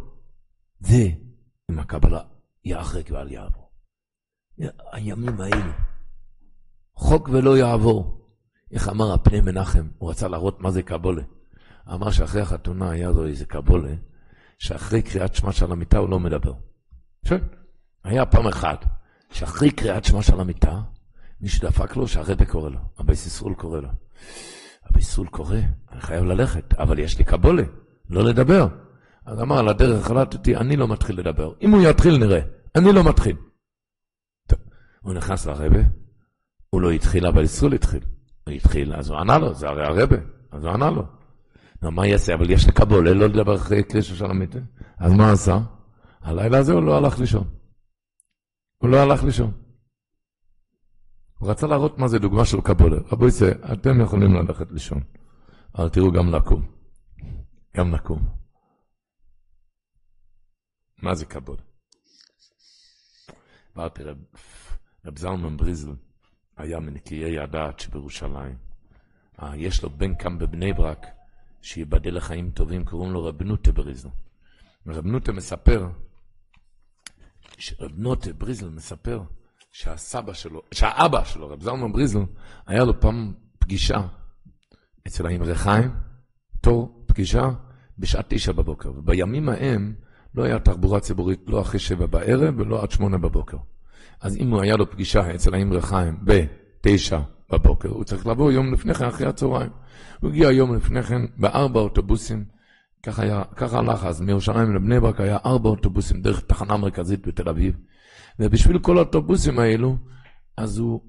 זה, 0.79 1.07
אם 1.71 1.79
הקבלה 1.79 2.21
יאחרק 2.65 3.09
ואל 3.11 3.31
יעבור. 3.31 3.71
הימים 4.91 5.41
האלו, 5.41 5.71
חוק 6.95 7.29
ולא 7.29 7.57
יעבור. 7.57 8.20
איך 8.71 8.89
אמר 8.89 9.13
הפני 9.13 9.41
מנחם, 9.41 9.87
הוא 9.97 10.09
רצה 10.09 10.27
להראות 10.27 10.61
מה 10.61 10.71
זה 10.71 10.83
קבולה. 10.83 11.23
אמר 11.93 12.11
שאחרי 12.11 12.41
החתונה 12.41 12.91
היה 12.91 13.09
לו 13.09 13.27
איזה 13.27 13.45
קבולה, 13.45 13.93
שאחרי 14.59 15.01
קריאת 15.01 15.35
שמע 15.35 15.51
של 15.51 15.71
המיטה 15.71 15.97
הוא 15.97 16.09
לא 16.09 16.19
מדבר. 16.19 16.53
שואל, 17.25 17.41
היה 18.03 18.25
פעם 18.25 18.47
אחת, 18.47 18.85
שאחרי 19.31 19.71
קריאת 19.71 20.05
שמע 20.05 20.21
של 20.21 20.39
המיטה, 20.39 20.81
מישהו 21.41 21.69
דפק 21.69 21.95
לו 21.95 22.07
שהרבה 22.07 22.45
קורא 22.45 22.69
לו, 22.69 22.79
אבי 23.01 23.15
סיסרול 23.15 23.53
קורא 23.53 23.79
לו. 23.79 23.89
אבי 24.91 25.01
סיסרול 25.01 25.27
קורא, 25.27 25.57
אני 25.91 26.01
חייב 26.01 26.23
ללכת, 26.23 26.73
אבל 26.73 26.99
יש 26.99 27.17
לי 27.17 27.23
קבולה, 27.23 27.63
לא 28.09 28.23
לדבר. 28.23 28.67
אז 29.25 29.41
אמר, 29.41 29.59
על 29.59 29.69
הדרך 29.69 30.05
החלטתי, 30.05 30.55
אני 30.55 30.75
לא 30.75 30.87
מתחיל 30.87 31.19
לדבר. 31.19 31.53
אם 31.61 31.71
הוא 31.71 31.81
יתחיל, 31.81 32.17
נראה. 32.17 32.39
אני 32.75 32.93
לא 32.93 33.03
מתחיל. 33.03 33.35
טוב, 34.47 34.59
הוא 35.01 35.13
נכנס 35.13 35.45
לרבה, 35.45 35.79
הוא 36.69 36.81
לא 36.81 36.91
התחיל, 36.91 37.25
אבל 37.25 37.43
ישראל 37.43 37.73
התחיל. 37.73 37.99
התחיל, 38.47 38.93
אז 38.93 39.09
הוא 39.09 39.17
ענה 39.17 39.37
לו, 39.37 39.53
זה 39.53 39.67
הרי 39.67 39.85
הרבה, 39.85 40.17
אז 40.51 40.63
הוא 40.63 40.73
ענה 40.73 40.89
לו. 40.89 41.03
מה 41.81 42.07
יעשה? 42.07 42.33
אבל 42.33 42.49
יש 42.49 42.67
לקבולה, 42.67 43.13
לא 43.13 43.27
לדבר 43.27 43.55
אחרי 43.55 43.83
קרישה 43.83 44.15
של 44.15 44.25
המיטה. 44.25 44.59
אז 44.97 45.13
מה 45.13 45.31
עשה? 45.31 45.59
הלילה 46.21 46.57
הזה 46.57 46.73
הוא 46.73 46.83
לא 46.83 46.97
הלך 46.97 47.19
לישון. 47.19 47.47
הוא 48.77 48.89
לא 48.89 48.97
הלך 48.97 49.23
לישון. 49.23 49.51
הוא 51.39 51.49
רצה 51.49 51.67
להראות 51.67 51.97
מה 51.97 52.07
זה 52.07 52.19
דוגמה 52.19 52.45
של 52.45 52.61
קבולה. 52.61 52.97
רבו 53.11 53.27
יצא, 53.27 53.51
אתם 53.73 54.01
יכולים 54.01 54.33
ללכת 54.33 54.71
לישון, 54.71 55.03
אבל 55.75 55.89
תראו 55.89 56.11
גם 56.11 56.35
לקום. 56.35 56.71
גם 57.77 57.93
לקום. 57.93 58.25
מה 61.01 61.15
זה 61.15 61.25
קבולה? 61.25 61.61
אמרתי, 63.77 64.03
רב 65.05 65.17
זלמן 65.17 65.57
בריזל 65.57 65.91
היה 66.61 66.79
מנקיי 66.79 67.39
הדעת 67.39 67.79
שבירושלים. 67.79 68.55
אה, 69.43 69.57
יש 69.57 69.83
לו 69.83 69.89
בן 69.89 70.15
קם 70.15 70.39
בבני 70.39 70.73
ברק, 70.73 71.07
שייבדל 71.61 72.15
לחיים 72.15 72.51
טובים, 72.51 72.85
קוראים 72.85 73.11
לו 73.11 73.23
רב 73.25 73.43
נוטה 73.43 73.71
בריזל. 73.71 74.09
רב 74.87 75.05
נוטה 75.05 75.31
מספר, 75.31 75.89
רב 77.79 77.91
נוטה 77.95 78.33
בריזל 78.33 78.69
מספר, 78.69 79.21
שהסבא 79.71 80.33
שלו, 80.33 80.61
שהאבא 80.71 81.23
שלו, 81.23 81.49
רב 81.49 81.61
זלמן 81.61 81.91
בריזל, 81.91 82.19
היה 82.67 82.83
לו 82.83 82.99
פעם 82.99 83.33
פגישה 83.59 84.07
אצל 85.07 85.27
האמרי 85.27 85.55
חיים, 85.55 85.91
תור 86.61 87.03
פגישה 87.05 87.49
בשעת 87.99 88.25
תשע 88.29 88.51
בבוקר. 88.51 88.89
ובימים 88.89 89.49
ההם 89.49 89.95
לא 90.35 90.43
היה 90.43 90.59
תחבורה 90.59 90.99
ציבורית 90.99 91.39
לא 91.47 91.61
אחרי 91.61 91.79
שבע 91.79 92.05
בערב 92.05 92.59
ולא 92.59 92.83
עד 92.83 92.91
שמונה 92.91 93.17
בבוקר. 93.17 93.57
אז 94.21 94.37
אם 94.37 94.51
הוא 94.51 94.61
היה 94.61 94.75
לו 94.77 94.91
פגישה 94.91 95.35
אצל 95.35 95.53
האמרי 95.53 95.81
חיים 95.81 96.17
בתשע 96.23 97.19
בבוקר, 97.51 97.89
הוא 97.89 98.03
צריך 98.03 98.27
לבוא 98.27 98.51
יום 98.51 98.73
לפני 98.73 98.93
כן, 98.93 99.05
אחרי 99.05 99.27
הצהריים. 99.27 99.69
הוא 100.19 100.29
הגיע 100.29 100.51
יום 100.51 100.75
לפני 100.75 101.03
כן 101.03 101.21
בארבע 101.37 101.79
אוטובוסים, 101.79 102.45
ככה, 103.03 103.23
היה, 103.23 103.43
ככה 103.55 103.77
הלך 103.79 104.05
אז, 104.05 104.21
מירושלים 104.21 104.75
לבני 104.75 104.99
ברק 104.99 105.21
היה 105.21 105.37
ארבע 105.45 105.69
אוטובוסים 105.69 106.21
דרך 106.21 106.41
תחנה 106.41 106.77
מרכזית 106.77 107.27
בתל 107.27 107.49
אביב. 107.49 107.77
ובשביל 108.39 108.79
כל 108.79 108.97
האוטובוסים 108.97 109.59
האלו, 109.59 109.97
אז 110.57 110.77
הוא, 110.77 111.01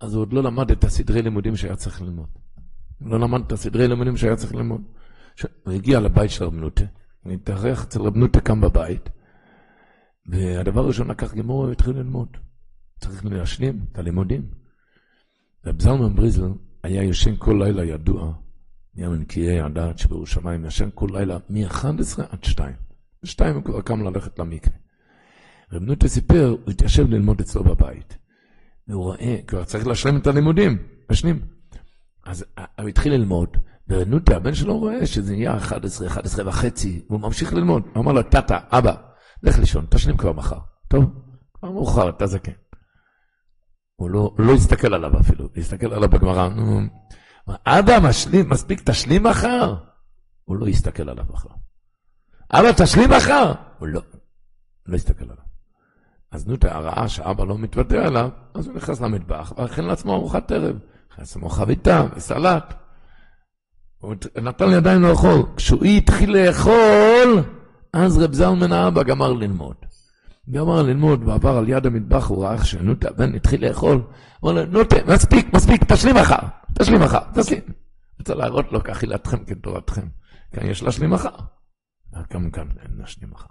אז 0.00 0.14
הוא 0.14 0.20
עוד 0.20 0.32
לא 0.32 0.42
למד 0.42 0.70
את 0.70 0.84
הסדרי 0.84 1.22
לימודים 1.22 1.56
שהיה 1.56 1.76
צריך 1.76 2.02
ללמוד. 2.02 2.28
לא 3.00 3.20
למד 3.20 3.42
את 3.46 3.52
הסדרי 3.52 3.88
לימודים 3.88 4.16
שהיה 4.16 4.36
צריך 4.36 4.54
ללמוד. 4.54 4.80
הוא 5.64 5.74
הגיע 5.74 6.00
לבית 6.00 6.30
של 6.30 6.44
רב 6.44 6.54
נוטה, 6.54 6.84
הוא 7.22 7.32
התארח 7.32 7.84
אצל 7.84 8.00
רב 8.00 8.16
נוטה 8.16 8.40
כאן 8.40 8.60
בבית, 8.60 9.08
והדבר 10.26 10.80
הראשון 10.80 11.10
לקח 11.10 11.34
גמור 11.34 11.58
והתחיל 11.58 11.96
ללמוד. 11.96 12.28
צריך 13.00 13.24
להשלים 13.24 13.84
את 13.92 13.98
הלימודים. 13.98 14.48
רב 15.66 15.82
זלמן 15.82 16.14
בריזל 16.14 16.48
היה 16.82 17.02
ישן 17.02 17.36
כל 17.38 17.60
לילה 17.64 17.84
ידוע, 17.84 18.32
נהיה 18.94 19.08
מנקיי 19.08 19.60
הדעת 19.60 19.98
שבירושלים, 19.98 20.64
ישן 20.64 20.88
כל 20.94 21.08
לילה 21.12 21.38
מ-11 21.50 22.22
עד 22.30 22.44
2. 22.44 22.72
ב-2 23.22 23.44
הוא 23.54 23.64
כבר 23.64 23.80
קם 23.80 24.02
ללכת 24.02 24.38
למקווה. 24.38 24.76
רב 25.72 25.82
נוטה 25.82 26.08
סיפר, 26.08 26.56
הוא 26.64 26.70
התיישב 26.70 27.10
ללמוד 27.10 27.40
אצלו 27.40 27.64
בבית. 27.64 28.16
והוא 28.88 29.02
רואה, 29.02 29.38
כבר 29.46 29.64
צריך 29.64 29.86
להשלים 29.86 30.16
את 30.16 30.26
הלימודים, 30.26 30.78
משלים. 31.10 31.40
אז 32.24 32.44
הוא 32.78 32.88
התחיל 32.88 33.12
ללמוד, 33.12 33.48
ורנוטה, 33.88 34.36
הבן 34.36 34.54
שלו 34.54 34.78
רואה 34.78 35.06
שזה 35.06 35.32
נהיה 35.32 35.56
11, 35.56 36.06
11 36.06 36.48
וחצי, 36.48 37.02
והוא 37.08 37.20
ממשיך 37.20 37.52
ללמוד. 37.52 37.82
הוא 37.94 38.02
אמר 38.02 38.12
לו, 38.12 38.22
טאטה, 38.22 38.58
אבא, 38.70 38.94
לך 39.44 39.58
לישון, 39.58 39.86
תשלים 39.90 40.16
כבר 40.16 40.32
מחר. 40.32 40.58
טוב, 40.88 41.04
כבר 41.54 41.70
מאוחר, 41.70 42.08
אתה 42.08 42.26
זקן. 42.26 42.52
הוא 43.96 44.10
לא, 44.10 44.34
לא 44.38 44.52
הסתכל 44.52 44.94
עליו 44.94 45.20
אפילו, 45.20 45.48
הסתכל 45.56 45.92
עליו 45.94 46.08
בגמרא, 46.08 46.48
נו, 46.48 46.80
אבא, 47.66 47.98
משלים, 48.08 48.50
מספיק, 48.50 48.90
תשלים 48.90 49.22
מחר. 49.22 49.74
הוא 50.44 50.56
לא 50.56 50.66
הסתכל 50.66 51.08
עליו 51.08 51.24
מחר. 51.30 51.48
אבא, 52.52 52.72
תשלים 52.72 53.10
מחר. 53.10 53.52
הוא 53.78 53.88
לא, 53.88 54.00
לא 54.86 54.94
הסתכל 54.94 55.24
עליו. 55.24 55.44
אז 56.30 56.48
נו, 56.48 56.56
ראה 56.62 57.08
שאבא 57.08 57.44
לא 57.44 57.58
מתוותר 57.58 58.06
עליו, 58.06 58.30
אז 58.54 58.66
הוא 58.66 58.76
נכנס 58.76 59.00
למטבח, 59.00 59.52
והכין 59.56 59.84
לעצמו 59.84 60.14
ארוחת 60.14 60.52
ערב. 60.52 60.76
נכנס 61.12 61.18
לעצמו 61.18 61.48
חביתה 61.48 62.06
וסלט. 62.16 62.74
הוא 63.98 64.14
נתן 64.42 64.68
לי 64.68 64.74
עדיין 64.74 65.02
לאכול. 65.02 65.42
כשהוא 65.56 65.84
התחיל 65.84 66.36
לאכול, 66.36 67.42
אז 67.94 68.18
רב 68.18 68.32
זלמן 68.32 68.72
האבא 68.72 69.02
גמר 69.02 69.32
ללמוד. 69.32 69.76
גמר 70.50 70.82
ללמוד 70.82 71.28
ועבר 71.28 71.56
על 71.56 71.68
יד 71.68 71.86
המטבח, 71.86 72.26
הוא 72.26 72.44
ראה 72.44 72.52
איך 72.52 72.66
שנוטה, 72.66 73.08
הבן 73.08 73.34
התחיל 73.34 73.66
לאכול. 73.68 74.02
אמר 74.44 74.52
לו, 74.52 74.64
נוטה, 74.66 74.96
מספיק, 75.06 75.54
מספיק, 75.54 75.84
תשלים 75.92 76.16
מחר, 76.16 76.46
תשלים 76.78 77.00
מחר, 77.00 77.18
תשלים. 77.34 77.60
רוצה 78.18 78.34
להראות 78.34 78.72
לו, 78.72 78.84
כאכילתכם 78.84 79.44
כתורתכם. 79.44 80.06
כאן 80.52 80.66
יש 80.66 80.82
להשלים 80.82 81.10
מחר. 81.10 81.36
גם 82.32 82.50
כאן 82.50 82.66
להשלים 82.98 83.30
מחר. 83.30 83.48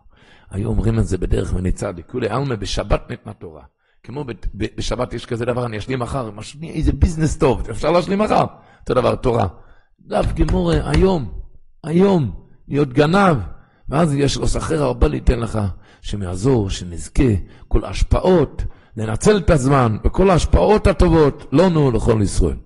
היו 0.52 0.70
אומרים 0.70 1.00
את 1.00 1.08
זה 1.08 1.18
בדרך 1.18 1.54
מניצה, 1.54 1.92
לכולי 1.92 2.30
עלמא 2.30 2.56
בשבת 2.56 3.10
ניתנה 3.10 3.34
תורה. 3.34 3.64
כמו 4.04 4.26
בשבת 4.56 5.14
יש 5.14 5.26
כזה 5.26 5.46
דבר, 5.46 5.66
אני 5.66 5.78
אשלים 5.78 6.00
מחר, 6.00 6.32
משלים 6.32 6.74
איזה 6.74 6.92
ביזנס 6.92 7.38
טוב, 7.38 7.70
אפשר 7.70 7.92
להשלים 7.92 8.20
מחר. 8.20 8.46
אותו 8.82 8.94
דבר, 8.94 9.16
תורה. 9.16 9.48
דף 10.00 10.34
גמורה, 10.34 10.90
היום, 10.90 11.42
היום, 11.84 12.46
להיות 12.68 12.94
גנב, 12.94 13.38
ואז 13.90 14.14
יש 14.14 14.38
לו 14.38 14.48
שכר 14.48 14.84
הרבה 14.84 15.08
ליתן 15.08 15.40
לך, 15.40 15.60
שמעזור, 16.02 16.70
שנזכה, 16.70 17.24
כל 17.68 17.86
ההשפעות, 17.86 18.64
לנצל 18.98 19.38
את 19.38 19.50
הזמן, 19.50 19.98
וכל 20.06 20.30
ההשפעות 20.30 20.88
הטובות, 20.88 21.46
לא 21.52 21.70
נו 21.70 21.92
לכל 21.92 22.20
ישראל. 22.24 22.58